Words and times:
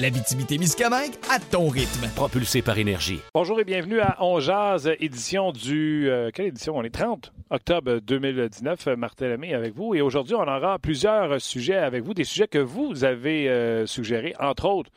L'Abitibi-Témiscamingue 0.00 1.14
à 1.28 1.40
ton 1.40 1.68
rythme. 1.68 2.06
Propulsé 2.14 2.62
par 2.62 2.78
énergie. 2.78 3.18
Bonjour 3.34 3.58
et 3.58 3.64
bienvenue 3.64 3.98
à 3.98 4.16
On 4.20 4.38
Jazz, 4.38 4.88
édition 5.00 5.50
du. 5.50 6.08
euh, 6.08 6.30
quelle 6.32 6.46
édition? 6.46 6.76
On 6.76 6.84
est 6.84 6.90
30 6.90 7.32
octobre 7.50 7.98
2019. 8.06 8.86
Martin 8.96 9.26
Lemay 9.26 9.54
avec 9.54 9.74
vous. 9.74 9.96
Et 9.96 10.00
aujourd'hui, 10.00 10.36
on 10.36 10.42
aura 10.42 10.78
plusieurs 10.78 11.40
sujets 11.40 11.78
avec 11.78 12.04
vous, 12.04 12.14
des 12.14 12.22
sujets 12.22 12.46
que 12.46 12.58
vous 12.58 13.02
avez 13.02 13.48
euh, 13.48 13.86
suggérés, 13.86 14.34
entre 14.38 14.66
autres. 14.66 14.90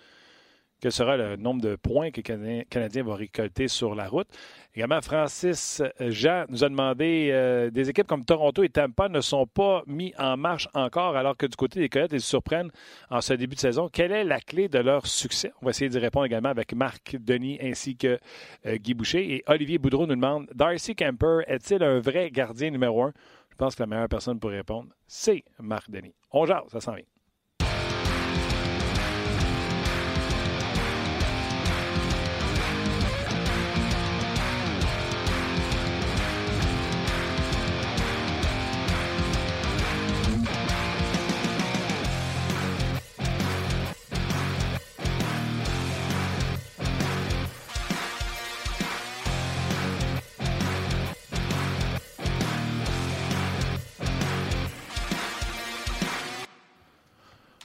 Quel 0.81 0.91
sera 0.91 1.15
le 1.15 1.35
nombre 1.35 1.61
de 1.61 1.75
points 1.75 2.09
que 2.09 2.21
le 2.21 2.63
Canadien, 2.63 3.03
va 3.03 3.13
récolter 3.13 3.67
sur 3.67 3.93
la 3.93 4.07
route? 4.07 4.27
Également, 4.73 4.99
Francis 4.99 5.83
Jean 5.99 6.45
nous 6.49 6.63
a 6.63 6.69
demandé 6.69 7.29
euh, 7.31 7.69
des 7.69 7.91
équipes 7.91 8.07
comme 8.07 8.25
Toronto 8.25 8.63
et 8.63 8.69
Tampa 8.69 9.07
ne 9.07 9.21
sont 9.21 9.45
pas 9.45 9.83
mis 9.85 10.11
en 10.17 10.37
marche 10.37 10.67
encore, 10.73 11.15
alors 11.15 11.37
que 11.37 11.45
du 11.45 11.55
côté 11.55 11.79
des 11.79 11.87
Coyotes, 11.87 12.13
ils 12.13 12.19
se 12.19 12.29
surprennent 12.29 12.71
en 13.11 13.21
ce 13.21 13.35
début 13.35 13.53
de 13.53 13.59
saison. 13.59 13.89
Quelle 13.93 14.11
est 14.11 14.23
la 14.23 14.39
clé 14.39 14.69
de 14.69 14.79
leur 14.79 15.05
succès? 15.05 15.53
On 15.61 15.65
va 15.65 15.69
essayer 15.69 15.87
d'y 15.87 15.99
répondre 15.99 16.25
également 16.25 16.49
avec 16.49 16.73
Marc 16.73 17.15
Denis 17.15 17.59
ainsi 17.61 17.95
que 17.95 18.17
euh, 18.65 18.77
Guy 18.77 18.95
Boucher. 18.95 19.35
Et 19.35 19.43
Olivier 19.45 19.77
Boudreau 19.77 20.07
nous 20.07 20.15
demande 20.15 20.47
Darcy 20.55 20.95
Kemper 20.95 21.41
est-il 21.45 21.83
un 21.83 21.99
vrai 21.99 22.31
gardien 22.31 22.71
numéro 22.71 23.03
un? 23.03 23.13
Je 23.51 23.55
pense 23.55 23.75
que 23.75 23.83
la 23.83 23.87
meilleure 23.87 24.09
personne 24.09 24.39
pour 24.39 24.49
répondre, 24.49 24.89
c'est 25.05 25.43
Marc 25.59 25.91
Denis. 25.91 26.15
On 26.31 26.47
jase, 26.47 26.63
ça 26.71 26.81
s'en 26.81 26.95
vient. 26.95 27.10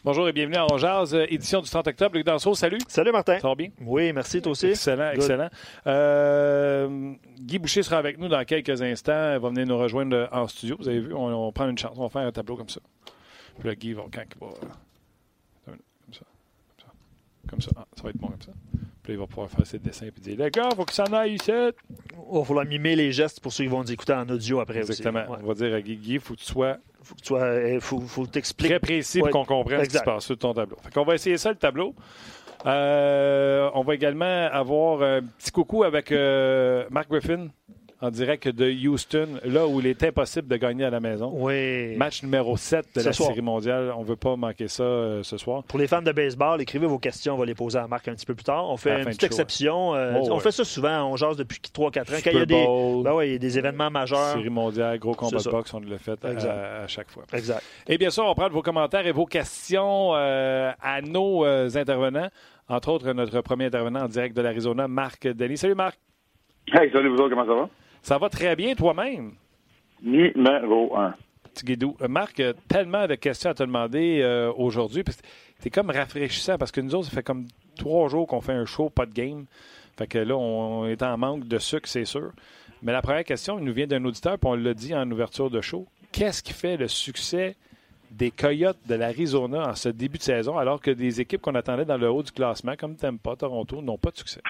Bonjour 0.07 0.29
et 0.29 0.33
bienvenue 0.33 0.55
à 0.57 0.67
On 0.73 0.79
Jazz, 0.79 1.13
euh, 1.17 1.27
édition 1.29 1.61
du 1.61 1.69
30 1.69 1.89
octobre. 1.89 2.15
Luc 2.15 2.25
Danseau, 2.25 2.55
salut. 2.55 2.79
Salut 2.87 3.11
Martin. 3.11 3.41
Ça 3.41 3.49
va 3.49 3.57
bien? 3.57 3.71
Oui, 3.81 4.13
merci 4.13 4.41
toi 4.41 4.53
aussi. 4.53 4.67
Excellent, 4.69 5.09
Good. 5.11 5.17
excellent. 5.17 5.49
Euh, 5.89 7.13
Guy 7.41 7.59
Boucher 7.59 7.83
sera 7.83 7.99
avec 7.99 8.17
nous 8.17 8.29
dans 8.29 8.45
quelques 8.45 8.81
instants. 8.83 9.33
Il 9.35 9.41
va 9.41 9.49
venir 9.49 9.67
nous 9.67 9.77
rejoindre 9.77 10.29
en 10.31 10.47
studio. 10.47 10.77
Vous 10.79 10.89
avez 10.89 11.01
vu, 11.01 11.13
on, 11.13 11.49
on 11.49 11.51
prend 11.51 11.69
une 11.69 11.77
chance. 11.77 11.97
On 11.99 12.03
va 12.05 12.09
faire 12.09 12.23
un 12.23 12.31
tableau 12.31 12.55
comme 12.57 12.69
ça. 12.69 12.81
Puis 13.59 13.69
là, 13.69 13.75
Guy 13.75 13.95
va, 13.95 14.03
quand 14.15 14.23
il 14.23 14.41
va. 14.41 14.47
euh, 14.47 15.73
Comme 16.05 16.15
ça. 16.15 16.21
Comme 16.79 16.79
ça. 16.79 16.93
Comme 17.49 17.61
ça. 17.63 17.71
Ah, 17.77 17.85
ça 17.97 18.03
va 18.05 18.11
être 18.11 18.17
bon 18.19 18.29
comme 18.29 18.43
ça. 18.43 18.53
Puis 19.07 19.15
il 19.15 19.21
va 19.21 19.29
pouvoir 19.29 19.49
faire 19.49 19.65
ses 19.65 19.79
dessins 19.79 20.07
et 20.07 20.21
dire 20.21 20.37
Les 20.37 20.51
gars, 20.51 20.69
il 20.73 20.75
faut 20.77 20.85
que 20.85 20.93
ça 20.93 21.05
aille 21.13 21.35
ici. 21.35 21.53
Il 21.53 22.39
va 22.39 22.45
falloir 22.45 22.65
mimer 22.67 22.97
les 22.97 23.13
gestes 23.13 23.39
pour 23.39 23.53
ceux 23.53 23.63
qui 23.63 23.71
vont 23.71 23.83
nous 23.85 23.93
écouter 23.93 24.15
en 24.15 24.29
audio 24.29 24.59
après 24.59 24.79
Exactement. 24.79 25.21
aussi. 25.21 25.31
Ouais. 25.31 25.39
On 25.45 25.47
va 25.47 25.55
dire 25.55 25.75
à 25.77 25.81
Guy 25.81 25.97
Guy, 25.97 26.15
il 26.15 26.21
faut 26.21 26.35
que 26.35 26.41
tu 26.41 26.47
sois 26.47 26.79
Faut 27.05 27.15
que 27.15 27.21
tu 27.21 27.27
sois, 27.29 27.43
euh, 27.43 27.79
faut, 27.79 28.01
faut 28.01 28.27
t'expliquer. 28.27 28.71
très 28.71 28.81
précis 28.81 29.23
Ouais, 29.23 29.31
pour 29.31 29.47
qu'on 29.47 29.59
comprenne 29.59 29.85
ce 29.85 29.91
qui 29.91 29.97
se 29.97 30.03
passe 30.03 30.25
sur 30.27 30.37
ton 30.37 30.53
tableau. 30.55 30.77
Fait 30.83 30.93
qu'on 30.93 31.05
va 31.05 31.15
essayer 31.15 31.39
ça, 31.39 31.51
le 31.51 31.57
tableau. 31.57 31.95
Euh, 32.67 33.71
on 33.75 33.83
va 33.83 33.95
également 33.95 34.49
avoir 34.51 35.03
un 35.03 35.23
petit 35.23 35.53
coucou 35.53 35.85
avec 35.85 36.11
euh, 36.11 36.85
Mark 36.91 37.09
Griffin 37.09 37.47
en 38.03 38.11
direct 38.11 38.49
de 38.49 38.71
Houston, 38.87 39.27
là 39.45 39.67
où 39.67 39.81
il 39.81 39.87
est 39.87 40.03
impossible 40.05 40.49
de 40.49 40.57
gagner 40.57 40.85
à 40.85 40.91
la 40.91 41.01
maison. 41.01 41.31
Oui. 41.35 41.97
Match 41.97 42.23
numéro 42.23 42.57
7 42.57 42.87
de 42.95 43.01
Ce 43.01 43.07
la 43.07 43.13
soir. 43.15 43.31
Série 43.31 43.41
mondiale. 43.41 43.93
On 43.97 44.03
ne 44.03 44.07
veut 44.07 44.17
pas 44.17 44.37
manquer 44.37 44.69
ça 44.69 44.83
euh, 44.83 45.23
ce 45.23 45.39
soir. 45.39 45.63
Pour 45.65 45.79
les 45.79 45.87
fans 45.87 46.03
de 46.03 46.13
baseball, 46.13 46.61
écrivez 46.61 46.87
vos 46.87 46.99
questions. 46.99 47.35
On 47.35 47.39
va 47.39 47.47
les 47.47 47.55
poser 47.55 47.79
à 47.79 47.87
Marc 47.89 48.07
un 48.09 48.15
petit 48.15 48.27
peu 48.27 48.35
plus 48.35 48.45
tard. 48.45 48.69
On 48.69 48.77
fait 48.77 48.91
À 48.91 48.99
une 48.99 49.05
petite 49.07 49.21
show, 49.23 49.27
exception. 49.27 49.95
euh, 49.95 50.13
Oh, 50.21 50.27
on 50.31 50.35
ouais. 50.35 50.41
fait 50.41 50.51
ça 50.53 50.65
souvent. 50.65 51.05
On 51.11 51.17
jase 51.17 51.37
depuis 51.37 51.59
3-4 51.59 51.79
ans. 51.79 51.89
Quand 51.95 52.03
il 52.03 52.17
y 52.17 52.19
Super 52.21 52.43
a 52.43 52.47
des, 52.47 53.03
ben 53.03 53.13
ouais, 53.15 53.29
il 53.29 53.33
y 53.33 53.37
a 53.37 53.39
des 53.39 53.59
événements 53.59 53.91
majeurs. 53.91 54.35
Série 54.35 54.51
mondiale, 54.51 54.99
gros 54.99 55.15
combat 55.15 55.39
de 55.39 55.51
boxe, 55.51 55.73
on 55.73 55.81
le 55.81 55.97
fait 55.97 56.23
à, 56.25 56.87
chaque 56.89 57.11
fois. 57.11 57.25
Exact. 57.33 57.63
Et 57.89 57.97
bien 57.97 58.11
sûr, 58.11 58.25
on 58.27 58.35
prend 58.35 58.49
vos 58.51 58.63
commentaires 58.63 59.07
et 59.07 59.13
vos 59.13 59.25
questions 59.27 60.11
euh, 60.15 60.71
à 60.83 61.01
nos 61.01 61.45
euh, 61.47 61.71
intervenants. 61.75 62.29
Entre 62.69 62.91
autres, 62.91 63.11
notre 63.13 63.41
premier 63.41 63.67
intervenant 63.67 64.03
en 64.03 64.09
direct 64.09 64.37
de 64.37 64.43
l'Arizona, 64.43 64.87
Marc 64.87 65.27
Denis. 65.27 65.57
Salut 65.57 65.75
Marc. 65.77 65.99
Hey, 66.73 66.91
salut 66.93 67.09
vous 67.09 67.17
autres, 67.19 67.31
comment 67.31 67.47
ça 67.47 67.55
va? 67.55 67.69
Ça 68.07 68.19
va 68.19 68.29
très 68.29 68.55
bien 68.55 68.77
toi-même? 68.77 69.33
Numéro 70.01 70.97
un. 70.97 71.13
Euh, 71.69 72.09
Marc, 72.09 72.39
euh, 72.39 72.53
tellement 72.69 73.09
de 73.09 73.17
questions 73.17 73.51
à 73.51 73.55
te 73.55 73.65
demander 73.65 74.21
euh, 74.23 74.53
aujourd'hui. 74.57 75.03
Es 75.65 75.71
comme 75.71 75.91
rafraîchissant 75.91 76.57
parce 76.57 76.71
que 76.71 76.81
nous 76.81 76.95
autres, 76.95 77.07
ça 77.07 77.17
fait 77.17 77.25
comme 77.25 77.47
trois 77.77 78.09
jours 78.09 78.29
qu'on 78.29 78.41
fait 78.41 78.53
un 78.53 78.65
show, 78.65 78.91
pas 78.91 79.07
de 79.07 79.13
game. 79.13 79.47
Fait 79.99 80.07
que 80.07 80.19
là, 80.19 80.37
on 80.37 80.87
est 80.87 81.03
en 81.03 81.19
manque 81.19 81.49
de 81.49 81.59
sucre, 81.59 81.89
c'est 81.89 82.05
sûr. 82.05 82.31
Mais 82.81 82.93
la 82.93 83.03
première 83.03 83.25
question, 83.25 83.59
il 83.59 83.65
nous 83.65 83.73
vient 83.73 83.89
d'un 83.89 84.05
auditeur, 84.05 84.39
puis 84.39 84.51
on 84.51 84.55
l'a 84.55 84.73
dit 84.73 84.95
en 84.95 85.11
ouverture 85.11 85.51
de 85.51 85.61
show. 85.61 85.85
Qu'est-ce 86.13 86.45
qui 86.45 86.53
fait 86.53 86.77
le 86.77 86.87
succès 86.87 87.57
des 88.13 88.31
Coyotes 88.31 88.79
de 88.87 88.95
l'Arizona 88.95 89.71
en 89.71 89.75
ce 89.75 89.89
début 89.89 90.19
de 90.19 90.23
saison, 90.23 90.57
alors 90.57 90.81
que 90.81 90.93
des 90.93 91.21
équipes 91.21 91.41
qu'on 91.41 91.57
attendait 91.57 91.85
dans 91.85 91.99
le 91.99 92.09
haut 92.09 92.23
du 92.23 92.31
classement, 92.31 92.77
comme 92.79 92.95
Tampa, 92.95 93.35
Toronto, 93.35 93.83
n'ont 93.83 93.99
pas 93.99 94.13
de 94.13 94.19
succès? 94.19 94.43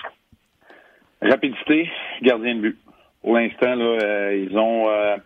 Rapidité, 1.23 1.89
gardien 2.21 2.57
de 2.57 2.61
but. 2.61 2.79
Pour 3.27 3.35
l'instant, 3.35 3.77
euh, 3.81 4.37
ils 4.49 4.57
ont 4.57 4.89
euh, 4.89 5.17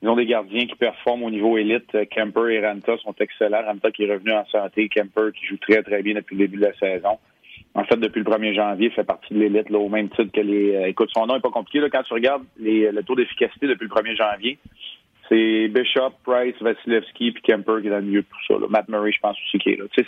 ils 0.00 0.08
ont 0.08 0.16
des 0.16 0.24
gardiens 0.24 0.64
qui 0.64 0.74
performent 0.74 1.24
au 1.24 1.30
niveau 1.30 1.58
élite. 1.58 1.94
Euh, 1.94 2.06
Kemper 2.06 2.48
et 2.48 2.66
Ranta 2.66 2.96
sont 2.96 3.14
excellents. 3.20 3.62
Ranta 3.62 3.90
qui 3.90 4.04
est 4.04 4.10
revenu 4.10 4.32
en 4.32 4.46
santé, 4.46 4.88
Kemper 4.88 5.30
qui 5.38 5.44
joue 5.44 5.58
très 5.58 5.82
très 5.82 6.02
bien 6.02 6.14
depuis 6.14 6.34
le 6.34 6.46
début 6.46 6.56
de 6.56 6.62
la 6.62 6.74
saison. 6.78 7.18
En 7.74 7.84
fait, 7.84 7.98
depuis 7.98 8.20
le 8.20 8.24
1er 8.24 8.54
janvier, 8.54 8.86
il 8.86 8.92
fait 8.92 9.04
partie 9.04 9.34
de 9.34 9.38
l'élite, 9.38 9.70
au 9.70 9.90
même 9.90 10.08
titre 10.08 10.32
que 10.32 10.40
les. 10.40 10.88
écoute, 10.88 11.10
son 11.12 11.26
nom 11.26 11.36
est 11.36 11.42
pas 11.42 11.50
compliqué. 11.50 11.80
Là, 11.80 11.90
quand 11.90 12.02
tu 12.04 12.14
regardes 12.14 12.44
le 12.58 13.02
taux 13.02 13.14
d'efficacité 13.14 13.66
depuis 13.66 13.84
le 13.84 13.90
1er 13.94 14.16
janvier, 14.16 14.58
c'est 15.28 15.68
Bishop, 15.68 16.14
Price, 16.24 16.54
Vasilevski 16.58 17.32
puis 17.32 17.42
Kemper 17.42 17.82
qui 17.82 17.88
est 17.88 17.90
dans 17.90 17.96
le 17.96 18.04
milieu 18.04 18.22
de 18.22 18.26
tout 18.28 18.54
ça. 18.54 18.66
Matt 18.70 18.88
Murray, 18.88 19.12
je 19.12 19.20
pense 19.20 19.36
aussi 19.46 19.58
qui 19.58 19.72
est 19.72 19.76
là. 19.76 19.84
C'est 19.94 20.06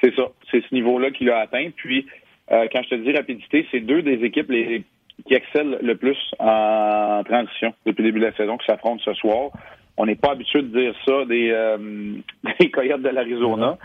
c'est 0.00 0.14
ça. 0.14 0.28
C'est 0.52 0.62
ce 0.64 0.72
niveau-là 0.72 1.10
qu'il 1.10 1.30
a 1.30 1.40
atteint. 1.40 1.70
Puis, 1.74 2.06
quand 2.48 2.82
je 2.84 2.90
te 2.90 2.94
dis 2.94 3.10
rapidité, 3.10 3.66
c'est 3.72 3.80
deux 3.80 4.02
des 4.02 4.24
équipes 4.24 4.52
les, 4.52 4.84
qui 5.26 5.34
excellent 5.34 5.76
le 5.82 5.94
plus 5.96 6.16
en 6.38 7.22
transition 7.24 7.74
depuis 7.86 8.02
le 8.02 8.08
début 8.10 8.20
de 8.20 8.26
la 8.26 8.34
saison 8.36 8.56
qui 8.56 8.66
s'affrontent 8.66 9.02
ce 9.04 9.14
soir. 9.14 9.50
On 9.96 10.06
n'est 10.06 10.14
pas 10.16 10.30
habitué 10.32 10.62
de 10.62 10.68
dire 10.68 10.94
ça 11.06 11.24
des, 11.24 11.50
euh, 11.50 11.76
des 12.60 12.70
Coyotes 12.70 13.02
de 13.02 13.08
l'Arizona, 13.08 13.78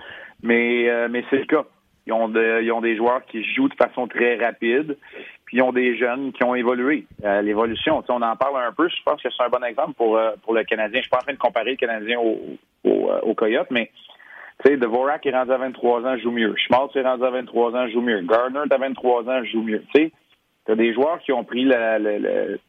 mais, 0.44 0.90
euh, 0.90 1.08
mais 1.10 1.24
c'est 1.30 1.38
le 1.40 1.46
cas. 1.46 1.64
Ils 2.06 2.12
ont, 2.14 2.28
de- 2.28 2.62
ils 2.62 2.72
ont 2.74 2.82
des 2.82 2.98
joueurs 2.98 3.26
qui 3.26 3.44
jouent 3.56 3.70
de 3.70 3.76
façon 3.76 4.08
très 4.08 4.36
rapide, 4.36 4.98
puis 5.46 5.58
ils 5.58 5.62
ont 5.62 5.72
des 5.72 5.98
jeunes 5.98 6.34
qui 6.34 6.44
ont 6.44 6.54
évolué. 6.54 7.06
Euh, 7.24 7.42
L'évolution, 7.42 8.02
tu 8.02 8.08
sais, 8.08 8.14
on 8.14 8.22
en 8.22 8.36
parle 8.36 8.62
un 8.62 8.74
peu. 8.74 8.90
Je 8.90 9.02
pense 9.06 9.22
que 9.24 9.30
c'est 9.36 9.44
un 9.44 9.48
bon 9.50 9.64
exemple 9.64 9.94
pour, 9.94 10.18
euh, 10.18 10.32
pour 10.44 10.54
le 10.54 10.64
Canadien. 10.66 10.98
Je 11.00 11.04
suis 11.04 11.10
pas 11.10 11.18
en 11.18 11.22
train 11.22 11.34
de 11.34 11.38
comparer 11.38 11.72
le 11.72 11.78
Canadien 11.78 12.20
au, 12.20 12.38
au, 12.84 13.10
euh, 13.10 13.20
au 13.22 13.34
Coyote, 13.34 13.68
mais 13.72 13.90
tu 14.64 14.70
sais, 14.72 14.78
Dvorak 14.78 15.26
est 15.26 15.32
rendu 15.32 15.52
à 15.52 15.58
23 15.58 16.06
ans, 16.06 16.18
joue 16.18 16.32
mieux. 16.32 16.54
Schmaltz 16.58 16.94
est 16.96 17.02
rendu 17.02 17.24
à 17.24 17.30
23 17.30 17.74
ans, 17.76 17.88
joue 17.88 18.02
mieux. 18.02 18.20
Gardner 18.22 18.60
est 18.70 18.74
à 18.74 18.78
23 18.78 19.24
ans, 19.30 19.44
joue 19.46 19.64
mieux. 19.64 19.84
Tu 19.96 20.02
sais, 20.04 20.12
t'as 20.66 20.76
des 20.76 20.94
joueurs 20.94 21.20
qui 21.20 21.32
ont 21.32 21.44
pris 21.44 21.66
la- 21.66 22.00
le, 22.00 22.18
le, 22.20 22.60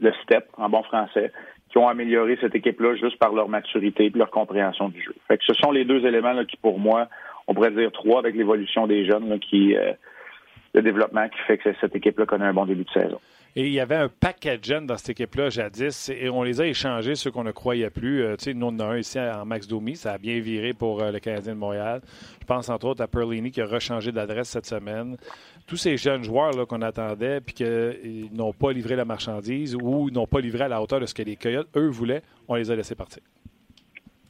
le 0.00 0.12
step, 0.22 0.46
en 0.56 0.68
bon 0.68 0.82
français, 0.82 1.32
qui 1.70 1.78
ont 1.78 1.88
amélioré 1.88 2.36
cette 2.40 2.54
équipe-là 2.54 2.96
juste 2.96 3.18
par 3.18 3.32
leur 3.32 3.48
maturité 3.48 4.06
et 4.06 4.10
leur 4.10 4.30
compréhension 4.30 4.88
du 4.88 5.02
jeu. 5.02 5.14
Fait 5.28 5.38
que 5.38 5.44
ce 5.44 5.54
sont 5.54 5.70
les 5.70 5.84
deux 5.84 6.04
éléments 6.06 6.32
là, 6.32 6.44
qui, 6.44 6.56
pour 6.56 6.78
moi, 6.78 7.08
on 7.46 7.54
pourrait 7.54 7.70
dire 7.70 7.90
trois 7.92 8.18
avec 8.18 8.34
l'évolution 8.34 8.86
des 8.86 9.04
jeunes, 9.06 9.28
là, 9.28 9.38
qui 9.38 9.74
euh, 9.76 9.92
le 10.74 10.82
développement 10.82 11.28
qui 11.28 11.38
fait 11.46 11.58
que 11.58 11.70
cette 11.80 11.94
équipe-là 11.94 12.26
connaît 12.26 12.46
un 12.46 12.54
bon 12.54 12.66
début 12.66 12.84
de 12.84 12.90
saison. 12.90 13.20
Et 13.54 13.66
il 13.66 13.72
y 13.72 13.80
avait 13.80 13.96
un 13.96 14.08
paquet 14.08 14.56
de 14.56 14.64
jeunes 14.64 14.86
dans 14.86 14.96
cette 14.96 15.10
équipe-là 15.10 15.50
jadis 15.50 16.08
et 16.08 16.30
on 16.30 16.42
les 16.42 16.62
a 16.62 16.66
échangés, 16.66 17.16
ceux 17.16 17.30
qu'on 17.30 17.44
ne 17.44 17.50
croyait 17.50 17.90
plus. 17.90 18.22
Euh, 18.22 18.36
tu 18.36 18.44
sais, 18.44 18.54
nous, 18.54 18.66
on 18.66 18.70
en 18.70 18.80
a 18.80 18.84
un 18.86 18.96
ici 18.96 19.20
en 19.20 19.44
Max 19.44 19.68
Domi, 19.68 19.94
ça 19.94 20.12
a 20.12 20.18
bien 20.18 20.40
viré 20.40 20.72
pour 20.72 21.02
euh, 21.02 21.12
le 21.12 21.18
Canadien 21.18 21.52
de 21.52 21.58
Montréal. 21.58 22.00
Je 22.40 22.46
pense 22.46 22.70
entre 22.70 22.86
autres 22.86 23.02
à 23.02 23.08
Perlini 23.08 23.50
qui 23.50 23.60
a 23.60 23.66
rechangé 23.66 24.10
d'adresse 24.10 24.48
cette 24.48 24.64
semaine. 24.64 25.18
Tous 25.66 25.76
ces 25.76 25.98
jeunes 25.98 26.24
joueurs 26.24 26.66
qu'on 26.66 26.80
attendait 26.80 27.42
puis 27.42 27.54
qu'ils 27.54 28.30
n'ont 28.32 28.54
pas 28.54 28.72
livré 28.72 28.96
la 28.96 29.04
marchandise 29.04 29.76
ou 29.76 30.10
n'ont 30.10 30.26
pas 30.26 30.40
livré 30.40 30.64
à 30.64 30.68
la 30.68 30.80
hauteur 30.80 31.00
de 31.00 31.06
ce 31.06 31.12
que 31.12 31.22
les 31.22 31.36
Coyotes, 31.36 31.68
eux, 31.76 31.88
voulaient, 31.88 32.22
on 32.48 32.54
les 32.54 32.70
a 32.70 32.74
laissés 32.76 32.94
partir. 32.94 33.22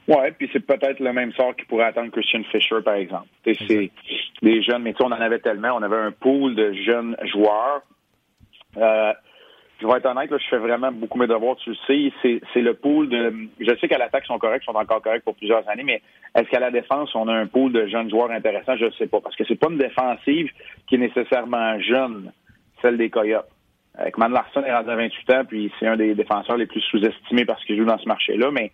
Ouais, 0.09 0.33
puis 0.33 0.51
c'est 0.53 0.67
peut-être 0.67 0.99
le 0.99 1.13
même 1.13 1.33
sort 1.33 1.55
qui 1.55 1.65
pourrait 1.65 1.85
attendre 1.85 2.11
Christian 2.11 2.43
Fisher, 2.51 2.83
par 2.85 2.95
exemple. 2.95 3.29
C'est 3.45 3.91
des 4.43 4.63
jeunes, 4.63 4.83
mais 4.83 4.95
tu 4.95 5.03
on 5.03 5.07
en 5.07 5.13
avait 5.13 5.39
tellement. 5.39 5.71
On 5.75 5.83
avait 5.83 5.97
un 5.97 6.13
pool 6.13 6.55
de 6.55 6.73
jeunes 6.73 7.17
joueurs 7.33 7.83
Euh, 8.77 9.13
je 9.81 9.87
vais 9.87 9.95
être 9.95 10.07
honnête, 10.07 10.31
là, 10.31 10.39
je 10.39 10.49
fais 10.49 10.59
vraiment 10.59 10.93
beaucoup 10.93 11.19
mes 11.19 11.27
devoirs, 11.27 11.57
tu 11.57 11.71
le 11.71 11.77
sais. 11.87 12.41
C'est 12.53 12.61
le 12.61 12.75
pool 12.75 13.09
de. 13.09 13.35
Je 13.59 13.77
sais 13.81 13.89
qu'à 13.89 13.99
l'attaque, 13.99 14.23
ils 14.25 14.29
sont 14.29 14.39
corrects, 14.39 14.63
ils 14.63 14.73
sont 14.73 14.79
encore 14.79 15.03
corrects 15.03 15.25
pour 15.25 15.35
plusieurs 15.35 15.69
années, 15.69 15.83
mais 15.83 16.01
est-ce 16.35 16.49
qu'à 16.49 16.61
la 16.61 16.71
défense, 16.71 17.15
on 17.15 17.27
a 17.29 17.35
un 17.35 17.47
pool 17.47 17.73
de 17.73 17.87
jeunes 17.87 18.09
joueurs 18.09 18.31
intéressants? 18.31 18.77
Je 18.77 18.87
ne 18.87 18.91
sais 18.93 19.09
pas. 19.09 19.21
Parce 19.21 19.35
que 19.35 19.45
c'est 19.47 19.59
pas 19.59 19.69
une 19.71 19.79
défensive 19.79 20.51
qui 20.87 20.95
est 20.95 20.99
nécessairement 20.99 21.79
jeune, 21.81 22.33
celle 22.81 22.97
des 22.97 23.11
Coyotes. 23.11 23.49
Avec 23.95 24.17
Man 24.17 24.33
Larson 24.33 24.63
est 24.63 24.73
rendu 24.73 24.89
à 24.89 24.97
28 24.97 25.31
ans, 25.35 25.45
puis 25.47 25.71
c'est 25.79 25.87
un 25.87 25.97
des 25.97 26.15
défenseurs 26.15 26.57
les 26.57 26.67
plus 26.67 26.81
sous-estimés 26.81 27.45
parce 27.45 27.63
qu'il 27.65 27.77
joue 27.77 27.85
dans 27.85 27.99
ce 27.99 28.09
marché-là. 28.09 28.51
Mais 28.51 28.71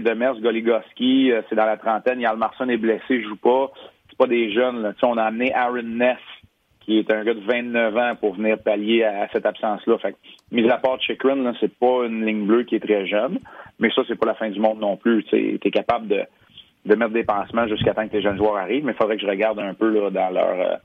Demers, 0.00 0.40
Goligoski, 0.40 1.32
euh, 1.32 1.42
c'est 1.48 1.54
dans 1.54 1.66
la 1.66 1.76
trentaine. 1.76 2.20
Yalmarson 2.20 2.68
est 2.68 2.76
blessé, 2.76 3.22
joue 3.22 3.36
pas. 3.36 3.70
C'est 4.14 4.18
pas 4.18 4.26
des 4.28 4.52
jeunes. 4.52 4.82
Là. 4.82 4.92
On 5.02 5.16
a 5.16 5.24
amené 5.24 5.52
Aaron 5.52 5.82
Ness, 5.82 6.18
qui 6.80 6.98
est 6.98 7.12
un 7.12 7.24
gars 7.24 7.34
de 7.34 7.40
29 7.40 7.96
ans, 7.96 8.14
pour 8.20 8.34
venir 8.34 8.58
pallier 8.62 9.02
à, 9.02 9.28
cette 9.32 9.44
absence-là. 9.44 9.98
Fait 9.98 10.14
mis 10.52 10.68
à 10.70 10.78
part 10.78 11.00
Chikrin, 11.00 11.52
c'est 11.58 11.76
pas 11.76 12.06
une 12.06 12.24
ligne 12.24 12.46
bleue 12.46 12.62
qui 12.62 12.76
est 12.76 12.80
très 12.80 13.06
jeune. 13.08 13.40
Mais 13.80 13.90
ça, 13.90 14.02
c'est 14.06 14.14
pas 14.14 14.26
la 14.26 14.34
fin 14.34 14.48
du 14.50 14.60
monde 14.60 14.78
non 14.78 14.96
plus. 14.96 15.24
Tu 15.24 15.58
es 15.60 15.70
capable 15.72 16.06
de, 16.06 16.22
de 16.86 16.94
mettre 16.94 17.12
des 17.12 17.24
pansements 17.24 17.66
jusqu'à 17.66 17.92
temps 17.92 18.06
que 18.06 18.16
les 18.16 18.22
jeunes 18.22 18.36
joueurs 18.36 18.56
arrivent. 18.56 18.84
Mais 18.84 18.92
il 18.92 18.96
faudrait 18.96 19.16
que 19.16 19.22
je 19.22 19.28
regarde 19.28 19.58
un 19.58 19.74
peu 19.74 19.88
là, 19.90 20.10
dans 20.10 20.30
leur 20.30 20.60
euh, 20.60 20.76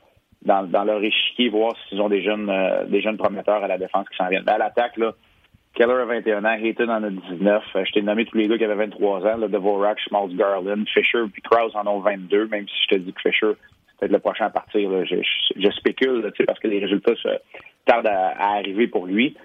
dans, 0.41 0.83
leur 0.83 1.03
échiquier, 1.03 1.49
voir 1.49 1.73
s'ils 1.87 2.01
ont 2.01 2.09
des 2.09 2.23
jeunes 2.23 2.49
euh, 2.49 2.85
des 2.85 3.01
jeunes 3.01 3.17
prometteurs 3.17 3.63
à 3.63 3.67
la 3.67 3.77
défense 3.77 4.09
qui 4.09 4.17
s'en 4.17 4.27
viennent. 4.27 4.43
Mais 4.45 4.53
à 4.53 4.57
l'attaque, 4.57 4.97
là, 4.97 5.13
Keller 5.79 6.01
a 6.01 6.05
21 6.05 6.43
ans, 6.43 6.57
Hayton 6.61 6.89
en 6.89 7.03
a 7.05 7.09
19. 7.09 7.63
Euh, 7.73 7.85
je 7.85 7.91
t'ai 7.93 8.01
nommé 8.01 8.25
tous 8.25 8.35
les 8.35 8.49
gars 8.49 8.57
qui 8.57 8.65
avaient 8.65 8.75
23 8.75 9.21
ans, 9.25 9.37
là, 9.37 9.47
Devorak, 9.47 9.97
Schmaltz, 10.01 10.35
Garland, 10.35 10.83
Fisher 10.93 11.23
puis 11.31 11.41
Krause 11.41 11.71
en 11.73 11.87
ont 11.87 12.01
22, 12.01 12.47
même 12.47 12.67
si 12.67 12.75
je 12.83 12.95
te 12.95 12.99
dis 12.99 13.13
que 13.13 13.21
Fisher, 13.21 13.53
peut-être 13.97 14.11
le 14.11 14.19
prochain 14.19 14.47
à 14.47 14.49
partir. 14.49 14.89
Là. 14.89 15.05
Je, 15.05 15.15
je, 15.55 15.71
spécule 15.71 16.21
là, 16.21 16.31
parce 16.45 16.59
que 16.59 16.67
les 16.67 16.79
résultats 16.79 17.15
se 17.15 17.29
tardent 17.85 18.07
à, 18.07 18.55
arriver 18.55 18.87
pour 18.87 19.07
lui. 19.07 19.37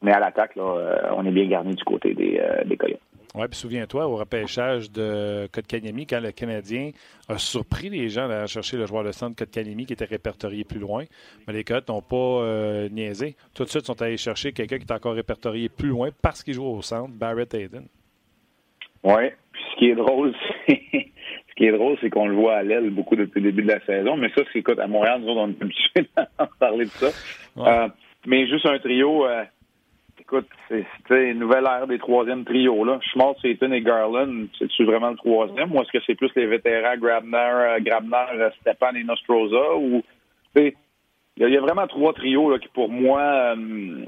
Mais 0.00 0.12
à 0.12 0.18
l'attaque, 0.18 0.56
là, 0.56 0.62
euh, 0.62 1.14
on 1.14 1.26
est 1.26 1.30
bien 1.30 1.46
garni 1.46 1.74
du 1.74 1.84
côté 1.84 2.14
des, 2.14 2.40
euh, 2.42 2.64
des 2.64 2.78
Coyotes. 2.78 2.98
Oui, 3.34 3.46
puis 3.48 3.58
souviens-toi, 3.58 4.06
au 4.06 4.16
repêchage 4.16 4.90
de 4.90 5.48
Kotkaniemi, 5.50 6.06
quand 6.06 6.20
le 6.20 6.32
Canadien 6.32 6.90
a 7.28 7.38
surpris 7.38 7.88
les 7.88 8.10
gens 8.10 8.28
à 8.28 8.46
chercher 8.46 8.76
le 8.76 8.84
joueur 8.84 9.04
de 9.04 9.12
centre 9.12 9.36
Kotkaniemi 9.36 9.86
qui 9.86 9.94
était 9.94 10.04
répertorié 10.04 10.64
plus 10.64 10.78
loin, 10.78 11.04
mais 11.46 11.54
les 11.54 11.64
Coyotes 11.64 11.88
n'ont 11.88 12.02
pas 12.02 12.16
euh, 12.16 12.88
niaisé. 12.90 13.36
Tout 13.54 13.64
de 13.64 13.70
suite, 13.70 13.84
ils 13.84 13.86
sont 13.86 14.02
allés 14.02 14.18
chercher 14.18 14.52
quelqu'un 14.52 14.76
qui 14.76 14.84
est 14.84 14.92
encore 14.92 15.14
répertorié 15.14 15.70
plus 15.70 15.88
loin 15.88 16.10
parce 16.20 16.42
qu'il 16.42 16.52
joue 16.52 16.66
au 16.66 16.82
centre, 16.82 17.10
Barrett 17.14 17.54
Hayden. 17.54 17.86
Oui, 19.02 19.30
puis 19.52 19.62
ce 19.72 19.78
qui 19.78 19.86
est 19.86 19.94
drôle, 19.94 20.34
c'est 20.66 20.82
ce 20.92 21.54
qui 21.56 21.64
est 21.64 21.72
drôle, 21.72 21.96
c'est 22.02 22.10
qu'on 22.10 22.28
le 22.28 22.34
voit 22.34 22.56
à 22.56 22.62
l'aile 22.62 22.90
beaucoup 22.90 23.16
depuis 23.16 23.40
le 23.40 23.50
début 23.50 23.62
de 23.62 23.72
la 23.72 23.80
saison, 23.86 24.16
mais 24.18 24.28
ça, 24.36 24.42
c'est 24.52 24.58
écoute, 24.58 24.78
à 24.78 24.86
Montréal, 24.86 25.22
nous 25.22 25.28
autres, 25.28 25.40
on 25.40 25.48
est 25.48 25.62
habitués 25.62 26.10
à 26.38 26.46
parler 26.58 26.84
de 26.84 26.90
ça. 26.90 27.08
Euh, 27.56 27.88
mais 28.26 28.46
juste 28.46 28.66
un 28.66 28.78
trio. 28.78 29.26
Euh, 29.26 29.44
écoute, 30.22 30.48
c'est 30.68 30.86
une 31.30 31.40
nouvelle 31.40 31.64
ère 31.64 31.86
des 31.86 31.98
troisièmes 31.98 32.44
trios. 32.44 32.84
Là. 32.84 32.98
Schmaltz, 33.02 33.40
Satan 33.42 33.72
et 33.72 33.82
Garland, 33.82 34.46
c'est-tu 34.58 34.84
vraiment 34.84 35.10
le 35.10 35.16
troisième? 35.16 35.72
Ou 35.72 35.82
est-ce 35.82 35.90
que 35.90 36.02
c'est 36.06 36.14
plus 36.14 36.30
les 36.36 36.46
vétérans 36.46 36.96
Grabner, 36.96 37.36
euh, 37.36 37.80
Grabner 37.80 38.40
euh, 38.40 38.50
Stepan 38.60 38.94
et 38.94 39.04
Nostroza? 39.04 39.76
Ou, 39.76 40.02
il 40.56 40.72
y, 41.38 41.56
a 41.56 41.60
vraiment 41.60 41.86
trois 41.86 42.12
trios 42.12 42.50
là, 42.50 42.58
qui, 42.58 42.68
pour 42.68 42.88
moi, 42.88 43.20
euh, 43.20 44.04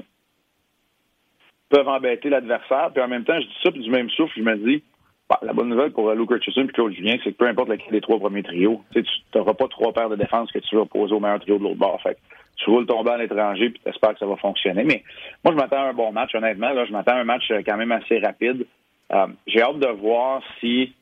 peuvent 1.69 1.87
embêter 1.87 2.29
l'adversaire. 2.29 2.91
Puis 2.93 3.03
en 3.03 3.07
même 3.07 3.25
temps, 3.25 3.39
je 3.39 3.47
dis 3.47 3.57
ça, 3.63 3.71
puis 3.71 3.81
du 3.81 3.89
même 3.89 4.09
souffle, 4.11 4.33
je 4.37 4.43
me 4.43 4.55
dis, 4.55 4.83
bah, 5.29 5.39
la 5.41 5.53
bonne 5.53 5.69
nouvelle 5.69 5.91
pour 5.91 6.11
Luke 6.13 6.31
Richardson 6.31 6.61
et 6.69 6.71
Claude 6.71 6.93
Julien, 6.93 7.17
c'est 7.23 7.31
que 7.31 7.37
peu 7.37 7.47
importe 7.47 7.69
lequel 7.69 7.91
des 7.91 8.01
trois 8.01 8.19
premiers 8.19 8.43
trios, 8.43 8.81
tu 8.93 9.03
n'auras 9.33 9.53
pas 9.53 9.67
trois 9.67 9.91
paires 9.91 10.09
de 10.09 10.15
défense 10.15 10.51
que 10.51 10.59
tu 10.59 10.75
vas 10.77 10.85
poser 10.85 11.13
au 11.13 11.19
meilleur 11.19 11.39
trio 11.39 11.57
de 11.57 11.63
l'autre 11.63 11.79
bord. 11.79 12.01
Fait 12.01 12.17
tu 12.57 12.69
roules 12.69 12.85
ton 12.85 13.03
à 13.03 13.17
l'étranger 13.17 13.69
puis 13.69 13.81
tu 13.83 13.89
espères 13.89 14.13
que 14.13 14.19
ça 14.19 14.25
va 14.25 14.35
fonctionner. 14.37 14.83
Mais 14.83 15.03
moi, 15.43 15.53
je 15.53 15.59
m'attends 15.59 15.83
à 15.83 15.89
un 15.89 15.93
bon 15.93 16.11
match, 16.11 16.33
honnêtement. 16.35 16.71
Là, 16.71 16.85
je 16.85 16.91
m'attends 16.91 17.15
à 17.15 17.19
un 17.19 17.23
match 17.23 17.49
euh, 17.51 17.61
quand 17.65 17.77
même 17.77 17.91
assez 17.91 18.19
rapide. 18.19 18.65
Euh, 19.11 19.27
j'ai 19.47 19.61
hâte 19.61 19.79
de 19.79 19.87
voir 19.87 20.41
si 20.59 20.93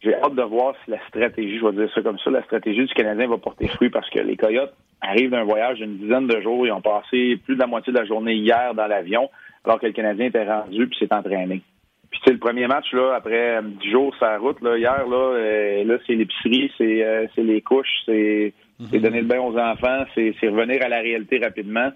j'ai 0.00 0.14
hâte 0.14 0.34
de 0.34 0.42
voir 0.42 0.74
si 0.84 0.92
la 0.92 0.98
stratégie, 1.08 1.58
je 1.58 1.66
vais 1.66 1.72
dire 1.72 1.92
ça 1.92 2.02
comme 2.02 2.18
ça, 2.20 2.30
la 2.30 2.42
stratégie 2.44 2.84
du 2.84 2.94
Canadien 2.94 3.26
va 3.26 3.36
porter 3.36 3.66
fruit 3.68 3.90
parce 3.90 4.08
que 4.10 4.20
les 4.20 4.36
Coyotes 4.36 4.72
arrivent 5.00 5.30
d'un 5.30 5.44
voyage 5.44 5.78
d'une 5.78 5.98
dizaine 5.98 6.26
de 6.26 6.40
jours. 6.40 6.66
Ils 6.66 6.72
ont 6.72 6.80
passé 6.80 7.36
plus 7.44 7.56
de 7.56 7.60
la 7.60 7.66
moitié 7.66 7.92
de 7.92 7.98
la 7.98 8.04
journée 8.04 8.34
hier 8.34 8.74
dans 8.74 8.86
l'avion, 8.86 9.28
alors 9.64 9.80
que 9.80 9.86
le 9.86 9.92
Canadien 9.92 10.26
était 10.26 10.44
rendu 10.44 10.86
puis 10.86 10.98
s'est 10.98 11.12
entraîné. 11.12 11.62
Puis 12.10 12.20
c'est 12.24 12.32
le 12.32 12.38
premier 12.38 12.66
match 12.68 12.90
là 12.92 13.14
après 13.16 13.60
dix 13.62 13.90
jours 13.90 14.14
sur 14.16 14.24
la 14.24 14.38
route 14.38 14.62
là 14.62 14.78
hier 14.78 15.06
là, 15.06 15.34
euh, 15.34 15.84
là 15.84 15.98
c'est 16.06 16.14
l'épicerie, 16.14 16.72
c'est 16.78 17.28
c'est 17.34 17.42
les 17.42 17.60
couches, 17.60 18.02
c'est 18.06 18.54
c'est 18.90 19.00
donner 19.00 19.20
le 19.20 19.26
bain 19.26 19.40
aux 19.40 19.58
enfants, 19.58 20.04
c'est 20.14 20.32
revenir 20.42 20.82
à 20.84 20.88
la 20.88 21.00
réalité 21.00 21.38
rapidement. 21.38 21.90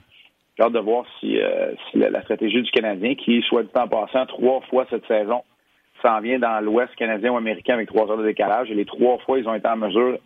J'ai 0.57 0.65
hâte 0.65 0.73
de 0.73 0.81
voir 0.81 1.05
si, 1.19 1.41
euh, 1.41 1.73
la, 1.95 2.23
stratégie 2.23 2.61
du 2.61 2.71
Canadien, 2.71 3.15
qui, 3.15 3.41
soit 3.43 3.63
du 3.63 3.69
temps 3.69 3.89
passant, 3.89 4.27
trois 4.27 4.61
fois 4.69 4.87
cette 4.91 5.07
saison, 5.07 5.43
s'en 6.03 6.21
vient 6.21 6.39
dans 6.39 6.61
l'Ouest 6.61 6.95
canadien 6.97 7.33
ou 7.33 7.37
américain 7.37 7.75
avec 7.75 7.89
trois 7.89 8.11
heures 8.11 8.19
de 8.19 8.27
décalage. 8.27 8.71
Et 8.71 8.75
les 8.75 8.85
trois 8.85 9.19
fois, 9.19 9.39
ils 9.39 9.49
ont 9.49 9.55
été 9.55 9.69
en 9.69 9.77
mesure, 9.77 10.19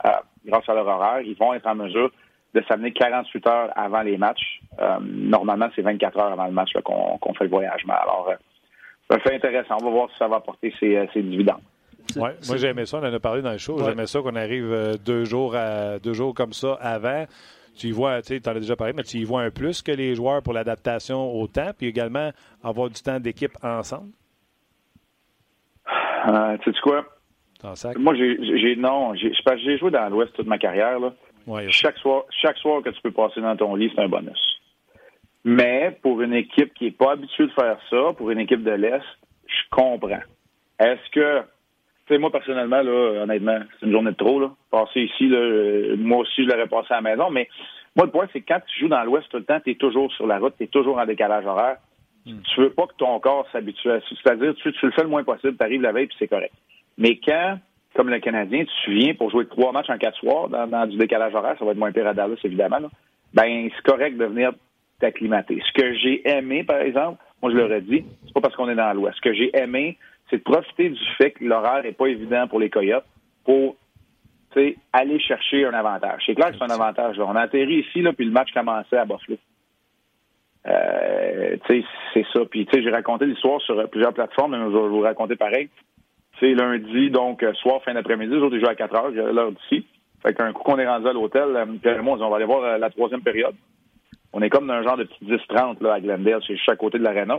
grâce 0.47 0.69
à 0.69 0.75
leur 0.75 0.87
horaire, 0.87 1.21
ils 1.21 1.37
vont 1.37 1.55
être 1.55 1.67
en 1.67 1.75
mesure 1.75 2.11
de 2.55 2.63
s'amener 2.67 2.93
48 2.93 3.47
heures 3.47 3.71
avant 3.77 4.03
les 4.03 4.17
matchs. 4.17 4.61
Euh, 4.81 4.99
normalement, 5.01 5.69
c'est 5.77 5.83
24 5.83 6.19
heures 6.19 6.33
avant 6.33 6.47
le 6.47 6.53
match 6.53 6.73
qu'on 6.83 7.35
fait 7.35 7.45
le 7.45 7.51
voyagement. 7.51 7.95
Alors, 7.95 8.29
euh, 8.31 8.37
ça 9.11 9.19
fait 9.21 9.35
intéressant. 9.35 9.77
On 9.81 9.85
va 9.85 9.91
voir 9.91 10.11
si 10.11 10.17
ça 10.17 10.27
va 10.27 10.37
apporter 10.37 10.73
ses, 10.81 11.07
ses 11.13 11.23
dividendes. 11.23 11.61
Ouais, 12.15 12.35
moi, 12.47 12.57
j'ai 12.57 12.69
aimé 12.69 12.87
ça. 12.87 12.99
On 12.99 13.01
en 13.01 13.13
a 13.13 13.21
parlé 13.21 13.43
dans 13.43 13.53
le 13.53 13.59
show. 13.59 13.79
J'aimais 13.85 14.07
ça 14.07 14.21
qu'on 14.21 14.37
arrive 14.37 14.73
euh, 14.73 14.95
deux 15.05 15.25
jours, 15.25 15.55
à, 15.57 15.99
deux 15.99 16.13
jours 16.13 16.35
comme 16.35 16.53
ça 16.53 16.75
avant. 16.81 17.27
Tu 17.77 17.89
y 17.89 17.91
vois, 17.91 18.23
tu 18.23 18.41
en 18.47 18.51
as 18.51 18.55
déjà 18.55 18.77
parlé, 18.77 18.95
mais 18.95 19.03
tu 19.03 19.19
y 19.19 19.25
vois 19.25 19.43
un 19.43 19.51
plus 19.51 19.83
que 19.83 19.93
les 19.93 20.15
joueurs 20.15 20.43
pour 20.43 20.55
l'adaptation 20.55 21.35
au 21.35 21.47
temps, 21.47 21.73
puis 21.77 21.89
également 21.89 22.31
avoir 22.63 22.89
du 22.89 23.03
temps 23.03 23.21
d'équipe 23.21 23.53
ensemble? 23.63 24.13
Euh, 26.29 26.57
tu 26.63 26.73
sais 26.73 26.81
quoi? 26.81 27.05
Moi, 27.97 28.15
j'ai 28.15 28.77
non, 28.77 29.15
j'ai 29.15 29.79
joué 29.79 29.91
dans 29.91 30.09
l'Ouest 30.09 30.33
toute 30.35 30.47
ma 30.47 30.59
carrière. 30.59 30.99
Là. 31.01 31.13
chaque, 31.69 31.99
soir, 31.99 32.25
chaque 32.31 32.57
soir 32.59 32.83
que 32.83 32.91
tu 32.91 33.01
peux 33.03 33.11
passer 33.11 33.41
dans 33.41 33.57
ton 33.57 33.75
lit, 33.75 33.91
c'est 33.95 34.03
un 34.03 34.09
bonus. 34.09 34.61
Mais 35.45 35.97
pour 36.03 36.21
une 36.23 36.35
équipe 36.35 36.75
qui 36.75 36.85
n'est 36.85 36.91
pas 36.91 37.13
habituée 37.13 37.47
de 37.47 37.53
faire 37.53 37.79
ça, 37.91 38.13
pour 38.17 38.31
une 38.31 38.41
équipe 38.41 38.63
de 38.63 38.73
l'Est, 38.73 39.05
je 39.47 39.63
comprends. 39.71 40.21
Est-ce 40.79 41.11
que 41.13 41.43
sais, 42.09 42.19
moi, 42.19 42.31
personnellement, 42.31 42.83
là, 42.83 43.23
honnêtement, 43.23 43.59
c'est 43.79 43.87
une 43.87 43.93
journée 43.93 44.11
de 44.11 44.17
trop, 44.17 44.41
là. 44.41 44.51
Passer 44.71 45.03
ici, 45.03 45.29
là, 45.29 45.39
euh, 45.39 45.97
moi 45.97 46.19
aussi, 46.19 46.45
je 46.45 46.49
l'aurais 46.49 46.69
passé 46.69 46.89
à 46.91 47.01
la 47.01 47.03
maison, 47.03 47.31
mais 47.31 47.49
moi, 47.97 48.07
le 48.07 48.13
point, 48.13 48.29
c'est 48.33 48.41
que 48.43 48.47
quand 48.47 48.61
tu 48.67 48.81
joues 48.81 48.89
dans 48.89 49.03
l'Ouest 49.05 49.27
tout 49.31 49.39
le 49.39 49.45
temps, 49.45 49.59
tu 49.61 49.71
es 49.71 49.75
toujours 49.75 50.13
sur 50.13 50.27
la 50.27 50.39
route, 50.39 50.55
tu 50.59 50.65
es 50.65 50.69
toujours 50.69 50.99
en 50.99 51.07
décalage 51.07 51.47
horaire. 51.47 51.77
Hmm. 52.27 52.41
Tu 52.43 52.61
veux 52.61 52.71
pas 52.71 52.87
que 52.87 52.95
ton 52.99 53.19
corps 53.21 53.47
s'habitue 53.53 53.91
à 53.91 54.01
ça. 54.01 54.07
C'est-à-dire, 54.23 54.55
tu, 54.57 54.73
tu, 54.73 54.87
le 54.87 54.93
fais 54.93 55.03
le 55.03 55.09
moins 55.09 55.25
possible, 55.25 55.57
tu 55.57 55.65
arrives 55.65 55.81
la 55.81 55.93
veille, 55.93 56.07
puis 56.07 56.17
c'est 56.19 56.29
correct. 56.29 56.53
Mais 56.99 57.19
quand, 57.25 57.59
comme 57.95 58.11
le 58.11 58.19
Canadien, 58.19 58.65
tu 58.85 58.93
viens 58.93 59.15
pour 59.15 59.31
jouer 59.31 59.47
trois 59.47 59.73
matchs 59.73 59.91
en 59.91 59.99
quatre 59.99 60.19
soirs 60.19 60.49
dans, 60.49 60.87
du 60.87 60.99
décalage 60.99 61.35
horaire, 61.35 61.57
ça 61.59 61.65
va 61.65 61.71
être 61.71 61.79
moins 61.79 61.93
pire 61.93 62.07
à 62.07 62.15
Dallas, 62.15 62.37
évidemment, 62.45 62.79
là. 62.79 62.89
ben, 63.33 63.71
c'est 63.75 63.91
correct 63.91 64.17
de 64.17 64.25
venir 64.25 64.53
t'acclimater. 65.01 65.63
Ce 65.67 65.73
que 65.73 65.95
j'ai 65.95 66.29
aimé, 66.29 66.65
par 66.65 66.81
exemple, 66.81 67.23
moi, 67.43 67.53
je 67.53 67.57
l'aurais 67.57 67.81
dit, 67.81 68.05
c'est 68.27 68.35
pas 68.35 68.41
parce 68.41 68.57
qu'on 68.57 68.69
est 68.69 68.75
dans 68.75 68.93
l'Ouest. 68.93 69.17
Ce 69.17 69.23
que 69.23 69.35
j'ai 69.35 69.57
aimé, 69.57 69.99
c'est 70.31 70.39
de 70.39 70.43
profiter 70.43 70.91
du 70.91 71.05
fait 71.19 71.33
que 71.33 71.45
l'horaire 71.45 71.83
n'est 71.83 71.93
pas 71.93 72.07
évident 72.07 72.47
pour 72.49 72.61
les 72.61 72.71
Coyotes 72.71 73.05
pour 73.45 73.77
aller 74.93 75.21
chercher 75.21 75.67
un 75.67 75.75
avantage. 75.75 76.23
C'est 76.25 76.35
clair 76.35 76.51
que 76.51 76.57
c'est 76.57 76.65
un 76.65 76.75
avantage. 76.75 77.19
On 77.19 77.37
a 77.37 77.43
atterri 77.43 77.81
ici, 77.81 78.01
là, 78.01 78.13
puis 78.13 78.25
le 78.25 78.33
match 78.33 78.53
commençait 78.53 78.97
à 78.97 79.05
Buffalo. 79.05 79.37
Euh, 80.67 81.57
c'est 81.69 82.25
ça. 82.33 82.41
Puis 82.51 82.67
j'ai 82.73 82.91
raconté 82.91 83.27
l'histoire 83.27 83.61
sur 83.61 83.89
plusieurs 83.91 84.15
plateformes, 84.15 84.53
mais 84.53 84.59
je 84.59 84.77
vais 84.77 84.89
vous 84.89 85.01
raconter 85.01 85.37
pareil. 85.37 85.69
C'est 86.41 86.55
lundi, 86.55 87.11
donc 87.11 87.43
euh, 87.43 87.53
soir, 87.55 87.83
fin 87.83 87.95
d'après-midi, 87.95 88.35
les 88.35 88.41
autres, 88.41 88.59
jouent 88.59 88.69
à 88.69 88.75
4 88.75 88.95
heures, 88.95 89.11
l'heure 89.11 89.53
d'ici. 89.53 89.87
Fait 90.23 90.35
qu'un 90.35 90.53
coup 90.53 90.63
qu'on 90.63 90.79
est 90.79 90.87
rendu 90.87 91.07
à 91.07 91.13
l'hôtel, 91.13 91.57
euh, 91.57 91.67
Pierre 91.81 91.99
et 91.99 92.03
moi, 92.03 92.19
on 92.21 92.29
va 92.29 92.37
aller 92.37 92.45
voir 92.45 92.63
euh, 92.63 92.79
la 92.79 92.91
troisième 92.91 93.23
période. 93.23 93.55
On 94.33 94.43
est 94.43 94.51
comme 94.51 94.67
dans 94.67 94.75
un 94.75 94.83
genre 94.83 94.97
de 94.97 95.05
petit 95.05 95.25
10-30 95.25 95.83
là, 95.83 95.95
à 95.95 96.01
Glendale, 96.01 96.43
c'est 96.47 96.57
juste 96.57 96.69
à 96.69 96.77
côté 96.77 96.99
de 96.99 97.05
l'aréna 97.05 97.39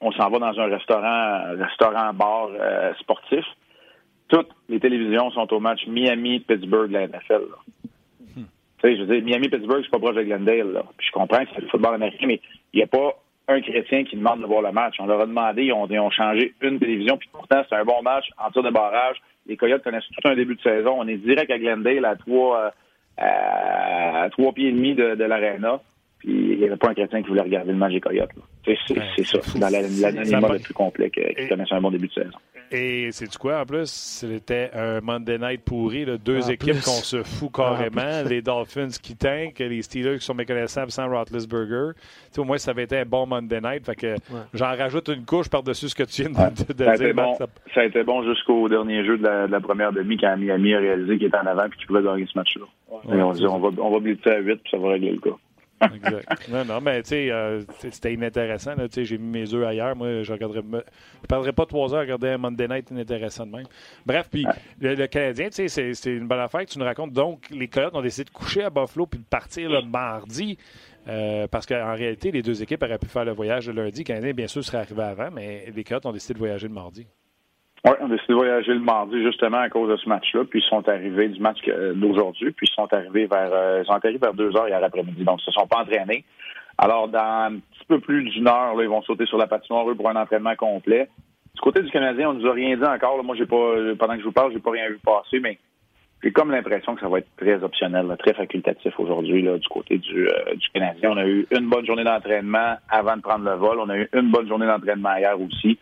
on 0.00 0.12
s'en 0.12 0.30
va 0.30 0.38
dans 0.38 0.58
un 0.58 0.66
restaurant, 0.66 1.56
restaurant 1.58 2.12
bar 2.14 2.50
euh, 2.58 2.92
sportif. 3.00 3.44
Toutes 4.28 4.48
les 4.68 4.80
télévisions 4.80 5.30
sont 5.30 5.52
au 5.52 5.60
match 5.60 5.86
Miami-Pittsburgh 5.86 6.88
de 6.88 6.94
la 6.94 7.08
NFL. 7.08 7.42
Hmm. 8.36 8.44
Tu 8.78 8.80
sais, 8.80 8.96
je 8.96 9.02
veux 9.02 9.14
dire, 9.14 9.24
Miami-Pittsburgh, 9.24 9.82
c'est 9.84 9.90
pas 9.90 9.98
proche 9.98 10.16
de 10.16 10.22
Glendale. 10.22 10.72
Là. 10.72 10.82
Puis 10.96 11.08
je 11.08 11.12
comprends 11.12 11.44
que 11.44 11.50
c'est 11.54 11.60
le 11.60 11.68
football 11.68 11.94
américain, 11.94 12.26
mais 12.26 12.40
il 12.72 12.78
n'y 12.78 12.82
a 12.82 12.86
pas 12.86 13.14
un 13.48 13.60
chrétien 13.60 14.04
qui 14.04 14.16
demande 14.16 14.40
de 14.40 14.46
voir 14.46 14.62
le 14.62 14.72
match. 14.72 14.94
On 15.00 15.06
leur 15.06 15.20
a 15.20 15.26
demandé, 15.26 15.64
ils 15.64 15.72
ont, 15.72 16.10
changé 16.10 16.54
une 16.62 16.78
télévision, 16.78 17.16
puis 17.16 17.28
pourtant, 17.32 17.62
c'est 17.68 17.74
un 17.74 17.84
bon 17.84 18.00
match 18.02 18.26
en 18.38 18.50
tir 18.50 18.62
de 18.62 18.70
barrage. 18.70 19.16
Les 19.46 19.56
Coyotes 19.56 19.82
connaissent 19.82 20.08
tout 20.08 20.28
un 20.28 20.36
début 20.36 20.54
de 20.54 20.62
saison. 20.62 20.94
On 20.98 21.08
est 21.08 21.16
direct 21.16 21.50
à 21.50 21.58
Glendale, 21.58 22.04
à 22.04 22.14
trois, 22.14 22.72
euh, 23.18 24.22
à 24.22 24.30
trois 24.30 24.52
pieds 24.52 24.68
et 24.68 24.72
demi 24.72 24.94
de, 24.94 25.16
de 25.16 25.24
l'aréna. 25.24 25.80
Puis 26.20 26.30
il 26.30 26.58
n'y 26.58 26.64
avait 26.64 26.76
pas 26.76 26.90
un 26.90 26.94
chrétien 26.94 27.22
qui 27.22 27.28
voulait 27.28 27.42
regarder 27.42 27.72
le 27.72 27.78
match 27.78 27.92
des 27.92 28.00
Coyotes. 28.00 28.36
Là. 28.36 28.42
C'est 28.64 29.24
ça. 29.24 29.38
Dans 29.58 29.68
l'anonymat 29.68 30.52
le 30.52 30.58
plus 30.58 30.74
complet 30.74 31.10
qui 31.10 31.48
connaissent 31.48 31.72
un 31.72 31.80
bon 31.80 31.90
début 31.90 32.08
de 32.08 32.12
saison. 32.12 32.38
Et 32.72 33.10
c'est 33.10 33.28
du 33.28 33.36
quoi 33.36 33.60
en 33.60 33.66
plus? 33.66 33.90
C'était 33.90 34.70
un 34.74 35.00
Monday 35.00 35.38
night 35.38 35.64
pourri, 35.64 36.06
deux 36.24 36.50
équipes 36.52 36.80
qu'on 36.84 37.02
se 37.02 37.24
fout 37.24 37.50
carrément. 37.52 38.22
les 38.28 38.42
Dolphins 38.42 38.90
qui 39.02 39.16
tankent, 39.16 39.58
les 39.58 39.82
Steelers 39.82 40.18
qui 40.18 40.24
sont 40.24 40.34
méconnaissables 40.34 40.92
sans 40.92 41.08
Roethlisberger. 41.08 41.98
au 42.38 42.44
moins, 42.44 42.58
ça 42.58 42.70
avait 42.70 42.84
été 42.84 42.98
un 42.98 43.04
bon 43.04 43.26
Monday 43.26 43.60
night. 43.60 43.84
Fait 43.84 43.96
que 43.96 44.14
j'en 44.54 44.76
rajoute 44.76 45.08
une 45.08 45.24
couche 45.24 45.48
par-dessus 45.48 45.88
ce 45.88 45.94
que 45.96 46.04
tu 46.04 46.22
viens 46.22 46.30
de, 46.30 46.72
de, 46.72 46.84
ça 46.84 46.96
dire. 46.96 47.14
Bon, 47.14 47.34
ça 47.74 47.80
a 47.80 47.84
été 47.84 48.04
bon 48.04 48.22
jusqu'au 48.22 48.68
dernier 48.68 49.04
jeu 49.04 49.18
de 49.18 49.24
la, 49.24 49.60
première 49.60 49.92
demi 49.92 50.16
quand 50.16 50.36
Miami 50.36 50.74
a 50.74 50.78
réalisé 50.78 51.18
qu'il 51.18 51.26
était 51.26 51.36
en 51.36 51.46
avant 51.46 51.66
et 51.66 51.70
qu'il 51.70 51.86
pouvait 51.86 52.02
gagner 52.02 52.26
ce 52.32 52.38
match-là. 52.38 52.66
on 52.90 53.32
dit 53.32 53.46
on 53.46 53.58
va, 53.58 53.70
on 53.82 53.90
va 53.90 53.98
blitzer 53.98 54.30
à 54.30 54.38
8 54.38 54.56
puis 54.56 54.70
ça 54.70 54.78
va 54.78 54.90
régler 54.90 55.10
le 55.10 55.20
cas. 55.20 55.36
Exact. 55.94 56.48
Non, 56.48 56.64
non, 56.64 56.80
mais 56.80 57.02
tu 57.02 57.10
sais, 57.10 57.30
euh, 57.30 57.62
c'était 57.90 58.14
inintéressant. 58.14 58.74
J'ai 58.94 59.18
mis 59.18 59.40
mes 59.40 59.54
œufs 59.54 59.66
ailleurs. 59.66 59.96
Moi, 59.96 60.22
je 60.22 60.32
ne 60.32 60.82
perdrais 61.28 61.52
pas 61.52 61.66
trois 61.66 61.92
heures 61.92 62.00
à 62.00 62.02
regarder 62.02 62.28
un 62.28 62.38
Monday 62.38 62.68
Night 62.68 62.90
inintéressant 62.90 63.46
de 63.46 63.52
même. 63.52 63.66
Bref, 64.04 64.28
puis 64.30 64.46
le, 64.80 65.06
Canadien, 65.06 65.48
tu 65.48 65.68
sais, 65.68 65.94
c'est 65.94 66.10
une 66.10 66.26
bonne 66.26 66.40
affaire 66.40 66.64
que 66.64 66.70
tu 66.70 66.78
nous 66.78 66.84
racontes. 66.84 67.12
Donc, 67.12 67.48
les 67.50 67.68
Coyotes 67.68 67.94
ont 67.94 68.02
décidé 68.02 68.24
de 68.24 68.30
coucher 68.30 68.64
à 68.64 68.70
Buffalo 68.70 69.06
puis 69.06 69.20
de 69.20 69.24
partir 69.24 69.70
le 69.70 69.82
mardi. 69.82 70.58
Euh, 71.08 71.46
parce 71.48 71.64
qu'en 71.66 71.94
réalité, 71.94 72.30
les 72.30 72.42
deux 72.42 72.62
équipes 72.62 72.82
auraient 72.82 72.98
pu 72.98 73.06
faire 73.06 73.24
le 73.24 73.32
voyage 73.32 73.68
le 73.68 73.82
lundi. 73.84 74.00
Le 74.00 74.04
Canadien, 74.04 74.32
bien 74.32 74.46
sûr, 74.46 74.62
serait 74.62 74.78
arrivé 74.78 75.02
avant, 75.02 75.30
mais 75.30 75.72
les 75.74 75.84
Coyotes 75.84 76.04
ont 76.06 76.12
décidé 76.12 76.34
de 76.34 76.38
voyager 76.38 76.68
le 76.68 76.74
mardi. 76.74 77.06
Oui, 77.86 77.92
on 77.98 78.06
a 78.06 78.08
décidé 78.08 78.34
de 78.34 78.34
voyager 78.34 78.74
le 78.74 78.80
mardi 78.80 79.22
justement 79.22 79.58
à 79.58 79.70
cause 79.70 79.88
de 79.88 79.96
ce 79.96 80.08
match-là. 80.08 80.44
Puis 80.44 80.60
ils 80.60 80.68
sont 80.68 80.86
arrivés 80.86 81.28
du 81.28 81.40
match 81.40 81.58
d'aujourd'hui. 81.94 82.50
Puis 82.52 82.66
ils 82.70 82.74
sont 82.74 82.92
arrivés 82.92 83.26
vers 83.26 83.50
euh, 83.52 83.82
ils 83.82 83.86
sont 83.86 83.92
arrivés 83.92 84.18
vers 84.18 84.34
deux 84.34 84.54
heures 84.54 84.68
hier 84.68 84.84
après-midi. 84.84 85.24
Donc 85.24 85.40
ils 85.40 85.46
se 85.46 85.52
sont 85.52 85.66
pas 85.66 85.78
entraînés. 85.78 86.24
Alors 86.76 87.08
dans 87.08 87.46
un 87.48 87.52
petit 87.52 87.84
peu 87.88 87.98
plus 87.98 88.22
d'une 88.24 88.48
heure, 88.48 88.74
là, 88.74 88.82
ils 88.82 88.88
vont 88.88 89.02
sauter 89.02 89.24
sur 89.26 89.38
la 89.38 89.46
patinoire 89.46 89.86
pour 89.96 90.08
un 90.10 90.16
entraînement 90.16 90.54
complet. 90.56 91.08
Du 91.54 91.60
côté 91.62 91.82
du 91.82 91.90
Canadien, 91.90 92.30
on 92.30 92.34
nous 92.34 92.46
a 92.46 92.52
rien 92.52 92.76
dit 92.76 92.84
encore. 92.84 93.24
Moi, 93.24 93.34
j'ai 93.36 93.46
pas 93.46 93.74
pendant 93.98 94.14
que 94.14 94.20
je 94.20 94.24
vous 94.24 94.32
parle, 94.32 94.52
j'ai 94.52 94.60
pas 94.60 94.70
rien 94.70 94.88
vu 94.88 94.98
passer, 95.02 95.40
mais 95.40 95.58
j'ai 96.22 96.32
comme 96.32 96.50
l'impression 96.50 96.94
que 96.94 97.00
ça 97.00 97.08
va 97.08 97.18
être 97.18 97.34
très 97.38 97.62
optionnel, 97.62 98.14
très 98.18 98.34
facultatif 98.34 98.92
aujourd'hui 99.00 99.42
du 99.42 99.68
côté 99.68 99.96
du, 99.96 100.28
euh, 100.28 100.54
du 100.54 100.68
Canadien. 100.74 101.12
On 101.12 101.16
a 101.16 101.26
eu 101.26 101.46
une 101.50 101.68
bonne 101.70 101.86
journée 101.86 102.04
d'entraînement 102.04 102.76
avant 102.90 103.16
de 103.16 103.22
prendre 103.22 103.44
le 103.46 103.56
vol. 103.56 103.78
On 103.80 103.88
a 103.88 103.96
eu 103.96 104.08
une 104.12 104.30
bonne 104.30 104.46
journée 104.46 104.66
d'entraînement 104.66 105.16
hier 105.16 105.40
aussi 105.40 105.78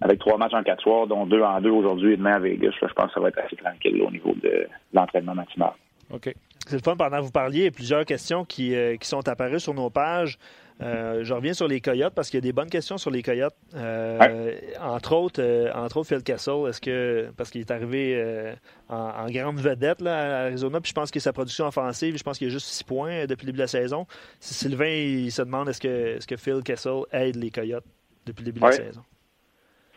avec 0.00 0.18
trois 0.18 0.36
matchs 0.36 0.54
en 0.54 0.62
quatre 0.62 0.82
soirs, 0.82 1.06
dont 1.06 1.26
deux 1.26 1.42
en 1.42 1.60
deux 1.60 1.70
aujourd'hui 1.70 2.12
et 2.12 2.16
demain 2.16 2.34
à 2.34 2.38
Vegas, 2.38 2.72
je 2.80 2.86
pense 2.94 3.06
que 3.06 3.14
ça 3.14 3.20
va 3.20 3.28
être 3.28 3.38
assez 3.38 3.56
tranquille 3.56 4.02
au 4.02 4.10
niveau 4.10 4.34
de, 4.42 4.66
l'entraînement 4.92 5.34
matinal. 5.34 5.72
OK. 6.10 6.34
C'est 6.66 6.76
le 6.76 6.82
fun, 6.82 6.96
pendant 6.96 7.18
que 7.18 7.24
vous 7.24 7.30
parliez, 7.30 7.60
il 7.60 7.64
y 7.64 7.68
a 7.68 7.70
plusieurs 7.70 8.04
questions 8.06 8.44
qui, 8.44 8.74
euh, 8.74 8.96
qui 8.96 9.06
sont 9.06 9.28
apparues 9.28 9.60
sur 9.60 9.74
nos 9.74 9.90
pages. 9.90 10.38
Euh, 10.82 11.22
je 11.22 11.32
reviens 11.32 11.52
sur 11.52 11.68
les 11.68 11.80
Coyotes 11.80 12.14
parce 12.14 12.30
qu'il 12.30 12.38
y 12.38 12.42
a 12.42 12.48
des 12.48 12.52
bonnes 12.52 12.70
questions 12.70 12.98
sur 12.98 13.10
les 13.10 13.22
Coyotes. 13.22 13.54
Euh, 13.74 14.50
entre 14.80 15.14
autres, 15.14 15.70
entre 15.74 15.98
autres 15.98 16.08
Phil 16.08 16.22
Kessel, 16.22 16.66
est-ce 16.68 16.80
que 16.80 17.30
parce 17.36 17.50
qu'il 17.50 17.60
est 17.60 17.70
arrivé 17.70 18.54
en, 18.88 19.26
grande 19.26 19.60
vedette 19.60 20.00
là, 20.00 20.16
à 20.16 20.44
Arizona, 20.46 20.80
puis 20.80 20.88
je 20.88 20.94
pense 20.94 21.12
que 21.12 21.20
sa 21.20 21.32
production 21.32 21.66
offensive, 21.66 22.16
je 22.16 22.22
pense 22.24 22.38
qu'il 22.38 22.48
y 22.48 22.50
a 22.50 22.52
juste 22.52 22.66
six 22.66 22.82
points 22.82 23.26
depuis 23.26 23.46
le 23.46 23.52
début 23.52 23.58
de 23.58 23.62
la 23.62 23.68
saison. 23.68 24.06
Sylvain 24.40 24.86
il 24.86 25.30
se 25.30 25.42
demande 25.42 25.68
est-ce 25.68 25.80
que, 25.80 26.16
est-ce 26.16 26.26
que 26.26 26.36
Phil 26.36 26.62
Kessel 26.64 27.02
aide 27.12 27.36
les 27.36 27.50
Coyotes 27.50 27.86
depuis 28.26 28.42
le 28.42 28.46
début 28.46 28.60
de 28.60 28.66
la 28.66 28.72
saison? 28.72 29.02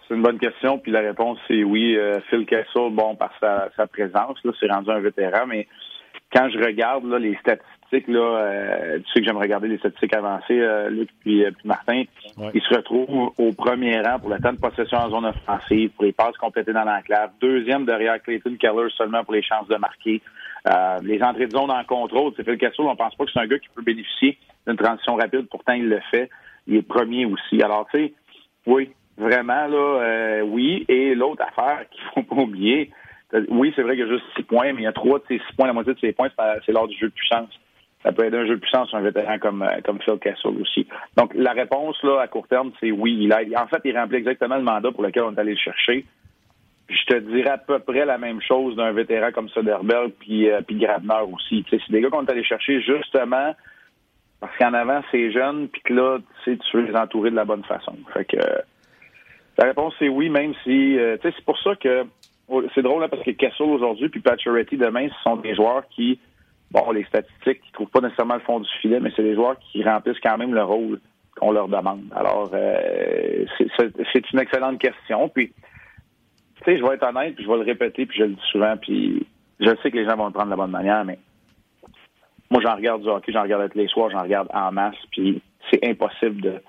C'est 0.07 0.15
une 0.15 0.21
bonne 0.21 0.39
question, 0.39 0.77
puis 0.77 0.91
la 0.91 1.01
réponse 1.01 1.37
c'est 1.47 1.63
oui. 1.63 1.97
Euh, 1.97 2.19
Phil 2.29 2.45
Kessel, 2.45 2.91
bon, 2.91 3.15
par 3.15 3.31
sa, 3.39 3.69
sa 3.75 3.87
présence, 3.87 4.37
là, 4.43 4.51
c'est 4.59 4.71
rendu 4.71 4.89
un 4.89 4.99
vétéran, 4.99 5.45
mais 5.47 5.67
quand 6.31 6.49
je 6.49 6.57
regarde 6.59 7.05
là, 7.05 7.19
les 7.19 7.35
statistiques, 7.35 8.07
là, 8.07 8.19
euh, 8.19 8.99
tu 8.99 9.11
sais 9.11 9.19
que 9.19 9.25
j'aime 9.25 9.37
regarder 9.37 9.67
les 9.67 9.77
statistiques 9.77 10.15
avancées, 10.15 10.59
euh, 10.59 10.89
Luc 10.89 11.09
puis, 11.19 11.43
puis 11.43 11.67
Martin, 11.67 12.03
il 12.53 12.61
se 12.61 12.73
retrouve 12.73 13.31
au 13.37 13.51
premier 13.51 13.99
rang 14.01 14.19
pour 14.19 14.29
le 14.29 14.39
temps 14.39 14.53
de 14.53 14.59
possession 14.59 14.97
en 14.97 15.09
zone 15.09 15.25
offensive, 15.25 15.89
pour 15.91 16.05
les 16.05 16.13
passes 16.13 16.37
complétées 16.37 16.73
dans 16.73 16.85
l'enclave, 16.85 17.31
deuxième 17.41 17.85
derrière 17.85 18.21
Clayton 18.21 18.55
Keller 18.57 18.87
seulement 18.97 19.23
pour 19.23 19.33
les 19.33 19.43
chances 19.43 19.67
de 19.67 19.75
marquer. 19.75 20.21
les 21.03 21.21
entrées 21.21 21.47
de 21.47 21.51
zone 21.51 21.71
en 21.71 21.83
contrôle, 21.83 22.31
c'est 22.37 22.43
Phil 22.43 22.57
Kessel, 22.57 22.85
on 22.85 22.95
pense 22.95 23.15
pas 23.15 23.25
que 23.25 23.31
c'est 23.33 23.39
un 23.39 23.47
gars 23.47 23.59
qui 23.59 23.69
peut 23.75 23.83
bénéficier 23.83 24.37
d'une 24.67 24.77
transition 24.77 25.15
rapide, 25.15 25.47
pourtant 25.49 25.73
il 25.73 25.87
le 25.89 25.99
fait. 26.11 26.29
Il 26.67 26.75
est 26.75 26.81
premier 26.81 27.25
aussi. 27.25 27.61
Alors, 27.61 27.87
tu 27.93 27.97
sais, 27.99 28.13
oui, 28.65 28.89
Vraiment, 29.17 29.67
là, 29.67 30.01
euh, 30.01 30.41
oui. 30.41 30.85
Et 30.87 31.15
l'autre 31.15 31.43
affaire 31.43 31.89
qu'il 31.89 32.03
faut 32.13 32.23
pas 32.23 32.41
oublier, 32.41 32.91
oui, 33.49 33.73
c'est 33.75 33.81
vrai 33.81 33.95
qu'il 33.95 34.05
y 34.05 34.09
a 34.09 34.13
juste 34.13 34.25
six 34.35 34.43
points, 34.43 34.71
mais 34.73 34.81
il 34.81 34.85
y 34.85 34.87
a 34.87 34.93
trois 34.93 35.19
de 35.19 35.23
ces 35.27 35.39
six 35.39 35.55
points, 35.55 35.67
la 35.67 35.73
moitié 35.73 35.93
de 35.93 35.99
ces 35.99 36.13
points, 36.13 36.29
c'est 36.65 36.71
lors 36.71 36.87
du 36.87 36.97
jeu 36.97 37.07
de 37.07 37.13
puissance. 37.13 37.49
Ça 38.03 38.11
peut 38.11 38.23
être 38.23 38.35
un 38.35 38.45
jeu 38.45 38.55
de 38.55 38.61
puissance 38.61 38.89
sur 38.89 38.97
un 38.97 39.01
vétéran 39.01 39.39
comme, 39.39 39.63
euh, 39.63 39.81
comme 39.83 39.99
Phil 40.01 40.19
Kessel 40.19 40.61
aussi. 40.61 40.87
Donc, 41.17 41.33
la 41.33 41.51
réponse, 41.51 42.01
là, 42.03 42.21
à 42.21 42.27
court 42.27 42.47
terme, 42.47 42.71
c'est 42.79 42.91
oui. 42.91 43.17
Il 43.19 43.33
a, 43.33 43.41
en 43.61 43.67
fait, 43.67 43.81
il 43.85 43.97
remplit 43.97 44.17
exactement 44.17 44.55
le 44.55 44.61
mandat 44.61 44.91
pour 44.91 45.03
lequel 45.03 45.23
on 45.23 45.33
est 45.33 45.39
allé 45.39 45.53
le 45.53 45.57
chercher. 45.57 46.05
Je 46.89 47.03
te 47.05 47.17
dirais 47.17 47.49
à 47.49 47.57
peu 47.57 47.79
près 47.79 48.05
la 48.05 48.17
même 48.17 48.39
chose 48.39 48.75
d'un 48.77 48.91
vétéran 48.91 49.31
comme 49.33 49.49
Soderbergh 49.49 50.11
puis, 50.19 50.49
euh, 50.49 50.61
puis 50.61 50.77
Grabner 50.77 51.25
aussi. 51.33 51.65
c'est 51.69 51.81
des 51.89 51.99
gars 51.99 52.09
qu'on 52.09 52.25
est 52.25 52.31
allé 52.31 52.45
chercher 52.45 52.81
justement 52.81 53.53
parce 54.39 54.55
qu'en 54.57 54.73
avant, 54.73 55.01
c'est 55.11 55.31
jeune, 55.31 55.67
puis 55.67 55.81
que 55.81 55.93
là, 55.93 56.19
tu 56.19 56.51
sais, 56.51 56.57
tu 56.57 56.77
veux 56.77 56.83
les 56.83 56.95
entourer 56.95 57.31
de 57.31 57.35
la 57.35 57.43
bonne 57.43 57.63
façon. 57.63 57.95
Fait 58.13 58.23
que 58.23 58.37
la 59.57 59.65
réponse 59.65 59.93
c'est 59.99 60.09
oui, 60.09 60.29
même 60.29 60.53
si, 60.63 60.97
euh, 60.97 61.17
c'est 61.21 61.45
pour 61.45 61.57
ça 61.59 61.75
que 61.75 62.05
oh, 62.47 62.63
c'est 62.75 62.81
drôle 62.81 63.01
là, 63.01 63.07
parce 63.07 63.23
que 63.23 63.31
Kessel 63.31 63.67
aujourd'hui 63.67 64.09
puis 64.09 64.19
Pacioretty 64.19 64.77
demain, 64.77 65.07
ce 65.09 65.23
sont 65.23 65.37
des 65.37 65.55
joueurs 65.55 65.87
qui, 65.89 66.19
bon, 66.71 66.91
les 66.91 67.03
statistiques, 67.05 67.61
qui 67.61 67.71
trouvent 67.71 67.89
pas 67.89 68.01
nécessairement 68.01 68.35
le 68.35 68.41
fond 68.41 68.59
du 68.59 68.69
filet, 68.81 68.99
mais 68.99 69.11
c'est 69.15 69.23
des 69.23 69.35
joueurs 69.35 69.57
qui 69.59 69.83
remplissent 69.83 70.19
quand 70.21 70.37
même 70.37 70.53
le 70.53 70.63
rôle 70.63 70.99
qu'on 71.39 71.51
leur 71.51 71.67
demande. 71.67 72.05
Alors, 72.15 72.49
euh, 72.53 73.45
c'est 73.57 74.31
une 74.31 74.39
excellente 74.39 74.79
question. 74.79 75.29
Puis, 75.29 75.53
tu 76.55 76.63
sais, 76.65 76.77
je 76.77 76.83
vais 76.83 76.95
être 76.95 77.07
honnête, 77.07 77.35
puis 77.35 77.43
je 77.43 77.49
vais 77.49 77.57
le 77.57 77.63
répéter, 77.63 78.05
puis 78.05 78.17
je 78.17 78.23
le 78.23 78.33
dis 78.33 78.47
souvent, 78.51 78.75
puis 78.77 79.27
je 79.59 79.69
sais 79.81 79.91
que 79.91 79.97
les 79.97 80.05
gens 80.05 80.15
vont 80.15 80.27
le 80.27 80.31
prendre 80.31 80.47
de 80.47 80.51
la 80.51 80.57
bonne 80.57 80.71
manière, 80.71 81.05
mais 81.05 81.19
moi, 82.49 82.61
j'en 82.63 82.75
regarde 82.75 83.01
du 83.01 83.09
hockey, 83.09 83.31
j'en 83.31 83.43
regarde 83.43 83.69
tous 83.71 83.77
les 83.77 83.87
soirs, 83.87 84.09
j'en 84.09 84.23
regarde 84.23 84.47
en 84.53 84.71
masse, 84.71 84.95
puis 85.11 85.41
c'est 85.69 85.85
impossible 85.87 86.41
de 86.41 86.61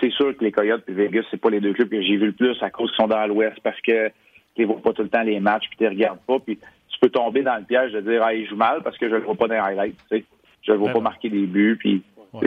c'est 0.00 0.10
sûr 0.10 0.36
que 0.36 0.42
les 0.42 0.52
Coyotes 0.52 0.82
et 0.88 0.92
Vegas, 0.92 1.22
c'est 1.30 1.40
pas 1.40 1.50
les 1.50 1.60
deux 1.60 1.72
clubs 1.72 1.88
que 1.88 2.02
j'ai 2.02 2.16
vu 2.16 2.26
le 2.26 2.32
plus 2.32 2.60
à 2.62 2.70
cause 2.70 2.90
qu'ils 2.90 2.96
sont 2.96 3.08
dans 3.08 3.26
l'Ouest 3.26 3.58
parce 3.62 3.80
que 3.80 4.08
tu 4.54 4.62
ne 4.62 4.66
vois 4.66 4.82
pas 4.82 4.92
tout 4.92 5.02
le 5.02 5.08
temps 5.08 5.22
les 5.22 5.38
matchs 5.38 5.68
puis 5.68 5.76
tu 5.76 5.84
les 5.84 5.90
regardes 5.90 6.18
pas. 6.26 6.38
Puis 6.40 6.56
tu 6.56 6.98
peux 7.00 7.10
tomber 7.10 7.42
dans 7.42 7.56
le 7.56 7.64
piège 7.64 7.92
de 7.92 8.00
dire 8.00 8.22
ah, 8.24 8.34
il 8.34 8.48
joue 8.48 8.56
mal 8.56 8.82
parce 8.82 8.98
que 8.98 9.08
je 9.08 9.14
le 9.14 9.22
vois 9.22 9.34
pas 9.34 9.46
dans 9.48 9.54
les 9.54 9.60
highlights. 9.60 9.96
sais. 10.08 10.24
Je 10.62 10.72
le 10.72 10.78
vois 10.78 10.92
pas 10.92 11.00
marquer 11.00 11.28
des 11.28 11.46
buts. 11.46 11.76
Puis 11.78 12.02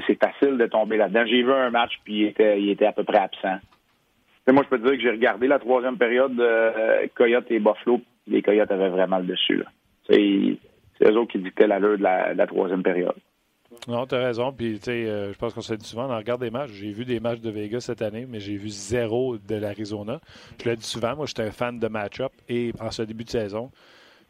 c'est 0.07 0.19
facile 0.21 0.57
de 0.57 0.65
tomber 0.65 0.97
là-dedans. 0.97 1.25
J'ai 1.25 1.41
vu 1.41 1.51
un 1.51 1.69
match 1.69 1.93
puis 2.03 2.21
il 2.21 2.25
était, 2.25 2.61
il 2.61 2.69
était 2.69 2.85
à 2.85 2.91
peu 2.91 3.03
près 3.03 3.19
absent. 3.19 3.59
moi, 4.49 4.63
je 4.63 4.69
peux 4.69 4.79
te 4.79 4.83
dire 4.83 4.97
que 4.97 5.01
j'ai 5.01 5.11
regardé 5.11 5.47
la 5.47 5.59
troisième 5.59 5.97
période 5.97 6.35
de 6.35 6.43
euh, 6.43 7.07
Coyotes 7.15 7.49
et 7.51 7.59
Buffalo. 7.59 8.01
Les 8.27 8.41
Coyotes 8.41 8.71
avaient 8.71 8.89
vraiment 8.89 9.19
le 9.19 9.25
dessus. 9.25 9.63
C'est 10.09 10.57
eux 11.05 11.17
autres 11.17 11.31
qui 11.31 11.39
dictaient 11.39 11.67
l'allure 11.67 11.97
de 11.97 12.03
la, 12.03 12.33
de 12.33 12.37
la 12.37 12.47
troisième 12.47 12.83
période. 12.83 13.15
Non, 13.87 14.05
tu 14.05 14.15
as 14.15 14.19
raison. 14.19 14.51
Puis, 14.51 14.79
tu 14.79 14.85
sais, 14.85 15.05
euh, 15.05 15.31
je 15.31 15.37
pense 15.37 15.53
qu'on 15.53 15.61
se 15.61 15.73
dit 15.73 15.87
souvent, 15.87 16.09
on 16.09 16.17
regarde 16.17 16.41
des 16.41 16.49
matchs. 16.49 16.71
J'ai 16.71 16.91
vu 16.91 17.05
des 17.05 17.19
matchs 17.19 17.39
de 17.39 17.49
Vegas 17.49 17.81
cette 17.81 18.01
année, 18.01 18.25
mais 18.27 18.39
j'ai 18.39 18.55
vu 18.55 18.69
zéro 18.69 19.37
de 19.37 19.55
l'Arizona. 19.55 20.19
Je 20.61 20.69
l'ai 20.69 20.75
dit 20.75 20.85
souvent, 20.85 21.15
moi, 21.15 21.25
j'étais 21.25 21.43
un 21.43 21.51
fan 21.51 21.79
de 21.79 21.87
match-up. 21.87 22.31
Et 22.47 22.71
en 22.79 22.91
ce 22.91 23.03
début 23.03 23.23
de 23.23 23.29
saison, 23.29 23.71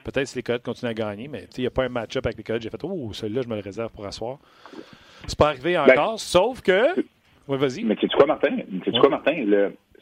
peut-être 0.03 0.27
si 0.27 0.36
les 0.38 0.43
Coyotes 0.43 0.63
continuent 0.63 0.91
à 0.91 0.93
gagner, 0.93 1.27
mais 1.27 1.48
il 1.58 1.62
n'y 1.62 1.67
a 1.67 1.72
pas 1.72 1.86
un 1.86 1.89
match-up 1.89 2.25
avec 2.25 2.38
les 2.38 2.43
Coyotes. 2.43 2.62
J'ai 2.62 2.69
fait, 2.69 2.84
oh, 2.84 3.13
celui-là, 3.13 3.41
je 3.43 3.48
me 3.48 3.55
le 3.55 3.62
réserve 3.62 3.91
pour 3.91 4.05
asseoir. 4.05 4.39
C'est 5.25 5.38
pas 5.38 5.50
arrivé 5.50 5.74
ben, 5.74 5.91
encore, 5.91 6.19
sauf 6.19 6.62
que. 6.62 7.00
Oui, 7.48 7.58
vas-y. 7.58 7.84
Mais 7.84 7.96
sais-tu 7.96 8.15
quoi, 8.15 8.25
Martin? 8.25 8.58
Quoi, 9.00 9.10
Martin? 9.10 9.46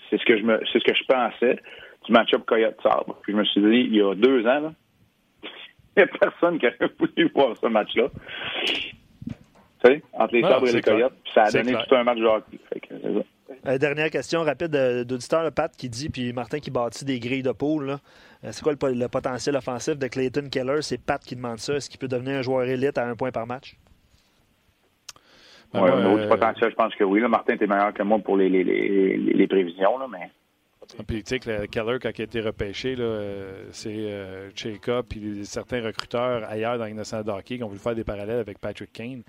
C'est 0.10 0.20
ce 0.20 0.26
que 0.26 0.38
je 0.38 0.44
me, 0.44 0.60
c'est 0.72 0.80
ce 0.80 0.84
que 0.84 0.94
je 0.96 1.04
pensais 1.06 1.60
du 2.06 2.12
match-up 2.12 2.44
Coyote-Sabre. 2.46 3.20
Puis 3.22 3.34
je 3.34 3.38
me 3.38 3.44
suis 3.46 3.62
dit, 3.62 3.88
il 3.90 3.96
y 3.96 4.02
a 4.02 4.16
deux 4.16 4.42
ans, 4.48 4.60
là, 4.62 4.74
il 5.44 5.98
n'y 5.98 6.04
a 6.04 6.08
personne 6.08 6.60
qui 6.60 6.68
aurait 6.68 6.92
voulu 7.00 7.32
voir 7.34 7.56
ce 7.58 7.68
match-là 7.68 8.10
entre 10.14 10.34
les 10.34 10.42
sabres 10.42 10.68
et 10.68 10.74
les 10.74 10.82
coyotes. 10.82 11.14
ça 11.34 11.44
a 11.44 11.52
donné 11.52 11.74
tout 11.74 11.96
un 11.96 12.04
match 12.04 12.18
de 12.18 12.26
hockey. 12.26 12.60
Euh, 13.66 13.78
dernière 13.78 14.10
question 14.10 14.44
rapide 14.44 14.72
d'auditeur, 15.06 15.52
Pat 15.52 15.72
qui 15.76 15.90
dit, 15.90 16.10
puis 16.10 16.32
Martin 16.34 16.60
qui 16.60 16.72
bâtit 16.72 17.06
des 17.06 17.20
grilles 17.20 17.44
de 17.44 17.52
poule. 17.52 17.92
Euh, 17.92 18.50
c'est 18.52 18.62
quoi 18.62 18.74
le, 18.74 19.08
potentiel 19.08 19.56
offensif 19.56 19.98
de 19.98 20.08
Clayton 20.08 20.50
Keller? 20.50 20.82
C'est 20.82 21.04
Pat 21.04 21.22
qui 21.22 21.36
demande 21.36 21.60
ça. 21.60 21.76
Est-ce 21.76 21.90
qu'il 21.90 22.00
peut 22.00 22.08
devenir 22.08 22.38
un 22.38 22.42
joueur 22.42 22.64
élite 22.64 22.98
à 22.98 23.08
un 23.08 23.16
point 23.16 23.32
par 23.32 23.48
match? 23.48 23.76
Oui, 25.74 25.82
au 25.82 26.00
niveau 26.02 26.20
du 26.20 26.28
potentiel, 26.28 26.72
je 26.72 26.76
pense 26.76 26.96
que 26.96 27.04
oui. 27.04 27.20
Martin, 27.22 27.56
était 27.56 27.68
meilleur 27.68 27.94
que 27.94 28.04
moi 28.04 28.20
pour 28.20 28.38
les, 28.38 28.50
les, 28.50 28.64
les, 28.64 29.18
les 29.18 29.48
prévisions, 29.48 29.98
là, 29.98 30.08
mais 30.10 30.30
ah, 30.30 30.37
puis, 31.06 31.24
tu 31.24 31.38
sais, 31.38 31.68
Keller, 31.68 31.98
quand 32.02 32.12
il 32.18 32.22
a 32.22 32.24
été 32.24 32.40
repêché, 32.40 32.96
euh, 32.98 33.68
c'est 33.72 33.90
euh, 33.94 34.50
Cheka 34.56 35.04
puis 35.04 35.46
certains 35.46 35.84
recruteurs 35.84 36.44
ailleurs 36.50 36.78
dans 36.78 36.86
l'innocent 36.86 37.28
hockey 37.28 37.58
qui 37.58 37.64
ont 37.64 37.68
voulu 37.68 37.80
faire 37.80 37.96
des 37.96 38.06
parallèles 38.06 38.40
avec 38.40 38.60
Patrick 38.60 38.94
Kane. 38.94 39.24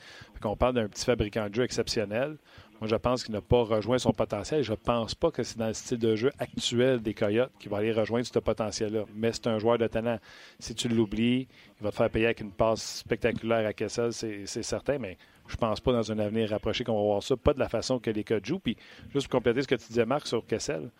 On 0.44 0.56
parle 0.56 0.74
d'un 0.74 0.88
petit 0.88 1.04
fabricant 1.04 1.48
de 1.48 1.54
jeu 1.54 1.64
exceptionnel. 1.64 2.36
Moi, 2.80 2.88
je 2.88 2.94
pense 2.94 3.24
qu'il 3.24 3.34
n'a 3.34 3.40
pas 3.40 3.64
rejoint 3.64 3.98
son 3.98 4.12
potentiel. 4.12 4.62
Je 4.62 4.70
ne 4.70 4.76
pense 4.76 5.16
pas 5.16 5.32
que 5.32 5.42
c'est 5.42 5.58
dans 5.58 5.66
le 5.66 5.74
style 5.74 5.98
de 5.98 6.14
jeu 6.14 6.30
actuel 6.38 7.02
des 7.02 7.12
Coyotes 7.12 7.50
qu'il 7.58 7.70
va 7.70 7.78
aller 7.78 7.92
rejoindre 7.92 8.24
ce 8.24 8.38
potentiel-là. 8.38 9.04
Mais 9.16 9.32
c'est 9.32 9.48
un 9.48 9.58
joueur 9.58 9.78
de 9.78 9.88
talent. 9.88 10.18
Si 10.60 10.76
tu 10.76 10.88
l'oublies, 10.88 11.48
il 11.80 11.84
va 11.84 11.90
te 11.90 11.96
faire 11.96 12.08
payer 12.08 12.26
avec 12.26 12.40
une 12.40 12.52
passe 12.52 13.00
spectaculaire 13.00 13.66
à 13.66 13.72
Kessel, 13.72 14.12
c'est 14.12 14.62
certain. 14.62 14.98
Mais 14.98 15.18
Je 15.48 15.56
pense 15.56 15.80
pas 15.80 15.92
dans 15.92 16.12
un 16.12 16.18
avenir 16.20 16.50
rapproché 16.50 16.84
qu'on 16.84 16.94
va 16.94 17.02
voir 17.02 17.22
ça, 17.22 17.36
pas 17.36 17.52
de 17.52 17.58
la 17.58 17.68
façon 17.68 17.98
que 17.98 18.10
les 18.10 18.22
Coyotes 18.22 18.44
jouent. 18.44 18.60
Puis, 18.60 18.76
juste 19.12 19.26
pour 19.26 19.40
compléter 19.40 19.62
ce 19.62 19.66
que 19.66 19.74
tu 19.74 19.88
disais, 19.88 20.06
Marc, 20.06 20.28
sur 20.28 20.46
Kessel, 20.46 20.90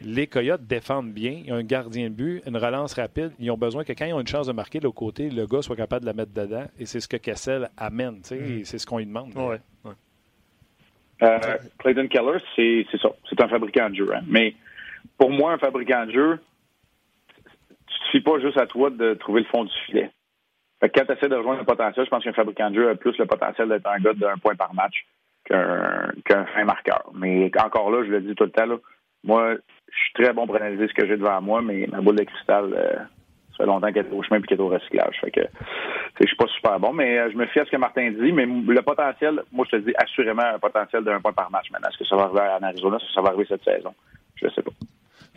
les 0.00 0.26
Coyotes 0.26 0.66
défendent 0.66 1.12
bien. 1.12 1.42
Ils 1.44 1.52
ont 1.52 1.56
un 1.56 1.62
gardien 1.62 2.08
de 2.08 2.14
but, 2.14 2.42
une 2.46 2.56
relance 2.56 2.94
rapide. 2.94 3.32
Ils 3.38 3.50
ont 3.50 3.58
besoin 3.58 3.84
que 3.84 3.92
quand 3.92 4.06
ils 4.06 4.14
ont 4.14 4.20
une 4.20 4.26
chance 4.26 4.46
de 4.46 4.52
marquer 4.52 4.78
de 4.78 4.84
l'autre 4.84 4.96
côté, 4.96 5.30
le 5.30 5.46
gars 5.46 5.62
soit 5.62 5.76
capable 5.76 6.02
de 6.02 6.06
la 6.06 6.14
mettre 6.14 6.32
dedans. 6.32 6.64
Et 6.78 6.86
c'est 6.86 7.00
ce 7.00 7.08
que 7.08 7.16
Kessel 7.16 7.70
amène. 7.76 8.18
Mm. 8.30 8.64
C'est 8.64 8.78
ce 8.78 8.86
qu'on 8.86 8.98
lui 8.98 9.06
demande. 9.06 9.34
Ouais, 9.36 9.60
euh, 11.22 11.38
Clayton 11.78 12.08
Keller, 12.08 12.38
c'est 12.56 12.86
ça. 12.98 13.10
C'est 13.28 13.40
un 13.42 13.48
fabricant 13.48 13.90
de 13.90 13.96
jeu. 13.96 14.08
Hein. 14.14 14.22
Mais 14.26 14.54
pour 15.18 15.30
moi, 15.30 15.52
un 15.52 15.58
fabricant 15.58 16.06
de 16.06 16.12
jeu, 16.12 16.38
tu 17.36 18.00
ne 18.00 18.04
suffis 18.06 18.20
pas 18.20 18.38
juste 18.40 18.58
à 18.58 18.66
toi 18.66 18.90
de 18.90 19.14
trouver 19.14 19.42
le 19.42 19.46
fond 19.46 19.64
du 19.64 19.72
filet. 19.86 20.10
quand 20.80 21.04
tu 21.04 21.12
essaies 21.12 21.28
de 21.28 21.36
rejoindre 21.36 21.60
le 21.60 21.66
potentiel, 21.66 22.06
je 22.06 22.10
pense 22.10 22.24
qu'un 22.24 22.32
fabricant 22.32 22.70
de 22.70 22.76
jeu 22.76 22.88
a 22.88 22.94
plus 22.94 23.16
le 23.18 23.26
potentiel 23.26 23.68
d'être 23.68 23.86
un 23.86 23.98
gars 23.98 24.14
d'un 24.14 24.38
point 24.38 24.54
par 24.54 24.72
match 24.72 25.06
qu'un 25.44 26.46
fin 26.46 26.64
marqueur. 26.64 27.10
Mais 27.14 27.50
encore 27.62 27.90
là, 27.90 28.02
je 28.04 28.10
le 28.10 28.20
dis 28.22 28.34
tout 28.34 28.44
le 28.44 28.50
temps, 28.50 28.66
là, 28.66 28.76
moi, 29.24 29.54
je 29.90 29.98
suis 29.98 30.12
très 30.14 30.32
bon 30.32 30.46
pour 30.46 30.56
analyser 30.56 30.88
ce 30.88 30.94
que 30.94 31.06
j'ai 31.06 31.16
devant 31.16 31.40
moi, 31.40 31.62
mais 31.62 31.86
ma 31.90 32.00
boule 32.00 32.16
de 32.16 32.24
cristal, 32.24 32.72
euh, 32.72 32.94
ça 33.50 33.58
fait 33.58 33.66
longtemps 33.66 33.92
qu'elle 33.92 34.06
est 34.06 34.12
au 34.12 34.22
chemin 34.22 34.38
et 34.38 34.42
qu'elle 34.42 34.58
est 34.58 34.62
au 34.62 34.68
recyclage. 34.68 35.20
Fait 35.20 35.30
que 35.30 35.40
je 36.20 36.26
suis 36.26 36.36
pas 36.36 36.46
super 36.48 36.78
bon, 36.80 36.92
mais 36.92 37.18
euh, 37.18 37.30
je 37.30 37.36
me 37.36 37.46
fie 37.46 37.60
à 37.60 37.64
ce 37.64 37.70
que 37.70 37.76
Martin 37.76 38.10
dit. 38.10 38.32
Mais 38.32 38.46
le 38.46 38.82
potentiel, 38.82 39.42
moi, 39.52 39.66
je 39.70 39.76
te 39.76 39.82
dis 39.82 39.92
assurément 39.96 40.44
un 40.44 40.58
potentiel 40.58 41.04
d'un 41.04 41.20
point 41.20 41.32
par 41.32 41.50
match 41.50 41.70
maintenant. 41.70 41.88
Est-ce 41.88 41.98
que 41.98 42.04
ça 42.04 42.16
va 42.16 42.24
arriver 42.24 42.40
en 42.40 42.66
Arizona? 42.66 42.96
Est-ce 42.96 43.06
que 43.06 43.12
ça 43.12 43.20
va 43.20 43.28
arriver 43.28 43.46
cette 43.48 43.64
saison? 43.64 43.94
Je 44.36 44.48
sais 44.48 44.62
pas. 44.62 44.72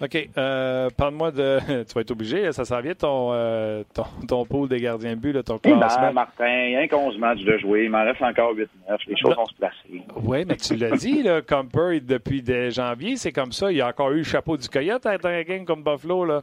OK. 0.02 0.30
Euh, 0.38 0.90
Parle-moi 0.98 1.32
de. 1.32 1.60
Tu 1.84 1.94
vas 1.94 2.02
être 2.02 2.12
obligé, 2.12 2.52
ça 2.52 2.66
s'en 2.66 2.82
vient 2.82 2.96
ton, 2.96 3.30
euh, 3.34 3.84
ton, 3.94 4.06
ton 4.28 4.46
pool 4.46 4.68
des 4.68 4.80
gardiens 4.80 5.16
de 5.16 5.20
but, 5.20 5.44
ton 5.44 5.58
classement? 5.58 6.02
Ben, 6.02 6.14
Martin, 6.14 6.66
il 6.66 6.72
y 6.72 6.76
a 6.76 6.98
11 6.98 7.18
matchs 7.18 7.42
de 7.42 7.58
jouer. 7.58 7.86
Il 7.86 7.92
m'en 7.92 8.04
reste 8.04 8.22
encore 8.22 8.54
8-9. 8.54 8.68
Les 9.08 9.18
choses 9.18 9.36
vont 9.36 9.46
se 9.46 9.56
placer. 9.56 10.04
Oui, 10.24 10.46
mais 10.48 10.56
tu 10.56 10.76
l'as 10.76 10.92
dit, 10.92 11.24
là, 11.24 11.42
Comper, 11.42 12.00
depuis 12.00 12.44
janvier, 12.72 13.18
c'est 13.18 13.32
comme 13.32 13.52
ça. 13.52 13.72
Il 13.72 13.78
y 13.78 13.82
a 13.82 13.88
encore 13.88 14.12
eu 14.12 14.18
le 14.18 14.24
chapeau 14.24 14.58
du 14.58 14.68
coyote 14.68 15.06
à 15.06 15.16
être 15.16 15.26
un 15.26 15.42
game 15.44 15.66
comme 15.66 15.84
Buffalo. 15.84 16.26
Là. 16.26 16.42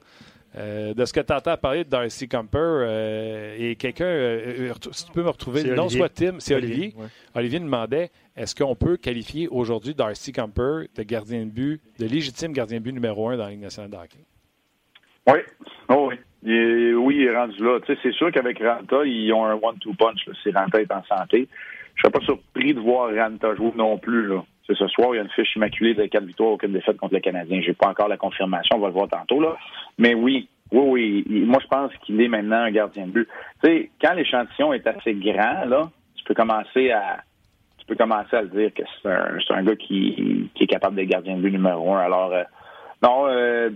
Euh, 0.56 0.94
de 0.94 1.04
ce 1.04 1.12
que 1.12 1.20
tu 1.20 1.32
entends 1.32 1.56
parler 1.56 1.84
de 1.84 1.90
Darcy 1.90 2.28
Comper 2.28 2.58
euh, 2.58 3.56
et 3.56 3.76
quelqu'un, 3.76 4.06
euh, 4.06 4.72
si 4.90 5.06
tu 5.06 5.12
peux 5.12 5.22
me 5.22 5.28
retrouver, 5.28 5.62
non 5.62 5.88
soit 5.88 6.08
Tim, 6.08 6.40
c'est 6.40 6.56
Olivier. 6.56 6.92
Olivier, 7.36 7.60
demandait 7.60 8.10
est-ce 8.36 8.56
qu'on 8.56 8.74
peut 8.74 8.96
qualifier 8.96 9.46
aujourd'hui 9.48 9.94
Darcy 9.94 10.32
Comper 10.32 10.86
de 10.96 11.02
gardien 11.04 11.46
de 11.46 11.50
but, 11.50 11.80
de 12.00 12.06
légitime 12.06 12.52
gardien 12.52 12.78
de 12.78 12.84
but 12.84 12.92
numéro 12.92 13.28
un 13.28 13.36
dans 13.36 13.44
la 13.44 13.50
Ligue 13.50 13.60
nationale 13.60 13.90
de 13.90 13.96
hockey? 13.96 14.18
Oui, 15.28 15.38
oh, 15.88 16.08
oui. 16.10 16.16
Il 16.42 16.96
oui, 16.96 17.16
il 17.18 17.26
est 17.26 17.36
rendu 17.36 17.62
là. 17.62 17.78
c'est 17.86 18.12
sûr 18.12 18.32
qu'avec 18.32 18.58
Ranta, 18.58 19.04
ils 19.04 19.32
ont 19.32 19.44
un 19.44 19.54
one-two 19.54 19.92
punch 19.94 20.26
si 20.42 20.50
Ranta 20.50 20.80
est 20.80 20.90
en 20.90 21.04
santé. 21.04 21.48
Je 21.94 22.08
ne 22.08 22.10
serais 22.10 22.10
pas 22.10 22.24
surpris 22.24 22.74
de 22.74 22.80
voir 22.80 23.14
Ranta 23.14 23.54
jouer 23.54 23.72
non 23.76 23.98
plus. 23.98 24.26
Là 24.26 24.42
ce 24.74 24.86
soir, 24.88 25.10
il 25.12 25.16
y 25.16 25.18
a 25.20 25.22
une 25.22 25.30
fiche 25.30 25.54
immaculée 25.56 25.94
de 25.94 26.06
quatre 26.06 26.24
victoires, 26.24 26.52
aucune 26.52 26.72
défaite 26.72 26.96
contre 26.96 27.14
le 27.14 27.20
Canadien. 27.20 27.60
Je 27.60 27.68
n'ai 27.68 27.74
pas 27.74 27.88
encore 27.88 28.08
la 28.08 28.16
confirmation, 28.16 28.76
on 28.76 28.80
va 28.80 28.88
le 28.88 28.92
voir 28.92 29.08
tantôt. 29.08 29.40
Là. 29.40 29.56
Mais 29.98 30.14
oui, 30.14 30.48
oui, 30.72 31.24
oui. 31.26 31.44
Moi, 31.44 31.58
je 31.62 31.66
pense 31.66 31.92
qu'il 32.02 32.20
est 32.20 32.28
maintenant 32.28 32.62
un 32.62 32.70
gardien 32.70 33.06
de 33.06 33.12
but. 33.12 33.28
Tu 33.62 33.70
sais, 33.70 33.90
quand 34.00 34.14
l'échantillon 34.14 34.72
est 34.72 34.86
assez 34.86 35.14
grand, 35.14 35.64
là, 35.66 35.90
tu 36.16 36.24
peux 36.24 36.34
commencer 36.34 36.90
à 36.90 37.18
tu 37.78 37.86
peux 37.86 37.96
commencer 37.96 38.36
à 38.36 38.42
le 38.42 38.48
dire 38.48 38.72
que 38.74 38.82
c'est 39.02 39.08
un, 39.08 39.38
un 39.56 39.64
gars 39.64 39.76
qui, 39.76 40.48
qui 40.54 40.64
est 40.64 40.66
capable 40.66 40.96
d'être 40.96 41.08
gardien 41.08 41.36
de 41.36 41.42
but 41.42 41.50
numéro 41.50 41.94
un. 41.94 42.00
Alors, 42.00 42.32
euh, 42.32 42.44
non, 43.02 43.26
euh, 43.26 43.70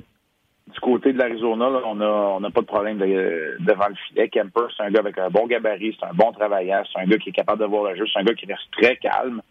du 0.72 0.80
côté 0.80 1.12
de 1.12 1.18
l'Arizona, 1.18 1.66
on 1.84 1.94
n'a 1.96 2.06
on 2.06 2.50
pas 2.50 2.60
de 2.60 2.66
problème 2.66 2.98
devant 2.98 3.88
le 3.88 3.94
filet. 4.08 4.28
Kemper, 4.28 4.66
c'est 4.76 4.84
un 4.84 4.90
gars 4.90 5.00
avec 5.00 5.18
un 5.18 5.28
bon 5.28 5.46
gabarit, 5.46 5.96
c'est 5.98 6.06
un 6.06 6.14
bon 6.14 6.32
travailleur, 6.32 6.86
c'est 6.90 7.00
un 7.00 7.04
gars 7.04 7.18
qui 7.18 7.30
est 7.30 7.32
capable 7.32 7.60
de 7.60 7.66
voir 7.66 7.90
le 7.90 7.96
jeu, 7.96 8.04
c'est 8.10 8.20
un 8.20 8.24
gars 8.24 8.34
qui 8.34 8.46
reste 8.46 8.70
très 8.72 8.96
calme. 8.96 9.42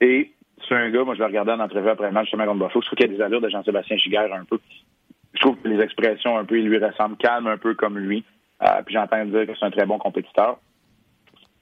Et 0.00 0.32
c'est 0.68 0.74
un 0.74 0.90
gars, 0.90 1.04
moi 1.04 1.14
je 1.14 1.20
le 1.20 1.26
regardais 1.26 1.52
en 1.52 1.60
entrevue 1.60 1.88
après 1.88 2.06
le 2.06 2.12
match 2.12 2.28
sur 2.28 2.38
contre 2.38 2.54
Buffalo, 2.54 2.80
je 2.80 2.86
trouve 2.86 2.96
qu'il 2.96 3.10
y 3.10 3.14
a 3.14 3.16
des 3.16 3.22
allures 3.22 3.40
de 3.40 3.48
Jean-Sébastien 3.48 3.96
Giguère 3.96 4.32
un 4.32 4.44
peu. 4.44 4.58
Je 5.34 5.40
trouve 5.40 5.56
que 5.56 5.68
les 5.68 5.82
expressions 5.82 6.38
un 6.38 6.44
peu, 6.44 6.58
il 6.58 6.68
lui 6.68 6.78
ressemble 6.78 7.16
calme 7.16 7.48
un 7.48 7.58
peu 7.58 7.74
comme 7.74 7.98
lui. 7.98 8.24
Euh, 8.62 8.82
puis 8.86 8.94
j'entends 8.94 9.24
dire 9.24 9.46
que 9.46 9.52
c'est 9.58 9.66
un 9.66 9.70
très 9.70 9.86
bon 9.86 9.98
compétiteur. 9.98 10.58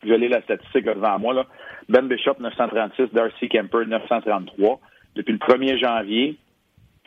Je 0.04 0.12
lis 0.12 0.28
la 0.28 0.42
statistique 0.42 0.84
devant 0.84 1.18
moi. 1.18 1.32
Là. 1.32 1.46
Ben 1.88 2.06
Bishop, 2.06 2.34
936, 2.38 3.12
Darcy 3.12 3.48
Kemper, 3.48 3.86
933. 3.86 4.80
Depuis 5.14 5.32
le 5.32 5.38
1er 5.38 5.78
janvier, 5.78 6.36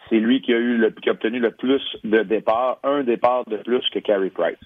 c'est 0.10 0.20
lui 0.20 0.42
qui 0.42 0.54
a 0.54 0.58
eu 0.58 0.78
le, 0.78 0.90
qui 0.92 1.10
a 1.10 1.12
obtenu 1.14 1.40
le 1.40 1.52
plus 1.52 1.82
de 2.04 2.24
départs, 2.24 2.80
un 2.84 3.04
départ 3.04 3.46
de 3.46 3.58
plus 3.58 3.88
que 3.90 4.00
Carey 4.00 4.30
Price. 4.30 4.58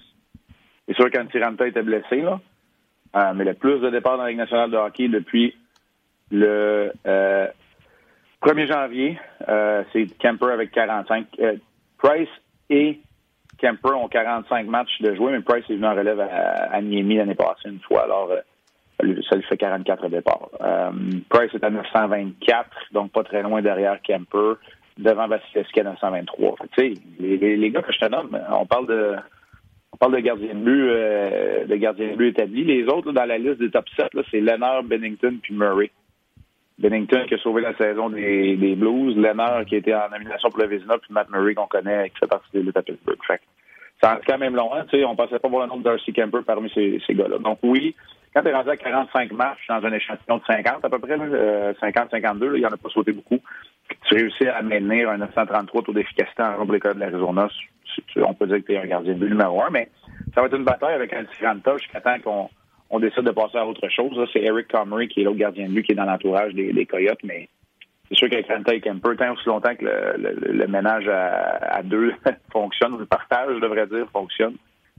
C'est 0.86 0.94
sûr 0.94 1.10
qu'un 1.10 1.26
Tiranta 1.26 1.66
était 1.66 1.82
blessé, 1.82 2.22
là. 2.22 2.40
Euh, 3.16 3.32
mais 3.34 3.44
le 3.44 3.54
plus 3.54 3.80
de 3.80 3.90
départs 3.90 4.16
dans 4.16 4.22
la 4.22 4.30
Ligue 4.30 4.38
nationale 4.38 4.70
de 4.70 4.76
hockey 4.76 5.08
depuis 5.08 5.54
le 6.30 6.92
1er 7.04 7.50
euh, 8.44 8.66
janvier, 8.66 9.18
euh, 9.48 9.82
c'est 9.92 10.06
Kemper 10.18 10.52
avec 10.52 10.70
45. 10.70 11.26
Euh, 11.40 11.56
Price 11.98 12.28
et 12.70 13.00
Kemper 13.58 13.94
ont 13.94 14.08
45 14.08 14.66
matchs 14.66 15.00
de 15.00 15.14
jouer, 15.14 15.32
mais 15.32 15.40
Price 15.40 15.64
est 15.68 15.74
venu 15.74 15.86
en 15.86 15.94
relève 15.94 16.20
à, 16.20 16.72
à 16.72 16.80
Miami 16.80 17.16
l'année 17.16 17.34
passée 17.34 17.68
une 17.68 17.80
fois, 17.80 18.04
alors 18.04 18.30
ça 19.28 19.36
lui 19.36 19.42
fait 19.44 19.56
44 19.56 20.08
départs. 20.08 20.50
Price 21.28 21.54
est 21.54 21.64
à 21.64 21.70
924, 21.70 22.68
donc 22.92 23.12
pas 23.12 23.24
très 23.24 23.42
loin 23.42 23.62
derrière 23.62 24.00
Kemper, 24.02 24.54
devant 24.98 25.26
Vasilevski 25.26 25.80
à 25.80 25.84
923. 25.84 26.56
Fait, 26.74 26.94
les, 27.18 27.56
les, 27.56 27.70
gars 27.70 27.82
que 27.82 27.92
je 27.92 27.98
te 27.98 28.06
nomme, 28.06 28.38
on 28.50 28.66
parle 28.66 28.86
de 28.86 29.16
on 29.92 29.96
parle 29.96 30.14
de 30.14 30.20
gardien 30.20 30.54
de 30.54 30.60
but, 30.60 31.68
de 31.68 31.76
gardien 31.76 32.12
de 32.12 32.16
but 32.16 32.28
établi. 32.28 32.64
Les 32.64 32.84
autres 32.84 33.12
dans 33.12 33.24
la 33.24 33.38
liste 33.38 33.58
des 33.58 33.70
top 33.70 33.86
7, 33.96 34.08
c'est 34.30 34.40
Leonard, 34.40 34.84
Bennington 34.84 35.38
puis 35.42 35.54
Murray. 35.54 35.90
Bennington 36.80 37.24
qui 37.28 37.34
a 37.34 37.38
sauvé 37.38 37.62
la 37.62 37.76
saison 37.76 38.10
des, 38.10 38.74
Blues, 38.76 39.16
Leonard 39.16 39.64
qui 39.66 39.76
été 39.76 39.94
en 39.94 40.08
nomination 40.10 40.50
pour 40.50 40.60
le 40.60 40.66
Vézina, 40.66 40.98
puis 40.98 41.12
Matt 41.12 41.30
Murray 41.30 41.54
qu'on 41.54 41.66
connaît 41.66 42.10
qui 42.10 42.18
fait 42.18 42.26
partie 42.26 42.48
de 42.54 42.60
l'État 42.60 42.82
Pittsburgh. 42.82 43.18
Fait 43.26 43.40
ça 44.02 44.18
quand 44.26 44.38
même 44.38 44.56
loin. 44.56 44.78
Hein, 44.78 44.84
tu 44.90 44.98
sais, 44.98 45.04
on 45.04 45.14
pensait 45.14 45.38
pas 45.38 45.48
voir 45.48 45.66
le 45.66 45.68
nombre 45.68 45.82
d'Arcy 45.82 46.12
Kemper 46.12 46.40
parmi 46.46 46.70
ces, 46.70 47.02
ces 47.06 47.14
gars-là. 47.14 47.38
Donc 47.38 47.58
oui, 47.62 47.94
quand 48.34 48.42
tu 48.42 48.48
es 48.48 48.54
rendu 48.54 48.70
à 48.70 48.76
45 48.76 49.32
matchs 49.32 49.66
dans 49.68 49.84
un 49.84 49.92
échantillon 49.92 50.38
de 50.38 50.44
50 50.46 50.84
à 50.84 50.88
peu 50.88 50.98
près, 50.98 51.16
50-52, 51.16 52.52
il 52.54 52.60
y 52.60 52.66
en 52.66 52.70
a 52.70 52.76
pas 52.76 52.88
sauté 52.88 53.12
beaucoup, 53.12 53.40
tu 54.08 54.14
réussis 54.14 54.46
à 54.46 54.62
maintenir 54.62 55.10
un 55.10 55.18
933 55.18 55.82
taux 55.82 55.92
d'efficacité 55.92 56.42
en 56.42 56.64
de 56.64 56.72
l'école 56.72 56.94
de 56.94 57.00
l'Arizona, 57.00 57.48
on 58.16 58.34
peut 58.34 58.46
dire 58.46 58.58
que 58.58 58.66
tu 58.66 58.72
es 58.72 58.78
un 58.78 58.86
gardien 58.86 59.14
de 59.14 59.26
numéro 59.26 59.62
un, 59.62 59.70
mais 59.70 59.88
ça 60.34 60.40
va 60.40 60.46
être 60.46 60.56
une 60.56 60.64
bataille 60.64 60.94
avec 60.94 61.12
un 61.12 61.24
Tiranta 61.24 61.76
jusqu'à 61.76 62.00
temps 62.00 62.18
qu'on 62.22 62.48
on 62.90 62.98
décide 62.98 63.22
de 63.22 63.30
passer 63.30 63.56
à 63.56 63.66
autre 63.66 63.88
chose. 63.88 64.28
C'est 64.32 64.42
Eric 64.42 64.68
Comrie 64.68 65.08
qui 65.08 65.20
est 65.20 65.24
l'autre 65.24 65.38
gardien 65.38 65.68
de 65.68 65.72
but 65.72 65.84
qui 65.84 65.92
est 65.92 65.96
dans 65.96 66.04
l'entourage 66.04 66.52
des, 66.54 66.86
Coyotes, 66.86 67.22
mais 67.22 67.48
c'est 68.08 68.16
sûr 68.16 68.28
qu'avec 68.28 68.48
Ranta 68.48 68.74
et 68.74 68.80
Kemper, 68.80 69.16
tant 69.16 69.32
aussi 69.32 69.46
longtemps 69.46 69.74
que 69.76 69.84
le, 69.84 70.66
ménage 70.66 71.08
à, 71.08 71.82
deux 71.82 72.12
fonctionne, 72.52 72.98
le 72.98 73.06
partage, 73.06 73.54
je 73.54 73.60
devrais 73.60 73.86
dire, 73.86 74.08
fonctionne, 74.12 74.56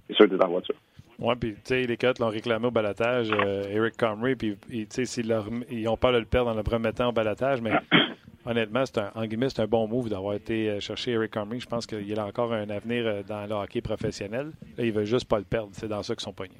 c'est 0.07 0.15
sûr 0.15 0.25
que 0.25 0.35
tu 0.35 0.37
es 0.39 0.43
en 0.43 0.49
voiture. 0.49 0.75
Oui, 1.19 1.35
puis 1.39 1.53
tu 1.53 1.59
sais, 1.65 1.83
les 1.83 1.97
Coyotes 1.97 2.17
l'ont 2.17 2.29
réclamé 2.29 2.65
au 2.65 2.71
balatage, 2.71 3.29
euh, 3.31 3.63
Eric 3.69 3.95
Comrie, 3.95 4.35
puis 4.35 4.57
tu 4.89 5.05
sais, 5.05 5.21
ils 5.69 5.87
ont 5.87 5.97
peur 5.97 6.13
de 6.13 6.17
le 6.17 6.25
perdre 6.25 6.49
dans 6.49 6.57
le 6.57 6.63
premier 6.63 6.93
temps 6.93 7.09
au 7.09 7.11
balatage, 7.11 7.61
mais 7.61 7.73
honnêtement, 8.45 8.85
c'est 8.85 8.99
un, 8.99 9.11
en 9.13 9.25
c'est 9.49 9.59
un 9.59 9.67
bon 9.67 9.87
move 9.87 10.09
d'avoir 10.09 10.33
été 10.33 10.69
euh, 10.69 10.79
chercher 10.79 11.11
Eric 11.11 11.31
Comrie. 11.31 11.59
Je 11.59 11.67
pense 11.67 11.85
qu'il 11.85 12.17
a 12.17 12.25
encore 12.25 12.53
un 12.53 12.69
avenir 12.71 13.05
euh, 13.05 13.21
dans 13.21 13.45
le 13.45 13.53
hockey 13.53 13.81
professionnel. 13.81 14.51
Là, 14.77 14.85
il 14.85 14.91
veut 14.93 15.05
juste 15.05 15.27
pas 15.27 15.37
le 15.37 15.43
perdre. 15.43 15.69
C'est 15.73 15.89
dans 15.89 16.01
ça 16.01 16.15
qu'ils 16.15 16.23
sont 16.23 16.33
pognés. 16.33 16.55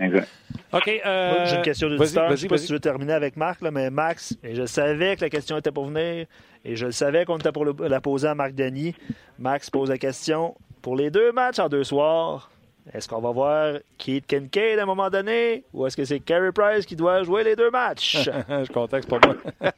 Exact. 0.00 0.28
OK. 0.72 0.88
Euh... 0.88 1.46
J'ai 1.46 1.56
une 1.56 1.62
question 1.62 1.88
d'auditeur. 1.88 2.26
Je 2.26 2.32
ne 2.32 2.36
sais 2.36 2.48
pas 2.48 2.58
si 2.58 2.66
tu 2.66 2.72
veux 2.72 2.80
terminer 2.80 3.12
avec 3.12 3.36
Marc, 3.36 3.62
là, 3.62 3.70
mais 3.70 3.90
Max, 3.90 4.36
et 4.42 4.54
je 4.54 4.64
savais 4.66 5.16
que 5.16 5.22
la 5.22 5.30
question 5.30 5.56
était 5.58 5.72
pour 5.72 5.86
venir 5.86 6.26
et 6.64 6.76
je 6.76 6.90
savais 6.90 7.24
qu'on 7.24 7.38
était 7.38 7.52
pour 7.52 7.64
la 7.64 8.00
poser 8.00 8.28
à 8.28 8.34
Marc 8.34 8.54
Denis. 8.54 8.94
Max 9.38 9.70
pose 9.70 9.88
la 9.88 9.98
question 9.98 10.54
pour 10.82 10.96
les 10.96 11.10
deux 11.10 11.32
matchs 11.32 11.58
en 11.58 11.68
deux 11.68 11.84
soirs. 11.84 12.50
Est-ce 12.92 13.08
qu'on 13.08 13.20
va 13.20 13.30
voir 13.32 13.74
Keith 13.98 14.26
Kincaid 14.26 14.78
à 14.78 14.82
un 14.82 14.86
moment 14.86 15.10
donné 15.10 15.64
ou 15.74 15.86
est-ce 15.86 15.96
que 15.96 16.04
c'est 16.04 16.20
Carey 16.20 16.52
Price 16.52 16.86
qui 16.86 16.96
doit 16.96 17.22
jouer 17.22 17.44
les 17.44 17.54
deux 17.54 17.70
matchs? 17.70 18.16
je 18.48 18.72
contacte 18.72 19.08
pas 19.08 19.18
moi. 19.22 19.36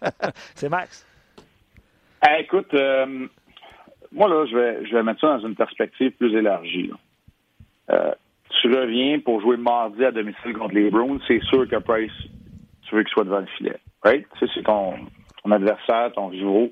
c'est 0.55 0.69
Max. 0.69 1.07
écoute, 2.39 2.73
euh, 2.75 3.27
moi, 4.13 4.29
là, 4.29 4.47
je 4.47 4.57
vais, 4.57 4.87
je 4.87 4.95
vais 4.95 5.03
mettre 5.03 5.21
ça 5.21 5.39
dans 5.39 5.47
une 5.47 5.57
perspective 5.57 6.13
plus 6.13 6.37
élargie. 6.37 6.91
Euh, 7.91 8.13
tu 8.61 8.75
reviens 8.75 9.19
pour 9.21 9.41
jouer 9.41 9.57
mardi 9.57 10.05
à 10.05 10.11
domicile 10.11 10.53
contre 10.55 10.75
les 10.75 10.91
Browns, 10.91 11.21
c'est 11.27 11.43
sûr 11.45 11.69
que 11.69 11.77
Price, 11.77 12.13
tu 12.83 12.95
veux 12.95 13.03
qu'il 13.03 13.13
soit 13.13 13.25
devant 13.25 13.41
le 13.41 13.47
filet. 13.47 13.77
Right? 14.03 14.27
Tu 14.39 14.47
sais, 14.47 14.53
c'est 14.55 14.63
ton, 14.65 14.95
adversaire, 15.51 16.13
ton 16.13 16.29
rivaux, 16.29 16.71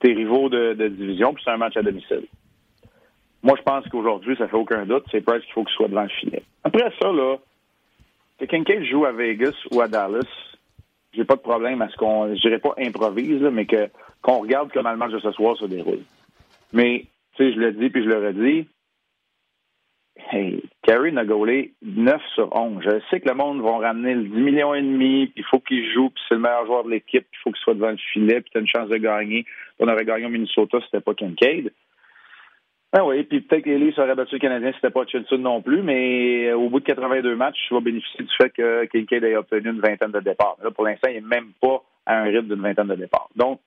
tes 0.00 0.12
rivaux 0.12 0.48
de, 0.48 0.88
division, 0.88 1.34
puis 1.34 1.42
c'est 1.44 1.50
un 1.50 1.56
match 1.56 1.76
à 1.76 1.82
domicile. 1.82 2.26
Moi, 3.42 3.54
je 3.56 3.62
pense 3.62 3.86
qu'aujourd'hui, 3.88 4.36
ça 4.36 4.48
fait 4.48 4.56
aucun 4.56 4.84
doute, 4.84 5.04
c'est 5.10 5.24
Price 5.24 5.44
qu'il 5.44 5.52
faut 5.52 5.64
qu'il 5.64 5.74
soit 5.74 5.88
devant 5.88 6.02
le 6.02 6.08
filet. 6.08 6.42
Après 6.64 6.90
ça, 7.00 7.12
là, 7.12 7.36
que 8.38 8.44
quelqu'un 8.44 8.82
joue 8.84 9.04
à 9.04 9.12
Vegas 9.12 9.54
ou 9.72 9.80
à 9.80 9.88
Dallas, 9.88 10.26
j'ai 11.12 11.24
pas 11.24 11.36
de 11.36 11.40
problème 11.40 11.82
à 11.82 11.88
ce 11.88 11.96
qu'on, 11.96 12.34
je 12.34 12.40
dirais 12.40 12.58
pas 12.58 12.74
improvise, 12.78 13.42
mais 13.42 13.66
que 13.66 13.88
qu'on 14.22 14.40
regarde 14.40 14.70
comment 14.72 14.90
le 14.90 14.96
match 14.96 15.12
de 15.12 15.20
ce 15.20 15.30
soir 15.32 15.56
se 15.56 15.64
déroule. 15.64 16.02
Mais, 16.72 17.06
tu 17.36 17.44
sais, 17.44 17.52
je 17.52 17.58
le 17.58 17.72
dis 17.72 17.88
puis 17.88 18.02
je 18.02 18.08
le 18.08 18.26
redis, 18.26 18.68
hey, 20.32 20.62
Carey 20.82 21.10
n'a 21.10 21.24
gaulé 21.24 21.72
9 21.82 22.20
sur 22.34 22.54
11. 22.54 22.82
Je 22.82 23.00
sais 23.10 23.20
que 23.20 23.28
le 23.28 23.34
monde 23.34 23.60
va 23.62 23.78
ramener 23.78 24.14
le 24.14 24.24
10 24.24 24.30
millions 24.30 24.74
et 24.74 24.82
demi, 24.82 25.26
puis 25.26 25.42
il 25.42 25.44
faut 25.44 25.60
qu'il 25.60 25.90
joue, 25.92 26.10
puis 26.10 26.22
c'est 26.28 26.34
le 26.34 26.40
meilleur 26.40 26.66
joueur 26.66 26.84
de 26.84 26.90
l'équipe, 26.90 27.26
il 27.32 27.38
faut 27.42 27.50
qu'il 27.50 27.60
soit 27.60 27.74
devant 27.74 27.90
le 27.90 27.96
filet, 27.96 28.40
puis 28.40 28.50
tu 28.50 28.58
as 28.58 28.60
une 28.60 28.68
chance 28.68 28.88
de 28.88 28.96
gagner. 28.96 29.44
On 29.78 29.88
aurait 29.88 30.04
gagné 30.04 30.26
au 30.26 30.30
Minnesota, 30.30 30.78
c'était 30.84 31.00
pas 31.00 31.14
Kincaid. 31.14 31.72
Ben 32.92 33.04
oui, 33.04 33.22
puis 33.24 33.42
peut-être 33.42 33.64
que 33.64 34.00
auraient 34.00 34.14
battu 34.14 34.36
le 34.36 34.40
Canadien, 34.40 34.72
c'était 34.74 34.90
pas 34.90 35.04
Chilton 35.04 35.38
non 35.38 35.60
plus, 35.60 35.82
mais 35.82 36.52
au 36.54 36.70
bout 36.70 36.80
de 36.80 36.86
82 36.86 37.36
matchs, 37.36 37.58
tu 37.68 37.74
vas 37.74 37.80
bénéficier 37.80 38.24
du 38.24 38.32
fait 38.40 38.48
que 38.48 38.86
Kincaid 38.86 39.24
ait 39.24 39.36
obtenu 39.36 39.70
une 39.70 39.80
vingtaine 39.80 40.10
de 40.10 40.20
départs. 40.20 40.56
Là, 40.62 40.70
pour 40.70 40.84
l'instant, 40.84 41.08
il 41.10 41.16
n'est 41.16 41.20
même 41.20 41.52
pas 41.60 41.82
à 42.06 42.20
un 42.20 42.24
rythme 42.24 42.48
d'une 42.48 42.62
vingtaine 42.62 42.86
de 42.86 42.94
départs. 42.94 43.28
Donc, 43.36 43.60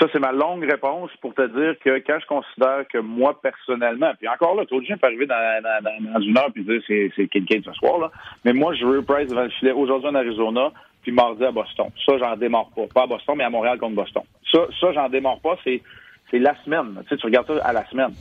ça, 0.00 0.06
c'est 0.12 0.18
ma 0.18 0.32
longue 0.32 0.64
réponse 0.64 1.10
pour 1.20 1.34
te 1.34 1.46
dire 1.48 1.78
que 1.78 1.98
quand 1.98 2.18
je 2.20 2.26
considère 2.26 2.86
que 2.88 2.98
moi, 2.98 3.38
personnellement, 3.40 4.12
puis 4.18 4.26
encore 4.26 4.54
là, 4.54 4.64
le 4.70 4.76
monde 4.76 5.00
peut 5.00 5.06
arriver 5.06 5.26
dans, 5.26 5.62
dans, 5.62 6.12
dans, 6.12 6.20
une 6.20 6.38
heure 6.38 6.50
puis 6.52 6.64
dire 6.64 6.80
c'est, 6.86 7.12
c'est 7.14 7.28
ce 7.30 7.72
soir, 7.74 7.98
là. 7.98 8.10
Mais 8.44 8.52
moi, 8.54 8.74
je 8.74 8.86
veux 8.86 9.02
Price 9.02 9.28
devant 9.28 9.42
le 9.42 9.50
filet 9.50 9.72
aujourd'hui 9.72 10.08
en 10.08 10.14
Arizona, 10.14 10.72
puis 11.02 11.12
mardi 11.12 11.44
à 11.44 11.50
Boston. 11.50 11.88
Ça, 12.06 12.16
j'en 12.18 12.36
démarre 12.36 12.70
pas. 12.74 12.86
Pas 12.94 13.02
à 13.02 13.06
Boston, 13.06 13.34
mais 13.36 13.44
à 13.44 13.50
Montréal 13.50 13.78
contre 13.78 13.96
Boston. 13.96 14.22
Ça, 14.50 14.60
ça 14.80 14.92
j'en 14.92 15.08
démarre 15.10 15.40
pas. 15.40 15.58
C'est, 15.62 15.82
c'est 16.30 16.38
la 16.38 16.56
semaine. 16.64 16.98
Tu 17.02 17.08
sais, 17.08 17.16
tu 17.18 17.26
regardes 17.26 17.48
ça 17.48 17.64
à 17.64 17.72
la 17.72 17.84
semaine. 17.86 18.12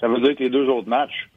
Ça 0.00 0.08
veut 0.08 0.20
dire 0.20 0.34
que 0.34 0.42
les 0.42 0.50
deux 0.50 0.68
autres 0.68 0.88
matchs, 0.88 1.28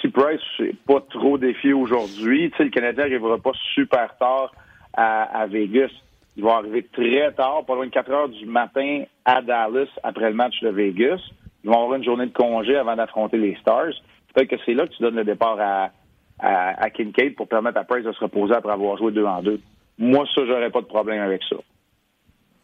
si 0.00 0.08
Price 0.08 0.40
n'est 0.58 0.74
pas 0.86 1.00
trop 1.10 1.36
défié 1.36 1.74
aujourd'hui, 1.74 2.50
tu 2.50 2.56
sais, 2.56 2.64
le 2.64 2.70
Canadien 2.70 3.04
n'arrivera 3.04 3.36
pas 3.38 3.52
super 3.74 4.16
tard 4.16 4.52
à, 4.94 5.40
à 5.40 5.46
Vegas 5.46 5.90
ils 6.36 6.42
vont 6.42 6.54
arriver 6.54 6.86
très 6.92 7.32
tard, 7.32 7.64
pas 7.66 7.74
loin 7.74 7.86
de 7.86 7.90
4 7.90 8.10
heures 8.10 8.28
du 8.28 8.46
matin 8.46 9.04
à 9.24 9.42
Dallas 9.42 9.88
après 10.02 10.30
le 10.30 10.34
match 10.34 10.60
de 10.60 10.70
Vegas. 10.70 11.20
Ils 11.64 11.70
vont 11.70 11.82
avoir 11.82 11.94
une 11.94 12.04
journée 12.04 12.26
de 12.26 12.32
congé 12.32 12.76
avant 12.76 12.96
d'affronter 12.96 13.36
les 13.36 13.54
Stars. 13.56 13.92
Peut-être 14.34 14.48
que 14.48 14.56
c'est 14.64 14.74
là 14.74 14.86
que 14.86 14.92
tu 14.92 15.02
donnes 15.02 15.16
le 15.16 15.24
départ 15.24 15.58
à, 15.60 15.90
à, 16.38 16.90
Kincaid 16.90 17.34
pour 17.36 17.48
permettre 17.48 17.78
à 17.78 17.84
Price 17.84 18.04
de 18.04 18.12
se 18.12 18.20
reposer 18.20 18.54
après 18.54 18.72
avoir 18.72 18.96
joué 18.96 19.12
deux 19.12 19.24
en 19.24 19.42
deux. 19.42 19.60
Moi, 19.98 20.24
ça, 20.34 20.44
j'aurais 20.46 20.70
pas 20.70 20.80
de 20.80 20.86
problème 20.86 21.20
avec 21.20 21.42
ça. 21.48 21.56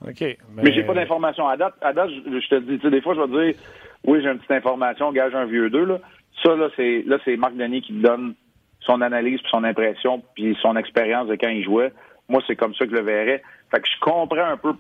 OK. 0.06 0.20
Mais, 0.20 0.36
mais 0.62 0.72
j'ai 0.72 0.84
pas 0.84 0.94
d'informations. 0.94 1.46
À 1.46 1.56
date, 1.56 1.74
à 1.82 1.92
date 1.92 2.10
je, 2.10 2.48
te 2.48 2.60
dis, 2.60 2.78
tu 2.78 2.80
sais, 2.80 2.90
des 2.90 3.02
fois, 3.02 3.14
je 3.14 3.20
vais 3.20 3.52
dire, 3.52 3.60
oui, 4.04 4.20
j'ai 4.22 4.28
une 4.28 4.38
petite 4.38 4.50
information, 4.50 5.12
gage 5.12 5.34
un 5.34 5.44
vieux 5.44 5.70
deux, 5.70 5.84
là. 5.84 5.98
Ça, 6.42 6.54
là, 6.54 6.68
c'est, 6.76 7.02
là, 7.06 7.18
c'est 7.24 7.36
Marc 7.36 7.54
Denis 7.56 7.82
qui 7.82 7.92
donne 7.92 8.34
son 8.80 9.00
analyse, 9.02 9.40
puis 9.40 9.50
son 9.50 9.64
impression, 9.64 10.22
puis 10.34 10.56
son 10.62 10.76
expérience 10.76 11.28
de 11.28 11.34
quand 11.34 11.48
il 11.48 11.64
jouait. 11.64 11.92
Moi, 12.28 12.42
c'est 12.46 12.56
comme 12.56 12.74
ça 12.74 12.84
que 12.84 12.92
je 12.92 12.96
le 12.96 13.02
verrais. 13.02 13.42
Fait 13.70 13.80
que 13.80 13.88
je 13.88 14.00
comprends 14.00 14.44
un 14.44 14.56
peu 14.56 14.74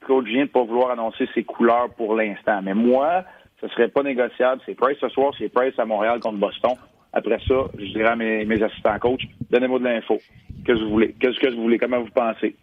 Claude 0.00 0.26
Gien 0.26 0.44
de 0.44 0.50
pas 0.50 0.64
vouloir 0.64 0.90
annoncer 0.90 1.28
ses 1.34 1.44
couleurs 1.44 1.90
pour 1.96 2.14
l'instant. 2.16 2.60
Mais 2.62 2.74
moi, 2.74 3.24
ce 3.60 3.68
serait 3.68 3.88
pas 3.88 4.02
négociable. 4.02 4.60
C'est 4.66 4.74
Price 4.74 4.98
ce 5.00 5.08
soir, 5.08 5.32
c'est 5.38 5.48
Price 5.48 5.78
à 5.78 5.84
Montréal 5.84 6.20
contre 6.20 6.38
Boston. 6.38 6.72
Après 7.12 7.38
ça, 7.46 7.54
je 7.78 7.92
dirais 7.92 8.10
à 8.10 8.16
mes, 8.16 8.62
assistants 8.62 8.98
coach, 8.98 9.22
donnez-moi 9.50 9.78
de 9.78 9.84
l'info. 9.84 10.18
Qu'est-ce 10.64 10.78
que 10.78 10.84
vous 10.84 10.90
voulez? 10.90 11.14
Qu'est-ce 11.20 11.38
que 11.38 11.54
vous 11.54 11.62
voulez? 11.62 11.78
Comment 11.78 12.00
vous 12.00 12.10
pensez? 12.10 12.56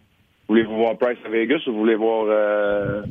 Voulez-vous 0.48 0.76
voir 0.76 0.98
Price 0.98 1.18
à 1.24 1.28
Vegas 1.28 1.62
ou 1.66 1.72
vous 1.72 1.78
voulez 1.78 1.94
voir 1.94 2.26
euh, 2.28 3.02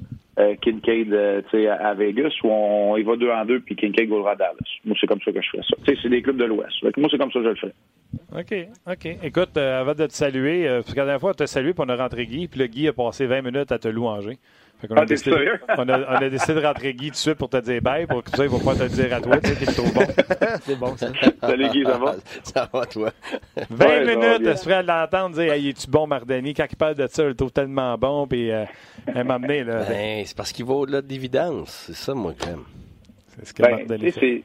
Kincaid 0.61 1.11
euh, 1.13 1.41
à, 1.79 1.93
Vegas 1.93 2.31
ou 2.43 2.49
on, 2.49 2.97
il 2.97 3.05
va 3.05 3.17
deux 3.17 3.29
en 3.29 3.45
deux 3.45 3.59
puis 3.59 3.75
Kincaid 3.75 4.07
gaulera 4.07 4.31
à 4.31 4.35
Dallas? 4.35 4.55
Moi, 4.85 4.95
c'est 4.99 5.07
comme 5.07 5.21
ça 5.21 5.31
que 5.31 5.41
je 5.41 5.49
ferais 5.49 5.63
ça. 5.63 5.93
c'est 6.01 6.09
des 6.09 6.21
clubs 6.21 6.37
de 6.37 6.45
l'Ouest. 6.45 6.81
Moi, 6.81 7.07
c'est 7.11 7.17
comme 7.17 7.31
ça 7.31 7.39
que 7.39 7.45
je 7.45 7.49
le 7.49 7.55
fais. 7.55 7.73
OK, 8.35 8.67
OK. 8.87 9.17
Écoute, 9.23 9.57
euh, 9.57 9.81
avant 9.81 9.93
de 9.93 10.05
te 10.05 10.13
saluer, 10.13 10.67
euh, 10.67 10.81
parce 10.81 10.93
que 10.93 10.99
la 10.99 11.05
dernière 11.05 11.19
fois, 11.19 11.31
on 11.31 11.33
t'a 11.33 11.47
salué 11.47 11.73
pour 11.73 11.85
on 11.85 11.89
a 11.89 11.95
rentré 11.95 12.25
Guy, 12.25 12.47
puis 12.47 12.59
le 12.59 12.67
Guy 12.67 12.87
a 12.87 12.93
passé 12.93 13.25
20 13.25 13.41
minutes 13.41 13.71
à 13.71 13.79
te 13.79 13.87
louanger. 13.87 14.37
Fait 14.79 14.87
on, 14.91 14.95
a 14.95 15.01
ah, 15.01 15.05
décidé, 15.05 15.51
on, 15.77 15.89
a, 15.89 15.99
on, 15.99 16.15
a, 16.15 16.29
décidé 16.29 16.53
de 16.53 16.65
rentrer 16.65 16.93
Guy 16.93 17.07
tout 17.07 17.11
de 17.11 17.15
suite 17.17 17.33
pour 17.33 17.49
te 17.49 17.57
dire 17.57 17.81
bye, 17.81 18.07
pour 18.07 18.23
que 18.23 18.31
ça, 18.31 18.45
il 18.45 18.49
va 18.49 18.59
pas 18.59 18.75
te 18.75 18.83
le 18.83 18.89
dire 18.89 19.13
à 19.13 19.19
toi, 19.19 19.37
tu 19.41 19.49
sais, 19.49 19.55
t'es 19.55 19.65
trop 19.73 19.91
bon. 19.91 20.07
C'est 20.61 20.75
bon, 20.77 20.95
ça. 20.95 21.07
Salut 21.41 21.69
Guy, 21.69 21.83
ça 21.83 21.97
va? 21.97 22.15
Ça 22.43 22.69
va, 22.71 22.85
toi? 22.85 23.11
20 23.69 24.05
minutes, 24.05 24.51
tu 24.51 24.57
serais 24.57 24.75
à 24.75 24.81
l'entendre 24.81 25.35
dire, 25.35 25.51
hey, 25.51 25.69
es-tu 25.69 25.89
bon, 25.89 26.07
Mardani? 26.07 26.53
Quand 26.53 26.65
il 26.71 26.77
parle 26.77 26.95
de 26.95 27.07
ça, 27.07 27.23
il 27.23 27.31
est 27.31 27.53
tellement 27.53 27.97
bon, 27.97 28.25
puis 28.25 28.51
euh, 28.51 28.63
elle 29.05 29.25
m'a 29.25 29.33
amené, 29.33 29.65
là. 29.65 29.83
Ben, 29.83 30.23
c'est 30.25 30.37
parce 30.37 30.53
qu'il 30.53 30.63
va 30.63 30.75
au-delà 30.75 31.01
de 31.01 31.09
l'évidence. 31.09 31.83
C'est 31.87 31.95
ça, 31.95 32.13
moi, 32.13 32.33
que 32.33 32.45
j'aime. 32.45 32.63
C'est 33.35 33.47
ce 33.47 33.53
que 33.53 33.63
ben, 33.63 33.71
Mardani 33.71 34.11
fait 34.11 34.43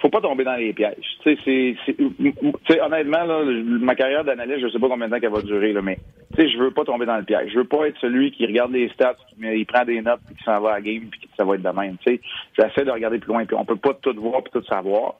faut 0.00 0.08
pas 0.08 0.20
tomber 0.20 0.44
dans 0.44 0.56
les 0.56 0.72
pièges. 0.72 1.18
Tu 1.22 1.36
sais, 1.44 2.80
honnêtement, 2.80 3.24
là, 3.24 3.42
ma 3.44 3.94
carrière 3.94 4.24
d'analyste, 4.24 4.60
je 4.60 4.68
sais 4.68 4.78
pas 4.78 4.88
combien 4.88 5.08
de 5.08 5.12
temps 5.12 5.20
qu'elle 5.20 5.32
va 5.32 5.42
durer, 5.42 5.72
là, 5.72 5.82
mais 5.82 5.98
tu 6.34 6.42
sais, 6.42 6.48
je 6.48 6.58
veux 6.58 6.70
pas 6.70 6.84
tomber 6.84 7.06
dans 7.06 7.16
le 7.16 7.24
piège. 7.24 7.50
Je 7.52 7.58
veux 7.58 7.64
pas 7.64 7.86
être 7.86 7.98
celui 8.00 8.30
qui 8.30 8.46
regarde 8.46 8.72
les 8.72 8.88
stats, 8.90 9.16
mais 9.38 9.58
il 9.58 9.66
prend 9.66 9.84
des 9.84 10.00
notes, 10.00 10.20
puis 10.26 10.36
qui 10.36 10.44
s'en 10.44 10.60
va 10.60 10.70
à 10.70 10.74
la 10.74 10.80
game, 10.80 11.08
puis 11.10 11.28
ça 11.36 11.44
va 11.44 11.54
être 11.54 11.62
de 11.62 11.80
même. 11.80 11.96
Tu 12.04 12.14
sais, 12.14 12.20
j'essaie 12.58 12.84
de 12.84 12.90
regarder 12.90 13.18
plus 13.18 13.28
loin, 13.28 13.44
puis 13.44 13.56
on 13.56 13.64
peut 13.64 13.76
pas 13.76 13.94
tout 13.94 14.14
voir 14.16 14.42
puis 14.42 14.52
tout 14.52 14.64
savoir. 14.66 15.14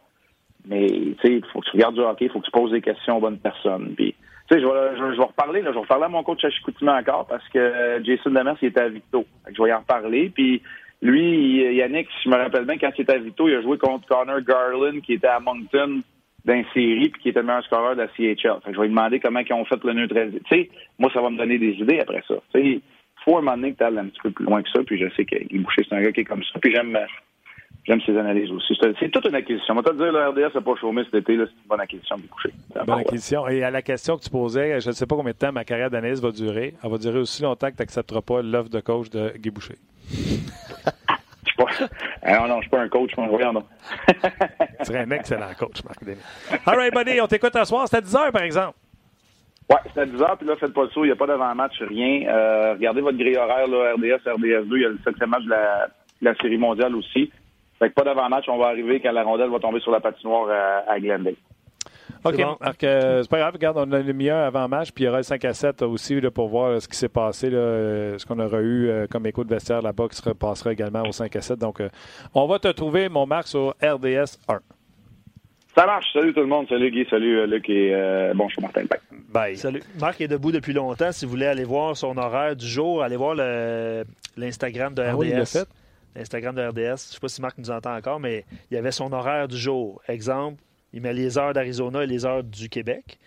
Mais 0.67 0.87
tu 0.87 1.17
sais, 1.23 1.35
il 1.35 1.45
faut 1.53 1.61
que 1.61 1.67
tu 1.67 1.73
regardes 1.73 1.95
du 1.95 2.01
hockey, 2.01 2.27
il 2.27 2.31
faut 2.31 2.41
que 2.41 2.47
tu 2.47 2.51
poses 2.51 2.73
des 2.73 2.81
questions 2.81 3.17
aux 3.17 3.21
bonnes 3.21 3.39
personnes. 3.39 3.95
Puis, 3.97 4.15
tu 4.49 4.55
sais, 4.55 4.61
je 4.61 4.67
vais, 4.67 4.97
je, 4.97 5.17
vais 5.17 5.25
reparler, 5.25 5.63
là, 5.63 5.71
je 5.71 5.75
vais 5.75 5.81
reparler 5.81 6.05
à 6.05 6.09
mon 6.09 6.23
coach 6.23 6.45
à 6.45 6.99
encore 6.99 7.27
parce 7.27 7.47
que 7.49 8.01
Jason 8.05 8.31
Demers, 8.31 8.57
il 8.63 8.69
était 8.69 8.83
à 8.83 8.89
Victo. 8.89 9.25
Je 9.51 9.63
vais 9.63 9.71
y 9.71 9.73
en 9.73 9.81
reparler, 9.81 10.31
puis 10.35 10.63
lui, 11.03 11.75
Yannick, 11.77 12.09
si 12.17 12.25
je 12.25 12.29
me 12.29 12.37
rappelle 12.37 12.65
bien, 12.65 12.79
quand 12.79 12.91
il 12.97 13.03
était 13.03 13.15
à 13.15 13.19
Vito, 13.19 13.49
il 13.49 13.55
a 13.55 13.63
joué 13.63 13.79
contre 13.79 14.07
Connor 14.07 14.41
Garland, 14.43 15.01
qui 15.01 15.15
était 15.15 15.29
à 15.29 15.41
Moncton 15.41 16.03
d'un 16.45 16.63
série, 16.75 17.09
puis 17.09 17.23
qui 17.23 17.29
était 17.31 17.41
le 17.41 17.47
meilleur 17.47 17.65
scoreur 17.65 17.97
de 17.97 18.03
la 18.03 18.09
CHL. 18.09 18.61
Fait 18.65 18.73
je 18.73 18.77
vais 18.77 18.87
lui 18.87 18.95
demander 18.95 19.21
comment 19.21 19.41
ils 19.41 19.53
ont 19.53 19.65
fait 19.65 19.83
le 19.85 19.93
neutraliser. 19.93 20.41
Tu 20.49 20.55
sais, 20.55 20.71
moi, 20.99 21.11
ça 21.13 21.21
va 21.21 21.31
me 21.31 21.39
donner 21.39 21.59
des 21.59 21.73
idées 21.73 22.01
après 22.01 22.23
ça. 22.27 22.35
Tu 22.55 22.61
sais, 22.61 22.81
faut 23.25 23.37
un 23.37 23.43
moment 23.43 23.57
donné 23.57 23.73
que 23.73 23.79
tu 23.79 23.85
ailles 23.85 23.99
un 23.99 24.07
petit 24.07 24.21
peu 24.23 24.31
plus 24.31 24.45
loin 24.45 24.63
que 24.63 24.71
ça, 24.71 24.83
puis 24.85 24.99
je 24.99 25.09
sais 25.15 25.25
qu'il 25.25 25.63
Boucher, 25.63 25.85
c'est 25.89 25.95
un 25.95 26.03
gars 26.03 26.13
qui 26.13 26.21
est 26.21 26.25
comme 26.25 26.43
ça, 26.43 26.59
puis 26.59 26.73
j'aime 26.75 26.97
J'aime 27.87 28.01
ses 28.03 28.17
analyses 28.17 28.51
aussi. 28.51 28.79
C'est 28.99 29.11
toute 29.11 29.25
une 29.25 29.35
acquisition. 29.35 29.73
On 29.75 29.81
va 29.81 29.83
te 29.83 29.97
dire, 29.97 30.13
le 30.13 30.29
RDS 30.29 30.55
n'a 30.55 30.61
pas 30.61 30.75
chômé 30.79 31.03
cet 31.05 31.15
été. 31.15 31.37
C'est 31.37 31.43
une 31.43 31.69
bonne 31.69 31.81
acquisition 31.81 32.17
de 32.17 32.23
coucher. 32.27 32.51
Bonne 32.87 33.01
acquisition. 33.01 33.49
Et 33.49 33.65
à 33.65 33.71
la 33.71 33.81
question 33.81 34.19
que 34.19 34.23
tu 34.23 34.31
posais, 34.31 34.81
je 34.81 34.89
ne 34.89 34.93
sais 34.93 35.07
pas 35.07 35.17
combien 35.17 35.33
de 35.33 35.39
temps 35.39 35.51
ma 35.51 35.65
carrière 35.65 35.91
d'analyse 35.91 36.21
va 36.21 36.31
durer. 36.31 36.75
Elle 36.85 36.91
va 36.91 36.99
durer 36.99 37.19
aussi 37.19 37.43
longtemps 37.43 37.69
que 37.69 37.77
tu 37.77 37.83
n'accepteras 37.83 38.21
pas 38.21 38.43
l'offre 38.43 38.69
de 38.69 38.81
coach 38.81 39.09
de 39.11 39.33
Guy 39.39 39.51
Boucher. 39.51 39.77
Non, 42.27 42.49
non, 42.49 42.57
je 42.57 42.61
suis 42.63 42.71
pas 42.71 42.81
un 42.81 42.89
coach, 42.89 43.17
moi, 43.17 43.27
regarde. 43.29 43.63
tu 44.09 44.85
serais 44.85 45.01
un 45.01 45.11
excellent 45.11 45.53
coach, 45.59 45.83
Marc 45.85 46.05
Denis. 46.05 46.21
All 46.67 46.77
right, 46.77 46.93
buddy, 46.93 47.21
on 47.21 47.27
t'écoute 47.27 47.53
ce 47.55 47.65
soir. 47.65 47.87
C'était 47.87 47.99
à 47.99 48.01
10 48.01 48.15
h, 48.15 48.33
par 48.33 48.43
exemple. 48.43 48.77
Oui, 49.71 49.77
c'était 49.87 50.01
à 50.01 50.07
10 50.07 50.13
h, 50.17 50.37
puis 50.39 50.47
là, 50.47 50.57
faites 50.57 50.73
pas 50.73 50.83
le 50.83 50.91
saut, 50.91 51.05
il 51.05 51.09
n'y 51.09 51.13
a 51.13 51.17
pas 51.17 51.27
d'avant-match, 51.27 51.81
rien. 51.81 52.29
Euh, 52.29 52.73
regardez 52.75 53.01
votre 53.01 53.19
grille 53.19 53.37
horaire, 53.37 53.69
là, 53.69 53.95
RDS, 53.95 54.27
RDS2, 54.27 54.77
il 54.77 54.83
y 54.83 54.85
a 54.85 54.89
le 54.89 54.99
septième 55.05 55.31
match 55.31 55.45
de 55.45 55.51
la, 55.51 55.89
la 56.23 56.35
Série 56.37 56.59
mondiale 56.59 56.95
aussi. 56.97 57.31
Fait 57.79 57.89
que 57.89 57.95
pas 57.95 58.05
d'avant-match, 58.05 58.45
on 58.49 58.59
va 58.59 58.67
arriver 58.67 59.01
quand 59.01 59.13
la 59.13 59.23
rondelle 59.23 59.51
va 59.51 59.59
tomber 59.59 59.81
sur 59.81 59.93
la 59.93 60.01
patinoire 60.01 60.51
à, 60.51 60.93
à 60.93 61.01
Glendale. 61.01 61.37
OK. 62.25 62.85
Euh, 62.85 63.23
c'est 63.23 63.31
pas 63.31 63.39
grave. 63.39 63.55
Regarde, 63.55 63.79
on 63.79 63.93
a 63.93 64.01
une 64.01 64.07
demi-heure 64.07 64.45
avant 64.45 64.69
match, 64.69 64.91
puis 64.93 65.05
il 65.05 65.07
y 65.07 65.09
aura 65.09 65.19
le 65.19 65.23
5 65.23 65.45
à 65.45 65.55
7 65.55 65.83
aussi 65.83 66.21
pour 66.35 66.49
voir 66.49 66.81
ce 66.81 66.89
qui 66.89 66.97
s'est 66.97 67.09
passé, 67.09 67.49
euh, 67.53 68.19
ce 68.19 68.27
qu'on 68.27 68.39
aura 68.39 68.61
eu 68.61 68.89
euh, 68.89 69.07
comme 69.07 69.27
écho 69.27 69.45
de 69.45 69.49
vestiaire 69.49 69.83
là-bas 69.83 70.09
qui 70.09 70.17
se 70.17 70.29
repassera 70.29 70.73
également 70.73 71.03
au 71.03 71.13
5 71.13 71.35
à 71.35 71.41
7. 71.41 71.59
Donc, 71.59 71.83
on 72.35 72.47
va 72.47 72.59
te 72.59 72.69
trouver, 72.69 73.09
mon 73.09 73.27
Marc, 73.27 73.49
sur 73.49 73.75
RDS 73.83 74.39
1. 74.49 74.61
Ça 75.77 75.87
marche. 75.87 76.07
Salut 76.13 76.35
tout 76.35 76.41
le 76.41 76.47
monde. 76.47 76.67
Salut 76.69 76.91
Guy. 76.91 77.07
Salut 77.09 77.47
Luc 77.47 77.71
et 77.71 77.93
bon, 78.35 78.49
je 78.49 78.55
suis 78.55 78.63
Martin. 78.63 78.83
Bye. 78.85 79.01
Bye. 79.29 79.57
Salut. 79.57 79.83
Marc 80.01 80.21
est 80.21 80.29
debout 80.29 80.53
depuis 80.53 80.73
longtemps. 80.73 81.13
Si 81.13 81.25
vous 81.25 81.31
voulez 81.31 81.47
aller 81.47 81.65
voir 81.65 81.97
son 81.97 82.17
horaire 82.19 82.57
du 82.57 82.67
jour, 82.67 83.03
allez 83.03 83.17
voir 83.17 83.37
l'Instagram 84.37 84.95
de 84.95 85.03
RDS. 85.03 85.09
Ah 85.11 85.17
oui, 85.17 85.33
il 85.33 85.47
fait. 85.47 85.69
L'Instagram 86.17 86.57
de 86.57 86.63
RDS. 86.63 86.77
Je 86.77 86.91
ne 86.91 86.97
sais 86.97 87.21
pas 87.21 87.29
si 87.29 87.41
Marc 87.41 87.57
nous 87.57 87.71
entend 87.71 87.95
encore, 87.95 88.19
mais 88.19 88.45
il 88.71 88.75
y 88.75 88.77
avait 88.77 88.91
son 88.91 89.13
horaire 89.13 89.47
du 89.47 89.57
jour. 89.57 90.03
Exemple, 90.09 90.61
il 90.93 91.03
met 91.03 91.13
les 91.13 91.39
heures 91.39 91.53
d'Arizona 91.53 92.05
et 92.05 92.07
les 92.07 92.25
heures 92.25 92.45
du 92.45 92.69
Québec. 92.69 93.19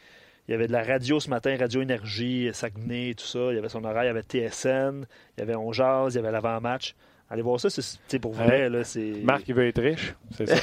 Il 0.48 0.52
y 0.52 0.54
avait 0.54 0.68
de 0.68 0.74
la 0.74 0.84
radio 0.84 1.20
ce 1.20 1.30
matin, 1.30 1.56
Radio 1.58 1.82
Énergie, 1.82 2.50
Saguenay, 2.52 3.14
tout 3.14 3.26
ça. 3.26 3.52
Il 3.52 3.56
y 3.56 3.58
avait 3.58 3.70
son 3.70 3.84
horaire, 3.86 4.04
il 4.04 4.08
y 4.08 4.10
avait 4.10 4.24
TSN, 4.24 5.06
il 5.38 5.40
y 5.40 5.42
avait 5.42 5.56
On 5.56 5.72
Jazz, 5.72 6.14
il 6.14 6.18
y 6.18 6.20
avait 6.20 6.32
l'avant-match. 6.32 6.96
Allez 7.30 7.42
voir 7.42 7.60
ça, 7.60 7.70
c'est 7.70 8.20
pour 8.20 8.34
vrai. 8.34 8.70
Là, 8.70 8.84
Marc, 9.24 9.48
il 9.48 9.56
veut 9.56 9.68
être 9.68 9.82
riche, 9.82 10.14
c'est 10.38 10.46
ça? 10.46 10.56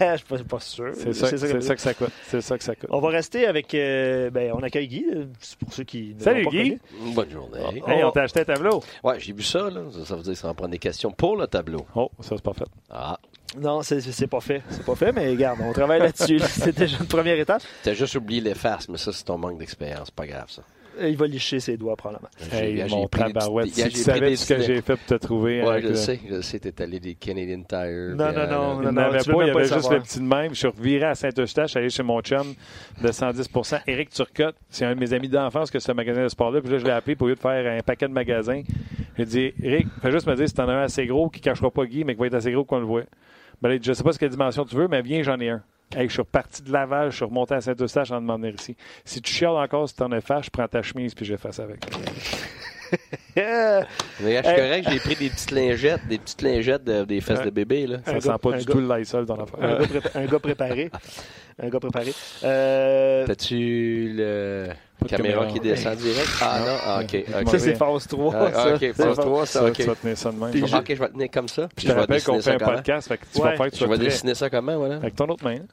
Je 0.12 0.16
suis 0.16 0.26
pas, 0.26 0.38
pas, 0.44 0.60
sûr. 0.60 0.92
C'est 0.94 1.12
ça, 1.12 1.36
ça, 1.36 1.74
que 1.74 1.80
ça 1.80 1.92
coûte. 1.92 2.12
C'est 2.22 2.40
ça 2.40 2.56
que 2.56 2.64
ça 2.64 2.74
coûte. 2.76 2.88
On 2.90 3.00
va 3.00 3.08
rester 3.08 3.46
avec... 3.46 3.74
Euh, 3.74 4.30
ben, 4.30 4.52
on 4.54 4.62
accueille 4.62 4.86
Guy, 4.86 5.04
c'est 5.40 5.58
pour 5.58 5.72
ceux 5.72 5.82
qui 5.82 6.14
ne 6.14 6.22
Salut, 6.22 6.44
pas 6.44 6.50
Guy. 6.50 6.78
Bonne 7.14 7.30
journée. 7.30 7.82
Hey, 7.86 8.04
on 8.04 8.10
t'a 8.12 8.22
acheté 8.22 8.40
un 8.40 8.44
tableau. 8.44 8.82
Ouais, 9.02 9.18
j'ai 9.18 9.32
vu 9.32 9.42
ça. 9.42 9.68
Là. 9.68 9.82
Ça, 10.04 10.16
veut 10.16 10.22
dire 10.22 10.32
que 10.32 10.38
ça 10.38 10.46
va 10.46 10.54
prendre 10.54 10.70
des 10.70 10.78
questions 10.78 11.10
pour 11.10 11.36
le 11.36 11.46
tableau. 11.46 11.84
Oh, 11.94 12.10
ça, 12.20 12.36
c'est 12.36 12.42
pas 12.42 12.54
fait. 12.54 12.68
Ah. 12.88 13.18
Non, 13.56 13.82
c'est 13.82 14.26
pas 14.26 14.40
fait. 14.40 14.62
C'est 14.70 14.84
pas 14.84 14.94
fait, 14.94 15.12
mais 15.12 15.30
regarde, 15.30 15.58
on 15.62 15.72
travaille 15.72 16.00
là-dessus. 16.00 16.38
C'est 16.46 16.76
déjà 16.76 16.98
une 16.98 17.06
première 17.06 17.38
étape. 17.38 17.62
Tu 17.82 17.88
as 17.88 17.94
juste 17.94 18.14
oublié 18.16 18.40
les 18.40 18.54
faces, 18.54 18.88
mais 18.88 18.98
ça, 18.98 19.12
c'est 19.12 19.24
ton 19.24 19.38
manque 19.38 19.58
d'expérience. 19.58 20.10
Pas 20.10 20.26
grave, 20.26 20.46
ça. 20.48 20.62
Il 21.00 21.16
va 21.16 21.26
licher 21.26 21.60
ses 21.60 21.76
doigts, 21.76 21.96
probablement. 21.96 22.28
Hey, 22.52 22.84
mon 22.90 23.06
tabarouette, 23.06 23.68
si 23.68 23.88
tu 23.88 23.98
savais 23.98 24.34
ce 24.34 24.52
que 24.52 24.60
j'ai 24.60 24.82
fait 24.82 24.96
pour 24.96 25.06
te 25.06 25.14
trouver. 25.14 25.62
Oui, 25.64 25.80
je 25.82 25.94
sais. 25.94 26.20
Je 26.28 26.40
sais, 26.40 26.58
t'es 26.58 26.82
allé 26.82 26.98
des 26.98 27.14
Canadian 27.14 27.62
Tire. 27.62 28.16
Non, 28.16 28.32
non, 28.32 28.46
non. 28.48 28.82
Il 28.82 28.90
n'y 28.90 28.98
avait 28.98 29.18
pas, 29.18 29.42
il 29.42 29.46
y 29.46 29.50
avait 29.50 29.64
juste 29.64 29.92
le 29.92 30.00
petit 30.00 30.18
de 30.18 30.24
même. 30.24 30.50
Je 30.50 30.58
suis 30.58 30.68
reviré 30.68 31.06
à 31.06 31.14
Saint-Eustache, 31.14 31.76
allé 31.76 31.88
chez 31.88 32.02
mon 32.02 32.20
chum 32.20 32.54
de 33.00 33.08
110% 33.08 33.80
Éric 33.86 34.10
Turcotte, 34.10 34.56
c'est 34.70 34.84
un 34.84 34.94
de 34.94 35.00
mes 35.00 35.12
amis 35.12 35.28
d'enfance 35.28 35.70
que 35.70 35.78
ce 35.78 35.92
magasin 35.92 36.24
de 36.24 36.28
sport-là. 36.28 36.60
Puis 36.60 36.70
là, 36.72 36.78
je 36.78 36.84
l'ai 36.84 36.90
appelé 36.90 37.14
pour 37.14 37.28
lui 37.28 37.34
de 37.34 37.40
faire 37.40 37.64
un 37.72 37.80
paquet 37.80 38.08
de 38.08 38.12
magasins. 38.12 38.62
J'ai 39.16 39.24
dit, 39.24 39.52
Éric, 39.62 39.86
fais 40.02 40.10
juste 40.10 40.26
me 40.26 40.34
dire 40.34 40.48
si 40.48 40.54
t'en 40.54 40.68
as 40.68 40.72
un 40.72 40.82
assez 40.82 41.06
gros 41.06 41.28
qui 41.28 41.40
ne 41.40 41.44
cachera 41.44 41.70
pas 41.70 41.84
Guy, 41.84 42.04
mais 42.04 42.14
qui 42.14 42.20
va 42.20 42.26
être 42.26 42.34
assez 42.34 42.50
gros 42.50 42.64
qu'on 42.64 42.80
le 42.80 42.86
voit. 42.86 43.04
Ben, 43.60 43.82
je 43.82 43.90
ne 43.90 43.94
sais 43.94 44.02
pas 44.02 44.12
ce 44.12 44.18
quelle 44.18 44.30
dimension 44.30 44.64
tu 44.64 44.76
veux, 44.76 44.88
mais 44.88 45.02
viens, 45.02 45.22
j'en 45.22 45.38
ai 45.40 45.50
un. 45.50 45.62
Hey, 45.96 46.06
je 46.06 46.12
suis 46.12 46.22
reparti 46.22 46.62
de 46.62 46.70
Laval, 46.70 47.10
je 47.10 47.16
suis 47.16 47.24
remonté 47.24 47.54
à 47.54 47.60
Saint-Eustache 47.60 48.10
en 48.10 48.20
demandant 48.20 48.48
ici. 48.48 48.76
Si 49.04 49.22
tu 49.22 49.32
chiales 49.32 49.56
encore, 49.56 49.88
si 49.88 49.96
t'en 49.96 50.12
es 50.12 50.20
fâche, 50.20 50.46
je 50.46 50.50
prends 50.50 50.68
ta 50.68 50.82
chemise 50.82 51.14
puis 51.14 51.24
je 51.24 51.36
fasse 51.36 51.58
avec. 51.60 51.80
Mais 53.36 53.84
je 54.20 54.48
suis 54.48 54.56
correct, 54.56 54.88
j'ai 54.90 54.98
pris 55.00 55.14
des 55.16 55.30
petites 55.30 55.50
lingettes, 55.52 56.06
des 56.08 56.18
petites 56.18 56.42
lingettes 56.42 56.84
de- 56.84 57.04
des 57.04 57.20
fesses 57.20 57.42
de 57.42 57.50
bébé. 57.50 57.86
Là. 57.86 57.98
Ça 58.04 58.20
sent 58.20 58.28
pas 58.42 58.52
du 58.52 58.64
gars- 58.64 58.72
tout 58.72 58.80
le 58.80 58.96
Lysol 58.98 59.26
dans 59.26 59.36
l'affaire. 59.36 59.58
Un, 60.14 60.20
un 60.22 60.24
gars 60.26 60.38
préparé. 60.38 60.90
Un 61.60 61.68
gars 61.68 61.80
préparé. 61.80 62.12
Euh, 62.44 63.26
T'as-tu 63.26 64.12
le 64.16 64.68
caméra, 65.08 65.40
caméra. 65.40 65.46
qui 65.52 65.60
descend 65.60 65.96
direct? 65.96 66.28
Ah 66.40 66.60
non, 66.60 66.76
ah, 66.84 67.00
ok. 67.02 67.24
ok. 67.42 67.48
ça, 67.50 67.58
c'est 67.58 67.74
phase 67.74 68.06
3. 68.06 68.34
Ah, 68.34 68.52
ça. 68.52 68.74
ok, 68.74 68.80
phase 68.92 69.06
phase- 69.06 69.16
3, 69.18 69.46
ça, 69.46 69.58
Ça, 69.60 69.64
ok. 69.66 69.72
tu 69.72 69.82
vas 69.84 69.94
tenir 69.96 70.16
ça 70.18 70.30
de 70.30 70.36
même. 70.36 70.50
Puis 70.50 70.60
Je 70.60 70.66
je- 70.66 70.76
Ok, 70.76 70.84
je 70.88 70.94
vais 70.94 71.08
tenir 71.08 71.28
comme 71.32 71.48
ça. 71.48 71.68
Puis 71.74 71.86
te 71.86 71.90
je 71.90 71.94
vais 71.94 72.00
rappelle 72.00 72.22
qu'on 72.22 72.36
dessiner 72.36 72.52
fait 72.58 72.58
ça 72.64 72.70
un 72.70 72.74
podcast, 72.74 73.08
fait 73.08 73.18
que 73.18 73.24
tu 73.32 73.40
Ouais. 73.40 73.50
vas 73.50 73.56
faire 73.56 73.66
que 73.66 73.70
tu 73.72 73.78
Je 73.80 73.84
vais 73.86 73.96
prêt. 73.96 74.04
dessiner 74.04 74.34
ça 74.34 74.50
comment, 74.50 74.76
voilà? 74.78 74.96
Avec 74.96 75.14
ton 75.16 75.26
autre 75.26 75.44
main. 75.44 75.56
hein. 75.56 75.66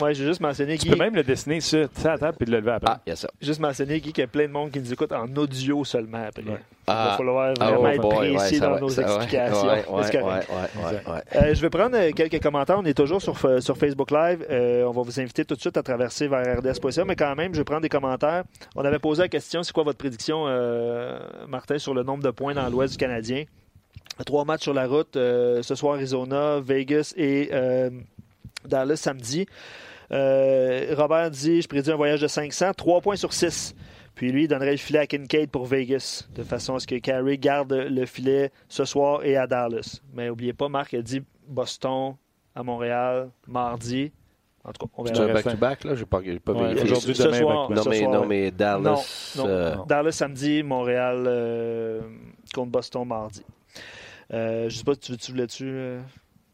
Ouais, 0.00 0.14
j'ai 0.14 0.24
juste 0.26 0.40
mentionné, 0.40 0.76
Tu 0.76 0.84
Guy, 0.86 0.90
peux 0.90 0.96
même 0.98 1.14
le 1.14 1.22
dessiner 1.22 1.60
sur 1.60 1.88
ta 1.88 2.18
table 2.18 2.36
puis 2.38 2.50
le 2.50 2.58
lever 2.58 2.72
après. 2.72 2.92
Ah, 2.92 3.00
il 3.06 3.10
y 3.10 3.12
a 3.12 3.16
ça. 3.16 3.28
juste 3.40 3.60
mentionner, 3.60 3.98
Guy, 4.00 4.12
qu'il 4.12 4.22
y 4.22 4.24
a 4.24 4.28
plein 4.28 4.46
de 4.46 4.52
monde 4.52 4.70
qui 4.70 4.78
nous 4.80 4.92
écoute 4.92 5.10
en 5.12 5.26
audio 5.36 5.84
seulement 5.84 6.24
après. 6.28 6.42
Ouais. 6.42 6.58
Il 6.88 6.92
va 6.92 7.12
Ah. 7.12 7.14
falloir 7.16 7.54
Ah, 7.58 7.64
vraiment 7.70 7.82
oh 7.82 7.86
être 7.88 8.00
boy, 8.02 8.16
ouais, 8.30 8.34
précis 8.36 8.56
ça 8.56 8.66
dans 8.66 8.74
va, 8.74 8.80
nos 8.80 8.88
ça 8.90 9.02
va. 9.02 9.14
explications. 9.16 9.66
Ouais, 9.66 9.84
c'est 9.84 9.90
ouais, 10.16 10.20
correct. 10.22 10.48
ouais, 10.50 10.82
ouais, 10.84 10.90
ouais, 11.08 11.12
ouais. 11.14 11.22
Euh, 11.50 11.54
je 11.54 11.60
vais 11.62 11.70
prendre 11.70 11.96
euh, 11.96 12.10
quelques 12.12 12.42
commentaires. 12.42 12.76
On 12.78 12.84
est 12.84 12.94
toujours 12.96 13.20
sur, 13.22 13.34
F- 13.34 13.60
sur 13.60 13.76
Facebook 13.76 14.10
Live. 14.10 14.44
Euh, 14.50 14.84
on 14.84 14.92
va 14.92 15.02
vous 15.02 15.18
inviter 15.20 15.44
tout 15.44 15.54
de 15.56 15.60
suite 15.60 15.76
à 15.76 15.82
traverser 15.82 16.28
vers 16.28 16.58
RDS.ca, 16.58 17.04
mais 17.04 17.16
quand 17.16 17.34
même, 17.34 17.52
je 17.54 17.58
vais 17.58 17.64
prendre 17.64 17.80
des 17.82 17.88
commentaires. 17.88 18.44
On 18.76 18.84
avait 18.84 18.98
posé 18.98 19.22
la 19.22 19.28
question 19.28 19.62
c'est 19.62 19.72
quoi 19.72 19.82
votre 19.84 19.98
prédiction, 19.98 20.44
euh, 20.46 21.18
Martin, 21.48 21.78
sur 21.78 21.94
le 21.94 22.02
nombre 22.02 22.22
de 22.22 22.30
points 22.30 22.54
dans 22.54 22.68
l'Ouest 22.68 22.92
du 22.92 22.98
Canadien? 22.98 23.44
Trois 24.24 24.44
matchs 24.44 24.62
sur 24.62 24.74
la 24.74 24.86
route. 24.86 25.16
euh, 25.16 25.62
ce 25.62 25.74
soir, 25.74 25.94
Arizona, 25.94 26.60
Vegas 26.60 27.12
et 27.16 27.50
euh, 27.52 27.90
Dallas 28.66 28.96
samedi. 28.96 29.46
Euh, 30.12 30.94
Robert 30.96 31.30
dit 31.30 31.62
Je 31.62 31.68
prédis 31.68 31.90
un 31.90 31.96
voyage 31.96 32.20
de 32.20 32.26
500, 32.28 32.72
3 32.74 33.00
points 33.00 33.16
sur 33.16 33.32
6. 33.32 33.74
Puis 34.14 34.32
lui, 34.32 34.44
il 34.44 34.48
donnerait 34.48 34.70
le 34.70 34.76
filet 34.78 35.00
à 35.00 35.06
Kincaid 35.06 35.50
pour 35.50 35.66
Vegas, 35.66 36.26
de 36.34 36.42
façon 36.42 36.74
à 36.76 36.80
ce 36.80 36.86
que 36.86 36.94
Carey 36.96 37.36
garde 37.36 37.72
le 37.72 38.06
filet 38.06 38.50
ce 38.68 38.84
soir 38.86 39.24
et 39.24 39.36
à 39.36 39.46
Dallas. 39.46 40.00
Mais 40.14 40.28
n'oubliez 40.28 40.54
pas, 40.54 40.68
Marc 40.68 40.94
a 40.94 41.02
dit 41.02 41.22
Boston 41.46 42.14
à 42.54 42.62
Montréal 42.62 43.28
mardi. 43.46 44.12
En 44.64 44.72
tout 44.72 44.86
cas, 44.86 44.92
on 44.96 45.04
C'est 45.06 45.12
verra. 45.12 45.30
un 45.30 45.34
back-to-back, 45.34 45.84
là? 45.84 45.94
J'ai 45.94 46.06
pas, 46.06 46.20
pas 46.44 46.52
Ouais, 46.52 46.82
aujourd'hui, 46.82 47.14
Ce 47.14 47.22
demain, 47.24 47.38
soir. 47.38 47.70
Non, 47.70 47.82
ce 47.82 47.88
mais, 47.90 47.98
soir, 48.00 48.10
non, 48.12 48.26
mais 48.26 48.50
Dallas. 48.50 48.80
Non, 49.36 49.44
non. 49.44 49.48
euh, 49.48 49.74
Dallas 49.86 50.12
samedi, 50.12 50.62
Montréal 50.62 51.24
euh, 51.28 52.00
contre 52.54 52.70
Boston 52.72 53.06
mardi. 53.06 53.44
Euh, 54.32 54.68
je 54.68 54.76
sais 54.76 54.82
pas, 54.82 54.96
tu 54.96 55.12
veux-tu 55.12 55.30
voulais-tu 55.30 55.64
euh, 55.66 56.00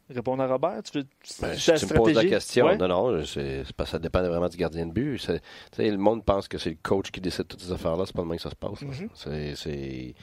répondre 0.09 0.43
à 0.43 0.47
Robert? 0.47 0.81
Tu 0.83 0.97
veux, 0.99 1.05
Ben, 1.41 1.55
si 1.55 1.73
tu 1.75 1.85
me 1.85 1.93
poses 1.95 2.13
la 2.13 2.25
question, 2.25 2.65
Ouais? 2.65 2.77
non, 2.77 2.87
non, 2.87 3.25
c'est, 3.25 3.63
parce 3.77 3.89
que 3.89 3.91
ça 3.93 3.99
dépend 3.99 4.21
vraiment 4.21 4.49
du 4.49 4.57
gardien 4.57 4.85
de 4.85 4.91
but. 4.91 5.17
C'est- 5.19 5.39
tu 5.39 5.77
sais, 5.77 5.89
le 5.89 5.97
monde 5.97 6.23
pense 6.25 6.47
que 6.47 6.57
c'est 6.57 6.71
le 6.71 6.77
coach 6.81 7.11
qui 7.11 7.21
décide 7.21 7.47
toutes 7.47 7.61
ces 7.61 7.71
affaires-là. 7.71 8.03
C'est 8.05 8.15
pas 8.15 8.21
le 8.21 8.27
même 8.27 8.37
que 8.37 8.43
ça 8.43 8.49
se 8.49 8.55
passe. 8.55 8.81
Mhm. 8.81 9.09
c'est, 9.13 9.55
c'est- 9.55 10.13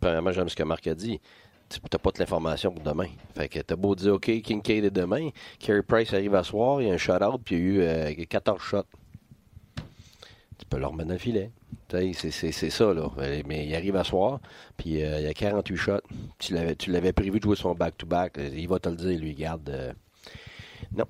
Premièrement, 0.00 0.32
j'aime 0.32 0.48
ce 0.48 0.56
que 0.56 0.62
Marc 0.62 0.86
a 0.86 0.94
dit. 0.94 1.20
Tu 1.68 1.78
n'as 1.80 1.98
pas 1.98 2.10
toute 2.10 2.18
l'information 2.18 2.72
pour 2.72 2.82
demain. 2.82 3.08
Fait 3.36 3.48
que 3.48 3.60
t'as 3.60 3.76
beau 3.76 3.94
dire, 3.94 4.14
OK, 4.14 4.40
Kincaid 4.42 4.84
est 4.84 4.90
demain. 4.90 5.28
Carey 5.58 5.82
Price 5.82 6.12
arrive 6.14 6.34
à 6.34 6.42
soir, 6.42 6.80
il 6.82 6.88
y 6.88 6.90
a 6.90 6.94
un 6.94 6.96
shutout, 6.96 7.38
puis 7.44 7.56
il 7.56 7.60
y 7.60 7.64
a 7.64 8.10
eu 8.10 8.18
euh, 8.20 8.24
14 8.28 8.60
shots. 8.60 8.82
Tu 10.58 10.66
peux 10.68 10.78
le 10.78 10.86
remettre 10.86 11.08
dans 11.08 11.14
le 11.14 11.18
filet. 11.18 11.50
C'est, 11.90 12.70
ça, 12.70 12.94
là. 12.94 13.10
Mais 13.46 13.66
il 13.66 13.74
arrive 13.74 13.96
à 13.96 14.04
soir, 14.04 14.40
puis 14.76 15.02
euh, 15.02 15.18
il 15.20 15.24
y 15.24 15.28
a 15.28 15.34
48 15.34 15.76
shots. 15.76 15.92
Tu 16.38 16.54
l'avais, 16.54 17.12
prévu 17.12 17.38
de 17.40 17.44
jouer 17.44 17.56
son 17.56 17.74
back-to-back. 17.74 18.38
Il 18.54 18.68
va 18.68 18.78
te 18.78 18.88
le 18.88 18.96
dire, 18.96 19.18
lui, 19.18 19.34
garde. 19.34 19.68
euh, 19.70 19.92
non. 20.96 21.04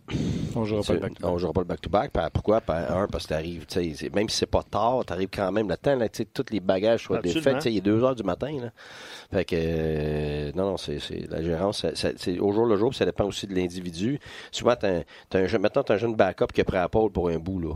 On 0.57 0.64
jouera 0.64 0.83
pas 0.83 0.92
le 0.94 0.99
back 1.01 1.12
On 1.23 1.38
jouera 1.38 1.53
pas 1.53 1.61
le 1.61 1.66
back-to-back. 1.66 2.11
Par- 2.11 2.31
Pourquoi? 2.31 2.61
Un, 2.68 3.07
parce 3.07 3.25
que 3.25 3.29
t'arrives, 3.31 3.66
tu 3.66 3.75
sais, 3.75 3.94
c'est- 3.94 4.14
même 4.14 4.29
si 4.29 4.37
c'est 4.38 4.46
pas 4.46 4.62
tard, 4.62 5.05
t'arrives 5.07 5.29
quand 5.33 5.51
même 5.53 5.68
le 5.68 5.77
temps, 5.77 5.94
là, 5.96 6.09
tu 6.09 6.18
sais, 6.18 6.25
tous 6.33 6.46
les 6.51 6.61
bagages 6.61 7.05
soient 7.05 7.18
défaits. 7.35 7.64
Il 7.66 7.77
est 7.77 7.81
2 7.81 8.03
heures 8.03 8.14
du 8.16 8.23
matin, 8.25 8.51
là. 8.61 8.70
Fait 9.33 9.44
que, 9.44 9.55
euh, 9.57 10.53
non, 10.55 10.70
non, 10.70 10.77
c'est, 10.77 10.99
la 11.31 11.42
gérance, 11.42 11.87
c'est 11.94 12.38
au 12.40 12.53
jour 12.53 12.66
le 12.66 12.77
jour, 12.77 12.94
ça 12.94 13.05
dépend 13.05 13.25
aussi 13.25 13.46
de 13.46 13.55
l'individu. 13.55 14.18
Souvent, 14.51 14.75
t'as, 14.77 14.99
un- 14.99 15.03
t'as 15.29 15.40
un, 15.40 15.46
jeune- 15.46 15.62
maintenant, 15.62 15.83
t'as 15.83 15.94
un 15.94 15.99
jeune 15.99 16.14
backup 16.16 16.46
qui 16.53 16.61
est 16.61 16.64
prêt 16.64 16.79
à 16.79 16.88
pôle 16.88 17.11
pour 17.12 17.29
un 17.29 17.38
bout, 17.38 17.61
là. 17.61 17.75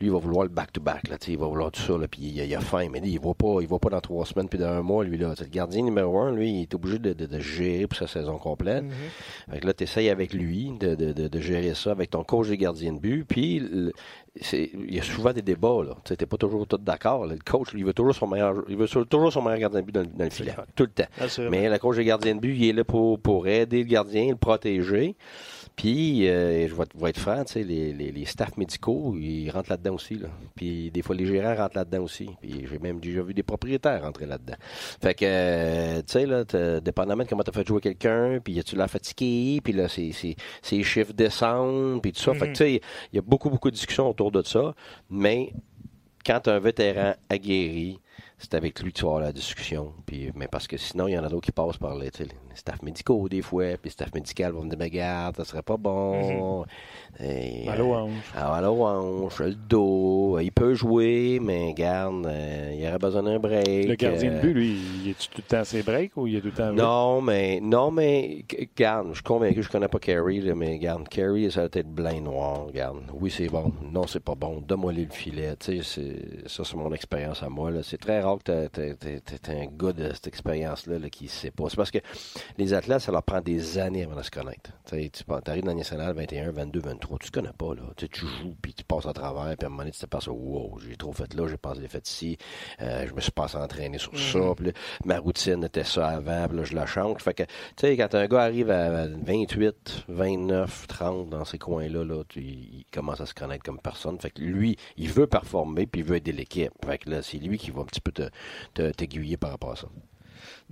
Lui, 0.00 0.08
il 0.08 0.12
va 0.12 0.18
vouloir 0.18 0.44
le 0.44 0.48
back-to-back, 0.48 1.02
sais, 1.20 1.32
il 1.32 1.38
va 1.38 1.46
vouloir 1.46 1.70
tout 1.70 1.82
ça, 1.82 1.98
là, 1.98 2.08
puis 2.08 2.22
il, 2.22 2.40
a- 2.40 2.44
il 2.46 2.54
a 2.54 2.60
faim, 2.60 2.88
mais 2.90 3.00
lui, 3.00 3.10
il 3.12 3.20
va 3.20 3.34
pas, 3.34 3.58
il 3.60 3.68
va 3.68 3.78
pas 3.78 3.90
dans 3.90 4.00
trois 4.00 4.24
semaines 4.24 4.48
puis 4.48 4.58
dans 4.58 4.68
un 4.68 4.80
mois, 4.82 5.04
lui, 5.04 5.18
là. 5.18 5.34
Le 5.38 5.46
gardien 5.46 5.82
numéro 5.82 6.18
un, 6.20 6.34
lui, 6.34 6.50
il 6.50 6.62
est 6.62 6.74
obligé 6.74 6.98
de, 6.98 7.12
de, 7.12 7.26
de 7.26 7.38
gérer 7.40 7.86
pour 7.86 7.98
sa 7.98 8.06
saison 8.06 8.38
complète. 8.38 8.82
Mhm. 8.84 8.90
Fait 9.52 9.60
que 9.60 9.66
là, 9.66 9.74
tu 9.74 9.84
essayes 9.84 10.08
avec 10.08 10.32
lui 10.32 10.72
de, 10.78 10.94
de, 10.94 11.40
gérer 11.40 11.74
ça 11.74 11.90
avec 11.90 12.10
ton 12.10 12.24
coach 12.24 12.48
des 12.48 12.56
gardiens 12.56 12.94
de 12.94 12.98
but. 12.98 13.24
Puis, 13.28 13.62
il 14.52 14.94
y 14.94 14.98
a 14.98 15.02
souvent 15.02 15.32
des 15.32 15.42
débats. 15.42 15.80
Tu 16.04 16.12
n'es 16.18 16.26
pas 16.26 16.36
toujours 16.36 16.66
tout 16.66 16.78
d'accord. 16.78 17.26
Le 17.26 17.36
coach, 17.44 17.72
lui, 17.72 17.80
il 17.80 17.86
veut 17.86 17.92
toujours 17.92 18.14
son 18.14 18.26
meilleur, 18.26 18.64
il 18.68 18.76
veut 18.76 18.86
toujours 18.86 19.32
son 19.32 19.42
meilleur 19.42 19.58
gardien 19.58 19.80
de 19.80 19.86
but 19.86 19.92
dans, 19.94 20.00
le- 20.02 20.06
dans 20.06 20.24
le 20.24 20.30
filet. 20.30 20.54
Tout 20.74 20.84
le 20.84 20.90
temps. 20.90 21.10
Assurément. 21.20 21.50
Mais 21.50 21.68
le 21.68 21.78
coach 21.78 21.96
des 21.96 22.04
gardiens 22.04 22.34
de 22.34 22.40
but, 22.40 22.54
il 22.56 22.68
est 22.68 22.72
là 22.72 22.84
pour, 22.84 23.18
pour 23.18 23.46
aider 23.48 23.78
le 23.78 23.88
gardien, 23.88 24.28
le 24.30 24.36
protéger. 24.36 25.16
Puis, 25.76 26.28
euh, 26.28 26.68
je 26.68 26.74
vais, 26.74 26.84
vais 26.94 27.10
être 27.10 27.18
franc, 27.20 27.42
tu 27.44 27.54
sais, 27.54 27.62
les, 27.62 27.94
les, 27.94 28.12
les 28.12 28.24
staffs 28.26 28.56
médicaux, 28.58 29.14
ils 29.18 29.48
rentrent 29.50 29.70
là-dedans 29.70 29.94
aussi. 29.94 30.16
Là. 30.16 30.28
Puis, 30.54 30.90
des 30.90 31.00
fois, 31.00 31.16
les 31.16 31.24
gérants 31.24 31.54
rentrent 31.56 31.76
là-dedans 31.78 32.02
aussi. 32.02 32.28
Puis, 32.42 32.66
j'ai 32.70 32.78
même 32.78 33.00
déjà 33.00 33.22
vu 33.22 33.32
des 33.32 33.42
propriétaires 33.44 34.02
rentrer 34.02 34.26
là-dedans. 34.26 34.56
Fait 35.00 35.14
que, 35.14 35.24
euh, 35.24 35.98
tu 36.02 36.12
sais, 36.12 36.26
là, 36.26 36.44
dépendamment 36.80 37.22
de 37.24 37.28
comment 37.28 37.42
tu 37.42 37.50
as 37.50 37.52
fait 37.54 37.66
jouer 37.66 37.80
quelqu'un, 37.80 38.40
puis 38.44 38.62
tu 38.62 38.76
l'as 38.76 38.88
fatigué, 38.88 39.60
puis 39.64 39.72
là, 39.72 39.88
ses, 39.88 40.12
ses, 40.12 40.36
ses 40.60 40.82
chiffres 40.82 41.14
descendent, 41.14 42.02
puis 42.02 42.12
tout 42.12 42.20
ça. 42.20 42.34
Fait 42.34 42.48
que, 42.48 42.52
tu 42.52 42.56
sais, 42.56 42.72
il 43.12 43.16
y 43.16 43.18
a 43.18 43.22
beaucoup, 43.22 43.48
beaucoup 43.48 43.70
de 43.70 43.74
discussions 43.76 44.10
autour 44.10 44.19
de 44.28 44.42
ça. 44.42 44.74
Mais, 45.08 45.52
quand 46.24 46.48
un 46.48 46.58
vétéran 46.58 47.14
aguerri, 47.30 47.98
c'est 48.42 48.54
avec 48.54 48.80
lui 48.82 48.90
que 48.92 48.98
tu 48.98 49.02
vas 49.04 49.10
avoir 49.10 49.22
la 49.22 49.32
discussion. 49.32 49.92
Puis, 50.06 50.32
mais 50.34 50.48
parce 50.48 50.66
que 50.66 50.78
sinon, 50.78 51.06
il 51.08 51.12
y 51.12 51.18
en 51.18 51.22
a 51.24 51.28
d'autres 51.28 51.44
qui 51.44 51.52
passent 51.52 51.76
par 51.76 51.94
les, 51.94 52.10
les 52.18 52.26
staffs 52.54 52.80
médicaux 52.82 53.28
des 53.28 53.42
fois. 53.42 53.64
Puis 53.72 53.78
les 53.84 53.90
staffs 53.90 54.14
médicaux 54.14 54.50
vont 54.52 54.64
me 54.64 54.70
dire, 54.70 54.78
mais 54.78 54.86
regarde, 54.86 55.36
ça 55.36 55.44
serait 55.44 55.62
pas 55.62 55.76
bon. 55.76 56.64
Et, 57.20 57.66
Mal 57.66 57.82
au 57.82 57.92
euh, 57.94 57.98
hanche. 57.98 58.32
ah, 58.34 58.60
le 58.62 59.54
dos. 59.54 60.38
Il 60.40 60.52
peut 60.52 60.74
jouer, 60.74 61.38
mais 61.42 61.74
garde, 61.74 62.24
euh, 62.26 62.74
il 62.74 62.86
aurait 62.86 62.98
besoin 62.98 63.22
d'un 63.24 63.38
break. 63.38 63.88
Le 63.88 63.94
gardien 63.94 64.30
de 64.30 64.36
euh, 64.36 64.40
but, 64.40 64.54
lui, 64.54 64.76
il 65.04 65.10
est 65.10 65.18
tout 65.18 65.28
le 65.36 65.42
temps 65.42 65.58
à 65.58 65.64
ses 65.64 65.82
breaks 65.82 66.16
ou 66.16 66.26
il 66.26 66.36
est 66.36 66.40
tout 66.40 66.46
le 66.46 66.52
temps. 66.52 66.72
non, 66.72 67.20
mais 67.20 67.60
non, 67.60 67.90
mais 67.90 68.44
garde, 68.76 69.08
je 69.10 69.14
suis 69.14 69.22
convaincu, 69.22 69.62
je 69.62 69.68
connais 69.68 69.88
pas 69.88 69.98
Carey, 69.98 70.38
là, 70.40 70.54
mais 70.54 70.78
garde, 70.78 71.06
Carey, 71.08 71.50
ça 71.50 71.62
va 71.62 71.68
être 71.72 71.88
blanc 71.92 72.10
et 72.10 72.20
noir, 72.20 72.70
garde. 72.72 73.02
Oui, 73.12 73.30
c'est 73.30 73.48
bon. 73.48 73.70
Non, 73.92 74.06
c'est 74.06 74.24
pas 74.24 74.34
bon. 74.34 74.62
Donne-moi 74.66 74.92
le 74.92 75.06
filet. 75.10 75.54
Tu 75.58 75.82
sais, 75.82 75.82
c'est- 75.82 76.48
ça, 76.48 76.64
c'est 76.64 76.76
mon 76.76 76.92
expérience 76.94 77.42
à 77.42 77.48
moi. 77.48 77.70
là. 77.70 77.80
C'est 77.82 77.98
très 77.98 78.20
rare 78.20 78.29
que 78.38 78.68
t'as 78.68 79.52
un 79.52 79.66
gars 79.66 79.92
de 79.92 80.12
cette 80.14 80.26
expérience-là 80.26 80.98
là, 80.98 81.10
qui 81.10 81.28
sait 81.28 81.50
pas. 81.50 81.64
C'est 81.68 81.76
parce 81.76 81.90
que 81.90 81.98
les 82.58 82.74
athlètes, 82.74 83.00
ça 83.00 83.12
leur 83.12 83.22
prend 83.22 83.40
des 83.40 83.78
années 83.78 84.04
avant 84.04 84.16
de 84.16 84.22
se 84.22 84.30
connaître. 84.30 84.70
Tu 84.88 85.10
tu 85.10 85.24
arrives 85.46 85.62
dans 85.64 85.70
la 85.70 85.74
nationale 85.76 86.14
21, 86.14 86.50
22, 86.52 86.80
23, 86.80 87.18
tu 87.18 87.30
te 87.30 87.38
connais 87.40 87.52
pas, 87.56 87.74
là. 87.74 87.82
Tu 87.96 88.08
tu 88.08 88.26
joues, 88.26 88.54
puis 88.60 88.74
tu 88.74 88.84
passes 88.84 89.06
à 89.06 89.12
travers, 89.12 89.56
puis 89.56 89.64
à 89.64 89.66
un 89.66 89.70
moment 89.70 89.82
donné, 89.82 89.92
tu 89.92 90.00
te 90.00 90.06
passes, 90.06 90.26
wow, 90.26 90.78
j'ai 90.86 90.96
trop 90.96 91.12
fait 91.12 91.32
là, 91.34 91.46
j'ai 91.48 91.56
pas 91.56 91.70
assez 91.72 91.86
fait 91.88 92.06
ici, 92.08 92.36
euh, 92.80 93.06
je 93.08 93.14
me 93.14 93.20
suis 93.20 93.30
pas 93.32 93.54
entraîné 93.56 93.98
sur 93.98 94.16
ça, 94.18 94.38
puis 94.56 94.66
là, 94.66 94.72
ma 95.04 95.18
routine 95.18 95.62
était 95.64 95.84
ça 95.84 96.08
avant, 96.08 96.46
puis 96.48 96.56
là, 96.58 96.64
je 96.64 96.74
la 96.74 96.86
change. 96.86 97.20
Fait 97.22 97.34
que, 97.34 97.42
tu 97.44 97.50
sais, 97.78 97.96
quand 97.96 98.14
un 98.14 98.26
gars 98.26 98.42
arrive 98.42 98.70
à 98.70 99.06
28, 99.06 100.04
29, 100.08 100.86
30 100.88 101.30
dans 101.30 101.44
ces 101.44 101.58
coins-là, 101.58 102.04
là, 102.04 102.22
tu- 102.28 102.40
il 102.40 102.84
commence 102.92 103.20
à 103.20 103.26
se 103.26 103.34
connaître 103.34 103.64
comme 103.64 103.78
personne. 103.80 104.18
Fait 104.18 104.30
que 104.30 104.40
lui, 104.42 104.76
il 104.96 105.08
veut 105.10 105.26
performer, 105.26 105.86
puis 105.86 106.00
il 106.00 106.06
veut 106.06 106.16
aider 106.16 106.32
l'équipe. 106.32 106.72
Fait 106.84 106.98
que 106.98 107.10
là, 107.10 107.22
c'est 107.22 107.38
lui 107.38 107.58
qui 107.58 107.70
va 107.70 107.82
un 107.82 107.84
petit 107.84 108.00
peu 108.00 108.12
te- 108.12 108.19
t'aiguiller 108.74 109.36
par 109.36 109.50
rapport 109.50 109.72
à 109.72 109.76
ça. 109.76 109.86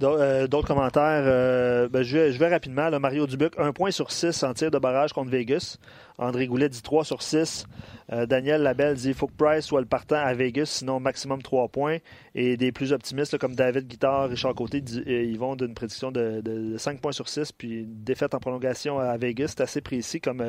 Euh, 0.02 0.46
D'autres 0.46 0.68
commentaires. 0.68 1.24
euh, 1.26 1.88
ben, 1.88 2.02
je, 2.02 2.16
vais, 2.16 2.32
je 2.32 2.38
vais 2.38 2.48
rapidement. 2.48 2.88
là. 2.88 2.98
Mario 3.00 3.26
Dubuc, 3.26 3.52
1 3.58 3.72
point 3.72 3.90
sur 3.90 4.10
6 4.12 4.42
en 4.44 4.54
tir 4.54 4.70
de 4.70 4.78
barrage 4.78 5.12
contre 5.12 5.30
Vegas. 5.30 5.76
André 6.18 6.46
Goulet 6.46 6.68
dit 6.68 6.82
3 6.82 7.04
sur 7.04 7.20
6. 7.22 7.66
Euh, 8.12 8.24
Daniel 8.24 8.62
Labelle 8.62 8.94
dit 8.94 9.08
il 9.08 9.14
faut 9.14 9.26
que 9.26 9.34
Price 9.36 9.64
soit 9.66 9.80
le 9.80 9.86
partant 9.86 10.16
à 10.16 10.32
Vegas, 10.34 10.66
sinon 10.66 11.00
maximum 11.00 11.42
3 11.42 11.68
points. 11.68 11.98
Et 12.36 12.56
des 12.56 12.70
plus 12.72 12.92
optimistes 12.92 13.32
là, 13.32 13.38
comme 13.38 13.54
David 13.56 13.88
Guittard, 13.88 14.28
Richard 14.30 14.54
Côté, 14.54 14.80
dit- 14.80 15.02
euh, 15.06 15.22
ils 15.24 15.38
vont 15.38 15.56
d'une 15.56 15.74
prédiction 15.74 16.12
de, 16.12 16.40
de 16.42 16.76
5 16.78 17.00
points 17.00 17.12
sur 17.12 17.28
6. 17.28 17.50
Puis 17.52 17.80
une 17.80 18.04
défaite 18.04 18.34
en 18.34 18.38
prolongation 18.38 18.98
à 19.00 19.16
Vegas. 19.16 19.48
C'est 19.48 19.62
assez 19.62 19.80
précis 19.80 20.20
comme, 20.20 20.42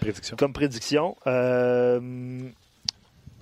Prédiction. 0.00 0.36
comme 0.36 0.52
prédiction. 0.52 1.16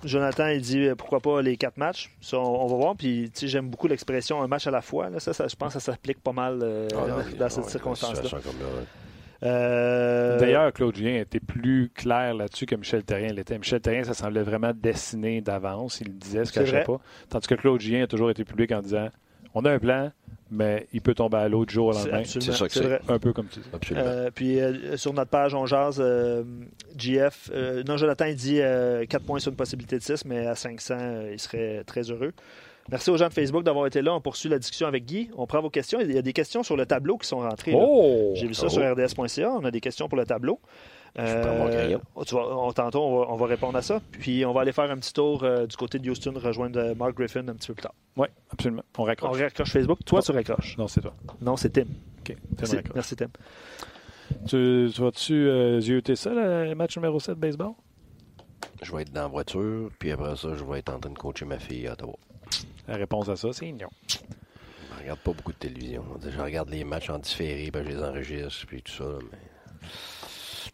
Jonathan, 0.03 0.47
il 0.47 0.61
dit 0.61 0.87
euh, 0.87 0.95
pourquoi 0.95 1.19
pas 1.19 1.41
les 1.41 1.57
quatre 1.57 1.77
matchs? 1.77 2.11
Ça, 2.21 2.37
on, 2.39 2.63
on 2.63 2.67
va 2.67 2.75
voir. 2.75 2.95
Puis, 2.95 3.31
j'aime 3.43 3.69
beaucoup 3.69 3.87
l'expression 3.87 4.41
un 4.41 4.47
match 4.47 4.67
à 4.67 4.71
la 4.71 4.81
fois. 4.81 5.09
Là. 5.09 5.19
Ça, 5.19 5.33
ça, 5.33 5.47
je 5.47 5.55
pense 5.55 5.73
que 5.73 5.79
ça 5.79 5.91
s'applique 5.91 6.21
pas 6.21 6.31
mal 6.33 6.59
euh, 6.63 6.87
Ah, 6.93 7.07
dans 7.37 7.45
non, 7.45 7.49
cette 7.49 7.65
circonstance-là. 7.65 8.39
Euh, 9.43 10.37
D'ailleurs, 10.39 10.71
Claude 10.71 10.95
Julien 10.95 11.15
était 11.19 11.39
plus 11.39 11.89
clair 11.95 12.33
là-dessus 12.35 12.65
que 12.67 12.75
Michel 12.75 13.03
Terrien 13.03 13.33
l'était. 13.33 13.57
Michel 13.57 13.81
Terrien, 13.81 14.03
ça 14.03 14.13
semblait 14.13 14.43
vraiment 14.43 14.71
dessiné 14.73 15.41
d'avance. 15.41 15.99
Il 16.01 16.15
disait, 16.17 16.45
se 16.45 16.53
C'est 16.53 16.59
cachait 16.59 16.71
vrai. 16.77 16.83
pas. 16.83 16.99
Tandis 17.29 17.47
que 17.47 17.55
Claude 17.55 17.81
Julien 17.81 18.03
a 18.03 18.07
toujours 18.07 18.29
été 18.29 18.43
public 18.45 18.71
en 18.71 18.81
disant 18.81 19.09
on 19.55 19.65
a 19.65 19.71
un 19.71 19.79
plan, 19.79 20.11
mais 20.51 20.85
il 20.93 21.01
peut 21.01 21.13
tomber 21.15 21.37
à 21.37 21.47
l'autre 21.49 21.67
du 21.69 21.73
jour 21.75 21.87
au 21.87 21.93
C'est 21.93 22.09
lendemain. 22.09 22.23
C'est 22.25 22.41
ça 22.41 22.67
que 22.67 22.73
c'est. 22.73 22.99
Un 23.09 23.17
peu 23.19 23.33
comme 23.33 23.47
tu 23.47 23.59
dis. 23.59 23.65
Absolument. 23.73 24.05
Euh, 24.05 24.29
puis 24.33 24.59
euh, 24.59 24.97
sur 24.97 25.13
notre 25.13 25.31
page, 25.31 25.55
on 25.55 25.65
jase. 25.65 25.97
euh, 25.99 26.43
GF, 26.97 27.49
euh, 27.53 27.81
non, 27.87 27.97
Jonathan, 27.97 28.25
il 28.25 28.35
dit 28.35 28.59
4 29.09 29.23
points 29.25 29.39
sur 29.39 29.49
une 29.51 29.57
possibilité 29.57 29.97
de 29.97 30.03
6, 30.03 30.25
mais 30.25 30.45
à 30.45 30.55
500, 30.55 30.93
euh, 30.99 31.29
il 31.33 31.39
serait 31.39 31.83
très 31.85 32.01
heureux. 32.11 32.33
Merci 32.89 33.09
aux 33.11 33.17
gens 33.17 33.27
de 33.29 33.33
Facebook 33.33 33.63
d'avoir 33.63 33.85
été 33.87 34.01
là. 34.01 34.13
On 34.13 34.19
poursuit 34.21 34.49
la 34.49 34.57
discussion 34.59 34.87
avec 34.87 35.05
Guy. 35.05 35.29
On 35.37 35.45
prend 35.47 35.61
vos 35.61 35.69
questions. 35.69 35.99
Il 36.01 36.11
y 36.11 36.17
a 36.17 36.21
des 36.23 36.33
questions 36.33 36.63
sur 36.63 36.75
le 36.75 36.85
tableau 36.85 37.17
qui 37.17 37.27
sont 37.27 37.39
rentrées. 37.39 37.73
Oh! 37.75 38.33
J'ai 38.35 38.47
vu 38.47 38.53
ça 38.55 38.65
Oh. 38.65 38.69
sur 38.69 38.81
rds.ca. 38.81 39.51
On 39.51 39.63
a 39.63 39.71
des 39.71 39.79
questions 39.79 40.09
pour 40.09 40.17
le 40.17 40.25
tableau. 40.25 40.59
Tu 41.15 42.35
vas- 42.35 42.55
on, 42.57 42.71
tantôt, 42.71 43.01
on 43.03 43.19
va, 43.19 43.31
on 43.31 43.35
va 43.35 43.45
répondre 43.47 43.77
à 43.77 43.81
ça. 43.81 43.99
Puis 44.11 44.45
on 44.45 44.53
va 44.53 44.61
aller 44.61 44.71
faire 44.71 44.89
un 44.89 44.97
petit 44.97 45.11
tour 45.13 45.43
euh, 45.43 45.65
du 45.67 45.75
côté 45.75 45.99
de 45.99 46.09
Houston, 46.09 46.33
rejoindre 46.35 46.79
euh, 46.79 46.95
Mark 46.95 47.15
Griffin 47.15 47.47
un 47.47 47.53
petit 47.55 47.67
peu 47.67 47.73
plus 47.73 47.83
tard. 47.83 47.93
Oui, 48.15 48.27
absolument. 48.51 48.83
On 48.97 49.01
On 49.03 49.05
raccroche. 49.05 49.37
raccroche 49.39 49.71
Facebook. 49.71 49.99
Toi, 50.05 50.19
Non. 50.19 50.23
tu 50.23 50.31
raccroches. 50.31 50.77
Non, 50.77 50.87
c'est 50.87 51.01
toi. 51.01 51.13
Non, 51.41 51.57
c'est 51.57 51.69
Tim. 51.69 51.81
OK. 51.81 51.87
Tim 52.27 52.35
Merci, 52.59 52.75
raccroche. 52.77 52.95
merci, 52.95 53.15
Tim. 53.17 53.27
Tu, 54.47 54.89
tu 54.93 55.01
vas-tu 55.01 55.33
euh, 55.33 55.79
zioter 55.81 56.15
ça, 56.15 56.29
le 56.33 56.73
match 56.75 56.95
numéro 56.95 57.19
7 57.19 57.35
de 57.35 57.39
baseball? 57.41 57.71
Je 58.81 58.95
vais 58.95 59.01
être 59.01 59.11
dans 59.11 59.23
la 59.23 59.27
voiture, 59.27 59.89
puis 59.99 60.11
après 60.11 60.35
ça, 60.37 60.49
je 60.55 60.63
vais 60.63 60.79
être 60.79 60.93
en 60.93 60.99
train 60.99 61.11
de 61.11 61.17
coacher 61.17 61.45
ma 61.45 61.59
fille 61.59 61.87
à 61.87 61.93
Ottawa. 61.93 62.15
La 62.87 62.95
réponse 62.95 63.27
à 63.29 63.35
ça, 63.35 63.49
c'est 63.51 63.71
non. 63.73 63.89
Je 64.07 65.01
regarde 65.03 65.19
pas 65.19 65.33
beaucoup 65.33 65.51
de 65.51 65.57
télévision. 65.57 66.03
Je 66.25 66.39
regarde 66.41 66.69
les 66.69 66.83
matchs 66.83 67.09
en 67.09 67.19
différé, 67.19 67.69
puis 67.71 67.83
je 67.83 67.89
les 67.89 68.01
enregistre, 68.03 68.65
puis 68.67 68.81
tout 68.81 68.91
ça. 68.93 69.03
là, 69.03 69.19
mais... 69.31 69.87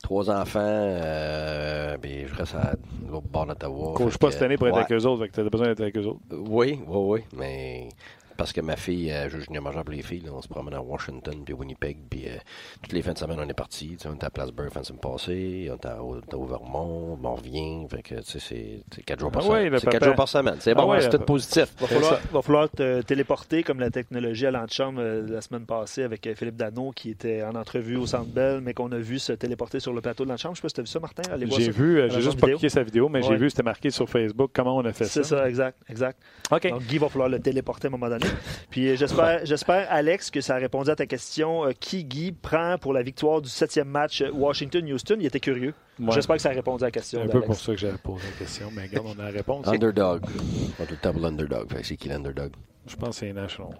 Trois 0.03 0.29
enfants, 0.29 0.59
euh, 0.61 1.97
puis 1.97 2.27
je 2.27 2.35
reste 2.35 2.55
à 2.55 2.73
l'autre 3.09 3.27
bord 3.27 3.45
d'Ottawa. 3.47 3.93
Coach 3.95 4.13
Fait 4.13 4.19
pas 4.19 4.31
cette 4.31 4.41
année 4.43 4.57
pour 4.57 4.67
être 4.67 4.75
ouais. 4.75 4.81
avec 4.81 4.93
eux 4.93 5.05
autres, 5.05 5.25
tu 5.27 5.39
as 5.39 5.43
besoin 5.43 5.67
d'être 5.67 5.81
avec 5.81 5.97
eux 5.97 6.05
autres. 6.05 6.19
Oui, 6.31 6.79
oui, 6.87 6.97
oui, 6.97 7.21
mais 7.35 7.89
parce 8.37 8.53
que 8.53 8.61
ma 8.61 8.75
fille 8.75 9.11
euh, 9.11 9.29
joue 9.29 9.39
junior 9.41 9.63
majeur 9.63 9.83
pour 9.83 9.93
les 9.93 10.01
filles. 10.01 10.21
là. 10.25 10.31
on 10.33 10.41
se 10.41 10.47
promène 10.47 10.73
à 10.73 10.81
Washington, 10.81 11.35
puis 11.43 11.53
Winnipeg, 11.53 11.97
puis 12.09 12.25
euh, 12.27 12.37
toutes 12.81 12.93
les 12.93 13.01
fins 13.01 13.13
de 13.13 13.17
semaine, 13.17 13.37
on 13.39 13.47
est 13.49 13.53
parti. 13.53 13.89
Tu 13.89 13.97
sais, 13.99 14.07
On 14.09 14.15
était 14.15 14.25
à 14.25 14.29
Plattsburgh 14.29 14.69
fin 14.71 14.81
de 14.81 14.85
semaine 14.85 14.99
passée, 15.01 15.67
on 15.71 15.75
était 15.75 15.87
à, 15.87 15.93
à 15.93 16.47
Vermont, 16.47 17.17
on 17.23 17.35
revient. 17.35 17.85
Fait 17.89 18.01
que, 18.01 18.15
tu 18.21 18.39
sais, 18.39 18.83
c'est 18.93 19.03
quatre 19.03 19.19
jours 19.19 19.31
par 19.31 19.43
Ah 19.45 19.49
ouais, 19.49 19.57
semaine. 19.59 19.73
le 19.73 19.79
C'est 19.79 19.89
quatre 19.89 20.05
jours 20.05 20.15
par 20.15 20.27
semaine. 20.29 20.55
C'est 20.59 20.71
Ah 20.71 20.75
bon, 20.75 20.91
ouais, 20.91 21.01
c'est 21.01 21.11
le 21.11 21.17
tout 21.19 21.25
positif. 21.25 21.73
Va 21.79 21.87
falloir, 21.87 22.19
va 22.31 22.41
falloir 22.41 22.69
te 22.69 23.01
téléporter 23.01 23.63
comme 23.63 23.79
la 23.79 23.89
technologie 23.89 24.45
à 24.45 24.51
l'antichambre 24.51 24.99
euh, 25.01 25.25
la 25.27 25.41
semaine 25.41 25.65
passée 25.65 26.03
avec 26.03 26.25
euh, 26.27 26.35
Philippe 26.35 26.55
Dano 26.57 26.91
qui 26.91 27.09
était 27.09 27.43
en 27.43 27.55
entrevue 27.55 27.95
au 27.97 28.05
Centre 28.05 28.29
Bell, 28.29 28.61
mais 28.61 28.73
qu'on 28.73 28.91
a 28.91 28.97
vu 28.97 29.19
se 29.19 29.33
téléporter 29.33 29.79
sur 29.79 29.93
le 29.93 30.01
plateau 30.01 30.23
de 30.25 30.29
l'antichambre. 30.29 30.55
Je 30.55 30.61
sais 30.61 30.63
pas 30.63 30.69
si 30.69 30.75
tu 30.75 30.81
as 30.81 30.83
vu 30.83 30.87
ça, 30.87 30.99
Martin. 30.99 31.23
Allez 31.31 31.45
voir 31.45 31.59
J'ai 31.59 31.65
ça. 31.65 31.71
vu, 31.71 31.99
euh, 31.99 32.09
j'ai 32.09 32.21
juste 32.21 32.39
pas 32.39 32.47
cliqué 32.47 32.69
sa 32.69 32.83
vidéo, 32.83 33.09
mais 33.09 33.21
j'ai 33.21 33.29
Ouais. 33.29 33.37
vu, 33.37 33.49
c'était 33.49 33.63
marqué 33.63 33.89
sur 33.89 34.07
Facebook 34.09 34.51
comment 34.53 34.75
on 34.77 34.85
a 34.85 34.93
fait 34.93 35.05
C'est 35.05 35.23
ça. 35.23 35.37
ça, 35.37 35.49
exact, 35.49 35.77
exact. 35.89 36.19
OK. 36.51 36.69
Donc, 36.69 36.83
Guy 36.83 36.97
va 36.97 37.09
falloir 37.09 37.29
le 37.29 37.39
téléporter 37.39 37.87
à 37.87 37.89
un 37.89 37.91
moment 37.91 38.09
donné. 38.09 38.26
Puis 38.69 38.89
euh, 38.89 38.95
j'espère, 38.95 39.45
j'espère, 39.45 39.87
Alex, 39.89 40.29
que 40.31 40.41
ça 40.41 40.55
a 40.55 40.57
répondu 40.57 40.89
à 40.89 40.95
ta 40.95 41.05
question. 41.05 41.65
euh, 41.65 41.71
qui 41.79 42.03
Guy 42.03 42.31
prend 42.31 42.77
pour 42.77 42.93
la 42.93 43.01
victoire 43.01 43.41
du 43.41 43.49
septième 43.49 43.87
match 43.87 44.21
euh, 44.21 44.29
Washington-Houston? 44.31 45.17
Il 45.19 45.25
était 45.25 45.39
curieux. 45.39 45.73
Ouais. 45.99 46.11
J'espère 46.11 46.35
que 46.35 46.41
ça 46.41 46.49
a 46.49 46.53
répondu 46.53 46.83
à 46.83 46.87
la 46.87 46.91
C'est 46.91 46.99
question. 46.99 47.21
un 47.23 47.27
peu 47.27 47.41
pour 47.41 47.55
ça 47.55 47.71
que 47.73 47.77
j'avais 47.79 47.97
posé 47.97 48.23
la 48.31 48.37
question, 48.45 48.69
mais 48.73 48.83
regarde, 48.83 49.07
on 49.15 49.19
a 49.19 49.25
la 49.25 49.29
réponse. 49.31 49.67
Underdog. 49.67 50.23
On 50.79 50.83
est 50.83 51.03
double 51.03 51.25
underdog. 51.25 51.71
Fait 51.71 51.81
que 51.81 51.87
c'est 51.87 51.97
qui 51.97 52.09
l'underdog? 52.09 52.51
Je 52.85 52.95
pense 52.95 53.09
que 53.09 53.15
c'est 53.15 53.25
les 53.27 53.33
Nationals. 53.33 53.73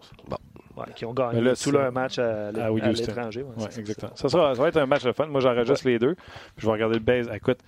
Ouais, 0.76 0.86
qui 0.96 1.06
ont 1.06 1.14
gagné 1.14 1.42
là, 1.42 1.52
tout 1.52 1.56
c'est- 1.56 1.72
leur 1.72 1.92
match 1.92 2.20
à, 2.20 2.52
l'é- 2.52 2.60
à 2.62 2.66
à 2.66 2.72
Houston. 2.72 2.92
l'étranger. 3.08 3.42
ouais, 3.44 3.50
Oui, 3.58 3.64
c'est 3.68 3.72
ça, 3.74 3.80
exactement. 3.80 4.12
Ça, 4.16 4.30
sera- 4.30 4.54
ça 4.56 4.62
va 4.62 4.68
être 4.68 4.78
un 4.78 4.86
match 4.86 5.04
de 5.04 5.12
fun. 5.12 5.26
Moi, 5.28 5.42
j'enregistre 5.42 5.88
les 5.88 5.98
deux. 5.98 6.14
Puis 6.16 6.26
je 6.58 6.66
vais 6.68 6.72
regarder 6.74 6.96
le 6.96 7.00
base. 7.04 7.28
Écoute, 7.34 7.60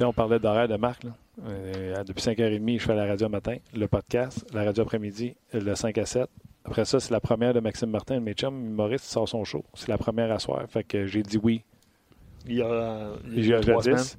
on 0.00 0.12
parlait 0.14 0.38
d'horaire 0.38 0.66
de 0.68 0.76
Marc. 0.76 1.04
Là. 1.04 1.10
Euh, 1.46 2.02
depuis 2.04 2.22
5h30, 2.22 2.78
je 2.78 2.84
fais 2.84 2.94
la 2.94 3.06
radio 3.06 3.28
matin, 3.28 3.56
le 3.74 3.88
podcast, 3.88 4.46
la 4.52 4.64
radio 4.64 4.82
après-midi, 4.82 5.34
le 5.52 5.74
5 5.74 5.96
à 5.98 6.06
7. 6.06 6.28
Après 6.64 6.84
ça, 6.84 7.00
c'est 7.00 7.10
la 7.10 7.20
première 7.20 7.54
de 7.54 7.60
Maxime 7.60 7.90
Martin, 7.90 8.16
de 8.16 8.20
mes 8.20 8.34
chums. 8.34 8.70
Maurice 8.72 9.02
sort 9.02 9.28
son 9.28 9.44
show. 9.44 9.64
C'est 9.74 9.88
la 9.88 9.98
première 9.98 10.30
à 10.30 10.38
soir. 10.38 10.62
Fait 10.68 10.84
que 10.84 11.06
j'ai 11.06 11.22
dit 11.22 11.38
oui. 11.42 11.62
Il 12.46 12.56
y 12.56 12.62
a, 12.62 13.12
il 13.30 13.46
y 13.46 13.54
a 13.54 13.60
trois 13.60 13.82
jadis. 13.82 14.18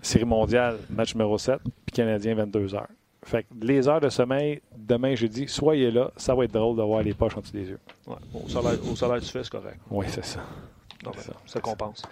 Série 0.00 0.24
mondiale, 0.24 0.78
match 0.90 1.14
numéro 1.14 1.38
7, 1.38 1.60
puis 1.62 1.92
Canadien, 1.92 2.34
22h. 2.36 2.84
Fait 3.24 3.42
que 3.42 3.48
les 3.60 3.88
heures 3.88 4.00
de 4.00 4.08
sommeil, 4.08 4.60
demain, 4.76 5.14
jeudi, 5.14 5.48
soyez 5.48 5.90
là. 5.90 6.12
Ça 6.16 6.34
va 6.34 6.44
être 6.44 6.52
drôle 6.52 6.76
d'avoir 6.76 7.02
les 7.02 7.14
poches 7.14 7.36
en 7.36 7.40
dessous 7.40 7.52
des 7.52 7.68
yeux. 7.70 7.80
Ouais, 8.06 8.14
au, 8.32 8.48
salaire, 8.48 8.78
au 8.90 8.94
salaire 8.94 9.18
que 9.18 9.24
tu 9.24 9.30
fais, 9.32 9.42
c'est 9.42 9.50
correct. 9.50 9.78
Oui, 9.90 10.06
c'est 10.08 10.24
ça. 10.24 10.40
Non, 11.04 11.10
C'est 11.16 11.28
ben, 11.28 11.34
ça. 11.34 11.40
ça 11.46 11.60
compense. 11.60 11.98
Ça 12.02 12.08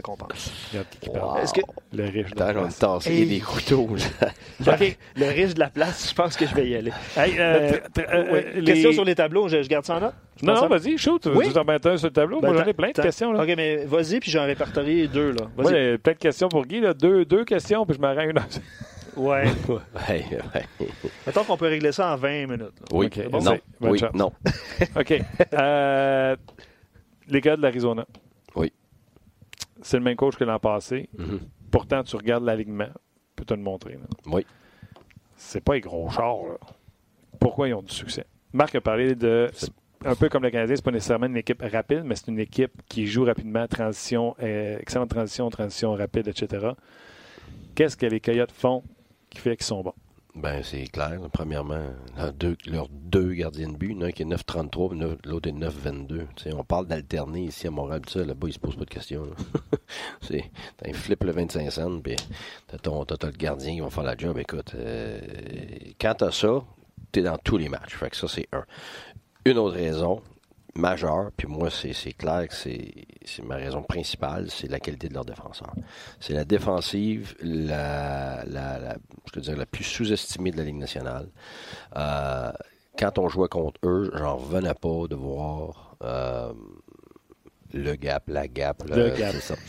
compense. 0.00 0.52
Wow. 1.08 1.36
Est-ce 1.38 1.52
que 1.52 1.60
Le 1.92 2.04
riche 2.04 2.30
de 2.30 2.38
la 2.40 2.52
place. 2.52 2.76
est 2.76 2.80
tassé 2.80 3.10
Hey. 3.12 3.26
des 3.26 3.40
couteaux. 3.40 3.88
là. 4.20 4.28
OK, 4.74 4.98
le 5.16 5.26
riche 5.28 5.54
de 5.54 5.60
la 5.60 5.70
place, 5.70 6.08
je 6.10 6.14
pense 6.14 6.36
que 6.36 6.46
je 6.46 6.54
vais 6.54 6.68
y 6.68 6.76
aller. 6.76 6.92
Hey, 7.16 7.34
euh, 7.38 7.78
Euh, 7.98 8.42
les- 8.54 8.64
Question 8.64 8.92
sur 8.92 9.04
les 9.04 9.14
tableaux, 9.16 9.48
je, 9.48 9.62
je 9.62 9.68
garde 9.68 9.84
ça 9.84 9.96
en 9.96 10.00
note? 10.00 10.14
Je 10.40 10.46
Non, 10.46 10.54
non, 10.54 10.68
vas-y, 10.68 10.96
shoot. 10.96 11.26
Oui? 11.34 11.52
Tu 11.52 11.58
en 11.58 11.64
mets 11.64 11.84
un 11.86 11.96
sur 11.96 12.06
le 12.08 12.12
tableau. 12.12 12.40
Ben, 12.40 12.52
Moi, 12.52 12.62
j'en 12.62 12.68
ai 12.68 12.72
plein 12.72 12.90
de 12.92 13.02
questions. 13.02 13.32
Là. 13.32 13.42
OK, 13.42 13.52
mais 13.56 13.84
vas-y, 13.84 14.20
puis 14.20 14.30
j'en 14.30 14.44
répertorie 14.44 15.08
deux. 15.08 15.32
Là. 15.32 15.46
Moi, 15.56 15.64
Vas-y. 15.70 15.74
j'ai 15.74 15.98
plein 15.98 16.12
de 16.12 16.18
questions 16.18 16.48
pour 16.48 16.64
Guy. 16.64 16.80
Là. 16.80 16.94
Deux, 16.94 17.24
deux 17.24 17.44
questions, 17.44 17.84
puis 17.84 17.96
je 18.00 18.06
rends 18.06 18.20
une. 18.20 18.38
Ouais. 19.16 19.44
Ouais, 20.08 20.24
ouais. 20.54 20.88
Mettons 21.26 21.44
qu'on 21.44 21.56
peut 21.58 21.66
régler 21.66 21.92
ça 21.92 22.14
en 22.14 22.16
20 22.16 22.46
minutes. 22.46 22.60
là. 22.60 22.68
Oui, 22.92 23.10
non, 23.30 23.58
oui, 23.82 23.98
chance. 23.98 24.14
non. 24.14 24.32
OK. 24.98 25.14
Euh, 25.52 26.36
les 27.28 27.40
gars 27.42 27.56
de 27.56 27.60
l'Arizona. 27.62 28.06
C'est 29.82 29.98
le 29.98 30.04
même 30.04 30.16
coach 30.16 30.36
que 30.36 30.44
l'an 30.44 30.58
passé. 30.58 31.08
Mhm. 31.18 31.40
Pourtant, 31.70 32.02
tu 32.02 32.16
regardes 32.16 32.44
l'alignement. 32.44 32.88
Je 32.88 33.34
peux 33.36 33.44
te 33.44 33.54
le 33.54 33.60
montrer. 33.62 33.94
là. 33.94 34.00
Oui. 34.26 34.46
C'est 35.36 35.60
pas 35.62 35.74
les 35.74 35.80
gros 35.80 36.08
chars. 36.10 36.36
là. 36.48 36.58
Pourquoi 37.40 37.68
ils 37.68 37.74
ont 37.74 37.82
du 37.82 37.92
succès? 37.92 38.24
Marc 38.52 38.74
a 38.74 38.80
parlé 38.80 39.14
de. 39.14 39.50
Un 40.04 40.16
peu 40.16 40.28
comme 40.28 40.42
le 40.42 40.50
Canadien, 40.50 40.74
c'est 40.74 40.84
pas 40.84 40.90
nécessairement 40.90 41.26
une 41.26 41.36
équipe 41.36 41.62
rapide, 41.62 42.02
mais 42.04 42.16
c'est 42.16 42.26
une 42.28 42.40
équipe 42.40 42.72
qui 42.88 43.06
joue 43.06 43.24
rapidement, 43.24 43.66
transition, 43.68 44.34
euh, 44.42 44.76
excellente 44.80 45.10
transition, 45.10 45.48
transition 45.48 45.92
rapide, 45.94 46.26
etc. 46.26 46.70
Qu'est-ce 47.76 47.96
que 47.96 48.06
les 48.06 48.18
Coyotes 48.20 48.50
font 48.52 48.82
qui 49.30 49.38
fait 49.38 49.56
qu'ils 49.56 49.64
sont 49.66 49.82
bons? 49.82 49.94
Ben, 50.34 50.62
c'est 50.62 50.84
clair. 50.84 51.20
Premièrement, 51.30 51.90
leurs 52.66 52.88
deux, 52.88 53.32
gardiens 53.34 53.68
de 53.68 53.76
but, 53.76 53.90
il 53.90 53.96
y 53.96 53.98
en 53.98 54.00
a 54.02 54.06
un 54.06 54.12
qui 54.12 54.22
est 54.22 54.26
9,33, 54.26 54.88
puis 54.88 54.98
neuf- 54.98 55.18
l'autre 55.24 55.48
est 55.50 55.52
9,22. 55.52 56.26
Tu 56.36 56.44
sais, 56.44 56.52
on 56.54 56.64
parle 56.64 56.86
d'alterner 56.86 57.44
ici 57.44 57.66
à 57.66 57.70
Montréal, 57.70 58.00
ça, 58.08 58.24
là-bas, 58.24 58.48
ils 58.48 58.54
se 58.54 58.58
posent 58.58 58.76
pas 58.76 58.86
de 58.86 58.90
questions. 58.90 59.26
c'est, 60.22 60.50
un 60.86 60.92
flip 60.94 61.22
le 61.24 61.32
25 61.32 61.70
cents, 61.70 62.00
puis 62.00 62.16
t'as, 62.66 62.78
ton, 62.78 63.04
t'as 63.04 63.26
le 63.26 63.32
gardien 63.32 63.74
qui 63.74 63.80
va 63.80 63.90
faire 63.90 64.04
la 64.04 64.16
job. 64.16 64.38
Écoute, 64.38 64.72
euh, 64.74 65.20
quand 66.00 66.14
t'as 66.16 66.30
ça, 66.30 66.64
t'es 67.12 67.22
dans 67.22 67.36
tous 67.36 67.58
les 67.58 67.68
matchs. 67.68 67.94
Fait 67.94 68.08
que 68.08 68.16
ça, 68.16 68.26
c'est 68.26 68.48
un. 68.52 68.64
Une 69.44 69.58
autre 69.58 69.74
raison 69.76 70.22
majeure, 70.74 71.30
puis 71.36 71.46
moi, 71.46 71.68
c'est, 71.70 72.12
clair 72.12 72.48
que 72.48 72.54
c'est, 72.54 73.42
ma 73.42 73.56
raison 73.56 73.82
principale, 73.82 74.50
c'est 74.50 74.70
la 74.70 74.80
qualité 74.80 75.08
de 75.08 75.14
leurs 75.14 75.24
défenseurs. 75.24 75.74
C'est 76.20 76.32
la 76.32 76.44
défensive, 76.44 77.34
la, 77.40 78.44
la, 78.46 78.96
je 79.34 79.40
dire, 79.40 79.56
la 79.56 79.66
plus 79.66 79.84
sous-estimée 79.84 80.50
de 80.50 80.56
la 80.56 80.64
Ligue 80.64 80.76
nationale. 80.76 81.28
Euh, 81.96 82.52
quand 82.98 83.18
on 83.18 83.28
jouait 83.28 83.48
contre 83.48 83.80
eux, 83.84 84.10
j'en 84.14 84.36
revenais 84.36 84.74
pas 84.74 85.06
de 85.08 85.14
voir 85.14 85.96
euh, 86.02 86.52
le 87.72 87.94
gap, 87.94 88.24
la 88.28 88.48
gap, 88.48 88.82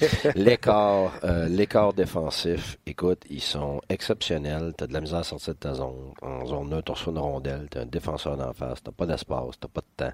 l'écart, 0.35 1.19
euh, 1.23 1.47
l'écart 1.47 1.93
défensif. 1.93 2.77
Écoute, 2.85 3.23
ils 3.29 3.41
sont 3.41 3.81
exceptionnels. 3.89 4.73
T'as 4.77 4.87
de 4.87 4.93
la 4.93 5.01
misère 5.01 5.19
à 5.19 5.23
sortir 5.23 5.53
de 5.53 5.59
ta 5.59 5.73
zone. 5.73 6.13
En 6.21 6.45
zone 6.45 6.69
neutre, 6.69 6.85
t'as 6.85 6.93
reçois 6.93 7.13
une 7.13 7.19
rondelle, 7.19 7.67
t'as 7.69 7.81
un 7.81 7.85
défenseur 7.85 8.37
d'en 8.37 8.53
face, 8.53 8.83
t'as 8.83 8.91
pas 8.91 9.05
d'espace, 9.05 9.59
t'as 9.59 9.67
pas 9.67 9.81
de 9.81 10.05
temps. 10.05 10.13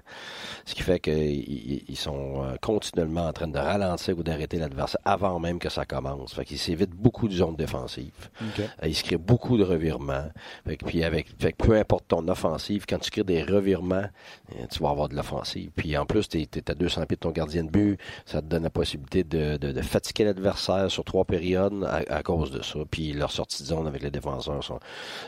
Ce 0.64 0.74
qui 0.74 0.82
fait 0.82 1.00
qu'ils 1.00 1.84
ils 1.88 1.96
sont 1.96 2.44
euh, 2.44 2.56
continuellement 2.60 3.26
en 3.26 3.32
train 3.32 3.48
de 3.48 3.58
ralentir 3.58 4.18
ou 4.18 4.22
d'arrêter 4.22 4.58
l'adversaire 4.58 5.00
avant 5.04 5.38
même 5.38 5.58
que 5.58 5.68
ça 5.68 5.84
commence. 5.84 6.34
Fait 6.34 6.44
qu'ils 6.44 6.58
s'évitent 6.58 6.94
beaucoup 6.94 7.28
de 7.28 7.34
zones 7.34 7.56
défensives. 7.56 8.30
Euh, 8.58 8.66
Il 8.86 8.94
se 8.94 9.02
crée 9.02 9.16
beaucoup 9.16 9.56
de 9.56 9.64
revirements. 9.64 10.28
Fait 10.66 10.76
que, 10.76 10.84
puis 10.84 11.04
avec, 11.04 11.28
fait 11.38 11.52
que 11.52 11.64
peu 11.64 11.76
importe 11.76 12.08
ton 12.08 12.26
offensive, 12.28 12.84
quand 12.88 12.98
tu 12.98 13.10
crées 13.10 13.24
des 13.24 13.42
revirements, 13.42 14.06
euh, 14.54 14.66
tu 14.70 14.82
vas 14.82 14.90
avoir 14.90 15.08
de 15.08 15.16
l'offensive. 15.16 15.70
Puis 15.74 15.96
en 15.96 16.06
plus, 16.06 16.28
tu 16.28 16.40
es, 16.40 16.70
à 16.70 16.74
200 16.74 17.06
pieds 17.06 17.16
de 17.16 17.20
ton 17.20 17.30
gardien 17.30 17.64
de 17.64 17.70
but. 17.70 17.79
Ça 18.26 18.40
te 18.40 18.46
donne 18.46 18.62
la 18.62 18.70
possibilité 18.70 19.24
de, 19.24 19.82
fatiguer 19.82 20.24
l'adversaire 20.24 20.90
sur 20.90 21.04
trois 21.04 21.24
périodes 21.24 21.84
à, 22.08 22.22
cause 22.22 22.50
de 22.50 22.62
ça. 22.62 22.78
Puis 22.90 23.12
leurs 23.12 23.32
sorties 23.32 23.62
de 23.62 23.68
zone 23.68 23.86
avec 23.86 24.02
les 24.02 24.10
défenseurs 24.10 24.62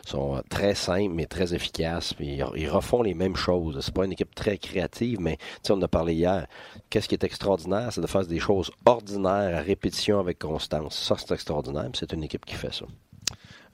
sont, 0.04 0.42
très 0.48 0.74
simples, 0.74 1.14
mais 1.14 1.26
très 1.26 1.54
efficaces. 1.54 2.14
Puis 2.14 2.40
ils, 2.56 2.68
refont 2.68 3.02
les 3.02 3.14
mêmes 3.14 3.36
choses. 3.36 3.80
C'est 3.80 3.94
pas 3.94 4.04
une 4.04 4.12
équipe 4.12 4.34
très 4.34 4.58
créative, 4.58 5.20
mais 5.20 5.38
on 5.68 5.74
en 5.74 5.82
a 5.82 5.88
parlé 5.88 6.14
hier. 6.14 6.46
Qu'est-ce 6.90 7.08
qui 7.08 7.14
est 7.14 7.24
extraordinaire, 7.24 7.92
c'est 7.92 8.00
de 8.00 8.06
faire 8.06 8.26
des 8.26 8.38
choses 8.38 8.70
ordinaires 8.84 9.56
à 9.56 9.60
répétition 9.60 10.18
avec 10.18 10.38
constance. 10.38 10.96
Ça, 10.96 11.16
c'est 11.18 11.32
extraordinaire. 11.32 11.90
C'est 11.94 12.12
une 12.12 12.24
équipe 12.24 12.44
qui 12.44 12.54
fait 12.54 12.72
ça. 12.72 12.86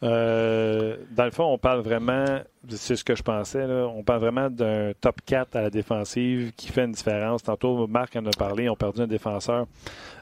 Euh, 0.02 0.96
dans 1.10 1.24
le 1.24 1.30
fond, 1.30 1.44
on 1.44 1.58
parle 1.58 1.80
vraiment, 1.80 2.40
c'est 2.68 2.94
ce 2.94 3.02
que 3.02 3.16
je 3.16 3.22
pensais, 3.22 3.64
on 3.64 4.02
parle 4.04 4.20
vraiment 4.20 4.48
d'un 4.48 4.92
top 5.00 5.20
4 5.26 5.56
à 5.56 5.62
la 5.62 5.70
défensive 5.70 6.52
qui 6.56 6.68
fait 6.68 6.84
une 6.84 6.92
différence. 6.92 7.42
Tantôt, 7.42 7.86
Marc 7.86 8.14
en 8.16 8.24
a 8.26 8.30
parlé, 8.30 8.64
ils 8.64 8.70
ont 8.70 8.76
perdu 8.76 9.02
un 9.02 9.06
défenseur 9.06 9.66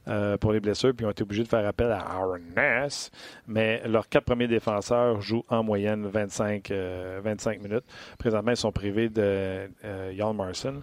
euh, 0.08 0.36
pour 0.38 0.52
les 0.52 0.60
blessures, 0.60 0.94
puis 0.94 1.04
ils 1.04 1.08
ont 1.08 1.10
été 1.10 1.22
obligés 1.22 1.42
de 1.42 1.48
faire 1.48 1.66
appel 1.66 1.90
à 1.90 1.98
Aaron 1.98 2.38
Ness. 2.56 3.10
Mais 3.46 3.82
leurs 3.86 4.08
quatre 4.08 4.24
premiers 4.24 4.48
défenseurs 4.48 5.20
jouent 5.20 5.44
en 5.48 5.62
moyenne 5.62 6.06
25, 6.06 6.72
25 7.22 7.60
minutes. 7.60 7.84
Présentement, 8.18 8.52
ils 8.52 8.56
sont 8.56 8.72
privés 8.72 9.08
de 9.10 9.68
Jan 10.14 10.32
Marson. 10.32 10.82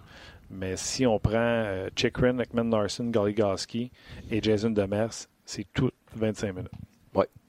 Mais 0.50 0.76
si 0.76 1.06
on 1.06 1.18
prend 1.18 1.64
Chikrin, 1.96 2.38
Ekman 2.38 2.70
Larson, 2.70 3.06
Goligoski 3.06 3.90
et 4.30 4.40
Jason 4.40 4.70
Demers, 4.70 5.26
c'est 5.44 5.66
tout 5.72 5.90
25 6.14 6.54
minutes. 6.54 6.70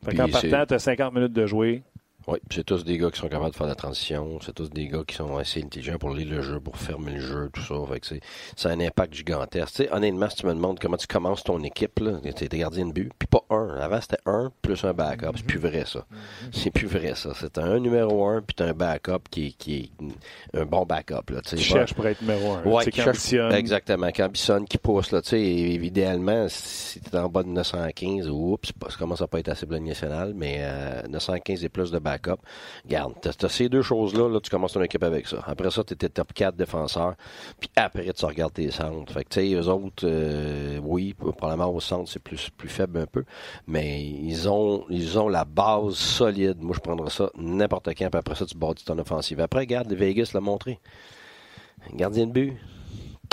Fait 0.05 0.15
qu'en 0.15 0.29
partant, 0.29 0.65
tu 0.65 0.73
as 0.73 0.79
50 0.79 1.13
minutes 1.13 1.33
de 1.33 1.45
jouer. 1.45 1.83
Oui, 2.27 2.39
c'est 2.51 2.63
tous 2.63 2.83
des 2.83 2.97
gars 2.97 3.11
qui 3.11 3.19
sont 3.19 3.27
capables 3.27 3.51
de 3.51 3.55
faire 3.55 3.67
la 3.67 3.75
transition. 3.75 4.39
C'est 4.43 4.53
tous 4.53 4.69
des 4.71 4.87
gars 4.87 5.03
qui 5.05 5.15
sont 5.15 5.37
assez 5.37 5.61
intelligents 5.61 5.97
pour 5.99 6.09
lire 6.09 6.27
le 6.29 6.41
jeu, 6.41 6.59
pour 6.59 6.75
fermer 6.77 7.11
le 7.11 7.19
jeu, 7.19 7.49
tout 7.53 7.61
ça. 7.61 7.75
Fait 7.91 7.99
que 7.99 8.07
c'est, 8.07 8.21
ça 8.55 8.69
a 8.69 8.71
un 8.71 8.79
impact 8.79 9.13
gigantesque. 9.13 9.75
Tu 9.75 9.83
sais, 9.83 9.93
honnêtement, 9.93 10.27
si 10.29 10.37
tu 10.37 10.45
me 10.47 10.53
demandes 10.53 10.79
comment 10.79 10.97
tu 10.97 11.05
commences 11.05 11.43
ton 11.43 11.61
équipe, 11.63 11.99
là, 11.99 12.13
t'es 12.35 12.47
gardien 12.47 12.87
de 12.87 12.93
but, 12.93 13.11
puis 13.17 13.27
pas 13.27 13.43
un. 13.51 13.75
Avant, 13.77 14.01
c'était 14.01 14.21
un 14.25 14.51
plus 14.63 14.83
un 14.85 14.93
backup. 14.93 15.33
C'est 15.35 15.45
plus 15.45 15.59
vrai, 15.59 15.83
ça. 15.85 16.05
C'est 16.51 16.71
plus 16.71 16.87
vrai, 16.87 17.13
ça. 17.15 17.31
C'est 17.39 17.59
un 17.59 17.79
numéro 17.79 18.25
un, 18.25 18.41
puis 18.41 18.55
t'as 18.55 18.69
un 18.69 18.73
backup 18.73 19.29
qui 19.29 19.47
est, 19.47 19.51
qui 19.51 19.75
est 19.75 20.59
un 20.59 20.65
bon 20.65 20.83
backup. 20.83 21.29
Là, 21.29 21.41
tu 21.41 21.57
cherches 21.57 21.93
pour 21.93 22.07
être 22.07 22.21
numéro 22.21 22.53
un. 22.53 22.63
Ouais, 22.63 22.85
qui 22.85 23.03
ambitionne. 23.03 23.51
Exactement, 23.51 24.11
qui 24.11 24.23
ambitionne, 24.23 24.65
qui 24.65 24.79
pousse. 24.79 25.11
Là, 25.11 25.21
idéalement, 25.31 26.47
si 26.49 26.99
t'es 27.01 27.17
en 27.17 27.29
bas 27.29 27.43
de 27.43 27.49
915, 27.49 28.29
oups, 28.29 28.71
ça 28.89 28.97
commence 28.97 29.21
à 29.21 29.27
pas 29.27 29.39
être 29.39 29.49
assez 29.49 29.65
national, 29.65 30.33
mais 30.35 30.57
euh, 30.61 31.01
915 31.09 31.63
et 31.63 31.69
plus 31.69 31.91
de 31.91 31.99
backup 31.99 32.14
backup. 32.15 32.41
Garde, 32.87 33.13
tu 33.21 33.45
as, 33.45 33.49
ces 33.49 33.69
deux 33.69 33.81
choses-là, 33.81 34.29
là, 34.29 34.39
tu 34.39 34.49
commences 34.49 34.73
ton 34.73 34.81
équipe 34.81 35.03
avec 35.03 35.27
ça. 35.27 35.43
Après 35.45 35.71
ça, 35.71 35.83
tu 35.83 35.93
étais 35.93 36.09
top 36.09 36.33
4 36.33 36.55
défenseurs, 36.55 37.15
puis 37.59 37.69
après, 37.75 38.11
tu 38.13 38.25
regardes 38.25 38.53
tes 38.53 38.71
centres. 38.71 39.11
Fait 39.11 39.23
que, 39.23 39.29
tu 39.29 39.41
sais, 39.41 39.53
eux 39.53 39.67
autres, 39.67 40.03
euh, 40.05 40.79
oui, 40.83 41.13
probablement 41.13 41.73
au 41.73 41.79
centre, 41.79 42.09
c'est 42.09 42.19
plus, 42.21 42.49
plus 42.49 42.69
faible 42.69 42.99
un 42.99 43.05
peu, 43.05 43.23
mais 43.67 44.03
ils 44.03 44.49
ont, 44.49 44.85
ils 44.89 45.17
ont 45.19 45.29
la 45.29 45.45
base 45.45 45.95
solide. 45.95 46.61
Moi, 46.61 46.75
je 46.75 46.81
prendrais 46.81 47.09
ça 47.09 47.29
n'importe 47.35 47.89
quand, 47.89 48.09
puis 48.09 48.19
après 48.19 48.35
ça, 48.35 48.45
tu 48.45 48.57
bâtis 48.57 48.85
ton 48.85 48.97
offensive. 48.99 49.39
Après, 49.39 49.61
regarde, 49.61 49.91
Vegas 49.93 50.31
l'a 50.33 50.41
montré. 50.41 50.79
Gardien 51.93 52.25
de 52.25 52.31
but, 52.31 52.53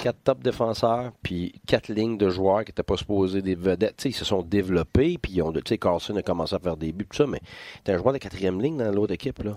quatre 0.02 0.18
top 0.24 0.42
défenseurs, 0.42 1.12
puis 1.22 1.54
quatre 1.64 1.88
lignes 1.88 2.18
de 2.18 2.28
joueurs 2.28 2.64
qui 2.64 2.70
n'étaient 2.70 2.82
pas 2.82 2.96
supposés 2.96 3.40
des 3.40 3.54
vedettes. 3.54 4.04
ils 4.04 4.12
se 4.12 4.24
sont 4.24 4.42
développés, 4.42 5.16
puis 5.22 5.34
ils 5.34 5.42
ont, 5.42 5.52
Carlson 5.52 6.16
a 6.16 6.22
commencé 6.22 6.56
à 6.56 6.58
faire 6.58 6.76
des 6.76 6.90
buts, 6.90 7.06
tout 7.08 7.18
ça, 7.18 7.26
mais 7.28 7.40
t'es 7.84 7.92
un 7.92 7.98
joueur 7.98 8.12
de 8.12 8.18
quatrième 8.18 8.60
ligne 8.60 8.76
dans 8.76 8.90
l'autre 8.90 9.12
équipe. 9.12 9.40
Là. 9.44 9.54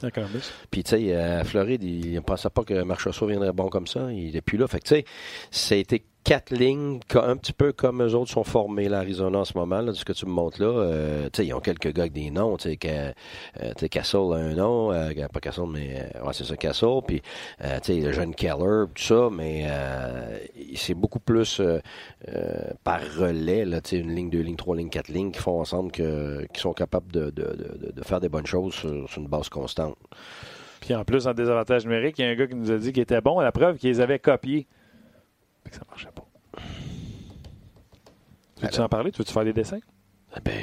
Puis, 0.69 0.83
tu 0.83 0.91
sais, 0.91 1.15
à 1.15 1.43
Floride, 1.43 1.83
il 1.83 2.13
ne 2.13 2.19
pensait 2.19 2.51
pas 2.51 2.63
que 2.63 2.83
Marchessault 2.83 3.25
viendrait 3.25 3.53
bon 3.53 3.69
comme 3.69 3.87
ça. 3.87 4.11
Il 4.13 4.35
est 4.35 4.41
plus 4.41 4.59
là. 4.59 4.67
Fait 4.67 4.79
que, 4.79 4.83
tu 4.83 4.95
sais, 4.95 5.05
ça 5.49 5.73
a 5.73 5.79
été 5.79 6.05
quatre 6.26 6.51
lignes, 6.51 6.99
un 7.13 7.38
petit 7.38 7.53
peu 7.53 7.71
comme 7.71 8.01
eux 8.01 8.15
autres 8.15 8.32
sont 8.32 8.43
formés, 8.43 8.89
l'Arizona 8.89 9.38
en 9.39 9.45
ce 9.45 9.55
moment, 9.55 9.80
là, 9.80 9.91
de 9.91 9.95
ce 9.95 10.03
que 10.03 10.11
tu 10.11 10.26
me 10.26 10.32
montres 10.32 10.59
là. 10.59 10.67
Euh, 10.67 11.30
ils 11.38 11.53
ont 11.53 11.59
quelques 11.59 11.93
gars 11.93 12.03
avec 12.03 12.13
des 12.13 12.32
noms. 12.32 12.57
Tu 12.57 12.71
sais, 12.71 12.80
euh, 12.88 13.71
Castle 13.89 14.34
a 14.34 14.38
un 14.38 14.55
nom, 14.55 14.91
euh, 14.91 15.13
pas 15.32 15.39
Castle, 15.39 15.67
mais 15.71 16.09
ouais, 16.23 16.34
c'est 16.34 16.43
ça, 16.43 16.57
Castle. 16.57 17.01
Puis, 17.07 17.21
tu 17.21 17.67
sais, 17.84 18.01
le 18.01 18.11
jeune 18.11 18.34
Keller, 18.34 18.86
tout 18.95 19.03
ça, 19.03 19.30
mais 19.32 19.67
c'est 20.76 20.95
beaucoup 20.95 21.19
plus 21.19 21.61
par 22.84 23.01
relais, 23.17 23.63
là, 23.63 23.80
tu 23.82 23.91
sais, 23.91 23.97
une 23.97 24.13
ligne, 24.13 24.30
deux 24.32 24.41
lignes, 24.41 24.55
trois 24.55 24.76
lignes, 24.76 24.89
quatre 24.89 25.09
lignes 25.09 25.32
qui 25.32 25.39
font 25.39 25.61
ensemble 25.61 25.91
que, 25.91 26.47
qui 26.53 26.59
sont 26.59 26.73
capables 26.73 27.11
de, 27.11 27.30
de, 27.30 27.93
de, 27.93 28.03
faire 28.03 28.19
des 28.19 28.30
bonnes 28.30 28.47
choses 28.47 28.73
sur, 28.73 29.07
une 29.17 29.28
base 29.28 29.49
constante. 29.49 29.95
Puis 30.82 30.95
en 30.95 31.05
plus, 31.05 31.28
en 31.28 31.34
désavantage 31.34 31.86
numérique, 31.86 32.17
il 32.17 32.26
y 32.26 32.28
a 32.28 32.32
un 32.32 32.36
gars 32.36 32.47
qui 32.47 32.55
nous 32.55 32.71
a 32.71 32.78
dit 32.78 32.91
qu'il 32.91 33.03
était 33.03 33.21
bon 33.21 33.39
la 33.39 33.51
preuve 33.51 33.78
qu'ils 33.78 34.01
avaient 34.01 34.19
copié 34.19 34.67
ça 35.72 35.82
marchait 35.89 36.11
pas. 36.13 36.26
Tu 38.57 38.66
veux-tu 38.66 38.80
en 38.80 38.89
parler? 38.89 39.11
Tu 39.11 39.18
veux-tu 39.20 39.34
faire 39.34 39.43
des 39.43 39.53
dessins? 39.53 39.80
Eh 40.38 40.39
ben, 40.41 40.53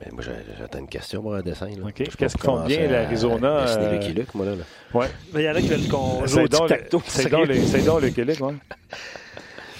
ben, 0.00 0.10
moi, 0.12 0.22
j'attends 0.58 0.78
une 0.78 0.88
question 0.88 1.22
pour 1.22 1.34
un 1.34 1.42
dessin. 1.42 1.68
OK. 1.82 1.94
Qu'est-ce 1.94 2.16
qu'ils 2.16 2.30
font 2.40 2.64
bien, 2.64 2.88
l'Arizona? 2.88 3.66
C'est 3.66 3.92
Lucky 3.92 4.12
Luke, 4.12 4.34
moi, 4.34 4.46
là. 4.46 4.52
Ouais. 4.94 5.06
Mais 5.32 5.42
il 5.42 5.46
y 5.46 5.50
en 5.50 5.54
a 5.54 5.60
qui 5.60 5.68
veulent 5.68 5.88
qu'on 5.88 6.26
joue 6.26 6.40
au 6.40 6.48
tic-tac-toe. 6.48 7.02
C'est 7.06 7.30
donc 7.30 7.46
le 7.46 7.54
Lucky 7.54 8.20
ouais. 8.22 8.54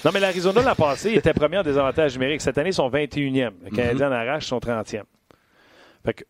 Non, 0.05 0.11
mais 0.13 0.21
l'Arizona, 0.21 0.63
l'an 0.63 0.75
passé, 0.75 1.13
était 1.13 1.33
premier 1.33 1.59
en 1.59 1.63
désavantage 1.63 2.15
numérique. 2.15 2.41
Cette 2.41 2.57
année, 2.59 2.71
ils 2.71 2.75
sont 2.75 2.89
21e. 2.89 3.51
Le 3.65 3.71
Canadien 3.75 4.09
mm 4.09 4.13
-hmm. 4.13 4.15
en 4.15 4.29
arrache 4.29 4.47
son 4.47 4.59
30e. 4.59 5.03
Fait 6.05 6.15
que 6.15 6.25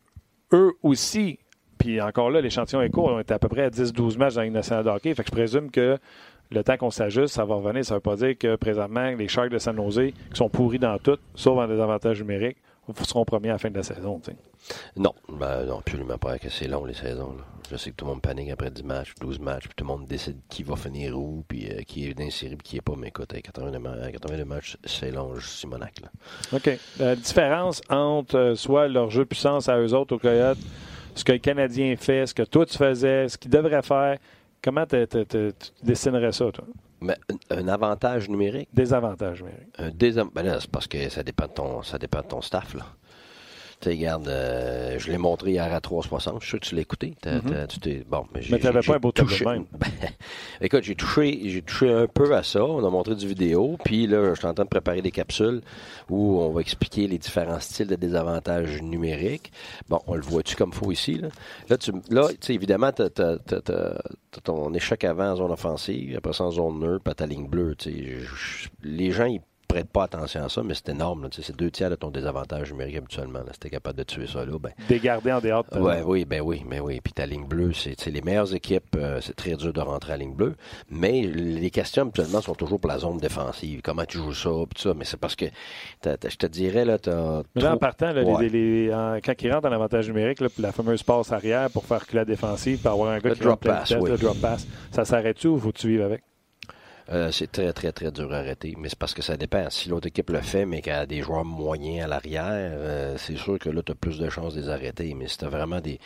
eux 0.52 0.72
aussi, 0.82 1.38
puis 1.78 2.00
encore 2.00 2.30
là, 2.30 2.40
l'échantillon 2.40 2.82
est 2.82 2.90
court. 2.90 3.10
On 3.12 3.20
était 3.20 3.34
à 3.34 3.38
peu 3.38 3.48
près 3.48 3.64
à 3.64 3.70
10-12 3.70 4.16
matchs 4.16 4.34
dans 4.34 4.42
la 4.42 4.50
nationale 4.50 4.84
de 4.84 4.90
hockey. 4.90 5.14
Fait 5.14 5.22
que 5.22 5.28
je 5.28 5.36
présume 5.36 5.70
que 5.70 5.98
le 6.50 6.62
temps 6.62 6.76
qu'on 6.76 6.90
s'ajuste, 6.90 7.34
ça 7.34 7.44
va 7.44 7.56
revenir. 7.56 7.84
Ça 7.84 7.94
ne 7.94 7.96
veut 7.96 8.02
pas 8.02 8.16
dire 8.16 8.36
que 8.38 8.56
présentement, 8.56 9.10
les 9.10 9.28
Sharks 9.28 9.50
de 9.50 9.58
San 9.58 9.76
Jose, 9.76 10.12
qui 10.12 10.36
sont 10.36 10.48
pourris 10.48 10.78
dans 10.78 10.98
tout, 10.98 11.18
sauf 11.34 11.58
en 11.58 11.66
désavantage 11.66 12.20
numériques, 12.20 12.58
seront 13.04 13.24
premiers 13.24 13.50
à 13.50 13.52
la 13.52 13.58
fin 13.58 13.70
de 13.70 13.76
la 13.76 13.82
saison. 13.82 14.20
Non, 14.96 15.12
ben, 15.28 15.64
non, 15.64 15.78
absolument 15.78 16.18
pas. 16.18 16.38
que 16.38 16.48
c'est 16.48 16.68
long, 16.68 16.84
les 16.84 16.94
saisons. 16.94 17.34
Je 17.70 17.76
sais 17.76 17.90
que 17.90 17.96
tout 17.96 18.04
le 18.04 18.12
monde 18.12 18.22
panique 18.22 18.50
après 18.50 18.70
10 18.70 18.84
matchs, 18.84 19.14
12 19.20 19.40
matchs, 19.40 19.64
puis 19.64 19.74
tout 19.76 19.84
le 19.84 19.88
monde 19.88 20.06
décide 20.06 20.36
qui 20.48 20.62
va 20.62 20.76
finir 20.76 21.18
où, 21.18 21.44
puis 21.48 21.68
euh, 21.68 21.82
qui 21.82 22.08
est 22.08 22.14
dans 22.14 22.28
puis 22.28 22.56
qui 22.62 22.74
n'est 22.76 22.80
pas. 22.80 22.94
Mais 22.96 23.08
écoute, 23.08 23.32
82, 23.32 24.44
matchs, 24.44 24.76
c'est 24.84 25.10
long, 25.10 25.32
Simonac. 25.40 25.94
Là. 26.00 26.08
OK. 26.52 26.70
La 27.00 27.16
différence 27.16 27.82
entre 27.90 28.36
euh, 28.36 28.54
soit 28.54 28.86
leur 28.86 29.10
jeu 29.10 29.24
de 29.24 29.28
puissance 29.28 29.68
à 29.68 29.78
eux 29.80 29.94
autres 29.94 30.14
au 30.14 30.18
Coyote, 30.18 30.58
ce 31.16 31.24
que 31.24 31.32
le 31.32 31.38
Canadien 31.38 31.96
fait, 31.96 32.26
ce 32.26 32.34
que 32.34 32.44
toi 32.44 32.66
tu 32.66 32.78
faisais, 32.78 33.28
ce 33.28 33.36
qu'il 33.36 33.50
devrait 33.50 33.82
faire, 33.82 34.18
Comment 34.62 34.86
tu 34.86 34.96
dessinerais 35.82 36.32
ça, 36.32 36.50
toi? 36.50 36.64
Mais 37.00 37.16
un, 37.50 37.68
avantage 37.68 38.28
numérique? 38.28 38.68
Désavantage 38.72 39.42
numérique. 39.42 39.68
Un 39.78 39.90
désam... 39.90 40.30
ben 40.34 40.58
c'est 40.60 40.70
parce 40.70 40.86
que 40.86 41.08
ça 41.08 41.22
dépend 41.22 41.46
de 41.46 41.52
ton, 41.52 41.82
ça 41.82 41.98
dépend 41.98 42.20
de 42.20 42.26
ton 42.26 42.40
staff, 42.40 42.74
là. 42.74 42.86
Tu 43.80 43.90
regarde, 43.90 44.26
euh, 44.28 44.98
je 44.98 45.10
l'ai 45.10 45.18
montré 45.18 45.52
hier 45.52 45.72
à 45.72 45.80
360. 45.80 46.40
Je 46.40 46.46
suis 46.46 46.50
sûr 46.50 46.60
que 46.60 46.64
tu 46.64 46.74
l'as 46.74 46.80
écouté. 46.80 47.14
Mm-hmm. 47.24 47.66
tu 47.66 47.80
t'es, 47.80 48.04
bon, 48.08 48.24
mais, 48.34 48.40
mais 48.50 48.58
t'avais 48.58 48.80
pas 48.80 48.96
un 48.96 48.98
beau 48.98 49.12
touché. 49.12 49.44
même. 49.44 49.66
écoute, 50.60 50.82
j'ai 50.82 50.94
touché, 50.94 51.40
j'ai 51.44 51.62
touché 51.62 51.92
un 51.92 52.06
peu 52.06 52.34
à 52.34 52.42
ça. 52.42 52.64
On 52.64 52.84
a 52.86 52.90
montré 52.90 53.14
du 53.14 53.28
vidéo. 53.28 53.76
Puis 53.84 54.06
là, 54.06 54.30
je 54.34 54.38
suis 54.38 54.46
en 54.46 54.54
train 54.54 54.64
de 54.64 54.68
préparer 54.70 55.02
des 55.02 55.10
capsules 55.10 55.60
où 56.08 56.40
on 56.40 56.50
va 56.50 56.62
expliquer 56.62 57.06
les 57.06 57.18
différents 57.18 57.60
styles 57.60 57.88
de 57.88 57.96
désavantages 57.96 58.80
numériques. 58.80 59.52
Bon, 59.88 60.00
on 60.06 60.14
le 60.14 60.22
voit-tu 60.22 60.56
comme 60.56 60.72
faut 60.72 60.90
ici? 60.90 61.14
Là, 61.14 61.28
là 61.68 61.76
tu 61.76 61.92
là, 62.10 62.28
évidemment, 62.48 62.92
tu 62.92 63.02
as, 63.02 64.40
ton 64.42 64.72
échec 64.74 65.04
avant 65.04 65.32
en 65.32 65.36
zone 65.36 65.52
offensive, 65.52 66.16
après 66.16 66.32
ça 66.32 66.44
en 66.44 66.50
zone 66.50 66.80
neutre, 66.80 67.04
puis 67.04 67.14
ta 67.14 67.26
ligne 67.26 67.46
bleue. 67.46 67.76
les 68.82 69.10
gens, 69.10 69.26
ils 69.26 69.40
prête 69.66 69.88
pas 69.88 70.04
attention 70.04 70.44
à 70.44 70.48
ça, 70.48 70.62
mais 70.62 70.74
c'est 70.74 70.90
énorme. 70.90 71.28
C'est 71.32 71.56
deux 71.56 71.70
tiers 71.70 71.90
de 71.90 71.96
ton 71.96 72.10
désavantage 72.10 72.72
numérique 72.72 72.96
habituellement. 72.96 73.40
Si 73.52 73.60
tu 73.60 73.66
es 73.66 73.70
capable 73.70 73.98
de 73.98 74.04
tuer 74.04 74.26
ça 74.26 74.44
là, 74.44 74.58
ben. 74.58 74.70
Dégarder 74.88 75.32
en 75.32 75.40
dehors 75.40 75.64
de 75.70 75.78
ouais, 75.78 76.02
Oui, 76.04 76.24
ben 76.24 76.40
oui, 76.40 76.64
mais 76.68 76.80
oui. 76.80 77.00
Puis 77.02 77.12
ta 77.12 77.26
ligne 77.26 77.46
bleue, 77.46 77.72
c'est 77.72 78.06
les 78.06 78.22
meilleures 78.22 78.54
équipes, 78.54 78.96
euh, 78.96 79.20
c'est 79.20 79.36
très 79.36 79.56
dur 79.56 79.72
de 79.72 79.80
rentrer 79.80 80.14
à 80.14 80.16
ligne 80.16 80.34
bleue. 80.34 80.54
Mais 80.90 81.22
les 81.22 81.70
questions 81.70 82.02
habituellement 82.02 82.40
sont 82.40 82.54
toujours 82.54 82.80
pour 82.80 82.90
la 82.90 82.98
zone 82.98 83.18
défensive. 83.18 83.80
Comment 83.82 84.04
tu 84.04 84.18
joues 84.18 84.34
ça, 84.34 84.50
ça. 84.76 84.94
Mais 84.94 85.04
c'est 85.04 85.18
parce 85.18 85.36
que 85.36 85.46
je 86.04 86.36
te 86.36 86.46
dirais, 86.46 86.84
là, 86.84 86.98
tu 86.98 87.10
Là, 87.10 87.74
en 87.74 87.76
partant, 87.78 88.12
là, 88.12 88.22
les, 88.40 88.90
quand 89.24 89.42
ils 89.42 89.52
rentrent 89.52 89.68
en 89.68 89.72
avantage 89.72 90.08
numérique, 90.08 90.40
là, 90.40 90.48
la 90.58 90.72
fameuse 90.72 91.02
passe 91.02 91.32
arrière 91.32 91.70
pour 91.70 91.84
faire 91.84 92.06
que 92.06 92.16
la 92.16 92.24
défensive, 92.24 92.80
pour 92.80 92.92
avoir 92.92 93.10
un 93.10 93.18
gars 93.18 93.30
qui 93.34 93.40
drop 93.40 93.64
pass, 93.64 93.90
le 93.92 94.16
drop 94.16 94.40
pass, 94.40 94.66
ça 94.90 95.04
s'arrête-tu 95.04 95.48
ou 95.48 95.58
faut-tu 95.58 95.88
vivre 95.88 96.04
avec? 96.04 96.22
Euh, 97.10 97.30
c'est 97.30 97.50
très, 97.50 97.72
très, 97.72 97.92
très 97.92 98.10
dur 98.10 98.32
à 98.32 98.38
arrêter. 98.38 98.74
Mais 98.78 98.88
c'est 98.88 98.98
parce 98.98 99.14
que 99.14 99.22
ça 99.22 99.36
dépend. 99.36 99.68
Si 99.70 99.88
l'autre 99.88 100.08
équipe 100.08 100.30
le 100.30 100.40
fait, 100.40 100.66
mais 100.66 100.82
qu'elle 100.82 100.94
a 100.94 101.06
des 101.06 101.22
joueurs 101.22 101.44
moyens 101.44 102.04
à 102.04 102.08
l'arrière, 102.08 102.50
euh, 102.50 103.16
c'est 103.18 103.36
sûr 103.36 103.58
que 103.58 103.68
là, 103.70 103.82
tu 103.84 103.92
as 103.92 103.94
plus 103.94 104.18
de 104.18 104.28
chances 104.28 104.54
de 104.54 104.60
les 104.60 104.68
arrêter. 104.68 105.14
Mais 105.14 105.28
si 105.28 105.38
tu 105.38 105.44
vraiment 105.46 105.80
des, 105.80 106.00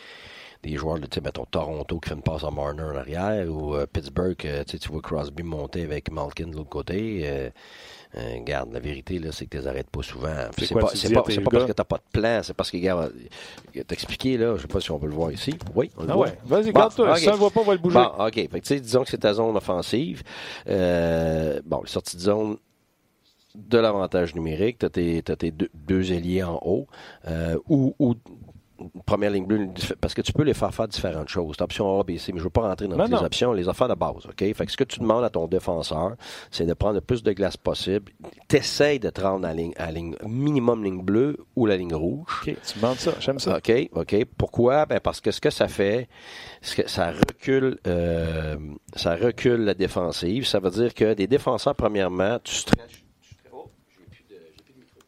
des 0.63 0.77
joueurs 0.77 0.99
de, 0.99 1.07
tu 1.07 1.15
sais, 1.15 1.21
mettons, 1.21 1.45
Toronto 1.45 1.99
qui 1.99 2.09
fait 2.09 2.15
une 2.15 2.21
passe 2.21 2.43
à 2.43 2.51
Marner 2.51 2.83
en 2.83 2.95
arrière, 2.95 3.49
ou 3.51 3.75
euh, 3.75 3.87
Pittsburgh, 3.87 4.37
tu 4.37 4.89
vois 4.89 5.01
Crosby 5.01 5.43
monter 5.43 5.83
avec 5.83 6.11
Malkin 6.11 6.47
de 6.47 6.55
l'autre 6.55 6.69
côté, 6.69 7.51
euh, 8.17 8.39
garde, 8.43 8.73
la 8.73 8.79
vérité, 8.79 9.19
là, 9.19 9.31
c'est 9.31 9.45
que 9.45 9.57
tu 9.57 9.61
les 9.61 9.67
arrêtes 9.67 9.89
pas 9.89 10.03
souvent. 10.03 10.35
C'est 10.57 10.73
pas, 10.73 10.89
c'est 10.93 11.13
pas, 11.13 11.23
pas 11.23 11.51
parce 11.51 11.65
que 11.65 11.71
t'as 11.71 11.83
pas 11.83 11.97
de 11.97 12.19
plan, 12.19 12.41
c'est 12.43 12.53
parce 12.53 12.69
que, 12.69 12.77
regarde, 12.77 13.13
t'expliquer, 13.87 14.37
là, 14.37 14.57
je 14.57 14.63
sais 14.63 14.67
pas 14.67 14.81
si 14.81 14.91
on 14.91 14.99
peut 14.99 15.07
le 15.07 15.13
voir 15.13 15.31
ici. 15.31 15.55
Oui, 15.75 15.89
on 15.97 16.03
le 16.03 16.09
ah 16.11 16.13
voit. 16.13 16.27
Ouais. 16.27 16.37
Vas-y, 16.45 16.73
garde-toi. 16.73 17.15
Si 17.17 17.29
on 17.29 17.31
le 17.31 17.37
voit 17.37 17.51
pas, 17.51 17.61
on 17.61 17.65
va 17.65 17.73
le 17.73 17.79
bouger. 17.79 17.95
Bon, 17.95 18.25
OK. 18.25 18.33
Fait 18.33 18.47
que, 18.47 18.57
tu 18.57 18.61
sais, 18.65 18.79
disons 18.79 19.03
que 19.03 19.09
c'est 19.09 19.19
ta 19.19 19.33
zone 19.33 19.55
offensive. 19.55 20.23
Euh, 20.67 21.61
bon, 21.65 21.83
sortie 21.85 22.17
de 22.17 22.21
zone, 22.21 22.57
de 23.55 23.77
l'avantage 23.77 24.35
numérique. 24.35 24.79
Tu 24.79 24.85
as 24.85 25.35
tes, 25.35 25.51
deux, 25.51 25.69
deux, 25.73 26.11
ailiers 26.11 26.43
en 26.43 26.59
haut. 26.63 26.87
Euh, 27.27 27.57
ou, 27.69 27.95
ou 27.99 28.15
première 29.05 29.31
ligne 29.31 29.45
bleue, 29.45 29.69
parce 29.99 30.13
que 30.13 30.21
tu 30.21 30.33
peux 30.33 30.43
les 30.43 30.53
faire 30.53 30.73
faire 30.73 30.87
différentes 30.87 31.29
choses. 31.29 31.57
T'as 31.57 31.65
option 31.65 31.99
A, 31.99 32.03
B, 32.03 32.17
C, 32.17 32.31
mais 32.31 32.39
je 32.39 32.43
veux 32.43 32.49
pas 32.49 32.61
rentrer 32.61 32.87
dans 32.87 32.95
toutes 33.05 33.11
les 33.19 33.25
options, 33.25 33.53
les 33.53 33.69
affaires 33.69 33.87
de 33.89 33.93
base, 33.95 34.25
OK? 34.25 34.37
Fait 34.37 34.65
que 34.65 34.71
ce 34.71 34.77
que 34.77 34.83
tu 34.83 34.99
demandes 34.99 35.23
à 35.23 35.29
ton 35.29 35.47
défenseur, 35.47 36.15
c'est 36.49 36.65
de 36.65 36.73
prendre 36.73 36.95
le 36.95 37.01
plus 37.01 37.23
de 37.23 37.31
glace 37.33 37.57
possible. 37.57 38.11
T'essayes 38.47 38.99
de 38.99 39.09
te 39.09 39.21
rendre 39.21 39.45
à 39.45 39.49
la 39.49 39.55
ligne, 39.55 39.73
à 39.77 39.91
ligne 39.91 40.15
minimum 40.25 40.83
ligne 40.83 41.01
bleue 41.01 41.37
ou 41.55 41.65
la 41.65 41.77
ligne 41.77 41.93
rouge. 41.93 42.27
OK, 42.47 42.55
tu 42.65 42.79
demandes 42.79 42.97
ça. 42.97 43.11
J'aime 43.19 43.39
ça. 43.39 43.57
OK, 43.57 43.71
OK. 43.93 44.25
Pourquoi? 44.37 44.85
Ben 44.85 44.99
parce 44.99 45.21
que 45.21 45.31
ce 45.31 45.39
que 45.41 45.49
ça 45.49 45.67
fait, 45.67 46.07
que 46.75 46.87
ça 46.89 47.11
recule, 47.11 47.77
euh, 47.87 48.57
ça 48.95 49.15
recule 49.15 49.61
la 49.65 49.73
défensive. 49.73 50.45
Ça 50.45 50.59
veut 50.59 50.71
dire 50.71 50.93
que 50.93 51.13
des 51.13 51.27
défenseurs, 51.27 51.75
premièrement, 51.75 52.37
tu 52.43 52.53
stretches- 52.55 53.03
oh, 53.53 53.65
j'ai 53.89 54.05
plus 54.05 54.23
de- 54.35 54.41
j'ai 54.57 54.63
plus 54.63 54.73
de 54.73 54.79
micro. 54.79 54.99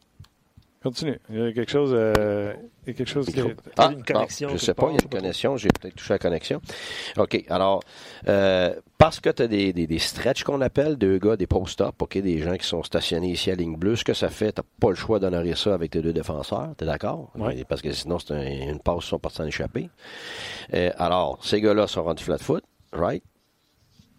Continue. 0.84 1.18
Il 1.30 1.38
y 1.40 1.42
a 1.46 1.52
quelque 1.52 1.70
chose. 1.72 1.92
euh, 1.94 2.52
il 2.86 2.90
y 2.90 2.90
a 2.90 2.92
quelque 2.98 3.08
chose 3.08 3.26
qui. 3.26 3.40
Ah, 3.78 3.90
une 3.90 4.04
connexion 4.04 4.48
bon, 4.50 4.56
je 4.56 4.64
sais 4.64 4.74
pas, 4.74 4.88
il 4.90 4.96
y 4.96 4.98
a 4.98 5.02
une 5.02 5.08
connexion, 5.08 5.56
j'ai 5.56 5.70
peut-être 5.70 5.94
touché 5.96 6.12
la 6.12 6.18
connexion. 6.18 6.60
OK, 7.16 7.42
alors, 7.48 7.82
euh, 8.28 8.74
parce 8.98 9.18
que 9.18 9.30
tu 9.30 9.42
as 9.42 9.46
des, 9.48 9.72
des, 9.72 9.86
des 9.86 9.98
stretches 9.98 10.44
qu'on 10.44 10.60
appelle, 10.60 10.96
deux 10.96 11.16
gars, 11.18 11.36
des 11.36 11.46
post-up, 11.46 11.94
OK, 12.02 12.18
des 12.18 12.38
gens 12.40 12.54
qui 12.58 12.66
sont 12.66 12.82
stationnés 12.82 13.30
ici 13.30 13.50
à 13.50 13.54
ligne 13.54 13.76
bleue, 13.76 13.96
ce 13.96 14.04
que 14.04 14.12
ça 14.12 14.28
fait, 14.28 14.52
tu 14.52 14.60
pas 14.78 14.90
le 14.90 14.94
choix 14.94 15.18
d'honorer 15.18 15.54
ça 15.54 15.72
avec 15.72 15.90
tes 15.92 16.02
deux 16.02 16.12
défenseurs, 16.12 16.74
tu 16.76 16.84
es 16.84 16.86
d'accord? 16.86 17.30
Ouais. 17.34 17.64
Parce 17.66 17.80
que 17.80 17.90
sinon, 17.90 18.18
c'est 18.18 18.34
un- 18.34 18.42
une 18.42 18.78
passe, 18.80 19.04
ils 19.04 19.08
sont 19.08 19.18
partis 19.18 19.40
en 19.40 19.46
échapper. 19.46 19.88
Euh, 20.74 20.90
alors, 20.98 21.38
ces 21.42 21.62
gars-là 21.62 21.86
sont 21.86 22.04
rendus 22.04 22.22
flat-foot, 22.24 22.62
right? 22.92 23.24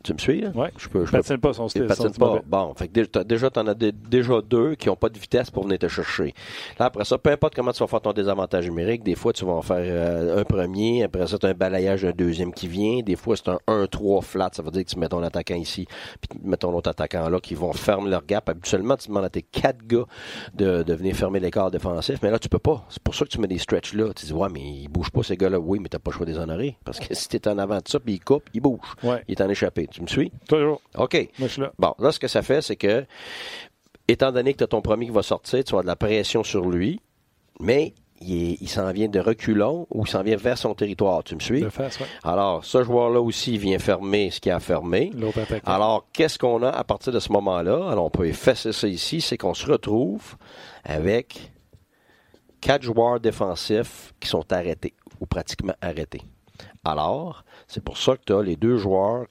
Tu 0.05 0.13
me 0.13 0.19
suis? 0.19 0.41
là? 0.41 0.49
Ouais. 0.53 0.71
Je 0.77 0.87
peux, 0.87 1.01
je 1.01 1.05
Je 1.07 1.11
peux 1.11 1.17
patine 1.17 1.37
pas 1.39 1.51
son 1.53 1.67
style. 1.67 1.87
patinent 1.87 2.13
son 2.13 2.19
pas. 2.19 2.41
Bon, 2.45 2.73
fait 2.75 2.87
que 2.87 3.23
déjà, 3.23 3.49
tu 3.49 3.59
en 3.59 3.65
as 3.65 3.73
dé- 3.73 3.91
déjà 3.91 4.39
deux 4.41 4.75
qui 4.75 4.87
n'ont 4.87 4.95
pas 4.95 5.09
de 5.09 5.17
vitesse 5.17 5.49
pour 5.49 5.63
venir 5.63 5.79
te 5.79 5.87
chercher. 5.87 6.33
Là, 6.79 6.85
après 6.85 7.05
ça, 7.05 7.17
peu 7.17 7.31
importe 7.31 7.55
comment 7.55 7.71
tu 7.71 7.79
vas 7.79 7.87
faire 7.87 8.01
ton 8.01 8.13
désavantage 8.13 8.65
numérique, 8.67 9.03
des 9.03 9.15
fois, 9.15 9.33
tu 9.33 9.43
vas 9.45 9.53
en 9.53 9.63
faire 9.63 9.77
euh, 9.79 10.39
un 10.39 10.43
premier, 10.43 11.03
après 11.03 11.25
ça, 11.25 11.39
tu 11.39 11.47
as 11.47 11.49
un 11.49 11.53
balayage 11.55 12.03
d'un 12.03 12.11
deuxième 12.11 12.53
qui 12.53 12.67
vient. 12.67 12.99
Des 13.01 13.15
fois, 13.15 13.35
c'est 13.35 13.49
un 13.49 13.57
1-3 13.67 14.21
flat, 14.21 14.49
ça 14.53 14.61
veut 14.61 14.69
dire 14.69 14.83
que 14.85 14.89
tu 14.91 14.99
mets 14.99 15.09
ton 15.09 15.23
attaquant 15.23 15.55
ici, 15.55 15.87
puis 16.21 16.39
tu 16.39 16.47
mets 16.47 16.57
ton 16.57 16.71
autre 16.75 16.89
attaquant 16.91 17.27
là, 17.27 17.39
qui 17.39 17.55
vont 17.55 17.73
fermer 17.73 18.11
leur 18.11 18.23
gap. 18.27 18.47
Habituellement, 18.47 18.97
tu 18.97 19.07
demandes 19.07 19.25
à 19.25 19.29
tes 19.31 19.41
quatre 19.41 19.85
gars 19.87 20.05
de, 20.53 20.83
de 20.83 20.93
venir 20.93 21.15
fermer 21.15 21.39
l'écart 21.39 21.71
défensif, 21.71 22.19
mais 22.21 22.29
là, 22.29 22.37
tu 22.37 22.47
peux 22.49 22.59
pas. 22.59 22.85
C'est 22.89 23.01
pour 23.01 23.15
ça 23.15 23.25
que 23.25 23.29
tu 23.31 23.39
mets 23.39 23.47
des 23.47 23.57
stretches 23.57 23.93
là. 23.93 24.13
Tu 24.15 24.27
dis, 24.27 24.33
ouais, 24.33 24.49
mais 24.53 24.61
ils 24.61 24.87
bougent 24.87 25.09
pas, 25.11 25.23
ces 25.23 25.35
gars-là. 25.35 25.59
Oui, 25.59 25.79
mais 25.79 25.89
t'as 25.89 25.97
pas 25.97 26.11
le 26.11 26.15
choix 26.17 26.27
de 26.27 26.31
les 26.31 26.37
honorer. 26.37 26.77
Parce 26.85 26.99
que 26.99 27.11
si 27.15 27.27
tu 27.27 27.37
es 27.37 27.47
en 27.47 27.57
avant 27.57 27.77
de 27.77 27.87
ça, 27.87 27.99
puis 27.99 28.13
ils 28.13 28.19
coupent, 28.23 28.47
ils 28.53 28.61
bougent. 28.61 28.93
Ouais. 29.01 29.23
Il 29.27 29.31
est 29.31 29.41
en 29.41 29.49
échappé. 29.49 29.89
Tu 29.95 30.01
me 30.01 30.07
suis? 30.07 30.29
Toujours. 30.49 30.81
OK. 30.97 31.13
Moi, 31.39 31.47
je 31.47 31.53
suis 31.53 31.61
là. 31.61 31.71
Bon, 31.79 31.93
là, 31.99 32.11
ce 32.11 32.19
que 32.19 32.27
ça 32.27 32.41
fait, 32.41 32.61
c'est 32.61 32.75
que, 32.75 33.05
étant 34.09 34.33
donné 34.33 34.51
que 34.51 34.57
tu 34.57 34.63
as 34.65 34.67
ton 34.67 34.81
premier 34.81 35.05
qui 35.05 35.11
va 35.13 35.23
sortir, 35.23 35.63
tu 35.63 35.71
vas 35.71 35.79
avoir 35.79 35.83
de 35.83 35.87
la 35.87 35.95
pression 35.95 36.43
sur 36.43 36.69
lui, 36.69 36.99
mais 37.61 37.93
il, 38.19 38.57
il 38.59 38.67
s'en 38.67 38.91
vient 38.91 39.07
de 39.07 39.21
reculons 39.21 39.87
ou 39.89 40.03
il 40.05 40.09
s'en 40.09 40.21
vient 40.21 40.35
vers 40.35 40.57
son 40.57 40.73
territoire. 40.73 41.23
Tu 41.23 41.35
me 41.35 41.39
suis? 41.39 41.61
De 41.61 41.69
face, 41.69 41.97
ouais. 42.01 42.07
Alors, 42.25 42.65
ce 42.65 42.83
joueur-là 42.83 43.21
aussi 43.21 43.57
vient 43.57 43.79
fermer 43.79 44.31
ce 44.31 44.41
qu'il 44.41 44.51
a 44.51 44.59
fermé. 44.59 45.13
Alors, 45.63 46.07
qu'est-ce 46.11 46.37
qu'on 46.37 46.61
a 46.63 46.71
à 46.71 46.83
partir 46.83 47.13
de 47.13 47.19
ce 47.21 47.31
moment-là? 47.31 47.89
Alors, 47.89 48.03
on 48.03 48.09
peut 48.09 48.27
effacer 48.27 48.73
ça 48.73 48.89
ici, 48.89 49.21
c'est 49.21 49.37
qu'on 49.37 49.53
se 49.53 49.65
retrouve 49.65 50.35
avec 50.83 51.53
quatre 52.59 52.83
joueurs 52.83 53.21
défensifs 53.21 54.13
qui 54.19 54.27
sont 54.27 54.51
arrêtés 54.51 54.93
ou 55.21 55.25
pratiquement 55.25 55.75
arrêtés. 55.79 56.23
Alors, 56.83 57.45
c'est 57.69 57.81
pour 57.81 57.97
ça 57.97 58.17
que 58.17 58.23
tu 58.25 58.33
as 58.33 58.41
les 58.41 58.57
deux 58.57 58.75
joueurs 58.75 59.27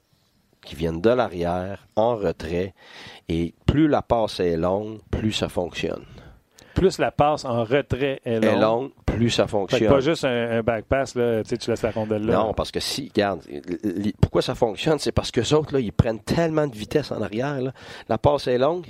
qui 0.65 0.75
viennent 0.75 1.01
de 1.01 1.09
l'arrière, 1.09 1.87
en 1.95 2.15
retrait, 2.15 2.73
et 3.29 3.53
plus 3.65 3.87
la 3.87 4.01
passe 4.01 4.39
est 4.39 4.57
longue, 4.57 4.99
plus 5.11 5.31
ça 5.31 5.47
fonctionne. 5.47 6.05
Plus 6.73 6.97
la 6.99 7.11
passe 7.11 7.45
en 7.45 7.63
retrait 7.63 8.19
est 8.25 8.39
longue. 8.39 8.43
est 8.43 8.59
longue, 8.59 8.91
plus 9.15 9.29
ça 9.29 9.47
fonctionne. 9.47 9.87
pas 9.87 9.99
juste 9.99 10.25
un, 10.25 10.51
un 10.51 10.63
back 10.63 10.85
pass, 10.85 11.15
là, 11.15 11.43
tu 11.43 11.69
laisses 11.69 11.81
la 11.81 11.91
rondelle 11.91 12.25
là. 12.25 12.35
Non, 12.35 12.53
parce 12.53 12.71
que 12.71 12.79
si, 12.79 13.11
regarde, 13.13 13.41
pourquoi 14.21 14.41
ça 14.41 14.55
fonctionne, 14.55 14.99
c'est 14.99 15.11
parce 15.11 15.31
que 15.31 15.41
les 15.41 15.53
autres, 15.53 15.73
là, 15.73 15.79
ils 15.79 15.93
prennent 15.93 16.19
tellement 16.19 16.67
de 16.67 16.75
vitesse 16.75 17.11
en 17.11 17.21
arrière. 17.21 17.61
là. 17.61 17.73
La 18.09 18.17
passe 18.17 18.47
est 18.47 18.57
longue, 18.57 18.85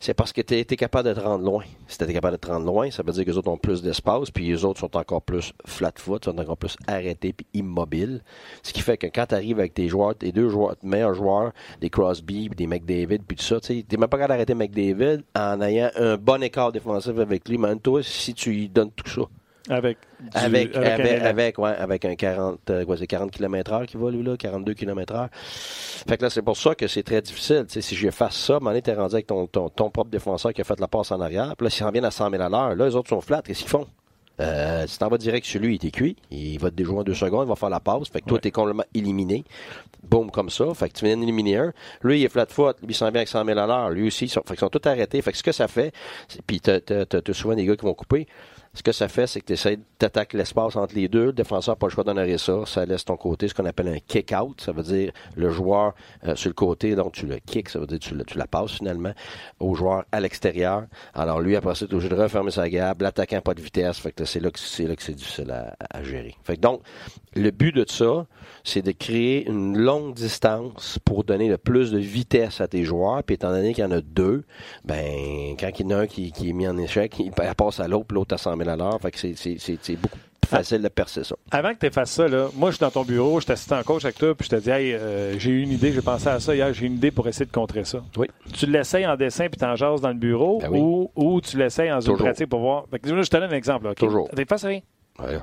c'est 0.00 0.14
parce 0.14 0.32
que 0.32 0.40
tu 0.40 0.54
es, 0.54 0.64
capable 0.64 1.08
de 1.08 1.14
te 1.14 1.20
rendre 1.20 1.44
loin. 1.44 1.64
Si 1.86 1.98
tu 1.98 2.04
es 2.04 2.12
capable 2.12 2.36
de 2.36 2.40
te 2.40 2.48
rendre 2.48 2.66
loin, 2.66 2.90
ça 2.90 3.02
veut 3.02 3.12
dire 3.12 3.24
que 3.24 3.30
les 3.30 3.38
autres 3.38 3.50
ont 3.50 3.56
plus 3.56 3.82
d'espace, 3.82 4.30
puis 4.30 4.46
les 4.46 4.64
autres 4.64 4.80
sont 4.80 4.96
encore 4.96 5.22
plus 5.22 5.52
flat-foot, 5.64 6.24
sont 6.24 6.38
encore 6.38 6.56
plus 6.56 6.76
arrêtés 6.86 7.32
puis 7.32 7.46
immobiles. 7.54 8.22
Ce 8.62 8.72
qui 8.72 8.82
fait 8.82 8.96
que 8.96 9.06
quand 9.06 9.26
tu 9.26 9.34
arrives 9.34 9.58
avec 9.58 9.74
tes 9.74 9.88
joueurs, 9.88 10.14
tes 10.14 10.32
deux 10.32 10.48
joueurs, 10.48 10.76
meilleurs 10.82 11.14
joueurs, 11.14 11.52
des 11.80 11.90
Crosby, 11.90 12.48
puis 12.48 12.56
des 12.56 12.66
McDavid, 12.66 13.20
puis 13.26 13.36
tout 13.36 13.44
ça, 13.44 13.60
tu 13.60 13.74
n'es 13.74 13.84
même 13.92 14.08
pas 14.08 14.18
capable 14.18 14.28
d'arrêter 14.28 14.54
McDavid 14.54 15.22
en 15.34 15.60
ayant 15.60 15.90
un 15.96 16.16
bon 16.16 16.42
écart 16.42 16.72
défensif 16.72 17.18
avec 17.18 17.48
lui, 17.48 17.58
même 17.58 17.80
toi, 17.80 18.02
si 18.02 18.34
tu 18.34 18.50
lui 18.50 18.68
donnes 18.68 18.90
tout 18.90 19.08
ça. 19.08 19.22
Avec, 19.68 19.98
du- 20.20 20.28
Avec, 20.34 20.76
un 20.76 20.82
avec, 20.82 21.06
élan. 21.12 21.24
avec, 21.26 21.58
ouais, 21.58 21.70
avec 21.76 22.04
un 22.04 22.14
40, 22.14 22.70
euh, 22.70 22.84
quoi, 22.84 22.96
c'est 22.96 23.06
40 23.06 23.30
km 23.30 23.72
heure 23.72 23.86
qui 23.86 23.96
va, 23.96 24.10
lui, 24.10 24.22
là, 24.22 24.36
42 24.36 24.74
km 24.74 25.14
heure. 25.14 25.28
Fait 25.32 26.16
que 26.16 26.22
là, 26.22 26.30
c'est 26.30 26.42
pour 26.42 26.56
ça 26.56 26.74
que 26.74 26.86
c'est 26.86 27.02
très 27.02 27.20
difficile. 27.20 27.64
Tu 27.66 27.74
sais, 27.74 27.80
si 27.80 27.96
j'efface 27.96 28.36
ça, 28.36 28.60
m'en 28.60 28.78
t'es 28.80 28.94
rendu 28.94 29.14
avec 29.14 29.26
ton, 29.26 29.46
ton, 29.46 29.68
ton 29.68 29.90
propre 29.90 30.10
défenseur 30.10 30.52
qui 30.52 30.60
a 30.60 30.64
fait 30.64 30.78
la 30.78 30.88
passe 30.88 31.10
en 31.10 31.20
arrière, 31.20 31.54
puis 31.56 31.64
là, 31.66 31.70
s'ils 31.70 31.84
reviennent 31.86 32.04
à 32.04 32.10
100 32.10 32.30
000 32.30 32.42
à 32.42 32.48
l'heure, 32.48 32.74
là, 32.76 32.86
les 32.86 32.94
autres 32.94 33.08
sont 33.08 33.20
flats, 33.20 33.42
qu'est-ce 33.44 33.60
qu'ils 33.60 33.68
font? 33.70 33.86
Euh, 34.38 34.86
si 34.86 34.98
t'en 34.98 35.08
vas 35.08 35.16
direct 35.16 35.46
sur 35.46 35.60
lui, 35.62 35.72
il 35.72 35.76
était 35.76 35.90
cuit. 35.90 36.14
Il 36.30 36.58
va 36.60 36.68
te 36.70 36.74
déjouer 36.74 36.98
en 36.98 37.02
deux 37.04 37.14
secondes, 37.14 37.46
il 37.46 37.48
va 37.48 37.56
faire 37.56 37.70
la 37.70 37.80
passe. 37.80 38.08
Fait 38.10 38.20
que 38.20 38.26
toi, 38.26 38.34
Ouais. 38.34 38.40
t'es 38.42 38.50
complètement 38.50 38.84
éliminé. 38.92 39.44
Boum, 40.02 40.30
comme 40.30 40.50
ça. 40.50 40.66
Fait 40.74 40.90
que 40.90 40.94
tu 40.94 41.06
viens 41.06 41.16
d'éliminer 41.16 41.56
un. 41.56 41.72
Lui, 42.02 42.20
il 42.20 42.24
est 42.24 42.28
flat 42.28 42.44
foot. 42.50 42.76
Lui, 42.82 42.90
il 42.90 42.94
s'en 42.94 43.06
vient 43.06 43.16
avec 43.20 43.28
100 43.28 43.46
000 43.46 43.58
à 43.58 43.66
l'heure. 43.66 43.88
Lui 43.88 44.08
aussi, 44.08 44.26
ils 44.26 44.28
sont, 44.28 44.42
fait 44.42 44.48
qu'ils 44.54 44.58
sont 44.58 44.68
tous 44.68 44.86
arrêtés. 44.86 45.22
Fait 45.22 45.32
que 45.32 45.38
ce 45.38 45.42
que 45.42 45.52
ça 45.52 45.68
fait, 45.68 45.90
puis 46.46 46.60
t'as 46.60 46.80
souvent 47.32 47.54
des 47.54 47.64
gars 47.64 47.76
qui 47.76 47.86
vont 47.86 47.94
couper. 47.94 48.26
Ce 48.76 48.82
que 48.82 48.92
ça 48.92 49.08
fait, 49.08 49.26
c'est 49.26 49.40
que 49.40 49.46
tu 49.46 49.54
essaies 49.54 49.78
d'attaquer 49.98 50.36
l'espace 50.36 50.76
entre 50.76 50.94
les 50.94 51.08
deux. 51.08 51.26
Le 51.26 51.32
défenseur 51.32 51.72
n'a 51.72 51.76
pas 51.76 51.86
le 51.86 51.92
choix 51.92 52.04
d'honorer 52.04 52.36
ça. 52.36 52.66
Ça 52.66 52.84
laisse 52.84 53.06
ton 53.06 53.16
côté 53.16 53.48
ce 53.48 53.54
qu'on 53.54 53.64
appelle 53.64 53.88
un 53.88 53.98
kick-out. 53.98 54.60
Ça 54.60 54.72
veut 54.72 54.82
dire 54.82 55.12
le 55.34 55.48
joueur 55.48 55.94
euh, 56.24 56.36
sur 56.36 56.50
le 56.50 56.54
côté, 56.54 56.94
donc 56.94 57.12
tu 57.14 57.26
le 57.26 57.38
kick, 57.38 57.70
ça 57.70 57.78
veut 57.78 57.86
dire 57.86 57.98
tu, 57.98 58.14
tu 58.26 58.36
la 58.36 58.46
passes 58.46 58.72
finalement 58.72 59.12
au 59.60 59.74
joueur 59.74 60.04
à 60.12 60.20
l'extérieur. 60.20 60.84
Alors 61.14 61.40
lui, 61.40 61.56
après 61.56 61.74
ça, 61.74 61.86
tu 61.86 61.92
es 61.92 61.94
obligé 61.94 62.10
de 62.10 62.20
refermer 62.20 62.50
sa 62.50 62.68
gabe. 62.68 63.00
L'attaquant 63.00 63.40
pas 63.40 63.54
de 63.54 63.62
vitesse. 63.62 63.98
Fait 63.98 64.12
que 64.12 64.26
c'est 64.26 64.40
là 64.40 64.50
que 64.50 64.58
c'est 64.58 64.86
là 64.86 64.94
que 64.94 65.02
c'est 65.02 65.14
difficile 65.14 65.50
à, 65.52 65.74
à 65.90 66.02
gérer. 66.02 66.34
Fait 66.44 66.56
que 66.56 66.60
donc, 66.60 66.82
le 67.34 67.50
but 67.50 67.74
de 67.74 67.86
ça, 67.88 68.26
c'est 68.62 68.82
de 68.82 68.92
créer 68.92 69.48
une 69.48 69.78
longue 69.78 70.12
distance 70.12 70.98
pour 71.04 71.24
donner 71.24 71.48
le 71.48 71.56
plus 71.56 71.92
de 71.92 71.98
vitesse 71.98 72.60
à 72.60 72.68
tes 72.68 72.84
joueurs. 72.84 73.22
Puis 73.24 73.36
étant 73.36 73.50
donné 73.50 73.72
qu'il 73.72 73.84
y 73.84 73.86
en 73.86 73.90
a 73.90 74.02
deux, 74.02 74.44
ben 74.84 75.56
quand 75.58 75.70
il 75.78 75.86
y 75.86 75.94
en 75.94 75.96
a 75.96 76.00
un 76.02 76.06
qui, 76.06 76.30
qui 76.30 76.50
est 76.50 76.52
mis 76.52 76.68
en 76.68 76.76
échec, 76.76 77.18
il 77.18 77.30
passe 77.30 77.80
à 77.80 77.88
l'autre, 77.88 78.14
l'autre 78.14 78.34
à 78.34 78.38
100 78.38 78.56
000 78.58 78.65
à 78.68 78.76
l'heure. 78.76 79.00
Fait 79.00 79.10
que 79.10 79.18
c'est, 79.18 79.96
beaucoup 79.96 80.18
plus 80.40 80.48
facile 80.48 80.80
de 80.82 80.88
percer 80.88 81.24
ça. 81.24 81.34
Avant 81.50 81.74
que 81.74 81.86
tu 81.86 81.92
fasses 81.92 82.12
ça, 82.12 82.28
là, 82.28 82.48
moi, 82.54 82.70
je 82.70 82.76
suis 82.76 82.80
dans 82.80 82.90
ton 82.90 83.02
bureau, 83.04 83.40
je 83.40 83.46
t'assiste 83.46 83.72
en 83.72 83.82
coach 83.82 84.04
avec 84.04 84.16
toi, 84.18 84.34
puis 84.34 84.48
je 84.50 84.56
te 84.56 84.60
dis, 84.62 84.70
hey, 84.70 84.92
euh, 84.94 85.38
j'ai 85.38 85.50
eu 85.50 85.62
une 85.62 85.72
idée, 85.72 85.92
j'ai 85.92 86.02
pensé 86.02 86.28
à 86.28 86.38
ça 86.38 86.54
hier, 86.54 86.72
j'ai 86.72 86.86
une 86.86 86.94
idée 86.94 87.10
pour 87.10 87.26
essayer 87.26 87.46
de 87.46 87.50
contrer 87.52 87.84
ça. 87.84 88.02
Oui. 88.16 88.28
Tu 88.52 88.66
l'essayes 88.66 89.06
en 89.06 89.16
dessin 89.16 89.48
puis 89.48 89.58
t'en 89.58 89.74
jases 89.74 90.00
dans 90.00 90.08
le 90.10 90.14
bureau 90.14 90.60
Ben 90.60 90.68
oui. 90.70 90.78
ou, 90.80 91.10
ou 91.16 91.40
tu 91.40 91.56
l'essayes 91.58 91.90
en 91.90 91.98
Toujours. 91.98 92.18
pratique 92.18 92.48
pour 92.48 92.60
voir. 92.60 92.84
Fait 92.90 92.98
que, 93.00 93.08
je 93.08 93.28
te 93.28 93.36
donne 93.36 93.50
un 93.50 93.56
exemple. 93.56 93.86
là? 93.86 93.94
Toujours. 93.94 94.28
T'es 94.34 94.44
face 94.44 94.64
à 94.64 94.68
rien. 94.68 94.80
Ouais. 95.18 95.38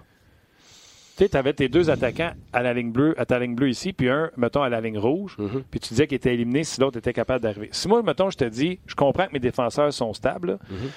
Tu 1.16 1.30
tu 1.30 1.38
avais 1.38 1.54
tes 1.54 1.70
deux 1.70 1.92
attaquants 1.92 2.32
à 2.54 2.64
la 2.64 2.74
ligne 2.74 2.92
bleue, 2.92 3.14
à 3.20 3.26
ta 3.26 3.38
ligne 3.38 3.54
bleue 3.54 3.70
ici, 3.70 3.94
puis 3.94 4.10
un, 4.10 4.32
mettons, 4.36 4.64
à 4.64 4.70
la 4.70 4.82
ligne 4.82 4.98
rouge, 4.98 5.36
Mhm. 5.38 5.64
puis 5.70 5.80
tu 5.80 5.90
disais 5.90 6.08
qu'il 6.08 6.16
était 6.16 6.34
éliminé 6.34 6.64
si 6.64 6.82
l'autre 6.82 6.98
était 6.98 7.14
capable 7.14 7.42
d'arriver. 7.44 7.70
Si 7.72 7.88
moi, 7.88 8.02
mettons, 8.02 8.32
je 8.32 8.38
te 8.38 8.46
dis, 8.46 8.80
je 8.88 8.96
comprends 8.96 9.28
que 9.28 9.34
mes 9.34 9.40
défenseurs 9.40 9.94
sont 9.94 10.14
stables. 10.14 10.58
Mhm. 10.72 10.90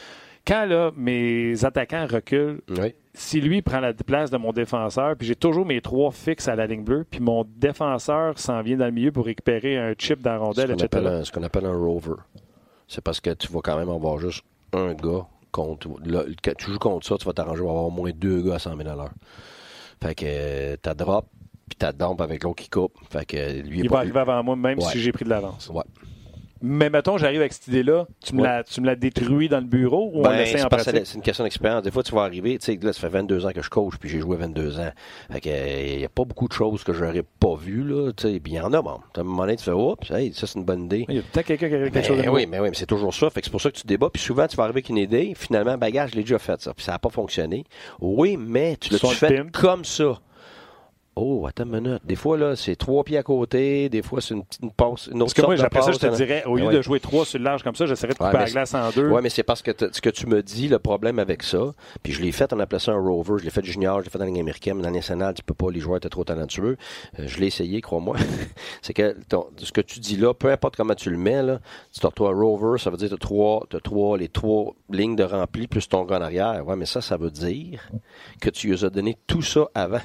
Quand 0.46 0.64
là, 0.66 0.90
mes 0.96 1.64
attaquants 1.64 2.06
reculent, 2.10 2.60
Oui. 2.70 2.94
si 3.14 3.40
lui 3.40 3.62
prend 3.62 3.80
la 3.80 3.92
place 3.92 4.30
de 4.30 4.36
mon 4.36 4.52
défenseur, 4.52 5.16
puis 5.16 5.26
j'ai 5.26 5.34
toujours 5.36 5.66
mes 5.66 5.80
trois 5.80 6.10
fixes 6.12 6.48
à 6.48 6.54
la 6.56 6.66
ligne 6.66 6.84
bleue, 6.84 7.04
puis 7.10 7.20
mon 7.20 7.44
défenseur 7.56 8.38
s'en 8.38 8.62
vient 8.62 8.76
dans 8.76 8.84
le 8.86 8.92
milieu 8.92 9.12
pour 9.12 9.24
récupérer 9.26 9.76
un 9.78 9.94
chip 9.98 10.20
dans 10.22 10.32
la 10.32 10.38
Ce 10.38 10.42
rondelle, 10.44 10.76
qu'on, 10.76 10.84
etc. 10.84 11.06
un, 11.06 11.24
ce 11.24 11.32
qu'on 11.32 11.42
appelle 11.42 11.66
un 11.66 11.76
rover. 11.76 12.14
C'est 12.88 13.02
parce 13.02 13.20
que 13.20 13.30
tu 13.30 13.48
vas 13.52 13.60
quand 13.62 13.76
même 13.76 13.90
avoir 13.90 14.18
juste 14.18 14.44
un 14.72 14.94
gars 14.94 15.26
contre. 15.50 15.88
là, 16.04 16.22
quand 16.44 16.52
tu 16.56 16.70
joues 16.70 16.78
contre 16.78 17.06
ça, 17.06 17.16
tu 17.18 17.24
vas 17.24 17.32
t'arranger 17.32 17.60
pour 17.62 17.70
avoir 17.70 17.86
au 17.86 17.90
moins 17.90 18.10
deux 18.14 18.42
gars 18.42 18.54
à 18.56 18.58
100 18.58 18.76
000 18.76 18.88
à 18.88 18.94
l'heure. 18.94 19.12
Fait 20.02 20.14
que 20.14 20.24
euh, 20.28 20.76
t'as 20.80 20.94
drop, 20.94 21.26
puis 21.68 21.76
t'as 21.78 21.92
dump 21.92 22.20
avec 22.20 22.44
l'autre 22.44 22.62
qui 22.62 22.68
coupe. 22.68 22.92
Fait 23.10 23.24
que 23.24 23.62
lui, 23.62 23.80
Il 23.80 23.88
va 23.88 23.98
arriver 23.98 24.20
avant 24.20 24.42
moi, 24.44 24.54
même 24.54 24.78
Ouais. 24.78 24.84
si 24.84 25.00
j'ai 25.00 25.10
pris 25.10 25.24
de 25.24 25.30
l'avance. 25.30 25.68
Ouais. 25.74 25.82
Mais 26.62 26.88
mettons, 26.90 27.18
j'arrive 27.18 27.40
avec 27.40 27.52
cette 27.52 27.68
idée-là, 27.68 28.06
tu 28.24 28.34
me 28.34 28.42
Ouais. 28.42 28.64
tu 28.64 28.80
me 28.80 28.86
l'as 28.86 28.96
détruit 28.96 29.48
dans 29.48 29.58
le 29.60 29.66
bureau 29.66 30.10
ou 30.14 30.20
on 30.20 30.22
Ben, 30.22 30.36
l'essaie 30.38 30.58
c'est 30.58 30.64
en 30.64 30.68
pratique? 30.68 31.02
c'est 31.04 31.14
une 31.14 31.22
question 31.22 31.44
d'expérience. 31.44 31.82
Des 31.82 31.90
fois, 31.90 32.02
tu 32.02 32.14
vas 32.14 32.22
arriver, 32.22 32.58
tu 32.58 32.64
sais, 32.64 32.78
là, 32.82 32.92
ça 32.92 33.00
fait 33.00 33.08
22 33.08 33.44
ans 33.46 33.50
que 33.52 33.60
je 33.62 33.68
coach, 33.68 33.94
puis 34.00 34.08
j'ai 34.08 34.20
joué 34.20 34.36
22 34.36 34.80
ans. 34.80 34.90
Fait 35.30 35.40
que, 35.40 35.48
il 35.92 35.98
n'y 35.98 36.04
a 36.04 36.08
pas 36.08 36.24
beaucoup 36.24 36.48
de 36.48 36.52
choses 36.54 36.82
que 36.84 36.92
j'aurais 36.92 37.22
pas 37.22 37.54
vues, 37.56 37.84
là, 37.84 38.12
tu 38.16 38.22
sais. 38.32 38.40
Puis 38.40 38.52
il 38.54 38.56
y 38.56 38.60
en 38.60 38.72
a, 38.72 38.80
bon. 38.80 38.98
À 39.16 39.20
un 39.20 39.22
moment 39.22 39.42
donné, 39.42 39.56
tu 39.56 39.64
fais, 39.64 39.72
oups, 39.72 40.10
hey, 40.10 40.32
ça, 40.32 40.46
c'est 40.46 40.58
une 40.58 40.64
bonne 40.64 40.84
idée. 40.84 41.04
Il 41.08 41.16
y 41.16 41.18
a 41.18 41.22
peut-être 41.22 41.46
quelqu'un 41.46 41.68
qui 41.68 41.74
a 41.74 41.78
quelque 41.78 41.94
Ben 41.94 42.04
chose 42.04 42.22
de 42.22 42.28
oui, 42.28 42.46
mais 42.46 42.58
oui, 42.60 42.68
mais 42.70 42.76
c'est 42.76 42.86
toujours 42.86 43.12
ça. 43.14 43.28
Fait 43.30 43.40
que 43.40 43.46
c'est 43.46 43.50
pour 43.50 43.60
ça 43.60 43.70
que 43.70 43.76
tu 43.76 43.86
débats. 43.86 44.08
Puis 44.12 44.22
souvent, 44.22 44.46
tu 44.46 44.56
vas 44.56 44.64
arriver 44.64 44.78
avec 44.78 44.88
une 44.88 44.98
idée. 44.98 45.34
Finalement, 45.36 45.76
bagage, 45.76 46.10
je 46.12 46.16
l'ai 46.16 46.22
déjà 46.22 46.38
fait, 46.38 46.60
ça. 46.60 46.72
Puis 46.74 46.84
ça 46.84 46.92
n'a 46.92 46.98
pas 46.98 47.10
fonctionné. 47.10 47.64
Oui, 48.00 48.36
mais 48.38 48.76
tu 48.80 48.92
l'as 48.92 48.98
le 49.02 49.08
fait 49.14 49.36
pimp. 49.36 49.52
comme 49.52 49.84
ça? 49.84 50.18
Oh, 51.18 51.46
attends 51.48 51.64
une 51.64 51.80
minute. 51.80 52.02
Des 52.04 52.14
fois, 52.14 52.36
là, 52.36 52.56
c'est 52.56 52.76
trois 52.76 53.02
pieds 53.02 53.16
à 53.16 53.22
côté. 53.22 53.88
Des 53.88 54.02
fois, 54.02 54.20
c'est 54.20 54.34
une 54.34 54.44
petite 54.44 54.70
passe. 54.76 55.06
Une 55.06 55.14
autre 55.22 55.32
Parce 55.32 55.34
que 55.34 55.42
moi, 55.42 55.56
de 55.56 55.62
après 55.62 55.80
ça, 55.80 55.86
je 55.92 55.98
passe, 55.98 56.00
te 56.00 56.06
hein. 56.08 56.10
dirais, 56.26 56.44
au 56.44 56.56
lieu 56.56 56.66
Ouais. 56.66 56.74
de 56.74 56.82
jouer 56.82 57.00
trois 57.00 57.24
sur 57.24 57.38
le 57.38 57.44
large 57.44 57.62
comme 57.62 57.74
ça, 57.74 57.86
j'essaierais 57.86 58.12
de 58.12 58.18
couper 58.18 58.36
la 58.36 58.44
glace 58.44 58.74
en 58.74 58.90
deux. 58.90 59.08
Oui, 59.08 59.20
mais 59.22 59.30
c'est 59.30 59.42
parce 59.42 59.62
que 59.62 59.70
ce 59.90 60.00
que 60.02 60.10
tu 60.10 60.26
me 60.26 60.42
dis, 60.42 60.68
le 60.68 60.78
problème 60.78 61.18
avec 61.18 61.42
ça, 61.42 61.72
puis 62.02 62.12
je 62.12 62.20
l'ai 62.20 62.32
fait, 62.32 62.52
on 62.52 62.60
appelait 62.60 62.80
ça 62.80 62.92
un 62.92 63.00
rover, 63.00 63.36
je 63.38 63.44
l'ai 63.44 63.50
fait 63.50 63.64
junior, 63.64 64.00
je 64.00 64.04
l'ai 64.04 64.10
fait 64.10 64.18
dans 64.18 64.24
la 64.26 64.30
Ligue 64.30 64.40
américaine, 64.40 64.76
mais 64.76 64.82
dans 64.82 64.90
la 64.90 64.94
nationale, 64.96 65.32
tu 65.32 65.42
peux 65.42 65.54
pas, 65.54 65.70
les 65.70 65.80
joueurs 65.80 65.96
étaient 65.96 66.10
trop 66.10 66.24
talentueux. 66.24 66.76
Euh, 67.18 67.24
je 67.26 67.38
l'ai 67.40 67.46
essayé, 67.46 67.80
crois-moi. 67.80 68.16
c'est 68.82 68.92
que 68.92 69.16
ton- 69.26 69.46
ce 69.56 69.72
que 69.72 69.80
tu 69.80 70.00
dis 70.00 70.18
là, 70.18 70.34
peu 70.34 70.50
importe 70.50 70.76
comment 70.76 70.94
tu 70.94 71.08
le 71.08 71.16
mets, 71.16 71.42
là, 71.42 71.60
tu 71.94 72.00
t'as 72.00 72.10
toi 72.10 72.30
rover, 72.34 72.76
ça 72.78 72.90
veut 72.90 72.98
dire 72.98 73.08
que 73.08 73.14
tu 73.14 73.22
as 73.24 73.26
trois, 73.26 73.64
t'as 73.70 73.80
trois, 73.80 74.18
les 74.18 74.28
trois 74.28 74.74
lignes 74.90 75.16
de 75.16 75.24
rempli 75.24 75.66
plus 75.66 75.88
ton 75.88 76.04
gars 76.04 76.18
en 76.18 76.22
arrière. 76.22 76.62
Ouais, 76.66 76.76
mais 76.76 76.84
ça, 76.84 77.00
ça 77.00 77.16
veut 77.16 77.30
dire 77.30 77.88
que 78.38 78.50
tu 78.50 78.68
lui 78.68 78.84
as 78.84 78.90
donné 78.90 79.16
tout 79.26 79.40
ça 79.40 79.66
avant. 79.74 80.00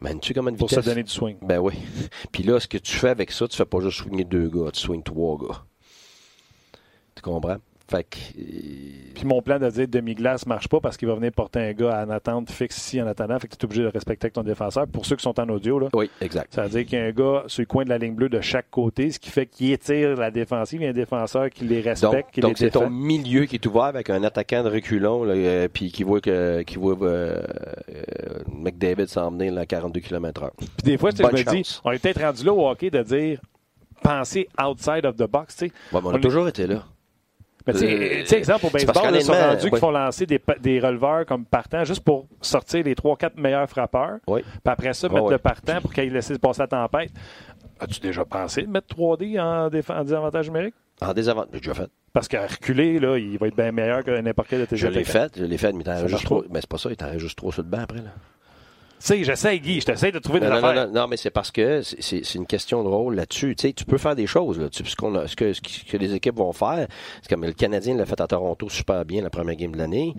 Mènes-tu 0.00 0.34
comme 0.34 0.48
une 0.48 0.56
Pour 0.56 0.68
vitesse? 0.68 0.84
se 0.84 0.90
donner 0.90 1.02
du 1.02 1.10
swing. 1.10 1.36
Ben 1.42 1.58
oui. 1.58 1.74
Puis 2.32 2.42
là, 2.42 2.60
ce 2.60 2.66
que 2.68 2.78
tu 2.78 2.92
fais 2.96 3.08
avec 3.08 3.30
ça, 3.32 3.48
tu 3.48 3.56
fais 3.56 3.64
pas 3.64 3.80
juste 3.80 3.98
swinger 3.98 4.24
deux 4.24 4.48
gars, 4.48 4.70
tu 4.72 4.80
swings 4.80 5.02
trois 5.02 5.38
gars. 5.38 5.64
Tu 7.14 7.22
comprends? 7.22 7.56
Fait 7.88 8.02
que. 8.02 8.16
euh, 8.38 8.42
Puis 9.14 9.24
mon 9.26 9.40
plan 9.42 9.58
de 9.60 9.70
dire 9.70 9.86
demi-glace 9.86 10.44
marche 10.46 10.68
pas 10.68 10.80
parce 10.80 10.96
qu'il 10.96 11.06
va 11.06 11.14
venir 11.14 11.30
porter 11.30 11.60
un 11.60 11.72
gars 11.72 12.04
en 12.04 12.10
attente 12.10 12.50
fixe 12.50 12.76
ici 12.78 13.00
en 13.00 13.06
attendant. 13.06 13.38
Fait 13.38 13.46
que 13.46 13.54
tu 13.54 13.60
es 13.62 13.64
obligé 13.64 13.82
de 13.84 13.88
respecter 13.88 14.24
avec 14.26 14.32
ton 14.34 14.42
défenseur. 14.42 14.88
Pour 14.88 15.06
ceux 15.06 15.14
qui 15.14 15.22
sont 15.22 15.38
en 15.38 15.48
audio, 15.48 15.78
là, 15.78 15.88
Oui, 15.94 16.10
exact. 16.20 16.52
ça 16.54 16.62
veut 16.64 16.68
dire 16.68 16.84
qu'il 16.84 16.98
y 16.98 17.00
a 17.00 17.04
un 17.04 17.12
gars 17.12 17.44
sur 17.46 17.60
le 17.62 17.66
coin 17.66 17.84
de 17.84 17.88
la 17.90 17.98
ligne 17.98 18.14
bleue 18.14 18.28
de 18.28 18.40
chaque 18.40 18.70
côté, 18.70 19.10
ce 19.12 19.20
qui 19.20 19.30
fait 19.30 19.46
qu'il 19.46 19.70
étire 19.70 20.16
la 20.16 20.30
défensive. 20.32 20.80
Il 20.80 20.84
y 20.84 20.86
a 20.88 20.90
un 20.90 20.94
défenseur 20.94 21.48
qui 21.50 21.64
les 21.64 21.80
respecte, 21.80 22.02
Donc, 22.26 22.30
qui 22.32 22.40
donc 22.40 22.58
c'est 22.58 22.70
ton 22.70 22.90
milieu 22.90 23.44
qui 23.44 23.54
est 23.56 23.66
ouvert 23.66 23.84
avec 23.84 24.10
un 24.10 24.22
attaquant 24.24 24.64
de 24.64 24.68
reculon, 24.70 25.22
là, 25.22 25.34
euh, 25.34 25.68
puis 25.72 25.92
qui 25.92 26.02
voit 26.02 26.20
que 26.20 26.62
qui 26.62 26.76
voit 26.76 26.96
euh, 27.02 27.40
euh, 27.88 28.02
McDavid 28.52 29.06
s'emmener 29.06 29.56
à 29.56 29.64
42 29.64 30.00
km/h. 30.00 30.50
Puis 30.58 30.68
des 30.82 30.98
fois, 30.98 31.10
je 31.16 31.22
me 31.22 31.50
dis, 31.62 31.80
on 31.84 31.92
est 31.92 31.98
peut-être 32.00 32.20
rendu 32.20 32.44
là 32.44 32.52
au 32.52 32.68
hockey 32.68 32.90
de 32.90 33.02
dire 33.02 33.40
penser 34.02 34.48
outside 34.62 35.04
of 35.06 35.16
the 35.16 35.28
box. 35.30 35.56
tu 35.56 35.66
sais. 35.66 35.72
Ouais, 35.92 36.00
on 36.04 36.08
On 36.10 36.14
a 36.14 36.18
toujours 36.18 36.48
été 36.48 36.66
là. 36.66 36.84
Mais 37.66 37.72
tu 37.72 37.78
sais, 37.80 37.86
Euh, 37.86 38.20
tu 38.20 38.26
sais, 38.26 38.38
exemple, 38.38 38.66
au 38.66 38.70
baseball, 38.70 39.14
ils 39.14 39.22
sont 39.22 39.32
rendus 39.32 39.64
ouais. 39.64 39.70
qu'ils 39.70 39.78
font 39.78 39.90
lancer 39.90 40.26
des, 40.26 40.80
releveurs 40.80 41.26
comme 41.26 41.44
partant 41.44 41.84
juste 41.84 42.04
pour 42.04 42.26
sortir 42.40 42.84
les 42.84 42.94
3-4 42.94 43.32
meilleurs 43.36 43.68
frappeurs. 43.68 44.18
Oui. 44.26 44.42
Puis 44.42 44.60
après 44.64 44.92
ça, 44.94 45.08
Ouais, 45.08 45.14
mettre 45.14 45.30
le 45.30 45.38
partant 45.38 45.80
pour 45.80 45.92
qu'il 45.92 46.12
laisse 46.12 46.32
passer 46.38 46.62
la 46.62 46.68
tempête. 46.68 47.10
As-tu 47.80 48.00
déjà 48.00 48.24
pensé 48.24 48.62
de 48.62 48.68
mettre 48.68 48.94
3D 48.94 49.38
en, 49.40 49.68
déf- 49.68 49.92
en 49.92 50.02
désavantage 50.02 50.46
numérique? 50.46 50.74
En 51.02 51.12
désavantage, 51.12 51.50
j'ai 51.54 51.60
déjà 51.60 51.74
fait. 51.74 51.90
Parce 52.12 52.28
qu'à 52.28 52.46
reculer, 52.46 52.98
là, 52.98 53.18
il 53.18 53.36
va 53.36 53.48
être 53.48 53.56
bien 53.56 53.72
meilleur 53.72 54.02
que 54.02 54.18
n'importe 54.20 54.48
quel 54.48 54.60
de 54.60 54.64
tes 54.64 54.76
Je 54.76 54.86
l'ai 54.86 55.04
fait, 55.04 55.32
je 55.36 55.44
l'ai 55.44 55.58
fait, 55.58 55.72
mais 55.74 55.84
c'est 55.84 56.66
pas 56.68 56.78
ça, 56.78 56.88
il 56.90 56.96
t'en 56.96 57.06
reste 57.06 57.18
juste 57.18 57.36
trop 57.36 57.52
sur 57.52 57.62
le 57.62 57.68
banc 57.68 57.80
après. 57.80 57.98
Là. 57.98 58.10
Sais, 58.98 59.22
j'essaie, 59.24 59.58
Guy, 59.60 59.80
je 59.80 59.86
t'essaie 59.86 60.10
de 60.10 60.18
trouver 60.18 60.40
des 60.40 60.46
Non, 60.46 60.54
non, 60.54 60.60
non, 60.62 60.68
affaires. 60.68 60.86
non, 60.88 60.92
non, 61.02 61.06
mais 61.08 61.16
c'est 61.16 61.30
parce 61.30 61.50
que 61.50 61.82
c'est- 61.82 62.34
une 62.34 62.46
question 62.46 62.82
de 62.82 62.88
rôle 62.88 63.14
là-dessus. 63.14 63.54
Tu 63.54 63.68
sais, 63.68 63.72
tu 63.74 63.84
peux 63.84 63.98
faire 63.98 64.16
des 64.16 64.26
choses. 64.26 64.58
Là. 64.58 64.68
Tu- 64.70 64.84
ce, 64.86 64.96
qu'on 64.96 65.26
ce, 65.26 65.36
que, 65.36 65.52
ce 65.52 65.60
que 65.60 65.96
les 65.96 66.14
équipes 66.14 66.36
vont 66.38 66.52
faire, 66.52 66.88
c'est 67.22 67.28
comme 67.28 67.44
le 67.44 67.52
Canadien 67.52 67.94
l'a 67.96 68.06
fait 68.06 68.20
à 68.20 68.26
Toronto 68.26 68.68
super 68.68 69.04
bien 69.04 69.22
la 69.22 69.30
première 69.30 69.56
game 69.56 69.72
de 69.72 69.78
l'année 69.78 70.14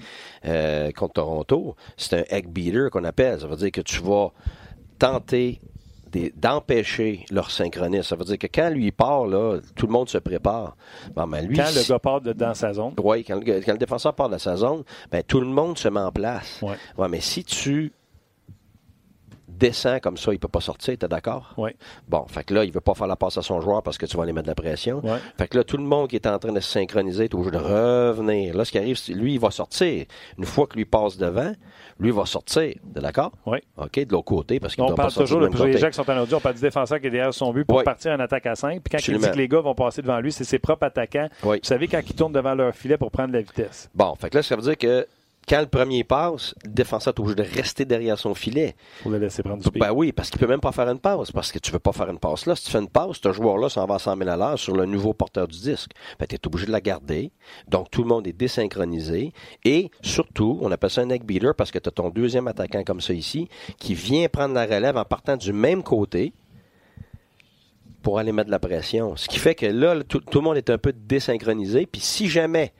euh, 0.45 0.91
contre 0.91 1.13
Toronto. 1.13 1.75
C'est 1.97 2.13
un 2.19 2.23
egg 2.35 2.47
beater 2.49 2.89
qu'on 2.91 3.03
appelle. 3.03 3.39
Ça 3.39 3.47
veut 3.47 3.55
dire 3.55 3.71
que 3.71 3.81
tu 3.81 3.99
vas 4.01 4.31
tenter 4.99 5.59
d'empêcher 6.35 7.25
leur 7.31 7.51
synchronisme. 7.51 8.03
Ça 8.03 8.15
veut 8.15 8.23
dire 8.25 8.37
que 8.37 8.47
quand 8.47 8.69
lui 8.69 8.85
il 8.87 8.91
part, 8.91 9.25
là, 9.27 9.59
tout 9.75 9.87
le 9.87 9.91
monde 9.91 10.09
se 10.09 10.17
prépare. 10.17 10.75
Bon, 11.15 11.27
ben, 11.27 11.45
lui, 11.45 11.55
Quand 11.57 11.65
le 11.75 11.87
gars 11.87 11.99
part 11.99 12.21
de- 12.21 12.33
dans 12.33 12.53
sa 12.53 12.73
zone, 12.73 12.93
oui, 13.03 13.23
quand, 13.23 13.35
le- 13.35 13.61
quand 13.61 13.73
le 13.73 13.77
défenseur 13.77 14.13
part 14.13 14.29
de 14.29 14.37
sa 14.37 14.55
zone, 14.55 14.83
ben, 15.11 15.21
tout 15.23 15.39
le 15.41 15.47
monde 15.47 15.77
se 15.77 15.87
met 15.89 15.99
en 15.99 16.11
place. 16.11 16.59
Ouais. 16.61 16.75
Ouais, 16.97 17.09
mais 17.09 17.19
si 17.19 17.43
tu 17.43 17.91
descends 19.57 19.99
comme 19.99 20.17
ça, 20.17 20.31
il 20.33 20.39
peut 20.39 20.47
pas 20.47 20.61
sortir, 20.61 20.97
t'es 20.97 21.07
d'accord? 21.07 21.53
Oui. 21.57 21.71
Bon, 22.07 22.25
fait 22.27 22.43
que 22.43 22.53
là, 22.53 22.63
il 22.63 22.71
veut 22.71 22.81
pas 22.81 22.93
faire 22.93 23.07
la 23.07 23.15
passe 23.15 23.37
à 23.37 23.41
son 23.41 23.59
joueur 23.61 23.83
parce 23.83 23.97
que 23.97 24.05
tu 24.05 24.15
vas 24.17 24.23
aller 24.23 24.33
mettre 24.33 24.45
de 24.45 24.51
la 24.51 24.55
pression. 24.55 25.01
Ouais. 25.03 25.17
Fait 25.37 25.47
que 25.47 25.57
là, 25.57 25.63
tout 25.63 25.77
le 25.77 25.83
monde 25.83 26.07
qui 26.09 26.15
est 26.15 26.27
en 26.27 26.37
train 26.39 26.51
de 26.53 26.59
se 26.59 26.71
synchroniser 26.71 27.25
est 27.25 27.33
obligé 27.33 27.51
de 27.51 27.57
revenir. 27.57 28.55
Là, 28.55 28.65
ce 28.65 28.71
qui 28.71 28.77
arrive, 28.77 28.95
c'est 28.97 29.13
lui, 29.13 29.33
il 29.33 29.39
va 29.39 29.51
sortir. 29.51 30.05
Une 30.37 30.45
fois 30.45 30.67
que 30.67 30.75
lui 30.75 30.85
passe 30.85 31.17
devant, 31.17 31.51
lui 31.99 32.11
va 32.11 32.25
sortir. 32.25 32.73
T'es 32.93 32.99
d'accord? 33.01 33.31
Oui. 33.45 33.59
OK, 33.77 33.99
de 34.05 34.11
l'autre 34.11 34.25
côté, 34.25 34.59
parce 34.59 34.75
qu'il 34.75 34.83
On 34.83 34.87
doit 34.87 34.95
pas 34.95 35.03
sortir 35.09 35.23
toujours, 35.23 35.39
de 35.41 35.45
même 35.47 35.55
pour 35.55 35.65
les 35.65 35.71
côté. 35.71 35.81
gens 35.81 35.89
qui 35.89 35.95
sont 35.95 36.09
en 36.09 36.21
audio, 36.21 36.37
on 36.37 36.41
parle 36.41 36.55
du 36.55 36.61
défenseur 36.61 36.99
qui 36.99 37.07
est 37.07 37.11
derrière 37.11 37.33
son 37.33 37.51
but 37.51 37.65
pour 37.65 37.77
Oui. 37.77 37.83
partir 37.83 38.11
en 38.11 38.19
attaque 38.19 38.45
à 38.45 38.55
5. 38.55 38.81
Puis 38.81 38.91
quand 38.91 39.07
il 39.11 39.17
dit 39.17 39.29
que 39.31 39.35
les 39.37 39.47
gars 39.47 39.61
vont 39.61 39.75
passer 39.75 40.01
devant 40.01 40.19
lui, 40.19 40.31
c'est 40.31 40.43
ses 40.43 40.59
propres 40.59 40.85
attaquants. 40.85 41.29
Oui. 41.43 41.57
Vous 41.61 41.67
savez, 41.67 41.87
quand 41.87 42.01
ils 42.07 42.15
tournent 42.15 42.33
devant 42.33 42.53
leur 42.53 42.73
filet 42.75 42.97
pour 42.97 43.11
prendre 43.11 43.33
la 43.33 43.41
vitesse. 43.41 43.89
Bon, 43.95 44.13
fait 44.15 44.29
que 44.29 44.37
là, 44.37 44.43
ça 44.43 44.55
veut 44.55 44.61
dire 44.61 44.77
que 44.77 45.07
quand 45.47 45.61
le 45.61 45.67
premier 45.67 46.03
passe, 46.03 46.53
le 46.65 46.71
défenseur 46.71 47.13
est 47.13 47.19
obligé 47.19 47.35
de 47.35 47.43
rester 47.43 47.85
derrière 47.85 48.19
son 48.19 48.33
filet. 48.33 48.75
Pour 49.01 49.11
le 49.11 49.17
laisser 49.17 49.43
prendre 49.43 49.63
du 49.63 49.67
speed. 49.67 49.81
Ben 49.81 49.91
oui, 49.93 50.11
parce 50.11 50.29
qu'il 50.29 50.39
peut 50.39 50.47
même 50.47 50.59
pas 50.59 50.73
faire 50.73 50.89
une 50.89 50.99
passe, 50.99 51.31
parce 51.31 51.51
que 51.51 51.59
tu 51.59 51.71
veux 51.71 51.79
pas 51.79 51.93
faire 51.93 52.09
une 52.09 52.19
passe 52.19 52.45
là. 52.45 52.55
Si 52.55 52.65
tu 52.65 52.71
fais 52.71 52.79
une 52.79 52.89
passe, 52.89 53.17
ce 53.23 53.31
joueur-là 53.31 53.69
s'en 53.69 53.85
va 53.85 53.95
à 53.95 53.99
100 53.99 54.17
000 54.17 54.29
à 54.29 54.35
l'heure 54.35 54.59
sur 54.59 54.75
le 54.75 54.85
nouveau 54.85 55.13
porteur 55.13 55.47
du 55.47 55.57
disque. 55.57 55.91
Ben, 56.19 56.25
tu 56.27 56.35
es 56.35 56.47
obligé 56.47 56.65
de 56.65 56.71
la 56.71 56.81
garder. 56.81 57.31
Donc, 57.69 57.89
tout 57.89 58.01
le 58.01 58.09
monde 58.09 58.27
est 58.27 58.33
désynchronisé. 58.33 59.31
Et 59.63 59.89
surtout, 60.01 60.59
on 60.61 60.71
appelle 60.71 60.89
ça 60.89 61.01
un 61.01 61.09
egg 61.09 61.23
beater 61.23 61.55
parce 61.55 61.71
que 61.71 61.79
tu 61.79 61.87
as 61.87 61.93
ton 61.93 62.09
deuxième 62.09 62.47
attaquant 62.47 62.83
comme 62.83 62.99
ça 62.99 63.13
ici, 63.13 63.47
qui 63.79 63.93
vient 63.93 64.27
prendre 64.27 64.53
la 64.53 64.65
relève 64.65 64.97
en 64.97 65.05
partant 65.05 65.37
du 65.37 65.53
même 65.53 65.81
côté 65.81 66.33
pour 68.01 68.19
aller 68.19 68.33
mettre 68.33 68.47
de 68.47 68.51
la 68.51 68.59
pression. 68.59 69.15
Ce 69.15 69.27
qui 69.27 69.39
fait 69.39 69.55
que 69.55 69.65
là, 69.65 70.03
tout, 70.03 70.19
tout 70.19 70.39
le 70.39 70.43
monde 70.43 70.57
est 70.57 70.69
un 70.69 70.77
peu 70.77 70.93
désynchronisé. 70.93 71.85
Puis 71.85 72.01
si 72.01 72.27
jamais 72.27 72.73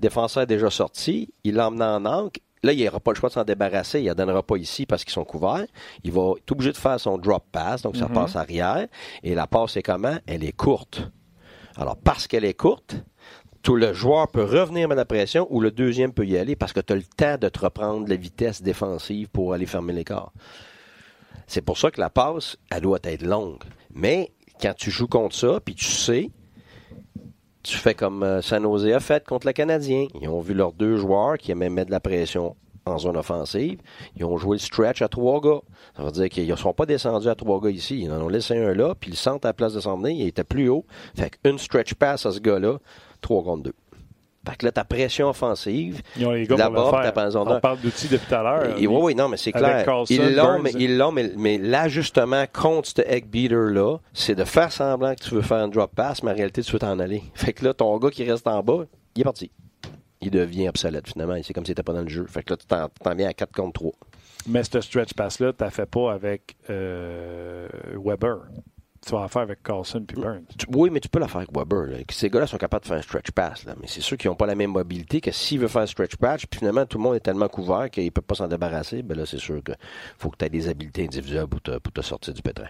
défenseur 0.00 0.42
est 0.44 0.46
déjà 0.46 0.70
sorti, 0.70 1.32
il 1.44 1.54
l'emmène 1.54 1.82
en 1.82 2.04
angle. 2.04 2.40
Là, 2.62 2.72
il 2.74 2.84
n'aura 2.84 3.00
pas 3.00 3.12
le 3.12 3.16
choix 3.16 3.30
de 3.30 3.34
s'en 3.34 3.44
débarrasser. 3.44 4.00
Il 4.02 4.08
ne 4.08 4.12
donnera 4.14 4.42
pas 4.42 4.56
ici 4.58 4.84
parce 4.84 5.02
qu'ils 5.04 5.14
sont 5.14 5.24
couverts. 5.24 5.64
Il 6.04 6.12
va 6.12 6.32
être 6.36 6.52
obligé 6.52 6.72
de 6.72 6.76
faire 6.76 7.00
son 7.00 7.16
drop 7.16 7.44
pass, 7.50 7.80
donc 7.82 7.96
ça 7.96 8.06
Mhm. 8.06 8.12
passe 8.14 8.36
arrière. 8.36 8.86
Et 9.22 9.34
la 9.34 9.46
passe, 9.46 9.72
c'est 9.72 9.82
comment? 9.82 10.18
Elle 10.26 10.44
est 10.44 10.52
courte. 10.52 11.10
Alors, 11.76 11.96
parce 11.96 12.26
qu'elle 12.26 12.44
est 12.44 12.52
courte, 12.52 12.96
tout 13.62 13.76
le 13.76 13.94
joueur 13.94 14.28
peut 14.28 14.44
revenir 14.44 14.88
mettre 14.88 14.98
la 14.98 15.04
pression 15.06 15.46
ou 15.48 15.60
le 15.62 15.70
deuxième 15.70 16.12
peut 16.12 16.26
y 16.26 16.36
aller 16.36 16.54
parce 16.54 16.74
que 16.74 16.80
tu 16.80 16.92
as 16.92 16.96
le 16.96 17.02
temps 17.02 17.38
de 17.38 17.48
te 17.48 17.60
reprendre 17.60 18.06
la 18.08 18.16
vitesse 18.16 18.60
défensive 18.62 19.28
pour 19.28 19.54
aller 19.54 19.66
fermer 19.66 19.94
l'écart. 19.94 20.32
C'est 21.46 21.62
pour 21.62 21.78
ça 21.78 21.90
que 21.90 22.00
la 22.00 22.10
passe, 22.10 22.56
elle 22.70 22.82
doit 22.82 22.98
être 23.04 23.22
longue. 23.22 23.62
Mais 23.94 24.32
quand 24.60 24.74
tu 24.76 24.90
joues 24.90 25.08
contre 25.08 25.34
ça, 25.34 25.60
puis 25.64 25.74
tu 25.74 25.84
sais, 25.86 26.30
tu 27.62 27.76
fais 27.76 27.94
comme 27.94 28.22
euh, 28.22 28.42
San 28.42 28.62
Jose 28.62 28.92
a 28.92 29.00
fait 29.00 29.26
contre 29.26 29.46
le 29.46 29.52
Canadien. 29.52 30.06
Ils 30.20 30.28
ont 30.28 30.40
vu 30.40 30.54
leurs 30.54 30.72
deux 30.72 30.96
joueurs 30.96 31.36
qui 31.38 31.52
aimaient 31.52 31.70
mettre 31.70 31.88
de 31.88 31.92
la 31.92 32.00
pression 32.00 32.56
en 32.86 32.98
zone 32.98 33.16
offensive. 33.16 33.80
Ils 34.16 34.24
ont 34.24 34.36
joué 34.36 34.56
le 34.56 34.60
stretch 34.60 35.02
à 35.02 35.08
trois 35.08 35.40
gars. 35.40 35.60
Ça 35.96 36.02
veut 36.02 36.10
dire 36.10 36.28
qu'ils 36.28 36.48
ne 36.48 36.56
sont 36.56 36.72
pas 36.72 36.86
descendus 36.86 37.28
à 37.28 37.34
trois 37.34 37.60
gars 37.60 37.70
ici. 37.70 38.00
Ils 38.02 38.10
en 38.10 38.20
ont 38.22 38.28
laissé 38.28 38.56
un 38.56 38.74
là, 38.74 38.94
puis 38.94 39.10
le 39.10 39.16
centre 39.16 39.46
à 39.46 39.50
la 39.50 39.54
place 39.54 39.74
de 39.74 39.80
s'en 39.80 39.98
venir, 39.98 40.12
il 40.12 40.28
était 40.28 40.44
plus 40.44 40.68
haut. 40.68 40.84
Fait 41.14 41.30
qu'une 41.30 41.58
stretch 41.58 41.94
pass 41.94 42.26
à 42.26 42.32
ce 42.32 42.40
gars-là, 42.40 42.78
trois 43.20 43.42
contre 43.42 43.64
deux. 43.64 43.74
Fait 44.48 44.56
que 44.56 44.64
là, 44.64 44.72
ta 44.72 44.84
pression 44.84 45.28
offensive, 45.28 46.00
Ils 46.16 46.26
ont 46.26 46.32
les 46.32 46.46
gars 46.46 46.70
On 47.56 47.60
parle 47.60 47.78
d'outils 47.80 48.08
depuis 48.08 48.26
tout 48.26 48.34
à 48.34 48.42
l'heure. 48.42 48.74
oui, 48.86 48.86
oui, 48.86 49.14
non, 49.14 49.28
mais 49.28 49.36
c'est 49.36 49.52
clair. 49.52 49.84
Carlson, 49.84 50.14
Ils 50.14 50.34
l'ont, 50.34 50.58
mais, 50.60 50.72
ils 50.78 50.96
l'ont, 50.96 51.12
mais, 51.12 51.30
mais 51.36 51.58
l'ajustement 51.58 52.44
contre 52.50 52.88
ce 52.88 53.02
egg 53.02 53.26
beater-là, 53.26 53.98
c'est 54.14 54.34
de 54.34 54.44
faire 54.44 54.72
semblant 54.72 55.14
que 55.14 55.22
tu 55.22 55.34
veux 55.34 55.42
faire 55.42 55.58
un 55.58 55.68
drop 55.68 55.94
pass, 55.94 56.22
mais 56.22 56.30
en 56.30 56.34
réalité, 56.34 56.62
tu 56.62 56.72
veux 56.72 56.78
t'en 56.78 56.98
aller. 56.98 57.22
Fait 57.34 57.52
que 57.52 57.64
là, 57.66 57.74
ton 57.74 57.96
gars 57.98 58.10
qui 58.10 58.24
reste 58.28 58.46
en 58.46 58.62
bas, 58.62 58.84
il 59.14 59.20
est 59.20 59.24
parti. 59.24 59.50
Il 60.22 60.30
devient 60.30 60.68
obsolète, 60.68 61.08
finalement. 61.08 61.34
C'est 61.42 61.52
comme 61.52 61.64
s'il 61.64 61.72
n'était 61.72 61.82
pas 61.82 61.92
dans 61.94 62.02
le 62.02 62.08
jeu. 62.08 62.26
Fait 62.26 62.42
que 62.42 62.52
là, 62.52 62.56
tu 62.56 62.66
t'en, 62.66 62.88
t'en 63.02 63.14
viens 63.14 63.28
à 63.28 63.34
4 63.34 63.52
contre 63.52 63.72
3. 63.80 63.92
Mais 64.46 64.64
ce 64.64 64.80
stretch 64.80 65.12
pass-là, 65.14 65.52
tu 65.52 65.64
fait 65.70 65.86
pas 65.86 66.12
avec 66.12 66.56
euh, 66.70 67.68
Weber. 67.94 68.38
Tu 69.04 69.12
vas 69.12 69.20
en 69.20 69.28
faire 69.28 69.42
avec 69.42 69.62
Carlson 69.62 70.04
puis 70.06 70.20
Burns. 70.20 70.44
Oui, 70.68 70.90
mais 70.90 71.00
tu 71.00 71.08
peux 71.08 71.18
la 71.18 71.28
faire 71.28 71.38
avec 71.38 71.56
Weber. 71.56 72.04
Ces 72.10 72.28
gars-là 72.28 72.46
sont 72.46 72.58
capables 72.58 72.82
de 72.82 72.88
faire 72.88 72.98
un 72.98 73.02
stretch 73.02 73.30
pass. 73.30 73.64
Mais 73.66 73.86
c'est 73.86 74.02
sûr 74.02 74.18
qu'ils 74.18 74.30
n'ont 74.30 74.36
pas 74.36 74.46
la 74.46 74.54
même 74.54 74.72
mobilité 74.72 75.20
que 75.20 75.30
s'il 75.30 75.58
veut 75.58 75.68
faire 75.68 75.82
un 75.82 75.86
stretch 75.86 76.16
pass, 76.16 76.44
puis 76.44 76.58
finalement, 76.58 76.84
tout 76.84 76.98
le 76.98 77.04
monde 77.04 77.16
est 77.16 77.20
tellement 77.20 77.48
couvert 77.48 77.88
qu'il 77.90 78.04
ne 78.04 78.10
peut 78.10 78.20
pas 78.20 78.34
s'en 78.34 78.48
débarrasser. 78.48 79.02
Ben 79.02 79.16
là, 79.16 79.24
c'est 79.24 79.38
sûr 79.38 79.62
qu'il 79.64 79.76
faut 80.18 80.28
que 80.28 80.36
tu 80.36 80.44
aies 80.44 80.50
des 80.50 80.68
habiletés 80.68 81.04
individuelles 81.04 81.46
pour 81.46 81.60
pour 81.60 81.92
te 81.92 82.00
sortir 82.02 82.34
du 82.34 82.42
pétrin. 82.42 82.68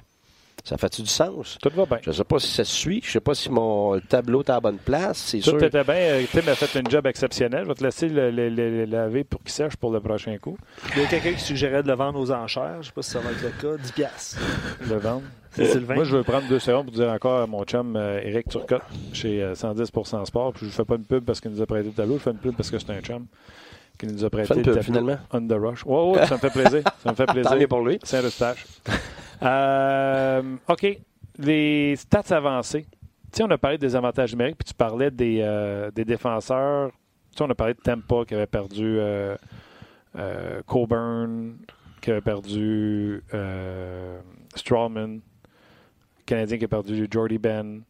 Ça 0.65 0.77
fait-tu 0.77 1.03
du 1.03 1.09
sens? 1.09 1.59
Tout 1.61 1.71
va 1.75 1.87
bien. 1.87 1.99
Je 2.03 2.11
ne 2.11 2.15
sais 2.15 2.25
pas 2.25 2.39
si 2.39 2.49
ça 2.49 2.65
se 2.65 2.73
suit. 2.75 3.01
Je 3.05 3.11
sais 3.13 3.21
pas 3.21 3.35
si 3.35 3.51
mon 3.51 3.99
tableau 4.01 4.43
est 4.43 4.51
à 4.51 4.55
la 4.55 4.61
bonne 4.61 4.77
place. 4.79 5.19
C'est 5.19 5.39
Tout 5.39 5.51
sûr. 5.51 5.63
était 5.65 5.83
bien. 5.85 5.95
Euh, 5.95 6.25
Tim 6.31 6.47
a 6.47 6.55
fait 6.55 6.79
un 6.79 6.89
job 6.89 7.07
exceptionnel. 7.07 7.63
Je 7.65 7.69
vais 7.69 7.75
te 7.75 7.83
laisser 7.85 8.09
le, 8.09 8.31
le- 8.31 8.49
le- 8.51 8.71
le 8.71 8.85
laver 8.85 9.25
pour 9.25 9.41
qu'il 9.43 9.51
sèche 9.53 9.77
pour 9.77 9.91
le 9.91 10.01
prochain 10.01 10.37
coup. 10.39 10.57
Il 10.97 11.03
y 11.03 11.05
a 11.05 11.09
quelqu'un 11.09 11.33
qui 11.33 11.41
suggérait 11.41 11.83
de 11.83 11.89
le 11.89 11.95
vendre 11.95 12.21
aux 12.21 12.31
enchères. 12.31 12.75
Je 12.75 12.79
ne 12.79 12.83
sais 12.85 12.93
pas 12.93 13.03
si 13.03 13.11
ça 13.11 13.21
va 13.21 13.31
être 13.31 13.43
le 13.43 13.51
cas. 13.77 13.83
10 13.83 13.93
piastres. 13.93 14.39
Le 14.89 14.97
vendre. 14.97 15.23
C'est 15.53 15.65
Sylvain. 15.65 15.95
Moi, 15.97 16.05
je 16.05 16.17
veux 16.17 16.23
prendre 16.23 16.47
deux 16.49 16.61
secondes 16.61 16.85
pour 16.87 16.95
dire 16.95 17.09
encore 17.11 17.41
à 17.41 17.47
mon 17.47 17.65
chum 17.65 17.97
euh, 17.97 18.21
Eric 18.23 18.49
Turcotte 18.49 18.83
chez 19.13 19.43
euh, 19.43 19.55
110% 19.55 20.25
Sport. 20.27 20.53
Puis 20.53 20.61
je 20.61 20.67
ne 20.67 20.71
fais 20.71 20.85
pas 20.85 20.95
une 20.95 21.05
pub 21.05 21.25
parce 21.25 21.41
qu'il 21.41 21.51
nous 21.51 21.61
a 21.61 21.67
prêté 21.67 21.87
le 21.89 21.93
tableau. 21.93 22.19
Je 22.19 22.23
fais 22.23 22.31
une 22.31 22.37
pub 22.39 22.55
parce 22.55 22.71
que 22.71 22.79
c'est 22.79 22.91
un 22.91 23.01
chum 23.01 23.27
qui 23.99 24.07
nous 24.07 24.25
a 24.25 24.31
prêté 24.31 24.53
une 24.55 24.61
le 24.61 24.65
tableau 24.67 24.83
finalement. 24.83 25.17
On 25.33 25.41
the 25.45 25.53
Rush. 25.53 25.85
Ouais, 25.85 26.11
ouais, 26.13 26.27
ça 26.27 26.35
me 26.37 26.41
fait 26.41 26.51
plaisir. 26.51 26.83
Ça 27.03 27.11
me 27.11 27.17
fait 27.17 27.27
Tant 27.27 27.33
plaisir. 27.33 27.57
mieux 27.57 27.67
pour 27.67 27.81
lui. 27.85 27.99
Saint-Eustache. 28.05 28.65
Euh, 29.43 30.57
OK. 30.69 30.99
Les 31.39 31.97
stats 31.97 32.37
avancées. 32.37 32.87
Tu 33.33 33.43
on 33.43 33.51
a 33.51 33.59
parlé 33.59 33.79
des 33.79 33.95
avantages 33.95 34.33
numériques, 34.33 34.59
puis 34.59 34.67
tu 34.67 34.75
parlais 34.75 35.11
des, 35.11 35.39
euh, 35.41 35.91
des 35.91 36.05
défenseurs. 36.05 36.91
Tu 37.35 37.43
on 37.43 37.51
a 37.51 37.55
parlé 37.55 37.75
de 37.75 37.81
Tampa 37.81 38.25
qui 38.27 38.35
avait 38.35 38.47
perdu 38.47 38.99
euh, 38.99 39.37
Coburn, 40.67 41.57
qui 42.01 42.11
avait 42.11 42.21
perdu 42.21 43.23
Strawman, 44.57 45.21
Canadien 46.27 46.59
qui 46.59 46.65
a 46.65 46.69
perdu 46.69 47.07
Jordy 47.09 47.39
Ben. 47.39 47.83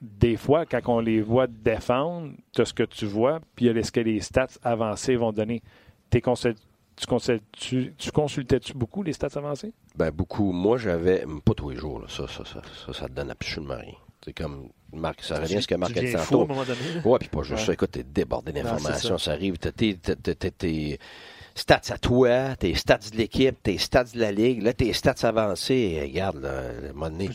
Des 0.00 0.36
fois, 0.36 0.66
quand 0.66 0.80
on 0.86 1.00
les 1.00 1.22
voit 1.22 1.46
défendre, 1.46 2.32
tu 2.54 2.66
ce 2.66 2.74
que 2.74 2.82
tu 2.82 3.06
vois, 3.06 3.40
puis 3.54 3.66
il 3.66 3.76
y 3.76 3.78
a 3.78 3.82
ce 3.82 3.92
que 3.92 4.00
les 4.00 4.20
stats 4.20 4.58
avancées 4.62 5.16
vont 5.16 5.32
donner. 5.32 5.62
tu, 6.10 6.20
consultais-tu, 6.20 6.66
tu 6.96 8.10
consultais-tu 8.12 8.74
beaucoup 8.74 9.02
les 9.02 9.12
stats 9.12 9.28
avancées? 9.36 9.72
Ben, 9.94 10.10
beaucoup. 10.10 10.52
Moi, 10.52 10.78
j'avais, 10.78 11.24
pas 11.44 11.54
tous 11.54 11.70
les 11.70 11.76
jours, 11.76 12.00
là. 12.00 12.06
Ça, 12.08 12.26
ça, 12.26 12.44
ça, 12.44 12.62
ça, 12.86 12.92
ça 12.92 13.06
te 13.06 13.12
donne 13.12 13.30
absolument 13.30 13.76
rien. 13.76 13.94
C'est 14.24 14.32
comme 14.32 14.70
Marc, 14.92 15.22
ça 15.22 15.38
revient 15.38 15.56
à 15.56 15.60
ce 15.60 15.68
que 15.68 15.74
Marc 15.74 15.96
a 15.96 16.00
dit 16.00 16.12
tantôt. 16.12 16.48
Ouais, 17.04 17.18
puis 17.18 17.28
pas 17.28 17.42
juste 17.42 17.66
ça. 17.66 17.72
Écoute, 17.72 17.92
t'es 17.92 18.02
débordé 18.02 18.52
d'informations. 18.52 19.18
Ça 19.18 19.32
arrive. 19.32 19.56
T'es 19.58 20.98
stats 21.56 21.80
à 21.90 21.98
toi, 21.98 22.54
tes 22.56 22.74
stats 22.74 22.98
de 23.12 23.16
l'équipe, 23.16 23.56
tes 23.62 23.78
stats 23.78 24.04
de 24.14 24.20
la 24.20 24.30
ligue, 24.30 24.62
là, 24.62 24.72
tes 24.72 24.92
stats 24.92 25.26
avancés. 25.26 25.98
Regarde, 26.02 26.42
là, 26.42 26.50
à 26.50 26.90
un 26.90 26.92
moment 26.92 27.10
donné, 27.10 27.30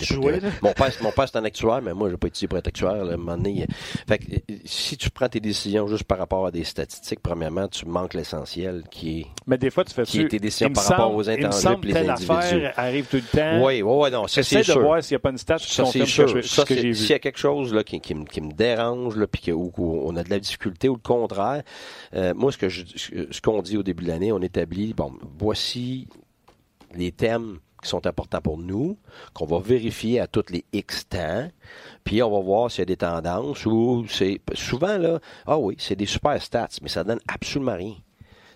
mon 0.62 0.74
père, 0.74 0.92
mon 1.02 1.12
père 1.12 1.28
c'est 1.28 1.38
un 1.38 1.44
actuaire, 1.44 1.82
mais 1.82 1.94
moi, 1.94 2.08
je 2.08 2.14
n'ai 2.14 2.18
pas 2.18 2.28
été 2.28 2.48
pour 2.48 2.58
être 2.58 2.68
actuaire. 2.68 3.04
Là, 3.04 3.12
à 3.12 3.14
un 3.16 3.18
moment 3.18 3.38
donné, 3.38 3.66
fait 4.08 4.20
que, 4.20 4.26
si 4.64 4.96
tu 4.96 5.10
prends 5.10 5.28
tes 5.28 5.40
décisions 5.40 5.88
juste 5.88 6.04
par 6.04 6.20
rapport 6.20 6.46
à 6.46 6.52
des 6.52 6.64
statistiques, 6.64 7.20
premièrement, 7.22 7.68
tu 7.68 7.86
manques 7.86 8.14
l'essentiel 8.14 8.84
qui 8.92 9.22
est. 9.22 9.28
Mais 9.48 9.58
des 9.58 9.72
fois, 9.72 9.84
tu 9.84 9.94
fais 9.94 10.04
qui 10.04 10.22
est 10.22 10.28
tes 10.28 10.40
décisions 10.40 10.72
par 10.72 10.86
rapport 10.86 11.16
aux 11.16 11.28
intangibles 11.30 11.88
les 11.88 11.98
individus. 11.98 12.66
Arrive 12.76 13.08
tout 13.08 13.18
le 13.18 13.38
temps. 13.38 13.66
Oui, 13.66 13.82
oui, 13.82 13.94
oui, 14.04 14.12
non, 14.12 14.28
ça 14.28 14.44
c'est 14.44 14.64
sûr. 14.64 14.76
de 14.76 14.82
voir 14.82 15.04
s'il 15.04 15.16
n'y 15.16 15.18
a 15.18 15.20
pas 15.20 15.32
une 15.32 15.38
stat 15.38 15.58
qui 15.58 15.74
ça, 15.74 15.86
sûr. 15.86 16.08
ça, 16.44 16.66
S'il 16.66 17.10
y 17.10 17.14
a 17.14 17.20
quelque 17.20 17.40
chose 17.40 17.74
là, 17.74 17.84
qui, 17.84 18.00
qui, 18.00 18.14
qui 18.26 18.42
me 18.42 18.52
dérange, 18.52 19.16
là, 19.16 19.26
puis 19.28 19.52
où, 19.52 19.72
on 19.78 20.16
a 20.16 20.24
de 20.24 20.30
la 20.30 20.40
difficulté 20.40 20.90
ou 20.90 20.94
le 20.94 21.00
contraire, 21.00 21.64
euh, 22.16 22.34
moi, 22.36 22.52
ce 22.52 22.58
que 22.58 22.70
je, 22.70 22.84
ce 22.96 23.42
qu'on 23.42 23.62
dit 23.62 23.78
au 23.78 23.84
début 23.84 24.04
de 24.04 24.11
l'année, 24.12 24.32
on 24.32 24.42
établit 24.42 24.94
bon, 24.94 25.14
voici 25.40 26.08
les 26.94 27.12
thèmes 27.12 27.60
qui 27.82 27.90
sont 27.90 28.06
importants 28.06 28.42
pour 28.42 28.58
nous, 28.58 28.98
qu'on 29.34 29.46
va 29.46 29.60
vérifier 29.60 30.20
à 30.20 30.28
toutes 30.28 30.52
les 30.52 30.66
X 30.72 31.08
temps, 31.10 31.50
puis 32.04 32.22
on 32.22 32.30
va 32.30 32.40
voir 32.40 32.70
s'il 32.70 32.80
y 32.80 32.82
a 32.84 32.86
des 32.86 32.98
tendances 32.98 33.66
ou 33.66 34.06
c'est 34.08 34.40
souvent 34.54 34.98
là, 34.98 35.20
ah 35.48 35.58
oui, 35.58 35.76
c'est 35.80 35.96
des 35.96 36.06
super 36.06 36.40
stats, 36.42 36.68
mais 36.82 36.90
ça 36.90 37.04
donne 37.04 37.20
absolument 37.28 37.76
rien. 37.76 37.96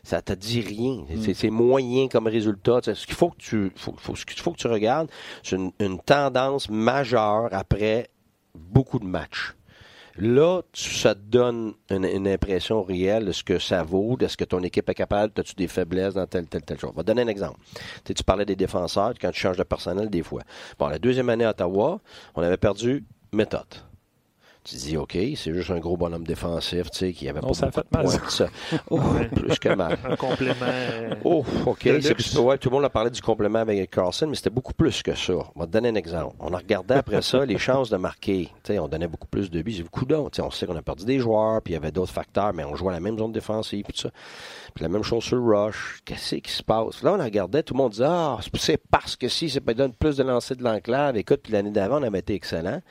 Ça 0.03 0.21
te 0.21 0.33
dit 0.33 0.61
rien. 0.61 1.03
Mm. 1.09 1.33
C'est 1.33 1.49
moyen 1.49 2.07
comme 2.07 2.27
résultat. 2.27 2.79
Ce 2.83 3.07
qu'il 3.07 3.15
faut 3.15 3.31
que 3.31 3.37
tu, 3.37 3.71
faut, 3.75 3.95
faut, 3.97 4.15
ce 4.15 4.23
qu'il 4.23 4.39
faut 4.39 4.51
que 4.51 4.59
tu 4.59 4.67
regardes, 4.67 5.09
c'est 5.41 5.57
une 5.79 5.99
tendance 5.99 6.69
majeure 6.69 7.49
après 7.51 8.09
beaucoup 8.53 8.99
de 8.99 9.05
matchs. 9.05 9.55
Là, 10.17 10.61
ça 10.73 11.13
te 11.13 11.19
donne 11.19 11.73
une, 11.89 12.27
impression 12.27 12.83
réelle 12.83 13.25
de 13.25 13.31
ce 13.33 13.43
que 13.43 13.59
ça 13.59 13.83
vaut, 13.83 14.15
de 14.15 14.27
ce 14.27 14.37
que 14.37 14.45
ton 14.45 14.63
équipe 14.63 14.89
est 14.89 14.93
capable, 14.93 15.33
as-tu 15.37 15.55
des 15.55 15.67
faiblesses 15.67 16.13
dans 16.13 16.25
telle, 16.25 16.47
telle, 16.47 16.63
telle 16.63 16.79
chose. 16.79 16.91
Je 16.93 16.97
vais 16.97 17.03
donner 17.03 17.23
un 17.23 17.27
exemple. 17.27 17.59
Tu, 18.05 18.13
tu 18.13 18.23
parlais 18.23 18.45
des 18.45 18.55
défenseurs 18.55 19.13
quand 19.19 19.31
tu 19.31 19.39
changes 19.39 19.57
de 19.57 19.63
personnel 19.63 20.09
des 20.09 20.23
fois. 20.23 20.43
Bon, 20.79 20.87
la 20.87 20.99
deuxième 20.99 21.29
année 21.29 21.43
à 21.45 21.49
Ottawa, 21.49 21.99
on 22.35 22.41
avait 22.41 22.57
perdu 22.57 23.03
méthode 23.33 23.65
tu 24.65 24.75
dis, 24.77 24.97
OK, 24.97 25.11
c'est 25.13 25.53
juste 25.53 25.69
un 25.69 25.77
gros 25.77 25.95
bonhomme 25.95 26.25
défensif, 26.25 26.89
tu 26.89 26.97
sais, 26.97 27.13
qui 27.13 27.29
avait 27.29 27.39
pas 27.39 27.53
ça 27.53 27.71
fait 27.71 27.85
mal. 27.91 28.07
Ça. 28.29 28.47
Oh, 28.89 28.99
plus 29.35 29.59
que 29.59 29.69
mal. 29.69 29.97
Un 30.03 30.15
complément. 30.15 30.55
Euh, 30.63 31.13
oh, 31.23 31.45
OK. 31.67 31.85
Ouais, 31.85 32.57
tout 32.57 32.69
le 32.69 32.75
monde 32.75 32.85
a 32.85 32.89
parlé 32.89 33.11
du 33.11 33.21
complément 33.21 33.59
avec 33.59 33.91
Carlson, 33.91 34.25
mais 34.27 34.35
c'était 34.35 34.49
beaucoup 34.49 34.73
plus 34.73 35.03
que 35.03 35.13
ça. 35.13 35.33
On 35.55 35.59
va 35.59 35.67
te 35.67 35.71
donner 35.71 35.89
un 35.89 35.95
exemple. 35.95 36.35
On 36.39 36.51
a 36.53 36.57
regardé 36.57 36.95
après 36.95 37.21
ça 37.21 37.45
les 37.45 37.59
chances 37.59 37.91
de 37.91 37.97
marquer. 37.97 38.49
Tu 38.63 38.73
sais, 38.73 38.79
on 38.79 38.87
donnait 38.87 39.07
beaucoup 39.07 39.27
plus 39.27 39.51
de 39.51 39.61
buts. 39.61 39.71
J'ai 39.71 39.83
beaucoup 39.83 40.05
d'autres. 40.05 40.41
On 40.41 40.49
sait 40.49 40.65
qu'on 40.65 40.75
a 40.75 40.81
perdu 40.81 41.05
des 41.05 41.19
joueurs, 41.19 41.61
puis 41.61 41.73
il 41.73 41.75
y 41.75 41.77
avait 41.77 41.91
d'autres 41.91 42.13
facteurs, 42.13 42.53
mais 42.53 42.63
on 42.63 42.75
jouait 42.75 42.89
à 42.89 42.93
la 42.93 42.99
même 42.99 43.19
zone 43.19 43.31
défensive, 43.31 43.83
puis 43.83 43.93
tout 43.93 44.01
ça. 44.01 44.09
Puis 44.73 44.81
la 44.81 44.89
même 44.89 45.03
chose 45.03 45.23
sur 45.23 45.37
le 45.37 45.43
rush. 45.43 46.01
Qu'est-ce 46.05 46.35
qui 46.35 46.51
se 46.51 46.63
passe? 46.63 47.03
Là, 47.03 47.13
on 47.13 47.23
regardait, 47.23 47.61
tout 47.61 47.75
le 47.75 47.77
monde 47.77 47.91
disait, 47.91 48.05
ah, 48.07 48.39
c'est 48.55 48.81
parce 48.89 49.15
que 49.15 49.27
si, 49.27 49.47
ça 49.47 49.61
peut 49.61 49.75
donner 49.75 49.93
plus 49.99 50.17
de 50.17 50.23
lancers 50.23 50.57
de 50.57 50.63
l'enclave. 50.63 51.17
Écoute, 51.17 51.41
puis 51.43 51.53
l'année 51.53 51.69
d'avant, 51.69 51.99
on 51.99 52.03
avait 52.03 52.19
été 52.19 52.33
excellent 52.33 52.81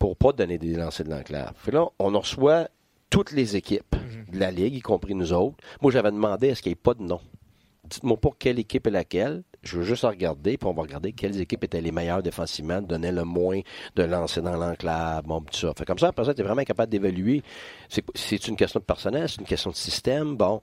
pour 0.00 0.16
pas 0.16 0.32
donner 0.32 0.58
des 0.58 0.74
lancers 0.74 1.04
de 1.04 1.10
l'enclave. 1.10 1.52
là, 1.70 1.86
on 1.98 2.18
reçoit 2.18 2.68
toutes 3.10 3.32
les 3.32 3.54
équipes 3.54 3.94
de 4.32 4.38
la 4.38 4.50
Ligue, 4.50 4.74
y 4.74 4.80
compris 4.80 5.14
nous 5.14 5.32
autres. 5.32 5.58
Moi, 5.82 5.92
j'avais 5.92 6.10
demandé 6.10 6.48
est-ce 6.48 6.62
qu'il 6.62 6.70
n'y 6.70 6.74
ait 6.74 6.76
pas 6.82 6.94
de 6.94 7.02
nom? 7.02 7.20
Dites-moi 7.84 8.16
pas 8.16 8.30
quelle 8.38 8.58
équipe 8.58 8.86
est 8.86 8.90
laquelle. 8.90 9.42
Je 9.62 9.76
veux 9.76 9.84
juste 9.84 10.04
regarder, 10.04 10.56
puis 10.56 10.66
on 10.66 10.72
va 10.72 10.82
regarder 10.82 11.12
quelles 11.12 11.38
équipes 11.38 11.64
étaient 11.64 11.82
les 11.82 11.92
meilleures 11.92 12.22
défensivement, 12.22 12.80
donnaient 12.80 13.12
le 13.12 13.24
moins 13.24 13.60
de 13.94 14.02
lancers 14.02 14.42
dans 14.42 14.56
l'enclave, 14.56 15.24
bon, 15.24 15.42
tout 15.42 15.58
ça. 15.58 15.74
Fait 15.76 15.84
comme 15.84 15.98
ça, 15.98 16.08
après 16.08 16.24
ça, 16.24 16.32
tu 16.32 16.40
es 16.40 16.44
vraiment 16.44 16.64
capable 16.64 16.90
d'évaluer. 16.90 17.42
C'est 18.14 18.48
une 18.48 18.56
question 18.56 18.80
de 18.80 18.84
personnel, 18.86 19.28
c'est 19.28 19.40
une 19.40 19.46
question 19.46 19.70
de 19.70 19.76
système, 19.76 20.34
bon. 20.34 20.62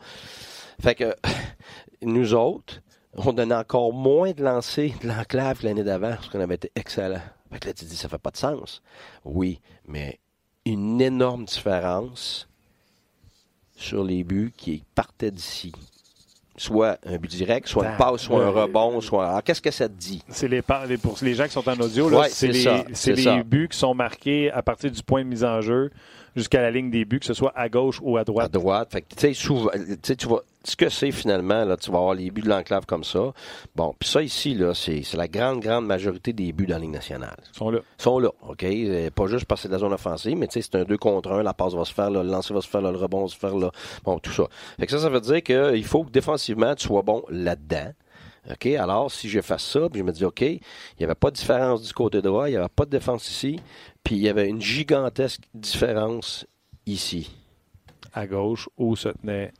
Fait 0.81 0.95
que 0.95 1.13
nous 2.01 2.33
autres, 2.33 2.81
on 3.13 3.33
donnait 3.33 3.53
encore 3.53 3.93
moins 3.93 4.31
de 4.31 4.43
lancers 4.43 4.93
de 5.03 5.07
l'enclave 5.07 5.59
que 5.59 5.65
l'année 5.67 5.83
d'avant, 5.83 6.15
parce 6.15 6.29
qu'on 6.29 6.39
avait 6.39 6.55
été 6.55 6.71
excellent. 6.75 7.21
Fait 7.51 7.59
que 7.59 7.67
là, 7.67 7.73
tu 7.73 7.85
dis, 7.85 7.95
ça 7.95 8.09
fait 8.09 8.17
pas 8.17 8.31
de 8.31 8.37
sens. 8.37 8.81
Oui, 9.23 9.61
mais 9.87 10.19
une 10.65 10.99
énorme 11.01 11.45
différence 11.45 12.47
sur 13.75 14.03
les 14.03 14.23
buts 14.23 14.53
qui 14.55 14.83
partaient 14.95 15.31
d'ici. 15.31 15.71
Soit 16.59 16.97
un 17.05 17.17
but 17.17 17.29
direct, 17.29 17.67
soit 17.67 17.87
une 17.87 17.97
passe, 17.97 18.21
soit 18.21 18.43
un 18.43 18.49
rebond, 18.49 18.99
soit. 18.99 19.29
Alors, 19.29 19.43
qu'est-ce 19.43 19.61
que 19.61 19.69
ça 19.69 19.87
te 19.87 19.93
dit? 19.93 20.23
C'est 20.27 20.47
les, 20.47 20.63
pour 20.63 21.15
les 21.21 21.35
gens 21.35 21.45
qui 21.45 21.51
sont 21.51 21.69
en 21.69 21.79
audio, 21.79 22.09
là, 22.09 22.27
c'est 22.29 22.47
les, 22.47 22.83
les 23.13 23.43
buts 23.43 23.67
qui 23.71 23.77
sont 23.77 23.93
marqués 23.93 24.49
à 24.51 24.63
partir 24.63 24.89
du 24.89 25.03
point 25.03 25.23
de 25.23 25.29
mise 25.29 25.43
en 25.43 25.61
jeu 25.61 25.91
jusqu'à 26.35 26.59
la 26.61 26.71
ligne 26.71 26.89
des 26.89 27.05
buts, 27.05 27.19
que 27.19 27.27
ce 27.27 27.35
soit 27.35 27.53
à 27.55 27.69
gauche 27.69 27.99
ou 28.01 28.17
à 28.17 28.23
droite. 28.23 28.47
À 28.47 28.49
droite. 28.49 28.91
Fait 28.91 29.03
que, 29.03 29.13
tu 29.13 29.19
sais, 29.19 29.33
souvent, 29.35 29.69
tu 30.01 30.27
vois, 30.27 30.43
ce 30.67 30.75
que 30.75 30.89
c'est 30.89 31.11
finalement, 31.11 31.63
là, 31.63 31.77
tu 31.77 31.91
vas 31.91 31.99
avoir 31.99 32.13
les 32.13 32.29
buts 32.29 32.41
de 32.41 32.49
l'enclave 32.49 32.85
comme 32.85 33.03
ça. 33.03 33.31
Bon, 33.75 33.95
puis 33.97 34.09
ça 34.09 34.21
ici, 34.21 34.53
là, 34.53 34.73
c'est, 34.73 35.01
la 35.13 35.27
grande, 35.27 35.61
grande 35.61 35.85
majorité 35.85 36.33
des 36.33 36.51
buts 36.51 36.65
dans 36.65 36.75
la 36.75 36.81
Ligue 36.81 36.91
nationale. 36.91 37.37
Ils 37.53 37.57
sont 37.57 37.69
là. 37.69 37.79
Ils 37.99 38.01
sont 38.01 38.19
là, 38.19 38.29
OK? 38.47 38.63
Euh, 38.63 39.09
pas 39.11 39.27
juste 39.27 39.45
parce 39.45 39.61
que 39.61 39.63
c'est 39.63 39.67
de 39.69 39.73
la 39.73 39.79
zone 39.79 39.93
offensive, 39.93 40.37
mais 40.37 40.47
tu 40.47 40.61
sais, 40.61 40.69
c'est 40.69 40.77
un 40.77 40.83
2 40.83 40.97
contre 40.97 41.31
1, 41.31 41.43
la 41.43 41.53
passe 41.53 41.73
va 41.73 41.85
se 41.85 41.93
faire 41.93 42.09
là, 42.09 42.21
le 42.21 42.29
lancer 42.29 42.53
va 42.53 42.61
se 42.61 42.67
faire 42.67 42.81
là, 42.81 42.91
le 42.91 42.97
rebond 42.97 43.21
va 43.21 43.27
se 43.27 43.37
faire 43.37 43.55
là. 43.55 43.71
Bon, 44.03 44.19
tout 44.19 44.31
ça. 44.31 44.43
Fait 44.79 44.85
que 44.85 44.91
ça, 44.91 44.99
ça 44.99 45.09
veut 45.09 45.21
dire 45.21 45.41
qu'il 45.41 45.85
faut 45.85 46.03
que 46.03 46.11
défensivement, 46.11 46.75
tu 46.75 46.87
sois 46.87 47.01
bon 47.01 47.23
là-dedans. 47.29 47.93
OK? 48.51 48.65
Alors, 48.67 49.11
si 49.11 49.29
je 49.29 49.41
fais 49.41 49.57
ça, 49.57 49.89
puis 49.89 49.99
je 49.99 50.03
me 50.03 50.11
dis, 50.11 50.25
OK, 50.25 50.41
il 50.41 50.59
n'y 50.99 51.05
avait 51.05 51.15
pas 51.15 51.31
de 51.31 51.35
différence 51.35 51.81
du 51.81 51.93
côté 51.93 52.21
droit, 52.21 52.47
il 52.47 52.51
n'y 52.51 52.57
avait 52.57 52.67
pas 52.69 52.85
de 52.85 52.91
défense 52.91 53.29
ici, 53.29 53.59
puis 54.03 54.15
il 54.15 54.21
y 54.21 54.29
avait 54.29 54.47
une 54.47 54.61
gigantesque 54.61 55.41
différence 55.53 56.45
ici. 56.85 57.29
À 58.13 58.25
gauche, 58.25 58.69
où 58.77 58.95
se 58.95 59.09
tenait 59.09 59.51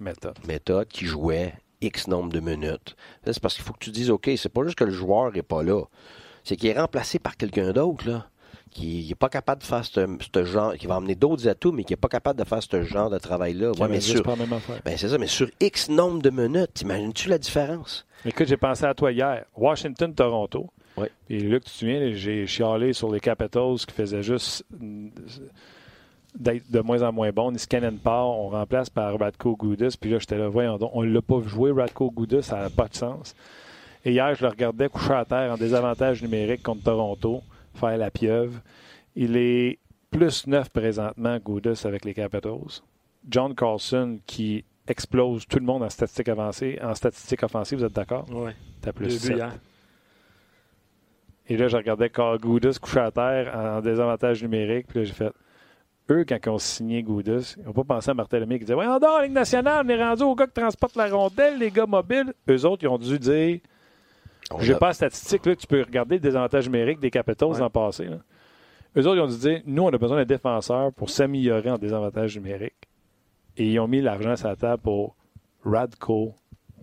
Méthode. 0.00 0.38
Méthode 0.46 0.88
qui 0.88 1.06
jouait 1.06 1.54
X 1.80 2.08
nombre 2.08 2.32
de 2.32 2.40
minutes. 2.40 2.96
C'est 3.24 3.40
parce 3.40 3.54
qu'il 3.54 3.64
faut 3.64 3.72
que 3.72 3.84
tu 3.84 3.90
dises, 3.90 4.10
OK, 4.10 4.30
c'est 4.36 4.48
pas 4.48 4.64
juste 4.64 4.76
que 4.76 4.84
le 4.84 4.92
joueur 4.92 5.32
n'est 5.32 5.42
pas 5.42 5.62
là. 5.62 5.82
C'est 6.44 6.56
qu'il 6.56 6.68
est 6.68 6.78
remplacé 6.78 7.18
par 7.18 7.36
quelqu'un 7.36 7.72
d'autre, 7.72 8.08
là 8.08 8.26
qui 8.76 9.06
n'est 9.08 9.14
pas 9.14 9.30
capable 9.30 9.62
de 9.62 9.66
faire 9.66 9.84
ce, 9.84 10.44
genre, 10.44 10.74
qui 10.74 10.86
va 10.86 10.96
emmener 10.96 11.14
d'autres 11.14 11.48
atouts, 11.48 11.72
mais 11.72 11.84
qui 11.84 11.92
n'est 11.92 11.98
pas 11.98 12.08
capable 12.08 12.38
de 12.38 12.44
faire 12.44 12.62
ce 12.62 12.82
genre 12.82 13.08
de 13.08 13.18
travail-là. 13.18 13.72
Ouais, 13.78 13.88
mais 13.88 14.00
sur, 14.00 14.22
ben 14.22 14.96
c'est 14.96 15.08
ça, 15.08 15.16
mais 15.16 15.26
sur 15.26 15.48
X 15.60 15.88
nombre 15.88 16.20
de 16.20 16.28
minutes, 16.28 16.74
t'imagines-tu 16.74 17.30
la 17.30 17.38
différence? 17.38 18.06
Écoute, 18.26 18.46
j'ai 18.46 18.58
pensé 18.58 18.84
à 18.84 18.92
toi 18.92 19.12
hier. 19.12 19.46
Washington-Toronto. 19.56 20.70
Oui. 20.98 21.06
Et 21.30 21.40
là, 21.40 21.58
tu 21.60 21.66
te 21.66 21.70
souviens, 21.70 22.12
j'ai 22.12 22.46
chialé 22.46 22.92
sur 22.92 23.10
les 23.10 23.20
Capitals 23.20 23.76
qui 23.86 23.94
faisaient 23.94 24.22
juste 24.22 24.64
d'être 26.36 26.70
de 26.70 26.80
moins 26.80 27.02
en 27.02 27.12
moins 27.12 27.30
bon. 27.30 27.50
Niskanen 27.50 27.98
part, 27.98 28.28
on 28.28 28.50
remplace 28.50 28.90
par 28.90 29.18
Radko 29.18 29.56
Goudas. 29.56 29.96
Puis 30.00 30.10
là, 30.10 30.18
j'étais 30.18 30.38
là, 30.38 30.48
voyons 30.48 30.78
donc, 30.78 30.90
on 30.94 31.02
ne 31.02 31.12
l'a 31.12 31.22
pas 31.22 31.40
joué, 31.40 31.72
Radko 31.72 32.10
Goudas, 32.10 32.42
ça 32.42 32.58
n'a 32.58 32.70
pas 32.70 32.88
de 32.88 32.94
sens. 32.94 33.34
Et 34.04 34.12
hier, 34.12 34.34
je 34.34 34.42
le 34.42 34.48
regardais 34.48 34.88
coucher 34.88 35.14
à 35.14 35.24
terre 35.24 35.52
en 35.52 35.56
désavantage 35.56 36.22
numérique 36.22 36.62
contre 36.62 36.84
Toronto, 36.84 37.42
faire 37.74 37.96
la 37.96 38.10
pieuvre. 38.10 38.60
Il 39.16 39.36
est 39.36 39.78
plus 40.10 40.46
neuf 40.46 40.68
présentement, 40.70 41.38
Goudas, 41.38 41.82
avec 41.84 42.04
les 42.04 42.14
Capitals. 42.14 42.82
John 43.28 43.54
Carlson, 43.54 44.18
qui 44.26 44.64
explose 44.86 45.46
tout 45.48 45.58
le 45.58 45.64
monde 45.64 45.82
en 45.82 45.90
statistique 45.90 46.28
avancée, 46.28 46.78
en 46.80 46.94
statistique 46.94 47.42
offensive, 47.42 47.78
vous 47.78 47.84
êtes 47.84 47.92
d'accord? 47.92 48.24
Oui. 48.30 48.52
T'as 48.80 48.92
plus 48.92 49.18
7. 49.18 49.42
Et 51.48 51.56
là, 51.56 51.68
je 51.68 51.76
regardais 51.76 52.10
Carl 52.10 52.38
Goudas 52.38 52.78
coucher 52.80 53.00
à 53.00 53.10
terre 53.10 53.52
en 53.56 53.80
désavantage 53.80 54.42
numérique. 54.42 54.86
Puis 54.88 55.00
là, 55.00 55.04
j'ai 55.04 55.12
fait 55.12 55.32
eux, 56.10 56.24
quand 56.28 56.38
ils 56.44 56.48
ont 56.48 56.58
signé 56.58 57.02
Goudas, 57.02 57.56
ils 57.58 57.64
n'ont 57.64 57.72
pas 57.72 57.84
pensé 57.84 58.10
à 58.10 58.14
Martel 58.14 58.46
qui 58.48 58.58
disait 58.60 58.74
Ouais, 58.74 58.86
on 58.86 59.20
Ligue 59.20 59.32
nationale, 59.32 59.84
on 59.84 59.88
est 59.88 60.02
rendu 60.02 60.22
aux 60.22 60.34
gars 60.34 60.46
qui 60.46 60.52
transportent 60.52 60.96
la 60.96 61.08
rondelle, 61.08 61.58
les 61.58 61.70
gars 61.70 61.86
mobiles. 61.86 62.32
Eux 62.48 62.64
autres, 62.64 62.84
ils 62.84 62.88
ont 62.88 62.98
dû 62.98 63.18
dire 63.18 63.58
J'ai 64.60 64.74
pas 64.74 64.88
la 64.88 64.92
statistique, 64.92 65.46
là, 65.46 65.56
tu 65.56 65.66
peux 65.66 65.82
regarder 65.82 66.16
le 66.16 66.20
désavantage 66.20 66.66
numérique 66.66 67.00
des 67.00 67.10
Capitals 67.10 67.48
ouais. 67.48 67.58
l'an 67.58 67.70
passé. 67.70 68.04
Là. 68.04 68.18
Eux 68.96 69.06
autres, 69.06 69.16
ils 69.16 69.20
ont 69.20 69.26
dû 69.26 69.38
dire 69.38 69.62
Nous, 69.66 69.82
on 69.82 69.88
a 69.88 69.98
besoin 69.98 70.18
d'un 70.18 70.24
défenseur 70.24 70.92
pour 70.92 71.10
s'améliorer 71.10 71.70
en 71.70 71.78
désavantage 71.78 72.36
numérique. 72.36 72.74
Et 73.56 73.72
ils 73.72 73.80
ont 73.80 73.88
mis 73.88 74.00
l'argent 74.00 74.36
sur 74.36 74.48
la 74.48 74.56
table 74.56 74.82
pour 74.82 75.16
Radko 75.64 76.34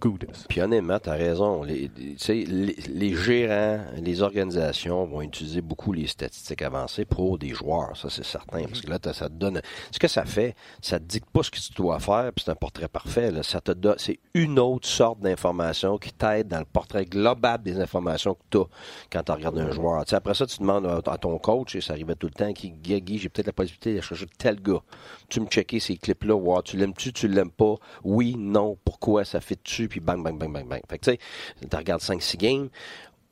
Gudis. 0.04 0.46
Puis 0.50 0.62
honnêtement, 0.62 1.00
tu 1.00 1.10
as 1.10 1.14
raison. 1.14 1.64
Les, 1.64 1.90
les, 1.96 2.76
les, 2.90 3.16
gérants, 3.16 3.86
les 4.02 4.22
organisations 4.22 5.06
vont 5.06 5.22
utiliser 5.22 5.62
beaucoup 5.62 5.94
les 5.94 6.08
statistiques 6.08 6.62
avancées 6.62 7.06
pour 7.06 7.38
des 7.38 7.50
joueurs, 7.50 7.96
ça 7.96 8.10
c'est 8.10 8.26
certain. 8.26 8.64
Parce 8.64 8.82
que 8.82 8.90
là, 8.90 9.00
ça 9.14 9.30
te 9.30 9.34
donne. 9.34 9.62
Ce 9.92 10.00
que 10.00 10.08
ça 10.08 10.26
fait, 10.26 10.56
ça 10.82 11.00
te 11.00 11.06
dicte 11.06 11.30
pas 11.30 11.44
ce 11.44 11.52
que 11.52 11.60
tu 11.60 11.74
dois 11.74 12.00
faire, 12.00 12.32
puis 12.34 12.44
c'est 12.44 12.52
un 12.52 12.56
portrait 12.56 12.88
parfait. 12.88 13.32
Là. 13.32 13.44
Ça 13.44 13.62
te 13.62 13.72
donne. 13.72 13.96
C'est 13.98 14.20
une 14.34 14.60
autre 14.60 14.88
sorte 14.88 15.20
d'information 15.22 15.98
qui 15.98 16.12
t'aide 16.12 16.48
dans 16.48 16.60
le 16.60 16.66
portrait 16.66 17.06
global 17.06 17.62
des 17.62 17.80
informations 17.80 18.36
que 18.36 18.42
tu 18.50 18.58
as 18.58 18.66
quand 19.10 19.24
tu 19.24 19.32
regardes 19.32 19.60
un 19.60 19.72
joueur. 19.72 20.04
après 20.12 20.34
ça, 20.34 20.46
tu 20.46 20.60
demandes 20.60 20.86
à, 20.86 21.18
ton 21.18 21.38
coach, 21.38 21.76
et 21.76 21.82
ça 21.82 21.94
arrivait 21.94 22.16
tout 22.16 22.28
le 22.28 22.34
temps, 22.34 22.52
qui 22.54 22.72
Guy, 22.72 23.18
j'ai 23.18 23.30
peut-être 23.30 23.48
la 23.48 23.54
possibilité 23.54 23.96
de 23.96 24.02
chercher 24.02 24.26
tel 24.38 24.62
gars. 24.62 24.82
Tu 25.30 25.40
me 25.40 25.48
checker 25.48 25.80
ces 25.80 25.98
clips-là, 25.98 26.36
voir, 26.36 26.64
tu 26.64 26.78
l'aimes-tu, 26.78 27.14
tu 27.14 27.28
l'aimes 27.28 27.52
pas, 27.52 27.76
oui, 28.04 28.36
non, 28.38 28.78
pourquoi, 28.84 29.26
ça 29.26 29.40
fait 29.42 29.60
dessus, 29.64 29.88
puis 29.94 30.00
bang, 30.00 30.24
bang, 30.24 30.40
bang, 30.40 30.52
bang, 30.52 30.68
bang. 30.68 30.82
Fait 30.90 30.98
que 30.98 31.06
tu 31.06 31.12
sais, 31.12 31.68
tu 31.70 31.78
regardes 31.78 32.02
5-6 32.02 32.38
games, 32.38 32.70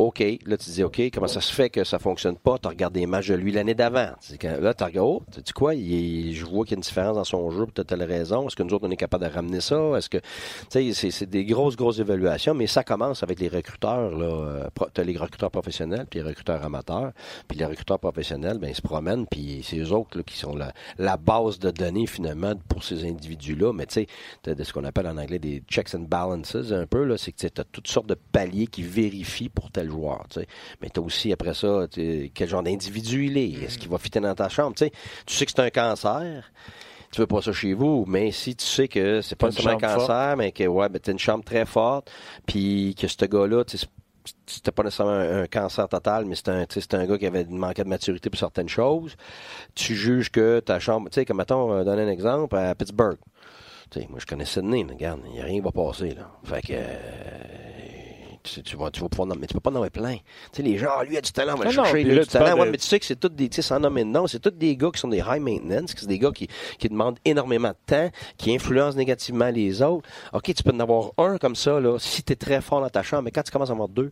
OK. 0.07 0.23
Là, 0.45 0.57
tu 0.57 0.69
dis, 0.69 0.83
OK, 0.83 1.01
comment 1.13 1.27
ça 1.27 1.41
se 1.41 1.53
fait 1.53 1.69
que 1.69 1.83
ça 1.83 1.99
fonctionne 1.99 2.37
pas? 2.37 2.57
Tu 2.57 2.67
regardes 2.67 2.93
des 2.93 3.05
matchs 3.05 3.27
de 3.27 3.35
lui 3.35 3.51
l'année 3.51 3.75
d'avant. 3.75 4.09
Là, 4.43 4.73
tu 4.73 4.83
regardes, 4.83 4.97
oh, 4.99 5.23
tu 5.31 5.41
dis 5.41 5.53
quoi? 5.53 5.73
je 5.73 6.45
vois 6.45 6.65
qu'il 6.65 6.71
y 6.71 6.75
a 6.75 6.77
une 6.77 6.81
différence 6.81 7.15
dans 7.15 7.23
son 7.23 7.51
jeu, 7.51 7.65
peut-être 7.65 7.87
telle 7.87 8.03
raison. 8.03 8.47
Est-ce 8.47 8.55
que 8.55 8.63
nous 8.63 8.73
autres, 8.73 8.87
on 8.87 8.91
est 8.91 8.97
capable 8.97 9.25
de 9.25 9.29
ramener 9.29 9.61
ça? 9.61 9.77
Est-ce 9.97 10.09
que, 10.09 10.17
c'est 10.69 11.29
des 11.29 11.45
grosses, 11.45 11.75
grosses 11.75 11.99
évaluations, 11.99 12.53
mais 12.53 12.67
ça 12.67 12.83
commence 12.83 13.23
avec 13.23 13.39
les 13.39 13.47
recruteurs, 13.47 14.11
là. 14.17 14.25
Euh, 14.25 14.67
tu 14.93 15.01
as 15.01 15.03
les 15.03 15.17
recruteurs 15.17 15.51
professionnels, 15.51 16.07
puis 16.09 16.19
les 16.19 16.25
recruteurs 16.25 16.63
amateurs. 16.63 17.11
Puis 17.47 17.57
les 17.57 17.65
recruteurs 17.65 17.99
professionnels, 17.99 18.57
ben, 18.57 18.69
ils 18.69 18.75
se 18.75 18.81
promènent, 18.81 19.25
puis 19.27 19.61
c'est 19.63 19.77
eux 19.77 19.91
autres, 19.91 20.21
qui 20.21 20.37
sont 20.37 20.55
la, 20.55 20.73
la, 20.97 21.17
base 21.17 21.59
de 21.59 21.71
données, 21.71 22.07
finalement, 22.07 22.53
pour 22.67 22.83
ces 22.83 23.05
individus-là. 23.05 23.73
Mais 23.73 23.85
tu 23.85 24.05
sais, 24.45 24.55
de 24.55 24.63
ce 24.63 24.73
qu'on 24.73 24.83
appelle 24.83 25.07
en 25.07 25.17
anglais 25.17 25.39
des 25.39 25.63
checks 25.67 25.93
and 25.93 26.05
balances, 26.09 26.55
un 26.55 26.87
peu, 26.87 27.03
là. 27.03 27.17
C'est 27.17 27.31
que 27.31 27.47
tu 27.47 27.61
as 27.61 27.63
toutes 27.63 27.87
sortes 27.87 28.07
de 28.07 28.17
paliers 28.31 28.67
qui 28.67 28.83
vérifient 28.83 29.49
pour 29.49 29.71
tel 29.71 29.90
joueur. 29.91 30.25
Mais 30.81 30.89
tu 30.89 30.99
as 30.99 31.03
aussi, 31.03 31.31
après 31.31 31.53
ça, 31.53 31.87
quel 32.33 32.49
genre 32.49 32.63
d'individu 32.63 33.25
il 33.25 33.37
est. 33.37 33.63
Est-ce 33.63 33.77
qu'il 33.77 33.89
va 33.89 33.97
fitter 33.97 34.19
dans 34.19 34.35
ta 34.35 34.49
chambre? 34.49 34.75
tu 34.75 34.85
sais? 34.85 35.45
Que 35.45 35.51
c'est 35.51 35.59
un 35.59 35.69
cancer 35.69 36.51
tu 37.11 37.19
veux 37.19 37.27
pas 37.27 37.41
ça 37.41 37.51
chez 37.51 37.73
vous, 37.73 38.05
mais 38.07 38.31
si 38.31 38.55
tu 38.55 38.65
sais 38.65 38.87
que 38.87 39.21
c'est 39.21 39.35
pas 39.35 39.51
seulement 39.51 39.71
un 39.71 39.77
cancer, 39.77 40.35
mais 40.37 40.51
que 40.51 40.63
ouais, 40.63 40.87
ben, 40.87 40.99
t'as 40.99 41.11
une 41.11 41.19
chambre 41.19 41.43
très 41.43 41.65
forte, 41.65 42.09
puis 42.45 42.95
que 42.97 43.07
ce 43.07 43.25
gars-là, 43.25 43.63
c'était 44.45 44.71
pas 44.71 44.83
nécessairement 44.83 45.13
un, 45.13 45.47
cancer 45.47 45.87
total, 45.89 46.25
mais 46.25 46.35
c'était 46.35 46.51
un, 46.51 46.65
un 46.99 47.05
gars 47.05 47.17
qui 47.17 47.25
avait 47.25 47.43
manqué 47.45 47.83
de 47.83 47.89
maturité 47.89 48.29
pour 48.29 48.39
certaines 48.39 48.69
choses. 48.69 49.15
Tu 49.75 49.95
juges 49.95 50.31
que 50.31 50.61
ta 50.61 50.79
chambre, 50.79 51.09
tu 51.09 51.15
sais, 51.15 51.25
comme 51.25 51.37
mettons, 51.37 51.73
euh, 51.73 51.83
donner 51.83 52.03
un 52.03 52.09
exemple 52.09 52.55
à 52.55 52.73
Pittsburgh. 52.75 53.17
sais, 53.93 54.07
moi, 54.09 54.19
je 54.19 54.25
connais 54.25 54.45
Sydney, 54.45 54.85
mais 54.85 54.93
regarde, 54.93 55.19
il 55.25 55.33
n'y 55.33 55.41
a 55.41 55.43
rien 55.43 55.55
qui 55.55 55.61
va 55.61 55.71
passer, 55.71 56.13
là. 56.13 56.31
Fait 56.43 56.61
que, 56.61 56.73
tu, 58.43 58.63
tu, 58.63 58.75
vas, 58.75 58.91
tu 58.91 59.01
vas 59.01 59.09
pouvoir 59.09 59.27
mais 59.37 59.47
tu 59.47 59.53
peux 59.53 59.59
pas 59.59 59.71
nommer 59.71 59.89
plein. 59.89 60.15
Tu 60.15 60.21
sais, 60.53 60.63
les 60.63 60.77
gens, 60.77 60.89
ah, 60.97 61.03
lui 61.03 61.17
a 61.17 61.21
du 61.21 61.31
talent, 61.31 61.53
on 61.55 61.59
va 61.59 61.65
le 61.65 61.71
chercher, 61.71 62.03
lui 62.03 62.19
a 62.19 62.21
du 62.21 62.27
talent. 62.27 62.59
Ouais, 62.59 62.69
mais 62.69 62.77
tu 62.77 62.87
sais 62.87 62.99
que 62.99 63.05
c'est 63.05 63.15
tous 63.15 63.29
des, 63.29 63.49
tu 63.49 63.55
sais, 63.55 63.61
sans 63.61 63.79
nommer 63.79 64.03
de 64.03 64.09
nom, 64.09 64.27
c'est 64.27 64.39
tous 64.39 64.51
des 64.51 64.75
gars 64.75 64.89
qui 64.91 64.99
sont 64.99 65.07
des 65.07 65.19
high 65.19 65.41
maintenance, 65.41 65.93
c'est 65.95 66.07
des 66.07 66.19
gars 66.19 66.31
qui, 66.31 66.47
qui 66.79 66.89
demandent 66.89 67.19
énormément 67.25 67.69
de 67.69 67.75
temps, 67.85 68.09
qui 68.37 68.53
influencent 68.53 68.97
négativement 68.97 69.49
les 69.49 69.81
autres. 69.81 70.07
OK, 70.33 70.53
tu 70.53 70.63
peux 70.63 70.71
en 70.71 70.79
avoir 70.79 71.11
un 71.17 71.37
comme 71.37 71.55
ça, 71.55 71.79
là, 71.79 71.97
si 71.99 72.23
tu 72.23 72.33
es 72.33 72.35
très 72.35 72.61
fort 72.61 72.81
dans 72.81 72.89
ta 72.89 73.03
chambre, 73.03 73.23
mais 73.23 73.31
quand 73.31 73.43
tu 73.43 73.51
commences 73.51 73.69
à 73.69 73.73
avoir 73.73 73.89
deux, 73.89 74.11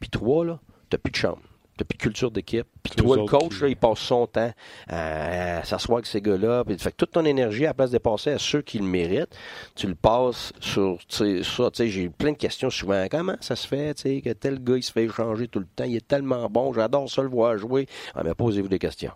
puis 0.00 0.10
trois, 0.10 0.44
là, 0.44 0.58
t'as 0.90 0.98
plus 0.98 1.10
de 1.10 1.16
chambre 1.16 1.40
depuis 1.78 1.96
culture 1.96 2.30
d'équipe. 2.30 2.66
Puis 2.82 2.94
toi, 2.96 3.16
le 3.16 3.24
coach, 3.24 3.60
là, 3.60 3.68
il 3.68 3.76
passe 3.76 4.00
son 4.00 4.26
temps 4.26 4.52
à, 4.88 5.64
s'asseoir 5.64 5.98
avec 5.98 6.06
ces 6.06 6.20
gars-là. 6.20 6.64
Puis, 6.64 6.78
fait 6.78 6.90
que 6.90 6.96
toute 6.96 7.12
ton 7.12 7.24
énergie, 7.24 7.64
à 7.64 7.68
la 7.68 7.74
place 7.74 7.90
de 7.90 7.98
passer 7.98 8.30
à 8.30 8.38
ceux 8.38 8.62
qui 8.62 8.78
le 8.78 8.84
méritent, 8.84 9.36
tu 9.74 9.86
le 9.86 9.94
passes 9.94 10.52
sur 10.60 10.98
ça. 11.08 11.70
J'ai 11.78 12.02
eu 12.02 12.10
plein 12.10 12.32
de 12.32 12.36
questions 12.36 12.70
souvent. 12.70 13.06
Comment 13.10 13.36
ça 13.40 13.56
se 13.56 13.66
fait 13.66 13.94
que 14.22 14.32
tel 14.32 14.62
gars, 14.62 14.76
il 14.76 14.82
se 14.82 14.92
fait 14.92 15.04
échanger 15.04 15.48
tout 15.48 15.60
le 15.60 15.66
temps? 15.66 15.84
Il 15.84 15.96
est 15.96 16.06
tellement 16.06 16.48
bon. 16.48 16.72
J'adore 16.72 17.08
ça 17.08 17.22
le 17.22 17.28
voir 17.28 17.56
jouer. 17.56 17.86
Ah, 18.14 18.22
mais 18.24 18.34
posez-vous 18.34 18.68
des 18.68 18.78
questions. 18.78 19.12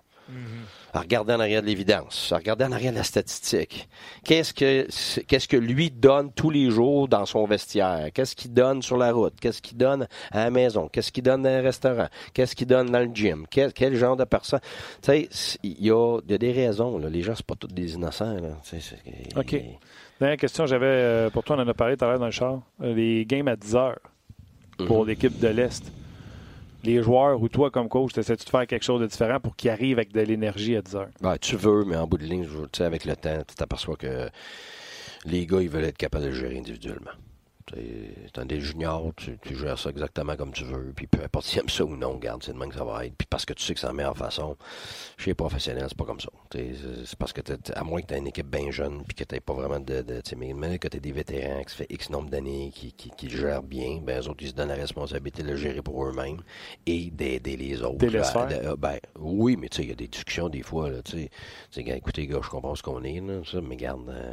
À 0.94 1.00
regarder 1.00 1.32
en 1.32 1.40
arrière 1.40 1.62
de 1.62 1.66
l'évidence, 1.66 2.32
à 2.32 2.36
regarder 2.36 2.66
en 2.66 2.72
arrière 2.72 2.92
de 2.92 2.98
la 2.98 3.02
statistique. 3.02 3.88
Qu'est-ce 4.24 4.52
que 4.52 4.86
qu'est-ce 5.22 5.48
que 5.48 5.56
lui 5.56 5.90
donne 5.90 6.30
tous 6.32 6.50
les 6.50 6.70
jours 6.70 7.08
dans 7.08 7.24
son 7.24 7.46
vestiaire? 7.46 8.10
Qu'est-ce 8.12 8.36
qu'il 8.36 8.52
donne 8.52 8.82
sur 8.82 8.98
la 8.98 9.10
route? 9.10 9.32
Qu'est-ce 9.40 9.62
qu'il 9.62 9.78
donne 9.78 10.06
à 10.30 10.44
la 10.44 10.50
maison? 10.50 10.88
Qu'est-ce 10.88 11.10
qu'il 11.10 11.22
donne 11.22 11.44
dans 11.44 11.48
un 11.48 11.62
restaurant? 11.62 12.08
Qu'est-ce 12.34 12.54
qu'il 12.54 12.66
donne 12.66 12.90
dans 12.90 12.98
le 12.98 13.14
gym? 13.14 13.46
Quel, 13.50 13.94
genre 13.94 14.16
de 14.16 14.24
personne? 14.24 14.60
Tu 15.00 15.26
sais, 15.30 15.58
il 15.62 15.82
y 15.82 15.90
a, 15.90 16.18
des 16.20 16.52
raisons. 16.52 16.98
Là. 16.98 17.08
Les 17.08 17.22
gens 17.22 17.34
c'est 17.34 17.46
pas 17.46 17.54
tous 17.54 17.68
des 17.68 17.94
innocents. 17.94 18.34
Là. 18.34 18.58
ok. 19.36 19.56
Dernière 20.20 20.38
question, 20.38 20.66
j'avais 20.66 20.86
euh, 20.86 21.30
pour 21.30 21.42
toi, 21.42 21.56
on 21.56 21.62
en 21.62 21.68
a 21.68 21.74
parlé 21.74 21.96
tout 21.96 22.04
à 22.04 22.08
l'heure 22.08 22.18
dans 22.18 22.26
le 22.26 22.30
char. 22.30 22.60
Euh, 22.82 22.94
les 22.94 23.24
games 23.24 23.48
à 23.48 23.56
10 23.56 23.76
heures 23.76 23.98
pour 24.86 25.02
mhm. 25.02 25.08
l'équipe 25.08 25.38
de 25.40 25.48
l'Est 25.48 25.90
les 26.82 27.02
joueurs 27.02 27.40
ou 27.40 27.48
toi 27.48 27.70
comme 27.70 27.88
coach, 27.88 28.16
essaies-tu 28.16 28.44
de 28.44 28.50
faire 28.50 28.66
quelque 28.66 28.84
chose 28.84 29.00
de 29.00 29.06
différent 29.06 29.40
pour 29.40 29.56
qu'ils 29.56 29.70
arrivent 29.70 29.98
avec 29.98 30.12
de 30.12 30.20
l'énergie 30.20 30.76
à 30.76 30.82
10 30.82 30.96
heures? 30.96 31.10
Ben, 31.20 31.36
tu 31.38 31.56
veux, 31.56 31.84
mais 31.84 31.96
en 31.96 32.06
bout 32.06 32.18
de 32.18 32.24
ligne, 32.24 32.46
avec 32.80 33.04
le 33.04 33.16
temps, 33.16 33.42
tu 33.46 33.54
t'aperçois 33.54 33.96
que 33.96 34.28
les 35.24 35.46
gars, 35.46 35.60
ils 35.60 35.68
veulent 35.68 35.84
être 35.84 35.98
capables 35.98 36.24
de 36.24 36.32
gérer 36.32 36.58
individuellement. 36.58 37.12
Tu 37.66 38.40
es 38.40 38.44
des 38.44 38.60
juniors, 38.60 39.12
tu, 39.16 39.38
gères 39.54 39.78
ça 39.78 39.90
exactement 39.90 40.36
comme 40.36 40.52
tu 40.52 40.64
veux, 40.64 40.92
puis 40.94 41.06
peu 41.06 41.22
importe 41.22 41.46
si 41.46 41.54
tu 41.54 41.60
aimes 41.60 41.68
ça 41.68 41.84
ou 41.84 41.96
non, 41.96 42.16
garde, 42.16 42.42
c'est 42.42 42.52
de 42.52 42.58
même 42.58 42.70
que 42.70 42.76
ça 42.76 42.84
va 42.84 43.06
être. 43.06 43.14
Puis 43.16 43.26
parce 43.28 43.44
que 43.44 43.52
tu 43.52 43.62
sais 43.62 43.74
que 43.74 43.80
c'est 43.80 43.86
la 43.86 43.92
meilleure 43.92 44.16
façon, 44.16 44.56
chez 45.16 45.30
les 45.30 45.34
professionnels, 45.34 45.86
c'est 45.88 45.96
pas 45.96 46.04
comme 46.04 46.20
ça. 46.20 46.28
C'est 46.52 47.16
parce 47.18 47.32
que, 47.32 47.40
à 47.74 47.84
moins 47.84 48.00
que 48.00 48.06
tu 48.06 48.14
aies 48.14 48.18
une 48.18 48.26
équipe 48.26 48.48
bien 48.48 48.70
jeune, 48.70 49.02
puis 49.04 49.14
que 49.14 49.24
tu 49.24 49.40
pas 49.40 49.52
vraiment 49.52 49.80
de. 49.80 50.02
de 50.02 50.22
mais 50.34 50.78
que 50.78 50.88
tu 50.88 51.00
des 51.00 51.12
vétérans 51.12 51.62
qui 51.64 51.76
fait 51.76 51.86
X 51.90 52.10
nombre 52.10 52.30
d'années, 52.30 52.70
qui, 52.74 52.92
qui, 52.92 53.30
gèrent 53.30 53.62
bien, 53.62 54.00
ben, 54.02 54.20
eux 54.20 54.28
autres, 54.28 54.42
ils 54.42 54.48
se 54.48 54.54
donnent 54.54 54.68
la 54.68 54.74
responsabilité 54.74 55.42
de 55.42 55.48
le 55.48 55.56
gérer 55.56 55.82
pour 55.82 56.04
eux-mêmes 56.06 56.42
et 56.86 57.10
d'aider 57.10 57.56
les 57.56 57.82
autres. 57.82 58.04
Euh, 58.04 58.76
ben, 58.76 58.98
oui, 59.18 59.56
mais 59.56 59.68
tu 59.68 59.78
sais, 59.78 59.82
il 59.84 59.88
y 59.88 59.92
a 59.92 59.96
des 59.96 60.08
discussions 60.08 60.48
des 60.48 60.62
fois, 60.62 60.90
tu 61.02 61.28
sais. 61.70 61.82
Écoutez, 61.82 62.26
gars, 62.26 62.40
je 62.42 62.48
comprends 62.48 62.74
ce 62.74 62.82
qu'on 62.82 63.02
est, 63.02 63.20
là, 63.20 63.40
ça, 63.44 63.60
mais 63.60 63.76
garde. 63.76 64.08
Euh, 64.08 64.32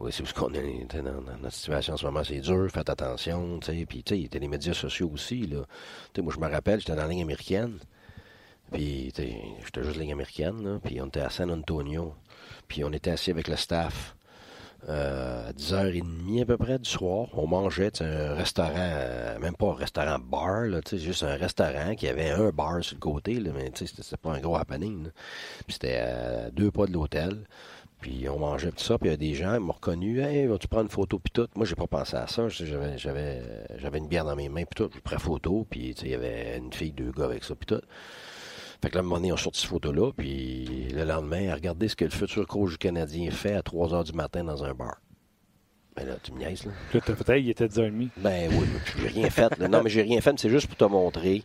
oui, 0.00 0.12
c'est 0.12 0.22
parce 0.22 0.32
qu'on 0.32 0.52
est 0.54 0.86
dans, 1.02 1.20
notre 1.42 1.54
situation 1.54 1.94
en 1.94 1.96
ce 1.96 2.06
moment, 2.06 2.22
c'est 2.22 2.40
dur, 2.40 2.68
faites 2.72 2.88
attention, 2.88 3.58
tu 3.58 3.66
sais. 3.66 3.86
Puis, 3.86 4.02
tu 4.02 4.14
sais, 4.14 4.20
il 4.20 4.32
y 4.32 4.36
a 4.36 4.40
les 4.40 4.48
médias 4.48 4.74
sociaux 4.74 5.10
aussi, 5.12 5.46
là. 5.46 5.62
Tu 6.12 6.20
sais, 6.20 6.22
moi, 6.22 6.32
je 6.34 6.40
me 6.40 6.48
rappelle, 6.48 6.80
j'étais 6.80 6.94
dans 6.94 7.02
la 7.02 7.08
ligne 7.08 7.22
américaine. 7.22 7.78
Puis, 8.72 9.12
tu 9.14 9.22
sais, 9.22 9.42
j'étais 9.64 9.82
juste 9.82 9.96
ligne 9.96 10.12
américaine, 10.12 10.62
là. 10.62 10.78
Puis, 10.82 11.00
on 11.00 11.06
était 11.06 11.20
à 11.20 11.30
San 11.30 11.50
Antonio. 11.50 12.14
Puis, 12.68 12.84
on 12.84 12.92
était 12.92 13.10
assis 13.10 13.30
avec 13.30 13.48
le 13.48 13.56
staff. 13.56 14.14
Euh, 14.88 15.48
à 15.48 15.52
10h30 15.52 16.42
à 16.42 16.46
peu 16.46 16.56
près 16.56 16.78
du 16.78 16.88
soir. 16.88 17.26
On 17.32 17.48
mangeait 17.48 18.00
un 18.00 18.34
restaurant, 18.34 18.72
euh, 18.76 19.38
même 19.40 19.56
pas 19.56 19.70
un 19.70 19.74
restaurant 19.74 20.18
bar, 20.20 20.66
là, 20.66 20.80
juste 20.92 21.24
un 21.24 21.34
restaurant 21.34 21.96
qui 21.96 22.06
avait 22.06 22.30
un 22.30 22.50
bar 22.50 22.84
sur 22.84 22.94
le 22.94 23.00
côté, 23.00 23.40
là, 23.40 23.50
mais 23.52 23.72
c'était 23.74 24.16
pas 24.16 24.34
un 24.34 24.38
gros 24.38 24.56
happening. 24.56 25.08
Puis 25.66 25.74
c'était 25.74 25.96
à 25.96 26.50
deux 26.52 26.70
pas 26.70 26.86
de 26.86 26.92
l'hôtel. 26.92 27.44
Puis 28.00 28.28
on 28.28 28.38
mangeait 28.38 28.70
tout 28.70 28.82
ça, 28.82 28.96
puis 28.98 29.08
il 29.08 29.12
y 29.12 29.14
a 29.14 29.16
des 29.16 29.34
gens 29.34 29.54
qui 29.54 29.60
m'ont 29.60 29.72
reconnu. 29.72 30.20
Hey, 30.20 30.46
vas-tu 30.46 30.68
prendre 30.68 30.84
une 30.84 30.90
photo, 30.90 31.18
puis 31.18 31.32
tout. 31.32 31.48
Moi, 31.56 31.66
j'ai 31.66 31.74
pas 31.74 31.86
pensé 31.86 32.16
à 32.16 32.26
ça. 32.26 32.48
J'avais, 32.48 33.42
une 33.94 34.08
bière 34.08 34.24
dans 34.24 34.36
mes 34.36 34.48
mains, 34.48 34.64
puis 34.64 34.84
tout. 34.84 34.90
J'ai 34.92 35.00
pris 35.00 35.16
photo, 35.18 35.66
puis 35.68 35.94
il 36.02 36.08
y 36.08 36.14
avait 36.14 36.58
une 36.58 36.72
fille, 36.72 36.92
deux 36.92 37.10
gars 37.10 37.24
avec 37.24 37.42
ça, 37.44 37.54
puis 37.54 37.66
tout. 37.66 37.82
Fait 38.80 38.90
que 38.90 38.94
là, 38.94 39.00
à 39.00 39.02
un 39.02 39.02
moment 39.02 39.16
donné, 39.16 39.32
on 39.32 39.36
sort 39.36 39.54
cette 39.56 39.68
photo-là, 39.68 40.12
puis 40.16 40.88
le 40.92 41.04
lendemain, 41.04 41.52
regardez 41.52 41.88
ce 41.88 41.96
que 41.96 42.04
le 42.04 42.10
futur 42.12 42.46
coach 42.46 42.76
Canadien 42.76 43.30
fait 43.32 43.54
à 43.54 43.62
3 43.62 43.88
h 43.88 44.04
du 44.04 44.12
matin 44.12 44.44
dans 44.44 44.62
un 44.62 44.72
bar. 44.72 44.98
Ben 45.98 46.06
là, 46.06 46.14
tu 46.22 46.32
me 46.32 46.38
niaises, 46.38 46.64
là. 46.64 46.72
peut-être, 46.92 47.36
il 47.38 47.50
était 47.50 47.66
10h30. 47.66 48.08
Ben 48.18 48.48
oui, 48.52 48.66
j'ai 49.00 49.08
rien 49.08 49.30
fait. 49.30 49.58
Non, 49.58 49.82
mais 49.82 49.90
j'ai 49.90 50.02
rien 50.02 50.20
fait, 50.20 50.38
c'est 50.38 50.48
juste 50.48 50.68
pour 50.68 50.76
te 50.76 50.84
montrer 50.84 51.42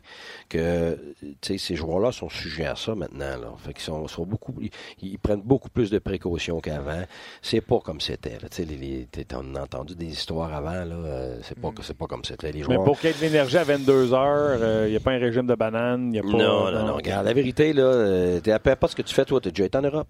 que, 0.50 0.98
ces 1.42 1.76
joueurs-là 1.76 2.12
sont 2.12 2.30
sujets 2.30 2.66
à 2.66 2.76
ça 2.76 2.94
maintenant, 2.94 3.38
là. 3.38 3.54
Fait 3.58 3.74
qu'ils 3.74 3.84
sont, 3.84 4.08
sont, 4.08 4.26
beaucoup, 4.26 4.54
ils, 5.02 5.18
prennent 5.18 5.42
beaucoup 5.42 5.70
plus 5.70 5.90
de 5.90 5.98
précautions 6.00 6.60
qu'avant. 6.60 7.04
C'est 7.42 7.62
pas 7.62 7.80
comme 7.80 8.00
c'était. 8.00 8.38
Tu 8.52 8.66
sais, 8.66 9.26
on 9.36 9.56
a 9.56 9.62
entendu 9.62 9.96
des 9.96 10.08
histoires 10.08 10.54
avant, 10.54 10.86
là. 10.86 10.96
Euh, 10.96 11.40
c'est 11.42 11.60
pas, 11.60 11.70
mm. 11.70 11.76
c'est 11.82 11.98
pas 11.98 12.08
comme 12.08 12.24
c'était. 12.24 12.52
Les 12.52 12.62
joueurs... 12.62 12.80
Mais 12.80 12.86
pour 12.86 13.00
qu'il 13.00 13.10
y 13.10 13.14
ait 13.14 13.16
de 13.16 13.22
l'énergie 13.22 13.58
à 13.58 13.64
22 13.64 14.12
h 14.12 14.86
il 14.86 14.92
n'y 14.92 14.98
a 14.98 15.00
pas 15.00 15.12
un 15.12 15.20
régime 15.20 15.48
de 15.48 15.56
banane, 15.56 16.14
il 16.14 16.20
a 16.20 16.22
pas. 16.22 16.28
Non, 16.28 16.72
non, 16.72 16.86
non, 16.86 16.96
Regarde, 16.96 17.26
la 17.26 17.34
vérité, 17.34 17.74
là, 17.74 17.84
euh, 17.84 18.40
peu 18.40 18.72
importe 18.72 18.92
ce 18.92 18.98
que 18.98 19.02
tu 19.02 19.14
fais, 19.14 19.26
toi, 19.26 19.42
tu 19.42 19.48
as 19.48 19.52
déjà 19.52 19.66
été 19.66 19.78
en 19.78 19.82
Europe. 19.82 20.08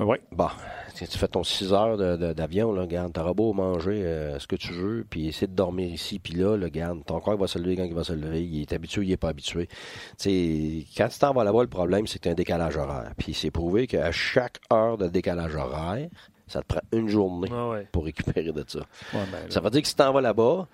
Oui. 0.00 0.16
Bon, 0.32 0.48
tu 0.94 1.06
fais 1.06 1.28
ton 1.28 1.44
6 1.44 1.72
heures 1.72 1.96
d'avion, 2.34 2.72
là, 2.72 2.86
garde, 2.86 3.12
t'auras 3.12 3.34
beau 3.34 3.52
manger 3.52 4.02
euh, 4.04 4.38
ce 4.38 4.46
que 4.46 4.56
tu 4.56 4.72
veux, 4.72 5.06
puis 5.08 5.28
essayer 5.28 5.46
de 5.46 5.54
dormir 5.54 5.92
ici, 5.92 6.18
puis 6.18 6.34
là, 6.34 6.56
le 6.56 6.68
garde, 6.68 7.04
ton 7.04 7.20
corps 7.20 7.36
va 7.36 7.46
se 7.46 7.58
lever 7.58 7.76
quand 7.76 7.84
il 7.84 7.94
va 7.94 8.04
se 8.04 8.14
lever, 8.14 8.42
il 8.42 8.62
est 8.62 8.72
habitué, 8.72 9.04
il 9.04 9.12
est 9.12 9.18
pas 9.18 9.28
habitué. 9.28 9.68
sais, 10.16 10.86
quand 10.96 11.08
tu 11.08 11.18
t'en 11.18 11.32
vas 11.32 11.44
là-bas, 11.44 11.62
le 11.62 11.68
problème, 11.68 12.06
c'est 12.06 12.18
que 12.18 12.24
tu 12.24 12.28
as 12.28 12.32
un 12.32 12.34
décalage 12.34 12.76
horaire. 12.76 13.12
Puis 13.18 13.34
c'est 13.34 13.50
prouvé 13.50 13.86
qu'à 13.86 14.10
chaque 14.10 14.58
heure 14.72 14.96
de 14.96 15.08
décalage 15.08 15.54
horaire, 15.54 16.08
ça 16.46 16.62
te 16.62 16.66
prend 16.66 16.80
une 16.92 17.08
journée 17.08 17.48
ah 17.52 17.74
pour 17.92 18.04
récupérer 18.04 18.52
de 18.52 18.64
ça. 18.66 18.80
Ben 19.12 19.26
ça 19.50 19.60
veut 19.60 19.70
dire 19.70 19.82
que 19.82 19.88
si 19.88 19.94
t'en 19.94 20.12
vas 20.12 20.20
là-bas, 20.20 20.66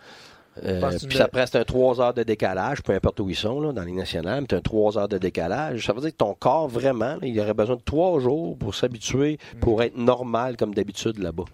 Euh, 0.65 0.99
puis 1.09 1.17
ça 1.17 1.29
prend, 1.29 1.45
c'est 1.47 1.59
un 1.59 1.65
3 1.65 2.01
heures 2.01 2.15
de 2.15 2.23
décalage, 2.23 2.83
peu 2.83 2.93
importe 2.93 3.21
où 3.21 3.29
ils 3.29 3.37
sont, 3.37 3.61
là, 3.61 3.73
dans 3.73 3.83
les 3.83 3.93
nationales, 3.93 4.41
mais 4.41 4.47
c'est 4.49 4.57
un 4.57 4.61
3 4.61 4.99
heures 4.99 5.09
de 5.09 5.19
décalage. 5.19 5.85
Ça 5.85 5.93
veut 5.93 6.01
dire 6.01 6.11
que 6.11 6.17
ton 6.17 6.35
corps, 6.35 6.69
vraiment, 6.69 7.17
il 7.23 7.39
aurait 7.41 7.55
besoin 7.55 7.77
de 7.77 7.83
3 7.83 8.21
jours 8.21 8.57
pour 8.57 8.75
s'habituer, 8.75 9.39
pour 9.61 9.83
être 9.83 9.97
normal 9.97 10.57
comme 10.57 10.75
d'habitude 10.75 11.19
là-bas. 11.19 11.45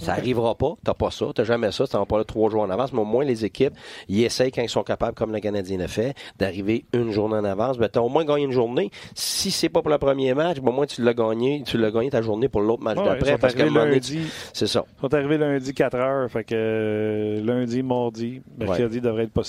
Ça 0.00 0.16
n'arrivera 0.16 0.54
pas, 0.54 0.74
t'as 0.82 0.94
pas 0.94 1.10
ça, 1.10 1.26
t'as 1.34 1.44
jamais 1.44 1.70
ça, 1.72 1.86
t'as 1.86 2.04
pas 2.06 2.18
là 2.18 2.24
trois 2.24 2.48
jours 2.50 2.62
en 2.62 2.70
avance, 2.70 2.92
mais 2.92 3.00
au 3.00 3.04
moins 3.04 3.24
les 3.24 3.44
équipes, 3.44 3.74
ils 4.08 4.24
essayent 4.24 4.50
quand 4.50 4.62
ils 4.62 4.68
sont 4.68 4.82
capables, 4.82 5.14
comme 5.14 5.32
le 5.32 5.40
Canadien 5.40 5.78
l'a 5.78 5.88
fait, 5.88 6.14
d'arriver 6.38 6.86
une 6.94 7.10
journée 7.12 7.36
en 7.36 7.44
avance. 7.44 7.76
Ben, 7.78 7.88
t'as 7.88 8.00
au 8.00 8.08
moins 8.08 8.24
gagné 8.24 8.44
une 8.44 8.52
journée. 8.52 8.90
Si 9.14 9.50
c'est 9.50 9.68
pas 9.68 9.82
pour 9.82 9.90
le 9.90 9.98
premier 9.98 10.32
match, 10.34 10.58
ben, 10.60 10.70
au 10.70 10.72
moins 10.72 10.86
tu 10.86 11.02
l'as 11.02 11.14
gagné, 11.14 11.62
tu 11.66 11.76
l'as 11.76 11.90
gagné 11.90 12.10
ta 12.10 12.22
journée 12.22 12.48
pour 12.48 12.62
l'autre 12.62 12.82
match 12.82 12.96
d'après. 13.04 13.38
Parce 13.38 13.54
que 13.54 13.62
lundi, 13.62 14.20
c'est 14.52 14.66
ça. 14.66 14.84
Ils 14.96 15.00
sont 15.02 15.14
arrivés 15.14 15.38
lundi 15.38 15.74
4 15.74 15.94
heures, 15.96 16.30
fait 16.30 16.44
que 16.44 16.54
euh, 16.54 17.44
lundi, 17.44 17.82
mardi, 17.82 18.40
mercredi 18.58 19.00
devrait 19.00 19.24
être 19.24 19.32
pas. 19.32 19.42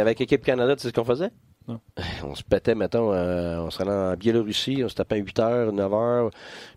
Avec 0.00 0.18
l'équipe 0.18 0.42
Canada, 0.42 0.74
tu 0.74 0.82
sais 0.82 0.88
ce 0.88 0.92
qu'on 0.92 1.04
faisait? 1.04 1.30
On 2.24 2.34
se 2.34 2.42
pétait, 2.42 2.74
mettons, 2.74 3.12
euh, 3.12 3.58
on 3.60 3.70
se 3.70 3.78
rendait 3.78 3.90
en 3.92 4.14
Biélorussie, 4.14 4.82
on 4.84 4.88
se 4.88 4.94
tapait 4.94 5.18
8 5.18 5.38
h, 5.38 5.70
9 5.70 5.92
h, 5.92 6.30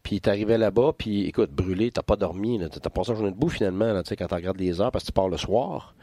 puis 0.03 0.21
t'arrivais 0.21 0.57
là-bas, 0.57 0.93
puis 0.97 1.25
écoute, 1.25 1.51
brûlé, 1.51 1.91
t'as 1.91 2.03
pas 2.03 2.15
dormi, 2.15 2.59
t'as 2.69 2.89
passé 2.89 3.11
une 3.11 3.17
journée 3.17 3.31
debout 3.31 3.49
finalement, 3.49 3.93
là, 3.93 4.03
quand 4.03 4.27
tu 4.27 4.33
regardes 4.33 4.59
les 4.59 4.81
heures, 4.81 4.91
parce 4.91 5.03
que 5.03 5.07
tu 5.07 5.13
pars 5.13 5.29
le 5.29 5.38
soir. 5.38 5.95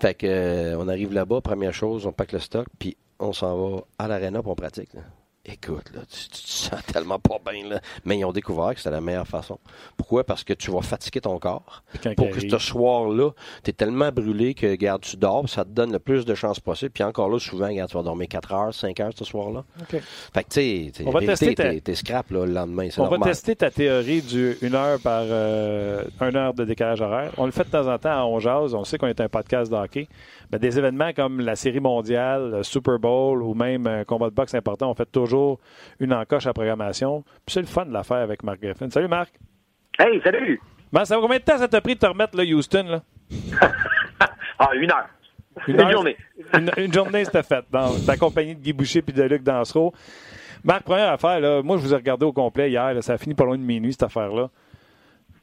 Fait 0.00 0.14
que, 0.14 0.26
euh, 0.26 0.78
on 0.78 0.88
arrive 0.88 1.12
là-bas, 1.12 1.40
première 1.40 1.74
chose, 1.74 2.06
on 2.06 2.12
pack 2.12 2.32
le 2.32 2.38
stock, 2.38 2.66
puis 2.78 2.96
on 3.18 3.32
s'en 3.32 3.56
va 3.56 3.80
à 3.98 4.08
l'aréna 4.08 4.42
pour 4.42 4.52
on 4.52 4.56
pratique. 4.56 4.90
Écoute, 5.46 5.90
là, 5.94 6.00
tu, 6.10 6.28
te 6.28 6.36
sens 6.36 6.82
tellement 6.92 7.18
pas 7.18 7.38
bien, 7.44 7.68
là. 7.68 7.80
Mais 8.04 8.18
ils 8.18 8.24
ont 8.24 8.32
découvert 8.32 8.72
que 8.72 8.78
c'était 8.78 8.90
la 8.90 9.02
meilleure 9.02 9.26
façon. 9.26 9.58
Pourquoi? 9.96 10.24
Parce 10.24 10.42
que 10.42 10.54
tu 10.54 10.70
vas 10.70 10.80
fatiguer 10.80 11.20
ton 11.20 11.38
corps. 11.38 11.82
Pour 12.16 12.30
que 12.30 12.40
ce 12.40 12.58
soir-là, 12.58 13.30
tu 13.62 13.70
es 13.70 13.72
tellement 13.74 14.10
brûlé 14.10 14.54
que, 14.54 14.74
garde, 14.74 15.02
tu 15.02 15.16
dors, 15.16 15.46
ça 15.48 15.64
te 15.64 15.70
donne 15.70 15.92
le 15.92 15.98
plus 15.98 16.24
de 16.24 16.34
chances 16.34 16.60
possible. 16.60 16.92
Puis 16.92 17.04
encore 17.04 17.28
là, 17.28 17.38
souvent, 17.38 17.66
regarde, 17.66 17.90
tu 17.90 17.96
vas 17.96 18.02
dormir 18.02 18.28
4 18.28 18.52
heures, 18.54 18.74
5 18.74 19.00
heures 19.00 19.12
ce 19.14 19.24
soir-là. 19.24 19.64
Fait 19.88 20.44
que, 20.44 20.48
tu 20.48 21.36
sais, 21.36 21.80
t'es 21.80 21.94
scrap, 21.94 22.30
là, 22.30 22.46
le 22.46 22.52
lendemain. 22.52 22.88
On 22.96 23.06
va 23.06 23.18
tester 23.18 23.54
ta 23.54 23.70
théorie 23.70 24.22
du 24.22 24.56
1 24.62 24.72
heure 24.72 25.00
par 25.00 25.24
euh, 25.24 26.04
1 26.20 26.34
heure 26.36 26.54
de 26.54 26.64
décalage 26.64 27.02
horaire. 27.02 27.32
On 27.36 27.44
le 27.44 27.52
fait 27.52 27.64
de 27.64 27.70
temps 27.70 27.92
en 27.92 27.98
temps 27.98 28.10
à 28.10 28.24
On 28.24 28.38
Jazz. 28.40 28.74
On 28.74 28.84
sait 28.84 28.96
qu'on 28.96 29.08
est 29.08 29.20
un 29.20 29.28
podcast 29.28 29.70
de 29.70 29.76
hockey. 29.76 30.08
Ben, 30.54 30.60
des 30.60 30.78
événements 30.78 31.12
comme 31.12 31.40
la 31.40 31.56
Série 31.56 31.80
mondiale, 31.80 32.52
le 32.52 32.62
Super 32.62 33.00
Bowl 33.00 33.42
ou 33.42 33.54
même 33.54 33.88
un 33.88 34.04
combat 34.04 34.30
de 34.30 34.34
boxe 34.36 34.54
important, 34.54 34.88
on 34.88 34.94
fait 34.94 35.10
toujours 35.10 35.58
une 35.98 36.12
encoche 36.12 36.46
à 36.46 36.52
programmation. 36.52 37.24
Puis 37.44 37.54
c'est 37.54 37.60
le 37.60 37.66
fun 37.66 37.86
de 37.86 37.92
la 37.92 38.04
faire 38.04 38.18
avec 38.18 38.44
Marc 38.44 38.60
Griffin. 38.60 38.88
Salut 38.88 39.08
Marc. 39.08 39.32
Hey, 39.98 40.20
salut. 40.22 40.60
Ben, 40.92 41.04
ça 41.04 41.16
va 41.16 41.22
combien 41.22 41.38
de 41.38 41.42
temps 41.42 41.58
ça 41.58 41.66
t'a 41.66 41.80
pris 41.80 41.96
de 41.96 41.98
te 41.98 42.06
remettre 42.06 42.36
là, 42.36 42.44
Houston? 42.44 42.84
Là? 42.84 43.02
ah, 44.60 44.70
une 44.76 44.92
heure. 44.92 45.08
Une, 45.66 45.90
journée. 45.90 46.16
Une, 46.76 46.92
journée, 46.92 47.24
c'était 47.24 47.42
fait. 47.42 47.64
ta 48.06 48.16
compagnie 48.16 48.54
de 48.54 48.60
Guy 48.60 48.72
Boucher 48.72 49.02
puis 49.02 49.12
de 49.12 49.24
Luc 49.24 49.42
Dansereau. 49.42 49.92
Marc, 50.62 50.84
première 50.84 51.10
affaire, 51.10 51.40
là, 51.40 51.64
moi, 51.64 51.78
je 51.78 51.82
vous 51.82 51.92
ai 51.92 51.96
regardé 51.96 52.24
au 52.26 52.32
complet 52.32 52.70
hier. 52.70 52.94
ça 53.02 53.14
a 53.14 53.18
fini 53.18 53.34
pas 53.34 53.44
loin 53.44 53.58
de 53.58 53.62
minuit, 53.64 53.90
cette 53.90 54.04
affaire-là. 54.04 54.50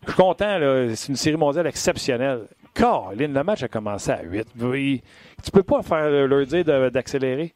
Je 0.08 0.14
suis 0.14 0.22
content. 0.22 0.58
C'est 0.96 1.10
une 1.10 1.18
série 1.18 1.36
mondiale 1.36 1.68
exceptionnelle. 1.68 2.46
Caroline, 2.74 3.34
le 3.34 3.44
match 3.44 3.64
a 3.64 3.68
commencé 3.68 4.12
à 4.12 4.24
8. 4.24 4.48
Tu 5.44 5.52
peux 5.52 5.64
pas 5.64 5.82
faire 5.82 6.10
leur 6.28 6.46
dire 6.46 6.92
d'accélérer? 6.92 7.54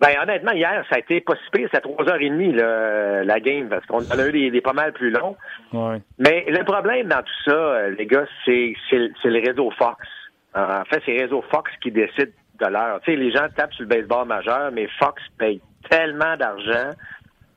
Ben, 0.00 0.10
honnêtement, 0.20 0.52
hier, 0.52 0.84
ça 0.90 0.96
a 0.96 0.98
été 0.98 1.20
pas 1.20 1.34
si 1.36 1.50
pire. 1.50 1.68
C'est 1.72 1.78
à 1.78 1.80
3h30, 1.80 3.22
la 3.22 3.40
game, 3.40 3.68
parce 3.68 3.86
qu'on 3.86 3.98
en 3.98 4.18
a 4.18 4.28
eu 4.28 4.50
des, 4.50 4.60
pas 4.60 4.72
mal 4.72 4.92
plus 4.92 5.10
longs. 5.10 5.36
Mais 6.18 6.44
le 6.48 6.64
problème 6.64 7.08
dans 7.08 7.22
tout 7.22 7.50
ça, 7.50 7.88
les 7.90 8.06
gars, 8.06 8.26
c'est 8.44 8.74
le 8.92 9.48
réseau 9.48 9.70
Fox. 9.78 10.06
En 10.54 10.84
fait, 10.84 11.02
c'est 11.06 11.14
le 11.14 11.22
réseau 11.22 11.42
Fox 11.50 11.70
qui 11.80 11.90
décide 11.90 12.32
de 12.60 12.66
l'heure. 12.66 13.00
Tu 13.04 13.12
sais, 13.12 13.16
les 13.16 13.32
gens 13.32 13.46
tapent 13.56 13.72
sur 13.72 13.84
le 13.84 13.88
baseball 13.88 14.26
majeur, 14.26 14.70
mais 14.72 14.88
Fox 14.98 15.22
paye 15.38 15.60
tellement 15.88 16.36
d'argent 16.36 16.90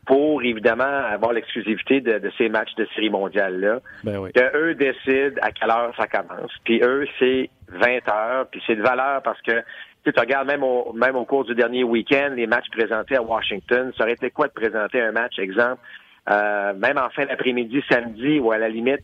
pour 0.07 0.41
évidemment 0.41 0.83
avoir 0.83 1.33
l'exclusivité 1.33 1.99
de, 2.01 2.31
ces 2.37 2.49
matchs 2.49 2.73
de 2.75 2.87
série 2.95 3.09
mondiale-là, 3.09 3.81
ben 4.03 4.31
que 4.33 4.57
eux 4.57 4.73
décident 4.73 5.39
à 5.41 5.51
quelle 5.51 5.69
heure 5.69 5.93
ça 5.97 6.07
commence. 6.07 6.51
Puis 6.63 6.81
eux, 6.81 7.05
c'est 7.19 7.49
20 7.67 8.09
heures, 8.09 8.47
puis 8.49 8.63
c'est 8.65 8.75
de 8.75 8.81
valeur 8.81 9.21
parce 9.21 9.41
que 9.41 9.63
tu 10.05 10.17
regardes 10.17 10.47
même 10.47 10.63
au, 10.63 10.93
même 10.93 11.17
au 11.17 11.25
cours 11.25 11.43
du 11.43 11.53
dernier 11.53 11.83
week-end, 11.83 12.31
les 12.33 12.47
matchs 12.47 12.69
présentés 12.71 13.17
à 13.17 13.21
Washington, 13.21 13.91
ça 13.97 14.05
aurait 14.05 14.13
été 14.13 14.31
quoi 14.31 14.47
de 14.47 14.53
présenter 14.53 15.01
un 15.01 15.11
match, 15.11 15.37
exemple, 15.37 15.81
euh, 16.29 16.73
même 16.73 16.97
en 16.97 17.09
fin 17.09 17.25
d'après-midi, 17.25 17.83
samedi, 17.89 18.39
ou 18.39 18.53
à 18.53 18.57
la 18.57 18.69
limite, 18.69 19.01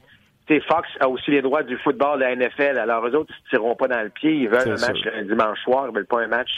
tu 0.48 0.62
Fox 0.62 0.88
a 1.02 1.10
aussi 1.10 1.32
les 1.32 1.42
droits 1.42 1.64
du 1.64 1.78
football 1.78 2.20
de 2.20 2.24
la 2.24 2.36
NFL. 2.36 2.78
Alors, 2.78 3.06
eux 3.08 3.16
autres, 3.16 3.34
ils 3.34 3.44
ne 3.46 3.50
tireront 3.50 3.76
pas 3.76 3.88
dans 3.88 4.02
le 4.02 4.10
pied. 4.10 4.34
Ils 4.34 4.50
veulent 4.50 4.74
un 4.74 4.88
match 4.88 5.04
le 5.06 5.24
dimanche 5.24 5.60
soir. 5.64 5.88
Ils 5.90 5.96
veulent 5.96 6.06
pas 6.06 6.22
un 6.22 6.28
match 6.28 6.50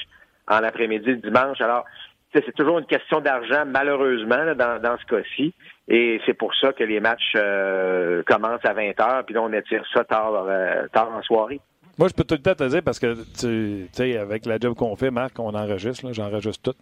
en 0.47 0.63
après-midi 0.63 1.05
le 1.05 1.15
dimanche. 1.17 1.61
Alors, 1.61 1.85
c'est 2.45 2.55
toujours 2.55 2.79
une 2.79 2.85
question 2.85 3.21
d'argent, 3.21 3.63
malheureusement, 3.65 4.55
dans, 4.55 4.97
ce 4.97 5.05
cas-ci. 5.05 5.53
Et 5.87 6.19
c'est 6.25 6.33
pour 6.33 6.53
ça 6.55 6.73
que 6.73 6.83
les 6.83 6.99
matchs 6.99 7.33
euh, 7.35 8.23
commencent 8.23 8.65
à 8.65 8.73
20 8.73 8.99
heures, 8.99 9.23
puis 9.25 9.35
là, 9.35 9.41
on 9.41 9.53
étire 9.53 9.83
ça 9.93 10.03
tard, 10.03 10.45
euh, 10.47 10.87
tard 10.91 11.11
en 11.15 11.21
soirée. 11.21 11.59
Moi, 11.97 12.07
je 12.09 12.13
peux 12.13 12.23
tout 12.23 12.35
le 12.35 12.41
temps 12.41 12.55
te 12.55 12.67
dire, 12.67 12.81
parce 12.83 12.99
que, 12.99 13.15
tu 13.39 13.87
sais, 13.93 14.17
avec 14.17 14.45
la 14.45 14.57
job 14.59 14.75
qu'on 14.75 14.95
fait, 14.95 15.11
Marc, 15.11 15.39
on 15.39 15.53
enregistre, 15.53 16.11
j'enregistre 16.11 16.71
tout. 16.71 16.77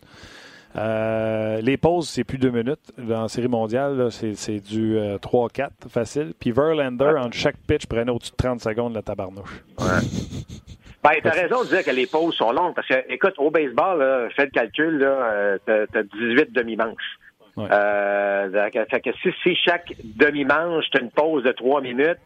Euh, 0.75 1.61
les 1.61 1.77
pauses, 1.77 2.09
c'est 2.09 2.23
plus 2.23 2.39
deux 2.39 2.49
minutes. 2.49 2.91
Dans 2.97 3.27
série 3.27 3.47
mondiale, 3.47 4.07
c'est 4.11 4.59
du 4.59 4.97
3-4 5.21 5.69
facile. 5.87 6.33
Puis 6.39 6.51
Verlander, 6.51 7.13
entre 7.19 7.35
chaque 7.35 7.57
pitch, 7.67 7.85
prenait 7.85 8.11
au-dessus 8.11 8.31
de 8.31 8.37
30 8.37 8.61
secondes 8.61 8.95
la 8.95 9.03
tabarnouche. 9.03 9.63
Ben, 11.03 11.11
t'as 11.21 11.31
raison 11.31 11.63
de 11.63 11.67
dire 11.67 11.83
que 11.83 11.91
les 11.91 12.07
pauses 12.07 12.35
sont 12.35 12.51
longues 12.51 12.73
parce 12.73 12.87
que, 12.87 13.11
écoute, 13.11 13.33
au 13.37 13.51
baseball, 13.51 13.99
là, 13.99 14.29
fais 14.35 14.45
le 14.45 14.51
calcul, 14.51 14.99
là, 14.99 15.07
euh, 15.07 15.57
t'as, 15.65 16.03
18 16.03 16.53
demi-manches. 16.53 17.19
Euh, 17.57 18.69
fait 18.89 19.01
que 19.01 19.11
si, 19.21 19.29
si 19.43 19.55
chaque 19.55 19.93
demi-manche, 20.03 20.85
t'as 20.91 21.01
une 21.01 21.11
pause 21.11 21.43
de 21.43 21.51
3 21.51 21.81
minutes, 21.81 22.19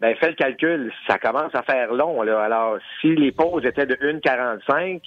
ben, 0.00 0.14
fais 0.16 0.28
le 0.28 0.34
calcul, 0.34 0.92
ça 1.06 1.18
commence 1.18 1.54
à 1.54 1.62
faire 1.62 1.92
long, 1.92 2.22
là. 2.22 2.42
Alors, 2.42 2.78
si 3.00 3.16
les 3.16 3.32
pauses 3.32 3.64
étaient 3.64 3.86
de 3.86 3.96
1,45, 3.96 5.00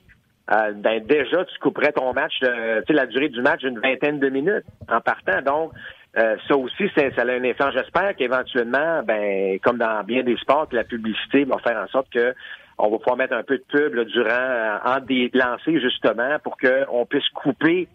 euh, 0.52 0.72
ben, 0.74 1.06
déjà, 1.06 1.46
tu 1.46 1.60
couperais 1.60 1.94
ton 1.94 2.12
match, 2.14 2.34
tu 2.40 2.46
sais, 2.46 2.94
la 2.94 3.06
durée 3.06 3.30
du 3.30 3.42
match 3.42 3.62
d'une 3.62 3.80
vingtaine 3.80 4.20
de 4.20 4.30
minutes 4.30 4.66
en 4.90 5.00
partant. 5.00 5.42
Donc, 5.44 5.72
euh, 6.18 6.36
ça 6.48 6.58
aussi, 6.58 6.90
ça, 6.96 7.04
ça 7.16 7.22
a 7.22 7.32
un 7.32 7.44
effet. 7.44 7.64
J'espère 7.74 8.16
qu'éventuellement, 8.16 9.02
ben, 9.04 9.60
comme 9.60 9.78
dans 9.78 10.04
bien 10.04 10.24
des 10.24 10.36
sports, 10.38 10.68
que 10.68 10.76
la 10.76 10.84
publicité 10.84 11.46
va 11.46 11.58
faire 11.60 11.78
en 11.78 11.88
sorte 11.88 12.10
que 12.12 12.34
on 12.78 12.90
va 12.90 12.98
pouvoir 12.98 13.18
mettre 13.18 13.34
un 13.34 13.44
peu 13.44 13.58
de 13.58 13.64
pub 13.68 14.00
durant 14.06 14.30
euh, 14.30 14.78
en 14.86 15.00
des 15.00 15.30
lancers 15.34 15.80
justement 15.80 16.38
pour 16.44 16.58
qu'on 16.58 17.06
puisse 17.06 17.28
couper 17.30 17.88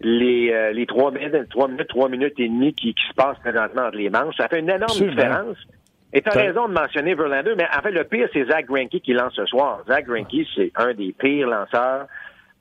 les 0.00 0.52
euh, 0.52 0.72
les 0.72 0.86
trois 0.86 1.10
minutes, 1.10 1.48
trois 1.50 1.68
minutes, 1.68 1.88
trois 1.88 2.08
minutes 2.08 2.34
et 2.38 2.48
demie 2.48 2.74
qui, 2.74 2.94
qui 2.94 3.08
se 3.08 3.14
passent 3.14 3.38
présentement 3.38 3.82
entre 3.82 3.96
les 3.96 4.10
manches. 4.10 4.36
Ça 4.36 4.48
fait 4.48 4.60
une 4.60 4.70
énorme 4.70 4.98
différence. 4.98 5.56
Et 6.14 6.20
tu 6.20 6.28
as 6.28 6.32
raison 6.32 6.68
de 6.68 6.74
mentionner 6.74 7.14
Verlander, 7.14 7.54
mais 7.56 7.66
en 7.74 7.80
fait, 7.80 7.90
le 7.90 8.04
pire, 8.04 8.28
c'est 8.34 8.44
Zach 8.44 8.66
Greinke 8.66 9.00
qui 9.02 9.14
lance 9.14 9.32
ce 9.34 9.46
soir. 9.46 9.82
Zach 9.88 10.04
Greinke, 10.04 10.46
c'est 10.54 10.70
un 10.76 10.92
des 10.92 11.14
pires 11.18 11.48
lanceurs 11.48 12.06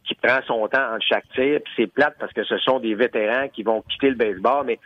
qui 0.05 0.15
prend 0.15 0.39
son 0.47 0.67
temps 0.67 0.93
entre 0.93 1.05
chaque 1.07 1.27
tir. 1.35 1.59
c'est 1.75 1.87
plate 1.87 2.15
parce 2.19 2.31
que 2.31 2.43
ce 2.43 2.57
sont 2.59 2.79
des 2.79 2.95
vétérans 2.95 3.49
qui 3.49 3.63
vont 3.63 3.83
quitter 3.89 4.09
le 4.09 4.15
baseball, 4.15 4.65
mais 4.65 4.79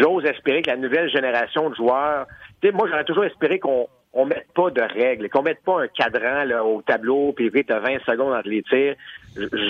j'ose 0.00 0.24
espérer 0.24 0.62
que 0.62 0.70
la 0.70 0.76
nouvelle 0.76 1.10
génération 1.10 1.70
de 1.70 1.74
joueurs... 1.74 2.26
Tu 2.60 2.68
sais, 2.68 2.74
moi, 2.74 2.88
j'aurais 2.88 3.04
toujours 3.04 3.24
espéré 3.24 3.58
qu'on 3.58 3.88
on 4.12 4.26
mette 4.26 4.46
pas 4.54 4.70
de 4.70 4.80
règles, 4.80 5.28
qu'on 5.28 5.42
mette 5.42 5.62
pas 5.64 5.82
un 5.82 5.88
cadran 5.88 6.44
là, 6.44 6.64
au 6.64 6.82
tableau, 6.82 7.32
puis 7.32 7.50
tu 7.50 7.72
as 7.72 7.78
20 7.78 7.98
secondes 8.04 8.34
entre 8.34 8.48
les 8.48 8.62
tirs. 8.62 8.96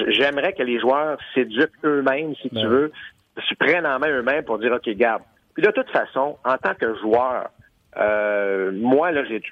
J'aimerais 0.09 0.53
que 0.53 0.63
les 0.63 0.81
joueurs 0.81 1.19
s'éduquent 1.35 1.85
eux-mêmes, 1.85 2.35
si 2.37 2.49
tu 2.49 2.55
ben 2.55 2.69
veux, 2.69 2.93
se 3.37 3.55
prennent 3.55 3.87
en 3.87 3.99
main 3.99 4.09
eux-mêmes 4.09 4.45
pour 4.45 4.59
dire, 4.59 4.73
OK, 4.73 4.89
garde. 4.97 5.23
Puis 5.55 5.63
de 5.63 5.71
toute 5.71 5.91
façon, 5.91 6.39
en 6.45 6.57
tant 6.57 6.75
que 6.75 6.95
joueur, 6.99 7.51
euh, 7.97 8.71
moi, 8.73 9.11
là, 9.11 9.25
j'ai 9.25 9.43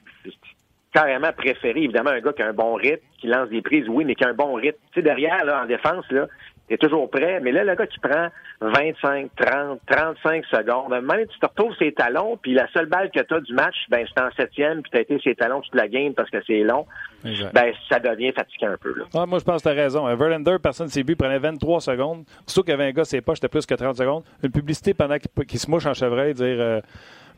carrément 0.93 1.33
préféré, 1.33 1.83
évidemment, 1.83 2.11
un 2.11 2.21
gars 2.21 2.33
qui 2.33 2.43
a 2.43 2.49
un 2.49 2.53
bon 2.53 2.75
rythme, 2.75 3.05
qui 3.19 3.27
lance 3.27 3.49
des 3.49 3.61
prises, 3.61 3.89
oui, 3.89 4.05
mais 4.05 4.15
qui 4.15 4.25
a 4.25 4.29
un 4.29 4.35
bon 4.35 4.55
rythme. 4.55 4.79
Tu 4.93 5.01
sais, 5.01 5.03
derrière, 5.03 5.45
là, 5.45 5.63
en 5.63 5.67
défense, 5.67 6.11
là, 6.11 6.27
t'es 6.69 6.77
toujours 6.77 7.11
prêt. 7.11 7.41
Mais 7.41 7.53
là, 7.53 7.65
le 7.65 7.75
gars 7.75 7.87
qui 7.87 7.99
prend 7.99 8.29
25, 8.61 9.31
30, 9.37 9.81
35 9.89 10.45
secondes, 10.47 10.91
même 10.91 11.27
tu 11.27 11.39
te 11.39 11.47
retrouves 11.47 11.75
ses 11.79 11.93
talons, 11.93 12.37
puis 12.37 12.55
la 12.55 12.69
seule 12.73 12.87
balle 12.87 13.11
que 13.11 13.21
tu 13.21 13.35
as 13.35 13.41
du 13.41 13.53
match, 13.55 13.77
ben 13.89 14.07
c'est 14.07 14.23
en 14.23 14.31
septième, 14.37 14.83
puis 14.83 14.91
tu 14.91 14.99
as 14.99 15.01
été 15.03 15.21
ses 15.23 15.35
talons 15.35 15.61
toute 15.61 15.75
la 15.75 15.89
game 15.89 16.15
parce 16.15 16.31
que 16.31 16.39
c'est 16.47 16.61
long, 16.61 16.87
ben 17.25 17.73
ça 17.89 17.99
devient 17.99 18.33
fatiguant 18.33 18.71
un 18.73 18.77
peu. 18.77 18.95
Là. 18.97 19.05
Ah, 19.15 19.27
moi, 19.27 19.39
je 19.39 19.45
pense 19.45 19.63
que 19.63 19.69
tu 19.69 19.75
as 19.75 19.83
raison. 19.83 20.07
Verlander, 20.15 20.57
personne 20.63 20.87
ne 20.87 20.93
s'est 20.93 21.03
vu, 21.03 21.17
prenait 21.17 21.39
23 21.39 21.81
secondes. 21.81 22.25
Surtout 22.47 22.65
qu'il 22.65 22.71
y 22.73 22.75
avait 22.75 22.87
un 22.87 22.93
gars, 22.93 23.05
c'est 23.05 23.21
pas, 23.21 23.35
j'étais 23.35 23.49
plus 23.49 23.67
que 23.67 23.75
30 23.75 23.97
secondes. 23.97 24.25
Une 24.43 24.51
publicité 24.53 24.95
pendant 24.95 25.17
qu'il 25.19 25.59
se 25.59 25.71
mouche 25.71 25.87
en 25.87 25.95
chevreuil, 25.95 26.35
dire 26.35 26.57
euh, 26.61 26.81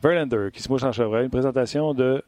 Verlander 0.01 0.49
qui 0.53 0.61
se 0.61 0.71
mouche 0.71 0.83
en 0.83 0.91
chevreuil, 0.91 1.25
une 1.25 1.29
présentation 1.29 1.93
de 1.93 2.23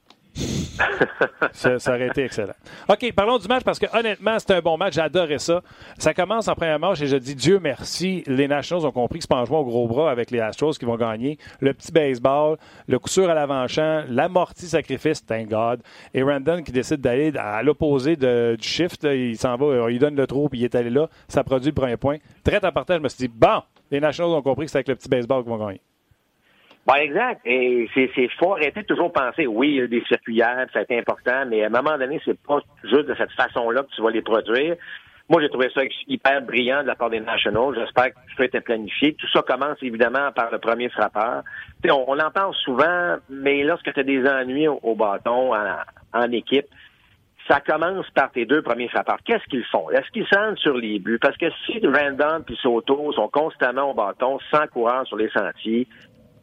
ça, 1.52 1.76
aurait 1.88 2.08
été 2.08 2.24
excellent. 2.24 2.54
OK, 2.88 3.12
parlons 3.14 3.38
du 3.38 3.48
match 3.48 3.64
parce 3.64 3.80
que 3.80 3.86
honnêtement, 3.98 4.40
c'était 4.40 4.56
un 4.56 4.62
bon 4.62 4.78
match. 4.78 4.94
J'adorais 4.94 5.40
ça. 5.40 5.62
Ça 5.98 6.14
commence 6.14 6.48
en 6.48 6.56
première 6.56 6.80
manche 6.80 7.02
et 7.02 7.08
je 7.08 7.18
dis 7.18 7.36
Dieu 7.36 7.60
merci. 7.60 8.24
Les 8.28 8.48
Nationals 8.48 8.86
ont 8.86 8.92
compris 8.92 9.20
que 9.20 9.24
c'est 9.24 9.30
pas 9.30 9.42
en 9.42 9.46
jouant 9.46 9.60
au 9.60 9.66
gros 9.66 9.88
bras 9.88 10.12
avec 10.12 10.32
les 10.32 10.40
Astros 10.40 10.74
qui 10.74 10.86
vont 10.86 10.96
gagner. 10.96 11.38
Le 11.60 11.74
petit 11.74 11.92
baseball, 11.92 12.58
le 12.88 13.00
coup 13.00 13.10
sûr 13.10 13.30
à 13.30 13.34
l'avant-champ, 13.34 14.04
l'amorti 14.08 14.68
sacrifice, 14.68 15.26
thank 15.26 15.50
God. 15.50 15.82
Et 16.14 16.24
Randon 16.24 16.64
qui 16.64 16.72
décide 16.72 17.02
d'aller 17.02 17.32
à 17.38 17.62
l'opposé 17.64 18.16
du 18.16 18.58
shift. 18.62 19.04
il 19.04 19.38
s'en 19.38 19.58
va, 19.58 19.92
il 19.92 20.00
donne 20.00 20.16
le 20.16 20.28
trou 20.28 20.50
puis 20.50 20.60
il 20.60 20.64
est 20.64 20.76
allé 20.76 20.90
là. 20.90 21.10
Ça 21.28 21.44
produit 21.44 21.70
le 21.70 21.76
premier 21.76 21.98
point. 21.98 22.18
Très 22.44 22.64
important, 22.64 22.96
je 22.96 23.00
me 23.02 23.10
suis 23.10 23.28
dit, 23.28 23.34
bon, 23.34 23.62
les 23.90 24.00
Nationals 24.00 24.34
ont 24.34 24.42
compris 24.42 24.66
que 24.66 24.72
c'est 24.72 24.78
avec 24.78 24.88
le 24.88 24.96
petit 24.96 25.10
baseball 25.10 25.44
qu'ils 25.44 25.52
vont 25.52 25.66
gagner. 25.66 25.82
Bon, 26.86 26.96
exact. 26.96 27.42
Et 27.46 27.88
c'est 27.94 28.10
faut 28.40 28.54
arrêter 28.54 28.82
de 28.82 28.88
toujours 28.88 29.14
penser, 29.14 29.46
oui, 29.46 29.70
il 29.70 29.76
y 29.76 29.82
a 29.82 29.88
des 29.88 30.04
circulières, 30.08 30.68
ça 30.74 30.80
a 30.80 30.82
été 30.82 30.98
important, 30.98 31.46
mais 31.48 31.64
à 31.64 31.68
un 31.68 31.70
moment 31.70 31.98
donné, 31.98 32.20
c'est 32.26 32.40
pas 32.42 32.60
juste 32.84 33.06
de 33.06 33.16
cette 33.16 33.32
façon-là 33.34 33.84
que 33.84 33.96
tu 33.96 34.02
vas 34.02 34.10
les 34.10 34.22
produire. 34.22 34.76
Moi, 35.32 35.42
j'ai 35.42 35.48
trouvé 35.48 35.70
ça 35.74 35.82
hyper 36.08 36.42
brillant 36.42 36.82
de 36.82 36.88
la 36.88 36.96
part 36.96 37.10
des 37.10 37.22
Nationals. 37.22 37.74
J'espère 37.76 38.08
que 38.08 38.16
tout 38.16 38.36
ça 38.38 38.44
été 38.44 38.60
planifié. 38.60 39.14
Tout 39.14 39.30
ça 39.32 39.42
commence 39.44 39.78
évidemment 39.82 40.30
par 40.34 40.52
le 40.52 40.60
premier 40.60 40.90
frappeur. 40.90 41.44
On, 41.90 42.04
on 42.08 42.16
l'entend 42.16 42.52
souvent, 42.52 43.16
mais 43.30 43.64
lorsque 43.64 43.94
tu 43.94 44.00
as 44.02 44.04
des 44.04 44.28
ennuis 44.28 44.68
au, 44.68 44.94
bâton 44.94 45.54
en, 46.14 46.32
équipe, 46.34 46.66
ça 47.48 47.62
commence 47.62 48.10
par 48.10 48.32
tes 48.32 48.46
deux 48.46 48.62
premiers 48.62 48.90
frappeurs. 48.90 49.20
Qu'est-ce 49.24 49.46
qu'ils 49.46 49.64
font? 49.72 49.90
Est-ce 49.92 50.12
qu'ils 50.12 50.28
sentent 50.28 50.58
sur 50.58 50.76
les 50.76 51.00
buts? 51.00 51.20
Parce 51.22 51.38
que 51.38 51.50
si 51.66 51.80
Randon 51.86 52.44
et 52.50 52.56
Soto 52.56 53.14
sont 53.14 53.30
constamment 53.30 53.92
au 53.92 53.94
bâton, 53.94 54.38
sans 54.52 54.68
courant 54.68 55.06
sur 55.06 55.16
les 55.16 55.30
sentiers, 55.30 55.88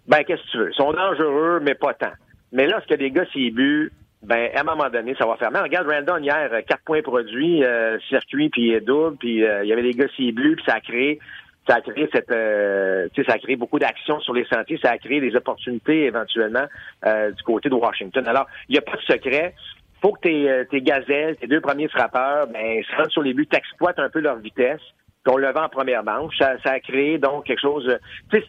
ben, 0.08 0.24
qu'est-ce 0.24 0.42
que 0.42 0.50
tu 0.50 0.58
veux? 0.58 0.70
Ils 0.70 0.76
sont 0.76 0.92
dangereux, 0.92 1.60
mais 1.62 1.74
pas 1.74 1.94
tant. 1.94 2.12
Mais 2.52 2.66
là, 2.66 2.80
ce 2.82 2.86
que 2.86 2.98
des 2.98 3.10
gars 3.10 3.26
s'y 3.26 3.50
bu, 3.50 3.92
ben, 4.22 4.50
à 4.54 4.60
un 4.60 4.64
moment 4.64 4.88
donné, 4.88 5.14
ça 5.18 5.26
va 5.26 5.36
faire 5.36 5.50
mal. 5.50 5.62
Regarde 5.62 5.86
Randon 5.86 6.22
hier, 6.22 6.48
euh, 6.52 6.62
quatre 6.66 6.82
points 6.84 7.02
produits, 7.02 7.62
euh, 7.62 7.98
circuit, 8.08 8.48
puis 8.48 8.80
double, 8.80 9.16
puis 9.18 9.44
euh, 9.44 9.62
il 9.64 9.68
y 9.68 9.72
avait 9.72 9.82
des 9.82 9.92
gars 9.92 10.08
s'y 10.16 10.32
bu, 10.32 10.56
puis 10.56 10.64
ça 10.66 10.76
a 10.76 10.80
créé 10.80 11.20
ça 11.68 11.76
a 11.76 11.80
créé 11.82 12.08
cette 12.10 12.30
euh, 12.30 13.08
ça 13.14 13.34
a 13.34 13.38
créé 13.38 13.56
beaucoup 13.56 13.78
d'actions 13.78 14.18
sur 14.20 14.32
les 14.32 14.46
sentiers, 14.46 14.78
ça 14.82 14.92
a 14.92 14.96
créé 14.96 15.20
des 15.20 15.36
opportunités 15.36 16.06
éventuellement 16.06 16.64
du 17.04 17.42
côté 17.42 17.68
de 17.68 17.74
Washington. 17.74 18.26
Alors, 18.26 18.46
il 18.70 18.72
n'y 18.72 18.78
a 18.78 18.82
pas 18.82 18.96
de 18.96 19.02
secret. 19.02 19.54
faut 20.00 20.12
que 20.12 20.20
tes, 20.20 20.64
tes 20.70 20.80
gazelles, 20.80 21.36
tes 21.36 21.46
deux 21.46 21.60
premiers 21.60 21.88
frappeurs, 21.88 22.46
ben, 22.46 22.82
se 22.82 22.96
rendent 22.96 23.10
sur 23.10 23.20
les 23.20 23.34
buts, 23.34 23.46
t'exploitent 23.46 23.98
un 23.98 24.08
peu 24.08 24.20
leur 24.20 24.36
vitesse, 24.36 24.80
qu'on 25.26 25.36
le 25.36 25.52
vend 25.52 25.64
en 25.64 25.68
première 25.68 26.02
manche. 26.02 26.38
Ça, 26.38 26.54
ça 26.64 26.70
a 26.70 26.80
créé 26.80 27.18
donc 27.18 27.44
quelque 27.44 27.60
chose, 27.60 27.98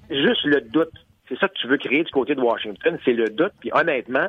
juste 0.10 0.46
le 0.46 0.62
doute 0.62 0.94
c'est 1.30 1.38
ça 1.38 1.48
que 1.48 1.54
tu 1.54 1.68
veux 1.68 1.78
créer 1.78 2.04
du 2.04 2.12
côté 2.12 2.36
de 2.36 2.42
Washington, 2.42 2.98
c'est 3.06 3.14
le 3.14 3.30
doute. 3.30 3.54
Puis 3.60 3.70
honnêtement, 3.74 4.28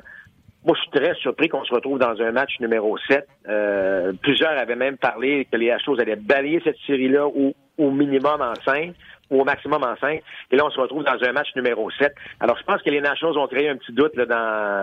moi, 0.65 0.77
je 0.77 0.83
suis 0.83 0.91
très 0.91 1.15
surpris 1.15 1.49
qu'on 1.49 1.65
se 1.65 1.73
retrouve 1.73 1.99
dans 1.99 2.21
un 2.21 2.33
match 2.33 2.61
numéro 2.61 2.99
7. 3.09 3.27
Euh, 3.49 4.13
plusieurs 4.21 4.59
avaient 4.59 4.77
même 4.77 4.99
parlé 4.99 5.47
que 5.51 5.57
les 5.57 5.71
Astros 5.71 5.99
allaient 5.99 6.17
balayer 6.17 6.61
cette 6.63 6.77
série-là 6.87 7.27
au, 7.27 7.91
minimum 7.91 8.43
en 8.43 8.55
5 8.63 8.93
ou 9.31 9.41
au 9.41 9.45
maximum 9.45 9.83
en 9.83 9.97
5. 9.97 10.23
Et 10.51 10.57
là, 10.57 10.67
on 10.67 10.71
se 10.71 10.79
retrouve 10.79 11.03
dans 11.03 11.17
un 11.23 11.33
match 11.33 11.49
numéro 11.57 11.91
7. 11.93 12.15
Alors, 12.41 12.59
je 12.59 12.65
pense 12.65 12.83
que 12.83 12.91
les 12.91 13.01
Nationals 13.01 13.39
ont 13.39 13.47
créé 13.47 13.71
un 13.71 13.77
petit 13.77 13.93
doute 13.93 14.15
là, 14.17 14.27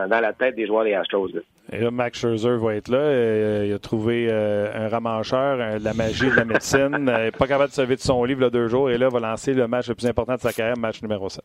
dans, 0.10 0.20
la 0.20 0.34
tête 0.34 0.56
des 0.56 0.66
joueurs 0.66 0.84
des 0.84 0.96
Astros. 0.96 1.30
Et 1.72 1.78
là, 1.80 1.92
Max 1.92 2.20
Scherzer 2.20 2.58
va 2.58 2.74
être 2.74 2.88
là. 2.88 2.98
Euh, 2.98 3.66
il 3.68 3.74
a 3.74 3.78
trouvé 3.78 4.30
euh, 4.32 4.72
un 4.74 4.90
ramancheur, 4.90 5.80
de 5.80 5.84
la 5.84 5.94
magie 5.94 6.32
de 6.32 6.36
la 6.36 6.46
médecine. 6.46 7.12
pas 7.38 7.48
capable 7.48 7.70
de 7.70 7.76
se 7.76 7.82
lever 7.82 7.98
de 7.98 8.02
son 8.02 8.24
livre 8.24 8.42
là, 8.42 8.50
deux 8.50 8.68
jours. 8.68 8.90
Et 8.90 8.98
là, 8.98 9.10
va 9.10 9.20
lancer 9.20 9.54
le 9.54 9.68
match 9.68 9.90
le 9.90 9.94
plus 9.94 10.08
important 10.08 10.34
de 10.34 10.42
sa 10.42 10.54
carrière, 10.54 10.78
match 10.78 11.04
numéro 11.04 11.30
7. 11.30 11.44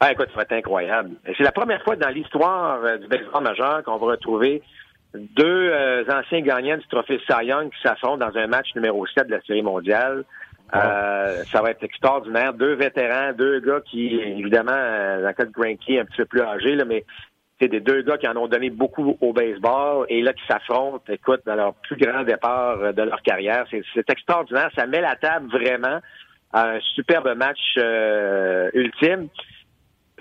Ah, 0.00 0.12
écoute, 0.12 0.28
ça 0.30 0.36
va 0.36 0.42
être 0.42 0.52
incroyable. 0.52 1.10
C'est 1.36 1.42
la 1.42 1.50
première 1.50 1.82
fois 1.82 1.96
dans 1.96 2.08
l'histoire 2.08 2.84
euh, 2.84 2.98
du 2.98 3.08
baseball 3.08 3.42
majeur 3.42 3.82
qu'on 3.82 3.96
va 3.96 4.12
retrouver 4.12 4.62
deux 5.12 5.70
euh, 5.72 6.04
anciens 6.08 6.40
gagnants 6.40 6.76
du 6.76 6.86
trophée 6.86 7.20
Cy 7.28 7.46
Young 7.46 7.70
qui 7.70 7.82
s'affrontent 7.82 8.24
dans 8.24 8.36
un 8.36 8.46
match 8.46 8.68
numéro 8.76 9.04
7 9.06 9.26
de 9.26 9.32
la 9.32 9.40
Série 9.42 9.62
mondiale. 9.62 10.24
Euh, 10.74 11.42
ça 11.50 11.62
va 11.62 11.70
être 11.70 11.82
extraordinaire. 11.82 12.52
Deux 12.52 12.74
vétérans, 12.74 13.32
deux 13.32 13.58
gars 13.58 13.80
qui, 13.80 14.14
évidemment, 14.20 14.70
dans 14.70 15.26
le 15.26 15.32
cas 15.32 15.46
de 15.46 15.50
Granky, 15.50 15.98
un 15.98 16.04
petit 16.04 16.18
peu 16.18 16.26
plus 16.26 16.42
âgés, 16.42 16.76
là, 16.76 16.84
mais 16.84 17.04
c'est 17.58 17.68
des 17.68 17.80
deux 17.80 18.02
gars 18.02 18.18
qui 18.18 18.28
en 18.28 18.36
ont 18.36 18.46
donné 18.46 18.70
beaucoup 18.70 19.16
au 19.20 19.32
baseball 19.32 20.06
et 20.10 20.22
là 20.22 20.32
qui 20.32 20.46
s'affrontent, 20.46 21.02
écoute, 21.08 21.40
dans 21.44 21.56
leur 21.56 21.74
plus 21.74 21.96
grand 21.96 22.22
départ 22.22 22.92
de 22.92 23.02
leur 23.02 23.22
carrière. 23.22 23.64
C'est 23.70 24.10
extraordinaire. 24.10 24.70
Ça 24.76 24.86
met 24.86 25.00
la 25.00 25.16
table 25.16 25.48
vraiment 25.50 25.98
à 26.52 26.68
un 26.68 26.80
superbe 26.80 27.34
match 27.34 27.76
ultime 28.74 29.28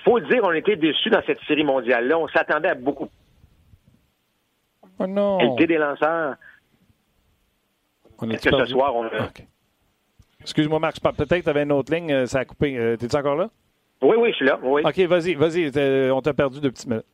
faut 0.04 0.20
le 0.20 0.28
dire, 0.28 0.42
on 0.44 0.52
était 0.52 0.76
déçus 0.76 1.10
dans 1.10 1.22
cette 1.26 1.40
série 1.48 1.64
mondiale-là. 1.64 2.18
On 2.18 2.28
s'attendait 2.28 2.70
à 2.70 2.76
beaucoup. 2.76 3.10
Oh 5.00 5.08
non. 5.08 5.38
Qualité 5.38 5.68
des 5.68 5.78
lanceurs. 5.78 6.36
Est-ce 8.32 8.50
que 8.50 8.58
ce 8.58 8.66
soir, 8.66 8.96
on 8.96 9.10
Excuse-moi, 10.42 10.80
Marc, 10.80 11.00
peut-être 11.02 11.40
que 11.40 11.44
tu 11.44 11.50
avais 11.50 11.64
une 11.64 11.72
autre 11.72 11.94
ligne, 11.94 12.12
euh, 12.12 12.26
ça 12.26 12.40
a 12.40 12.46
coupé. 12.46 12.78
Euh, 12.78 12.96
t'es-tu 12.96 13.16
encore 13.16 13.36
là? 13.36 13.50
Oui, 14.02 14.16
oui, 14.18 14.30
je 14.32 14.36
suis 14.36 14.46
là. 14.46 14.60
Oui. 14.62 14.82
OK, 14.86 14.98
vas-y, 15.00 15.34
vas-y. 15.34 16.12
On 16.12 16.22
t'a 16.22 16.34
perdu 16.34 16.62
deux 16.62 16.72
petites 16.72 16.88
minutes. 16.88 17.06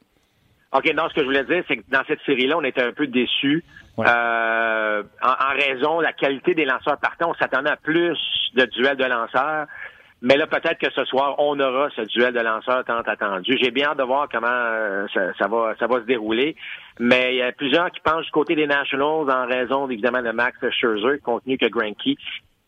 OK, 0.74 0.92
non, 0.96 1.08
ce 1.10 1.14
que 1.14 1.22
je 1.22 1.26
voulais 1.26 1.44
dire, 1.44 1.64
c'est 1.68 1.78
que 1.78 1.84
dans 1.90 2.04
cette 2.08 2.22
série-là, 2.26 2.58
on 2.58 2.64
était 2.64 2.82
un 2.82 2.94
peu 2.94 3.08
déçus. 3.08 3.64
Euh, 4.00 5.04
en, 5.22 5.54
raison 5.56 6.00
de 6.00 6.04
la 6.04 6.14
qualité 6.14 6.56
des 6.56 6.66
lanceurs 6.66 6.98
partants, 6.98 7.30
on 7.30 7.34
s'attendait 7.36 7.70
à 7.70 7.78
plus 7.78 8.18
de 8.56 8.66
duels 8.66 8.98
de 8.98 9.06
lanceurs. 9.06 9.68
Mais 10.24 10.38
là, 10.38 10.48
peut-être 10.48 10.80
que 10.80 10.90
ce 10.96 11.04
soir, 11.04 11.36
on 11.38 11.60
aura 11.60 11.90
ce 11.98 12.02
duel 12.04 12.34
de 12.34 12.40
lanceurs 12.40 12.86
tant 12.86 13.02
attendu. 13.02 13.58
J'ai 13.62 13.72
bien 13.72 13.90
hâte 13.90 13.98
de 13.98 14.04
voir 14.04 14.30
comment 14.32 14.48
euh, 14.48 15.06
ça, 15.38 15.48
va, 15.50 15.76
ça 15.78 15.86
va 15.86 16.00
se 16.00 16.06
dérouler. 16.06 16.56
Mais 16.98 17.34
il 17.34 17.38
y 17.40 17.42
a 17.42 17.52
plusieurs 17.52 17.92
qui 17.92 18.00
pensent 18.00 18.24
du 18.24 18.32
côté 18.32 18.56
des 18.56 18.66
Nationals 18.66 19.30
en 19.30 19.46
raison, 19.46 19.90
évidemment, 19.90 20.22
de 20.22 20.32
Max 20.32 20.58
Scherzer, 20.70 21.20
compte 21.22 21.44
tenu 21.44 21.58
que 21.58 21.66
Granky 21.66 22.18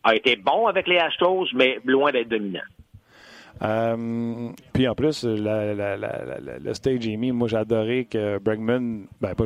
a 0.04 0.14
été 0.14 0.36
bon 0.36 0.66
avec 0.66 0.86
les 0.86 0.98
Astros, 0.98 1.46
mais 1.54 1.80
loin 1.86 2.12
d'être 2.12 2.28
dominant. 2.28 2.60
Euh, 3.62 4.50
puis 4.74 4.86
en 4.86 4.94
plus, 4.94 5.24
le 5.26 6.72
stage 6.74 7.08
Amy, 7.08 7.32
moi 7.32 7.48
j'ai 7.48 7.56
adoré 7.56 8.04
que 8.04 8.38
Bregman, 8.38 9.06
ben 9.18 9.34
pas 9.34 9.44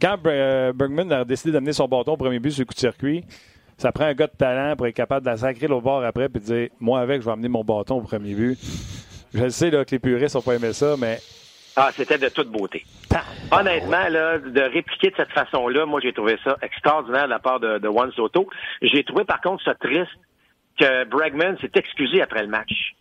quand 0.00 0.16
Bregman 0.16 1.12
a 1.12 1.26
décidé 1.26 1.52
d'amener 1.52 1.74
son 1.74 1.88
bâton 1.88 2.12
au 2.12 2.16
premier 2.16 2.38
but 2.38 2.52
sur 2.52 2.62
le 2.62 2.64
coup 2.64 2.72
de 2.72 2.78
circuit, 2.78 3.22
ça 3.78 3.92
prend 3.92 4.04
un 4.04 4.14
gars 4.14 4.26
de 4.26 4.36
talent 4.36 4.76
pour 4.76 4.86
être 4.86 4.94
capable 4.94 5.24
de 5.24 5.30
la 5.30 5.36
sacrer 5.36 5.68
l'autre 5.68 5.84
bord 5.84 6.04
après 6.04 6.28
puis 6.28 6.40
de 6.40 6.46
dire 6.46 6.68
Moi, 6.80 7.00
avec, 7.00 7.22
je 7.22 7.26
vais 7.26 7.32
amener 7.32 7.48
mon 7.48 7.64
bâton 7.64 7.98
au 7.98 8.02
premier 8.02 8.34
but. 8.34 8.58
Je 9.32 9.48
sais 9.48 9.70
là, 9.70 9.84
que 9.84 9.92
les 9.92 9.98
puristes 9.98 10.34
n'ont 10.34 10.42
pas 10.42 10.54
aimé 10.54 10.72
ça, 10.72 10.96
mais. 10.98 11.18
Ah, 11.76 11.90
c'était 11.94 12.18
de 12.18 12.28
toute 12.28 12.50
beauté. 12.50 12.84
Honnêtement, 13.52 14.08
là, 14.08 14.38
de 14.38 14.60
répliquer 14.60 15.10
de 15.10 15.16
cette 15.16 15.30
façon-là, 15.30 15.86
moi, 15.86 16.00
j'ai 16.02 16.12
trouvé 16.12 16.36
ça 16.42 16.56
extraordinaire 16.60 17.26
de 17.26 17.30
la 17.30 17.38
part 17.38 17.60
de, 17.60 17.78
de 17.78 17.88
Juan 17.88 18.10
Soto. 18.12 18.48
J'ai 18.82 19.04
trouvé, 19.04 19.24
par 19.24 19.40
contre, 19.40 19.62
ça 19.62 19.74
triste 19.74 20.10
que 20.78 21.04
Bregman 21.04 21.56
s'est 21.60 21.70
excusé 21.74 22.20
après 22.20 22.42
le 22.42 22.48
match. 22.48 22.94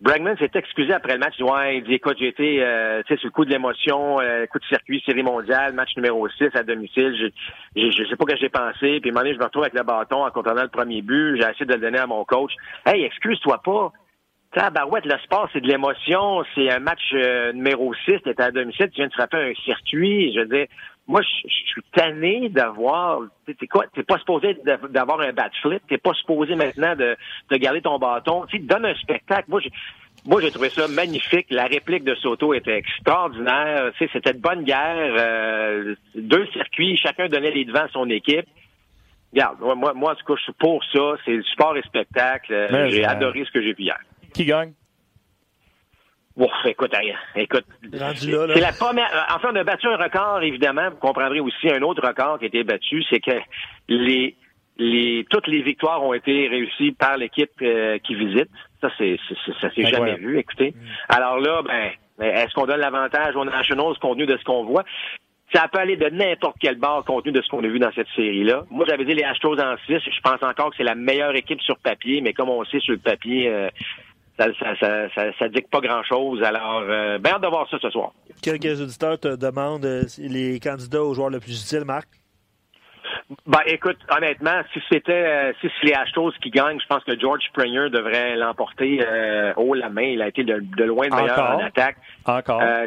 Bregman 0.00 0.36
s'est 0.36 0.50
excusé 0.54 0.92
après 0.92 1.14
le 1.14 1.20
match. 1.20 1.34
Il 1.38 1.44
dit, 1.44 1.50
ouais, 1.50 1.78
il 1.78 1.84
dit, 1.84 1.94
écoute, 1.94 2.16
j'ai 2.18 2.28
été, 2.28 2.62
euh, 2.62 3.02
tu 3.06 3.14
sais, 3.14 3.20
sur 3.20 3.28
le 3.28 3.32
coup 3.32 3.46
de 3.46 3.50
l'émotion, 3.50 4.20
euh, 4.20 4.44
coup 4.46 4.58
de 4.58 4.64
circuit, 4.66 5.02
série 5.06 5.22
mondiale, 5.22 5.72
match 5.72 5.96
numéro 5.96 6.28
6 6.28 6.50
à 6.54 6.62
domicile. 6.62 7.16
Je, 7.74 7.90
je, 7.90 8.04
sais 8.04 8.16
pas 8.16 8.24
ce 8.28 8.34
que 8.34 8.40
j'ai 8.40 8.48
pensé. 8.50 9.00
Puis, 9.00 9.10
à 9.10 9.12
moment 9.12 9.32
je 9.32 9.38
me 9.38 9.44
retrouve 9.44 9.62
avec 9.62 9.74
le 9.74 9.82
bâton 9.82 10.24
en 10.24 10.30
contenant 10.30 10.62
le 10.62 10.68
premier 10.68 11.00
but. 11.00 11.36
J'ai 11.36 11.48
essayé 11.48 11.64
de 11.64 11.72
le 11.72 11.80
donner 11.80 11.98
à 11.98 12.06
mon 12.06 12.24
coach. 12.24 12.52
Hey, 12.84 13.04
excuse-toi 13.04 13.62
pas. 13.64 13.92
Barouette, 14.72 15.04
le 15.04 15.18
sport, 15.18 15.48
c'est 15.52 15.60
de 15.60 15.68
l'émotion. 15.68 16.42
C'est 16.54 16.70
un 16.70 16.78
match 16.78 17.02
euh, 17.12 17.52
numéro 17.52 17.92
6, 18.06 18.18
tu 18.22 18.42
à 18.42 18.50
domicile, 18.50 18.88
tu 18.90 18.96
viens 18.96 19.08
de 19.08 19.12
frapper 19.12 19.36
un 19.36 19.54
circuit. 19.64 20.32
Je 20.34 20.40
veux 20.40 20.46
dire, 20.46 20.66
moi, 21.08 21.22
je, 21.22 21.48
suis 21.48 21.82
tanné 21.92 22.48
d'avoir. 22.48 23.20
T'es 23.46 23.66
quoi? 23.66 23.84
T'es 23.94 24.02
pas 24.02 24.18
supposé 24.18 24.56
d'avoir 24.90 25.20
un 25.20 25.32
bad 25.32 25.52
flip. 25.62 25.82
T'es 25.88 25.98
pas 25.98 26.14
supposé 26.14 26.56
maintenant 26.56 26.96
de, 26.96 27.16
de 27.50 27.56
garder 27.56 27.80
ton 27.80 27.98
bâton. 27.98 28.44
Tu 28.46 28.58
donne 28.58 28.86
un 28.86 28.94
spectacle. 28.96 29.44
Moi, 29.48 29.60
j'ai, 29.60 29.70
moi, 30.24 30.40
j'ai 30.40 30.50
trouvé 30.50 30.68
ça 30.70 30.88
magnifique. 30.88 31.46
La 31.50 31.66
réplique 31.66 32.02
de 32.02 32.14
Soto 32.16 32.54
était 32.54 32.76
extraordinaire. 32.76 33.92
Tu 33.96 34.08
c'était 34.12 34.32
de 34.32 34.40
bonne 34.40 34.64
guerre. 34.64 35.14
Euh, 35.18 35.94
deux 36.16 36.46
circuits, 36.48 36.96
chacun 36.96 37.28
donnait 37.28 37.52
les 37.52 37.64
devants 37.64 37.84
à 37.84 37.88
son 37.88 38.10
équipe. 38.10 38.46
Regarde, 39.32 39.58
moi, 39.60 39.92
moi, 39.94 40.12
en 40.12 40.14
tout 40.16 40.24
cas, 40.24 40.34
je 40.38 40.42
suis 40.42 40.52
pour 40.54 40.82
ça. 40.92 41.16
C'est 41.24 41.36
du 41.36 41.44
sport 41.44 41.76
et 41.76 41.82
spectacle. 41.82 42.88
J'ai 42.90 43.04
adoré 43.04 43.44
ce 43.44 43.52
que 43.52 43.62
j'ai 43.62 43.74
vu 43.74 43.84
hier. 43.84 43.98
Qui 44.34 44.44
gagne? 44.44 44.72
Ouf, 46.36 46.52
écoute, 46.66 46.92
écoute. 47.34 47.64
C'est 47.90 48.60
la 48.60 48.72
première. 48.72 49.10
Euh, 49.14 49.34
enfin, 49.34 49.48
on 49.52 49.56
a 49.56 49.64
battu 49.64 49.86
un 49.86 49.96
record, 49.96 50.42
évidemment. 50.42 50.90
Vous 50.90 50.96
comprendrez 50.96 51.40
aussi 51.40 51.70
un 51.70 51.80
autre 51.80 52.06
record 52.06 52.38
qui 52.38 52.44
a 52.44 52.48
été 52.48 52.62
battu, 52.62 53.02
c'est 53.08 53.20
que 53.20 53.38
les, 53.88 54.36
les, 54.76 55.26
toutes 55.30 55.46
les 55.46 55.62
victoires 55.62 56.02
ont 56.02 56.12
été 56.12 56.48
réussies 56.48 56.92
par 56.92 57.16
l'équipe 57.16 57.50
euh, 57.62 57.98
qui 57.98 58.14
visite. 58.14 58.50
Ça, 58.82 58.90
c'est, 58.98 59.18
ça 59.60 59.70
s'est 59.74 59.86
jamais 59.86 60.16
vu. 60.16 60.38
Écoutez. 60.38 60.72
Mm. 60.72 60.84
Alors 61.08 61.38
là, 61.40 61.62
ben, 61.62 61.92
est-ce 62.20 62.52
qu'on 62.54 62.66
donne 62.66 62.80
l'avantage 62.80 63.34
aux 63.34 63.44
Nationals 63.44 63.98
compte 64.00 64.18
tenu 64.18 64.26
de 64.26 64.36
ce 64.36 64.44
qu'on 64.44 64.64
voit? 64.64 64.84
Ça 65.54 65.68
peut 65.68 65.78
aller 65.78 65.96
de 65.96 66.08
n'importe 66.10 66.56
quel 66.60 66.76
bord 66.76 67.04
compte 67.04 67.24
tenu 67.24 67.32
de 67.32 67.40
ce 67.40 67.48
qu'on 67.48 67.64
a 67.64 67.68
vu 67.68 67.78
dans 67.78 67.92
cette 67.92 68.08
série-là. 68.14 68.64
Moi, 68.70 68.84
j'avais 68.86 69.04
dit 69.04 69.14
les 69.14 69.22
Astros 69.22 69.58
en 69.58 69.76
6. 69.86 70.00
Je 70.04 70.20
pense 70.20 70.42
encore 70.42 70.70
que 70.70 70.76
c'est 70.76 70.84
la 70.84 70.96
meilleure 70.96 71.34
équipe 71.34 71.62
sur 71.62 71.78
papier, 71.78 72.20
mais 72.20 72.34
comme 72.34 72.50
on 72.50 72.64
sait 72.64 72.80
sur 72.80 72.92
le 72.92 72.98
papier, 72.98 73.48
euh, 73.48 73.68
ça, 74.38 74.46
ça, 74.58 75.08
ça, 75.14 75.32
ça, 75.38 75.48
dit 75.48 75.62
pas 75.70 75.80
grand-chose. 75.80 76.42
Alors, 76.42 76.82
euh, 76.88 77.18
bien 77.18 77.34
hâte 77.34 77.42
de 77.42 77.48
voir 77.48 77.68
ça 77.70 77.78
ce 77.80 77.90
soir. 77.90 78.12
Quelques 78.42 78.80
auditeurs 78.80 79.18
te 79.18 79.36
demandent 79.36 79.84
euh, 79.84 80.02
les 80.18 80.60
candidats 80.60 81.02
aux 81.02 81.14
joueurs 81.14 81.30
le 81.30 81.40
plus 81.40 81.62
utiles, 81.62 81.84
Marc? 81.84 82.08
Ben, 83.46 83.60
écoute, 83.66 83.98
honnêtement, 84.16 84.62
si 84.72 84.80
c'était 84.90 85.12
euh, 85.12 85.52
si 85.60 85.68
c'est 85.80 85.86
les 85.86 85.94
Astros 85.94 86.32
qui 86.42 86.50
gagnent, 86.50 86.78
je 86.80 86.86
pense 86.86 87.02
que 87.04 87.18
George 87.18 87.42
Springer 87.48 87.88
devrait 87.90 88.36
l'emporter 88.36 89.00
euh, 89.04 89.52
haut 89.56 89.74
la 89.74 89.88
main. 89.88 90.02
Il 90.02 90.22
a 90.22 90.28
été 90.28 90.44
de, 90.44 90.60
de 90.60 90.84
loin 90.84 91.06
le 91.08 91.16
meilleur 91.16 91.56
en 91.56 91.58
attaque. 91.58 91.96
Encore. 92.24 92.60
Euh, 92.62 92.86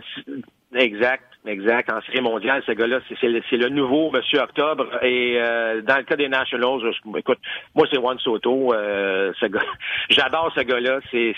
exact. 0.75 1.23
Exact. 1.45 1.89
En 1.89 2.01
série 2.01 2.21
mondiale, 2.21 2.61
ce 2.65 2.73
gars-là, 2.73 2.99
c'est 3.07 3.27
le, 3.57 3.69
nouveau 3.69 4.11
Monsieur 4.11 4.39
Octobre. 4.39 4.87
Et 5.03 5.37
euh, 5.39 5.81
dans 5.81 5.97
le 5.97 6.03
cas 6.03 6.17
des 6.17 6.27
Nationals, 6.27 6.81
écoute, 7.15 7.39
moi 7.73 7.87
c'est 7.89 7.97
Juan 7.97 8.19
Soto. 8.19 8.73
Euh, 8.73 9.31
ce 9.39 9.45
gars, 9.45 9.63
j'adore 10.09 10.51
ce 10.53 10.61
gars-là. 10.61 10.99
C'est, 11.11 11.33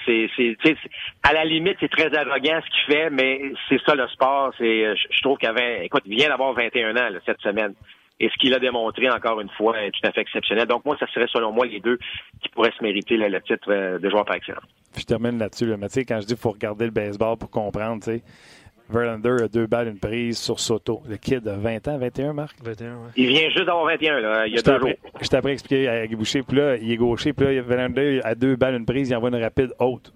à 1.23 1.33
la 1.33 1.45
limite, 1.45 1.77
c'est 1.79 1.91
très 1.91 2.13
arrogant 2.15 2.61
ce 2.65 2.71
qu'il 2.71 2.95
fait, 2.95 3.09
mais 3.11 3.53
c'est 3.69 3.79
ça 3.85 3.93
le 3.93 4.07
sport. 4.07 4.51
C'est, 4.57 4.95
je, 4.95 5.07
je 5.11 5.21
trouve 5.21 5.37
qu'avant, 5.37 5.81
écoute, 5.81 6.03
il 6.05 6.15
vient 6.15 6.29
d'avoir 6.29 6.53
21 6.53 6.91
ans 6.91 7.09
là, 7.09 7.19
cette 7.25 7.41
semaine. 7.41 7.75
Et 8.21 8.29
ce 8.29 8.37
qu'il 8.39 8.53
a 8.53 8.59
démontré 8.59 9.09
encore 9.09 9.41
une 9.41 9.49
fois 9.49 9.81
est 9.81 9.89
tout 9.89 10.07
à 10.07 10.11
fait 10.11 10.21
exceptionnel. 10.21 10.67
Donc 10.67 10.85
moi, 10.85 10.95
ça 10.99 11.07
serait 11.07 11.25
selon 11.31 11.51
moi 11.51 11.65
les 11.65 11.79
deux 11.79 11.97
qui 12.41 12.49
pourraient 12.49 12.73
se 12.77 12.83
mériter 12.83 13.17
le, 13.17 13.27
le 13.27 13.41
titre 13.41 13.71
euh, 13.71 13.97
de 13.97 14.09
joueur 14.11 14.25
par 14.25 14.35
excellence. 14.35 14.63
Je 14.95 15.03
termine 15.03 15.39
là-dessus. 15.39 15.65
Là. 15.65 15.77
Mais 15.77 15.87
tu 15.87 15.93
sais, 15.93 16.05
quand 16.05 16.21
je 16.21 16.27
dis 16.27 16.33
qu'il 16.33 16.41
faut 16.41 16.51
regarder 16.51 16.85
le 16.85 16.91
baseball 16.91 17.35
pour 17.37 17.49
comprendre, 17.49 18.03
tu 18.03 18.11
sais, 18.11 18.23
Verlander 18.91 19.43
a 19.43 19.47
deux 19.47 19.67
balles, 19.67 19.87
une 19.87 19.99
prise 19.99 20.37
sur 20.37 20.59
Soto. 20.59 21.01
Le 21.07 21.17
kid 21.17 21.47
a 21.47 21.55
20 21.55 21.87
ans, 21.87 21.97
21, 21.97 22.33
Marc? 22.33 22.57
21, 22.61 22.95
ouais. 22.95 22.97
Il 23.15 23.27
vient 23.27 23.49
juste 23.49 23.65
d'avoir 23.65 23.85
21, 23.85 24.19
là, 24.19 24.47
il 24.47 24.55
y 24.55 24.59
a 24.59 24.61
deux 24.61 24.79
jours. 24.79 24.89
Je 25.21 25.27
t'ai 25.27 25.37
appris 25.37 25.51
à 25.51 25.53
expliquer 25.53 25.87
à 25.87 26.07
Guy 26.07 26.15
Boucher, 26.15 26.43
puis 26.43 26.57
là, 26.57 26.75
il 26.75 26.91
est 26.91 26.97
gaucher, 26.97 27.33
puis 27.33 27.55
là, 27.55 27.61
Verlander 27.61 28.21
a 28.23 28.35
deux 28.35 28.55
balles, 28.55 28.75
une 28.75 28.85
prise, 28.85 29.09
il 29.09 29.15
envoie 29.15 29.29
une 29.29 29.41
rapide 29.41 29.73
haute. 29.79 30.13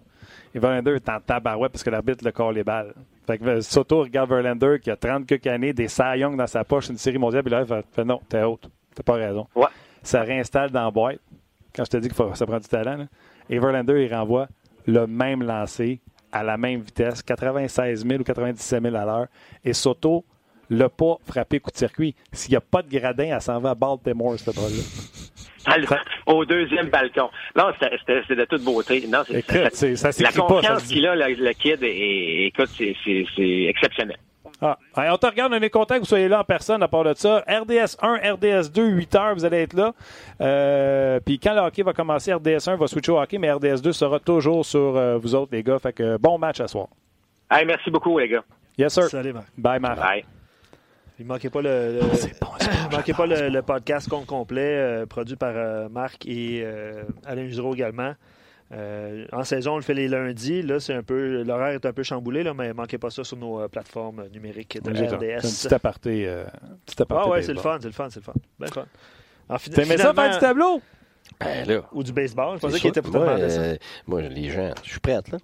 Et 0.53 0.59
Verlander 0.59 0.95
est 0.95 1.09
en 1.09 1.19
tabarouette 1.19 1.71
parce 1.71 1.83
que 1.83 1.89
l'arbitre 1.89 2.23
le 2.23 2.31
corps 2.31 2.51
les 2.51 2.63
balles. 2.63 2.93
Fait 3.27 3.37
que 3.37 3.61
Soto 3.61 4.01
regarde 4.01 4.29
Verlander 4.29 4.77
qui 4.81 4.91
a 4.91 4.95
30 4.95 5.25
quelques 5.25 5.47
années, 5.47 5.73
des 5.73 5.87
Cy 5.87 6.17
Young 6.17 6.37
dans 6.37 6.47
sa 6.47 6.63
poche, 6.63 6.89
une 6.89 6.97
série 6.97 7.17
mondiale, 7.17 7.43
puis 7.43 7.51
là, 7.51 7.61
il 7.61 7.67
fait, 7.67 7.85
fait 7.91 8.05
non, 8.05 8.21
t'es 8.29 8.43
haute. 8.43 8.69
T'as 8.93 9.03
pas 9.03 9.15
raison. 9.15 9.47
Ouais. 9.55 9.67
Ça 10.03 10.21
réinstalle 10.21 10.69
dans 10.71 10.83
la 10.85 10.91
boîte. 10.91 11.19
Quand 11.75 11.83
je 11.83 11.89
te 11.89 11.97
dis 11.97 12.07
que 12.07 12.15
faut, 12.15 12.33
ça 12.35 12.45
prend 12.45 12.59
du 12.59 12.67
talent, 12.67 12.97
là. 12.97 13.05
Et 13.49 13.59
Verlander, 13.59 14.05
il 14.05 14.13
renvoie 14.13 14.47
le 14.87 15.07
même 15.07 15.43
lancé 15.43 15.99
à 16.31 16.43
la 16.43 16.57
même 16.57 16.81
vitesse, 16.81 17.21
96 17.23 18.05
000 18.05 18.21
ou 18.21 18.23
97 18.23 18.81
000 18.81 18.95
à 18.95 19.05
l'heure. 19.05 19.27
Et 19.63 19.73
Soto 19.73 20.25
l'a 20.69 20.89
pas 20.89 21.17
frappé 21.25 21.59
coup 21.59 21.71
de 21.71 21.77
circuit. 21.77 22.15
S'il 22.31 22.51
n'y 22.51 22.57
a 22.57 22.61
pas 22.61 22.81
de 22.81 22.89
gradin, 22.89 23.35
elle 23.35 23.41
s'en 23.41 23.59
va 23.59 23.71
à 23.71 23.75
Baltimore, 23.75 24.37
cette 24.37 24.55
balle-là. 24.55 25.99
Au 26.27 26.45
deuxième 26.45 26.89
balcon. 26.89 27.29
Non, 27.55 27.71
c'était 27.79 28.35
de 28.35 28.45
toute 28.45 28.63
beauté. 28.63 29.05
Non, 29.07 29.23
c'est, 29.25 29.39
écoute, 29.39 29.73
ça, 29.73 29.95
ça, 29.95 30.11
ça 30.11 30.23
la 30.23 30.31
confiance 30.31 30.83
qu'il 30.83 31.05
a, 31.07 31.15
le, 31.15 31.33
le 31.33 31.53
kid, 31.53 31.79
écoute, 31.81 32.69
c'est 32.75 33.65
exceptionnel. 33.67 34.17
Ah, 34.61 34.77
on 34.95 35.17
te 35.17 35.25
regarde, 35.25 35.53
on 35.53 35.61
est 35.61 35.69
content 35.69 35.95
que 35.95 35.99
vous 35.99 36.05
soyez 36.05 36.27
là 36.29 36.39
en 36.39 36.43
personne 36.43 36.81
à 36.81 36.87
part 36.87 37.03
de 37.03 37.13
ça. 37.13 37.43
RDS 37.47 37.97
1, 38.01 38.33
RDS 38.33 38.71
2, 38.73 38.85
8 38.85 39.15
heures, 39.15 39.35
vous 39.35 39.45
allez 39.45 39.63
être 39.63 39.73
là. 39.73 39.93
Euh, 40.41 41.19
Puis 41.23 41.39
quand 41.39 41.53
le 41.53 41.59
hockey 41.59 41.83
va 41.83 41.93
commencer, 41.93 42.33
RDS 42.33 42.67
1 42.67 42.77
va 42.77 42.87
switcher 42.87 43.11
au 43.11 43.19
hockey, 43.19 43.37
mais 43.37 43.51
RDS 43.51 43.81
2 43.81 43.91
sera 43.91 44.19
toujours 44.19 44.65
sur 44.65 44.95
euh, 44.95 45.17
vous 45.17 45.35
autres, 45.35 45.51
les 45.51 45.61
gars. 45.61 45.77
Fait 45.79 45.93
que 45.93 46.17
bon 46.17 46.37
match 46.37 46.61
à 46.61 46.67
soir. 46.67 46.87
Hey, 47.51 47.65
merci 47.65 47.91
beaucoup, 47.91 48.17
les 48.17 48.29
gars. 48.29 48.43
Yes, 48.77 48.93
sir. 48.93 49.03
Salut, 49.03 49.33
Marc. 49.33 49.47
Bye, 49.57 49.79
Marc. 49.79 49.99
Bye. 49.99 50.25
Il 51.17 51.25
ne 51.25 51.31
manquait 51.31 51.49
pas 51.49 51.61
le, 51.61 51.93
le, 51.93 51.99
bon, 52.01 52.07
bon, 52.41 52.49
manquait 52.97 53.13
pas 53.13 53.25
le, 53.25 53.49
le, 53.49 53.61
podcast 53.61 54.09
compte 54.09 54.25
complet 54.25 54.75
euh, 54.77 55.05
produit 55.05 55.37
par 55.37 55.53
euh, 55.55 55.87
Marc 55.87 56.25
et 56.25 56.61
euh, 56.63 57.03
Alain 57.25 57.47
Giroux 57.47 57.73
également. 57.73 58.13
Euh, 58.71 59.25
en 59.31 59.43
saison, 59.43 59.73
on 59.73 59.75
le 59.75 59.81
fait 59.83 59.93
les 59.93 60.07
lundis. 60.07 60.61
Là, 60.63 60.79
c'est 60.79 60.93
un 60.93 61.03
peu 61.03 61.43
l'horaire 61.43 61.73
est 61.75 61.85
un 61.85 61.93
peu 61.93 62.01
chamboulé, 62.03 62.43
là, 62.43 62.53
mais 62.55 62.73
manquez 62.73 62.97
pas 62.97 63.09
ça 63.11 63.23
sur 63.23 63.37
nos 63.37 63.59
euh, 63.61 63.67
plateformes 63.67 64.23
numériques 64.33 64.81
de 64.83 64.91
oui, 64.91 65.05
RDS. 65.07 65.41
C'est 65.47 65.67
un 65.67 65.69
petit 65.69 65.73
aparté. 65.75 66.27
Euh, 66.27 66.45
petit 66.85 67.01
aparté 67.01 67.23
ah 67.27 67.29
ouais, 67.29 67.41
c'est 67.43 67.53
le 67.53 67.59
fun, 67.59 67.77
c'est 67.79 67.87
le 67.87 67.93
fun, 67.93 68.07
c'est 68.09 68.19
le 68.19 68.25
fun. 68.25 68.33
Ben 68.59 68.67
fun. 68.67 68.85
Alors, 69.47 69.61
T'aimais 69.61 69.97
ça 69.97 70.13
faire 70.13 70.33
du 70.33 70.39
tableau? 70.39 70.81
Ben, 71.39 71.67
là, 71.67 71.81
Ou 71.91 72.01
du 72.03 72.11
baseball. 72.11 72.55
Je 72.57 72.61
pensais 72.61 72.79
qu'il 72.79 72.89
était 72.89 73.01
pour 73.03 73.13
moi, 73.13 73.37
ça. 73.37 73.43
euh, 73.43 73.75
moi, 74.07 74.21
les 74.21 74.49
gens, 74.49 74.71
je 74.83 74.89
suis 74.91 74.99
prête, 74.99 75.29
là. 75.29 75.37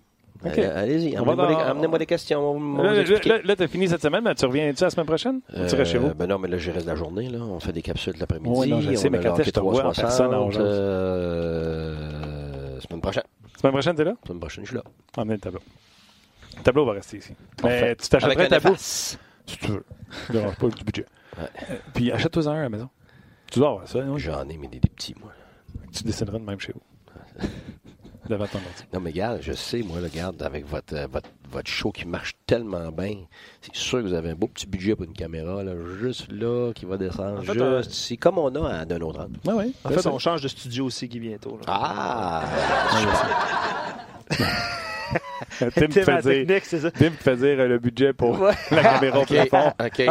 OK. 0.43 0.57
Euh, 0.57 0.81
Allez-y, 0.83 1.15
amenez-moi, 1.15 1.35
dans- 1.35 1.47
des, 1.47 1.61
amenez-moi 1.61 1.99
des 1.99 2.05
questions. 2.07 2.39
on 2.53 2.81
Là, 2.81 3.03
là, 3.03 3.37
là, 3.43 3.55
t'as 3.55 3.67
fini 3.67 3.87
cette 3.87 4.01
semaine, 4.01 4.23
mais 4.23 4.33
tu 4.33 4.43
reviens-tu 4.45 4.83
la 4.83 4.89
semaine 4.89 5.05
prochaine? 5.05 5.41
Ou 5.53 5.67
tu 5.67 5.75
restes 5.75 5.91
chez 5.91 5.99
vous? 5.99 6.07
Euh, 6.07 6.13
ben 6.15 6.25
non, 6.25 6.39
mais 6.39 6.47
là, 6.47 6.57
je 6.57 6.71
reste 6.71 6.87
la 6.87 6.95
journée. 6.95 7.29
Là. 7.29 7.37
On 7.41 7.59
fait 7.59 7.71
des 7.73 7.83
capsules 7.83 8.15
l'après-midi. 8.19 8.49
Non, 8.71 8.81
je 8.81 8.95
sais, 8.95 9.07
on 9.07 9.11
mais 9.11 9.19
quand 9.19 9.33
est-ce 9.33 9.37
que 9.37 9.43
je 9.45 9.51
te 9.51 9.59
revois 9.59 9.85
en 9.85 9.91
360, 9.91 10.31
personne 10.31 10.33
en 10.33 10.49
jase? 10.49 10.63
euh, 10.65 12.20
Semaine 12.81 13.01
prochaine. 13.01 13.23
Semaine 13.59 13.73
prochaine, 13.73 13.95
t'es 13.95 14.03
là? 14.03 14.13
Semaine 14.25 14.39
prochaine, 14.39 14.63
je 14.65 14.69
suis 14.69 14.77
là. 14.77 14.83
Emmenez 15.17 15.35
le 15.35 15.39
tableau. 15.39 15.59
Le 16.57 16.63
tableau 16.63 16.85
va 16.85 16.93
rester 16.93 17.17
ici. 17.17 17.33
Mais 17.63 17.95
tu 17.95 18.09
t'achèterais 18.09 18.45
un 18.45 18.49
tableau 18.49 18.75
si 18.77 19.17
tu 19.45 19.67
veux. 19.67 19.85
Dérange 20.29 20.55
pas 20.55 20.67
du 20.67 20.83
budget. 20.83 21.05
Ouais. 21.37 21.43
Euh, 21.69 21.75
Puis 21.93 22.11
achète-toi 22.11 22.47
un 22.47 22.59
à 22.59 22.61
la 22.63 22.69
maison. 22.69 22.89
Tu 23.51 23.59
dois 23.59 23.69
avoir 23.69 23.87
ça, 23.87 24.03
non? 24.03 24.17
J'en 24.17 24.47
ai, 24.49 24.57
mais 24.57 24.67
des, 24.67 24.79
des 24.79 24.89
petits, 24.89 25.15
moi. 25.19 25.31
Tu 25.93 26.03
dessineras 26.03 26.39
de 26.39 26.43
même 26.43 26.59
chez 26.59 26.73
vous. 26.73 26.81
Devant 28.29 28.45
ton 28.45 28.59
ordi. 28.59 28.83
Non, 28.93 28.99
mais 28.99 29.09
regarde, 29.09 29.39
je 29.41 29.51
sais, 29.53 29.81
moi, 29.81 29.97
regarde, 30.01 30.41
avec 30.43 30.65
votre, 30.67 30.95
euh, 30.95 31.07
votre, 31.11 31.29
votre 31.51 31.69
show 31.69 31.91
qui 31.91 32.05
marche 32.05 32.33
tellement 32.45 32.91
bien, 32.91 33.15
c'est 33.61 33.75
sûr 33.75 33.99
que 33.99 34.03
vous 34.03 34.13
avez 34.13 34.29
un 34.29 34.35
beau 34.35 34.47
petit 34.47 34.67
budget 34.67 34.95
pour 34.95 35.05
une 35.05 35.13
caméra, 35.13 35.63
là, 35.63 35.73
juste 35.99 36.31
là, 36.31 36.71
qui 36.73 36.85
va 36.85 36.97
descendre, 36.97 37.39
En 37.39 37.41
fait, 37.41 37.53
juste 37.53 37.61
euh, 37.65 37.81
ici, 37.81 38.17
comme 38.17 38.37
on 38.37 38.53
a 38.63 38.69
à 38.81 38.85
d'un 38.85 39.01
autre 39.01 39.21
angle. 39.21 39.37
Oui, 39.45 39.53
oui. 39.57 39.75
En 39.83 39.89
fait, 39.89 40.05
on 40.07 40.19
change 40.19 40.41
de 40.41 40.47
studio 40.47 40.85
aussi 40.85 41.09
qui 41.09 41.19
bientôt. 41.19 41.57
Là. 41.57 41.63
Ah! 41.67 42.43
Tim 45.59 45.87
me 45.87 45.91
fait 45.91 46.43
dire. 46.45 46.91
Tim 46.97 47.11
fait 47.11 47.35
dire 47.35 47.59
euh, 47.59 47.67
le 47.67 47.79
budget 47.79 48.13
pour 48.13 48.37
la 48.71 48.83
caméra 48.83 49.19
au 49.19 49.21
OK, 49.23 49.27
plafond. 49.27 49.73
OK. 49.79 50.01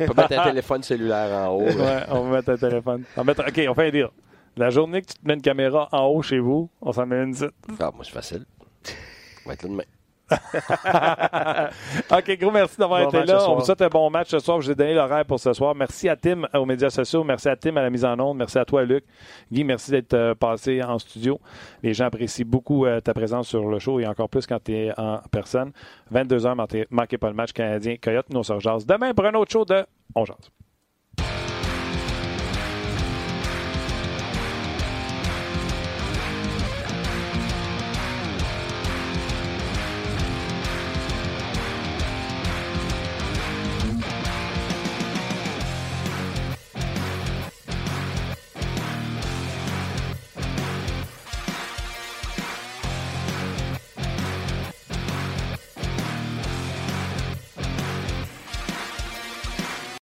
On 0.00 0.06
peut 0.06 0.14
mettre 0.22 0.38
un 0.40 0.44
téléphone 0.44 0.82
cellulaire 0.82 1.32
en 1.32 1.48
haut. 1.54 1.62
Ouais, 1.62 2.02
on 2.10 2.22
va 2.28 2.36
mettre 2.36 2.50
un 2.50 2.56
téléphone. 2.56 3.02
On 3.16 3.24
mettre- 3.24 3.44
OK, 3.48 3.60
on 3.68 3.74
fait 3.74 3.88
un 3.88 3.90
deal. 3.90 4.08
La 4.56 4.70
journée 4.70 5.02
que 5.02 5.08
tu 5.08 5.14
te 5.14 5.26
mets 5.26 5.34
une 5.34 5.42
caméra 5.42 5.88
en 5.92 6.06
haut 6.06 6.22
chez 6.22 6.38
vous, 6.38 6.70
on 6.80 6.92
s'en 6.92 7.04
met 7.04 7.22
une 7.22 7.32
ici. 7.32 7.44
Ah, 7.78 7.90
moi, 7.94 8.04
c'est 8.04 8.12
facile. 8.12 8.46
On 9.44 9.48
va 9.48 9.54
être 9.54 9.62
là 9.64 9.68
demain. 9.68 9.84
OK, 12.18 12.38
gros 12.40 12.50
merci 12.50 12.76
d'avoir 12.78 13.02
Bon 13.02 13.08
été 13.08 13.24
là. 13.24 13.48
On 13.48 13.56
vous 13.56 13.64
souhaite 13.64 13.82
un 13.82 13.88
bon 13.88 14.10
match 14.10 14.30
ce 14.30 14.38
soir. 14.38 14.60
Je 14.60 14.66
vous 14.66 14.72
ai 14.72 14.74
donné 14.74 14.94
l'horaire 14.94 15.24
pour 15.24 15.38
ce 15.38 15.52
soir. 15.52 15.74
Merci 15.74 16.08
à 16.08 16.16
Tim 16.16 16.44
euh, 16.44 16.58
aux 16.58 16.64
médias 16.64 16.90
sociaux. 16.90 17.22
Merci 17.22 17.48
à 17.48 17.54
Tim 17.54 17.76
à 17.76 17.82
la 17.82 17.90
mise 17.90 18.04
en 18.04 18.18
onde. 18.18 18.38
Merci 18.38 18.58
à 18.58 18.64
toi, 18.64 18.82
Luc. 18.84 19.04
Guy, 19.52 19.62
merci 19.62 19.92
d'être 19.92 20.14
euh, 20.14 20.34
passé 20.34 20.82
en 20.82 20.98
studio. 20.98 21.38
Les 21.82 21.94
gens 21.94 22.06
apprécient 22.06 22.46
beaucoup 22.46 22.86
euh, 22.86 23.00
ta 23.00 23.14
présence 23.14 23.48
sur 23.48 23.68
le 23.68 23.78
show 23.78 24.00
et 24.00 24.06
encore 24.06 24.28
plus 24.28 24.46
quand 24.46 24.62
tu 24.62 24.74
es 24.74 24.92
en 24.98 25.20
personne. 25.30 25.70
22h, 26.12 26.54
manquez, 26.54 26.86
manquez 26.90 27.18
pas 27.18 27.28
le 27.28 27.34
match 27.34 27.52
canadien. 27.52 27.96
Coyote, 28.02 28.30
nos 28.30 28.42
Jazz. 28.42 28.84
Demain 28.84 29.14
pour 29.14 29.26
un 29.26 29.34
autre 29.34 29.52
show 29.52 29.64
de 29.64 29.84
On 30.14 30.24
Jazz. 30.24 30.50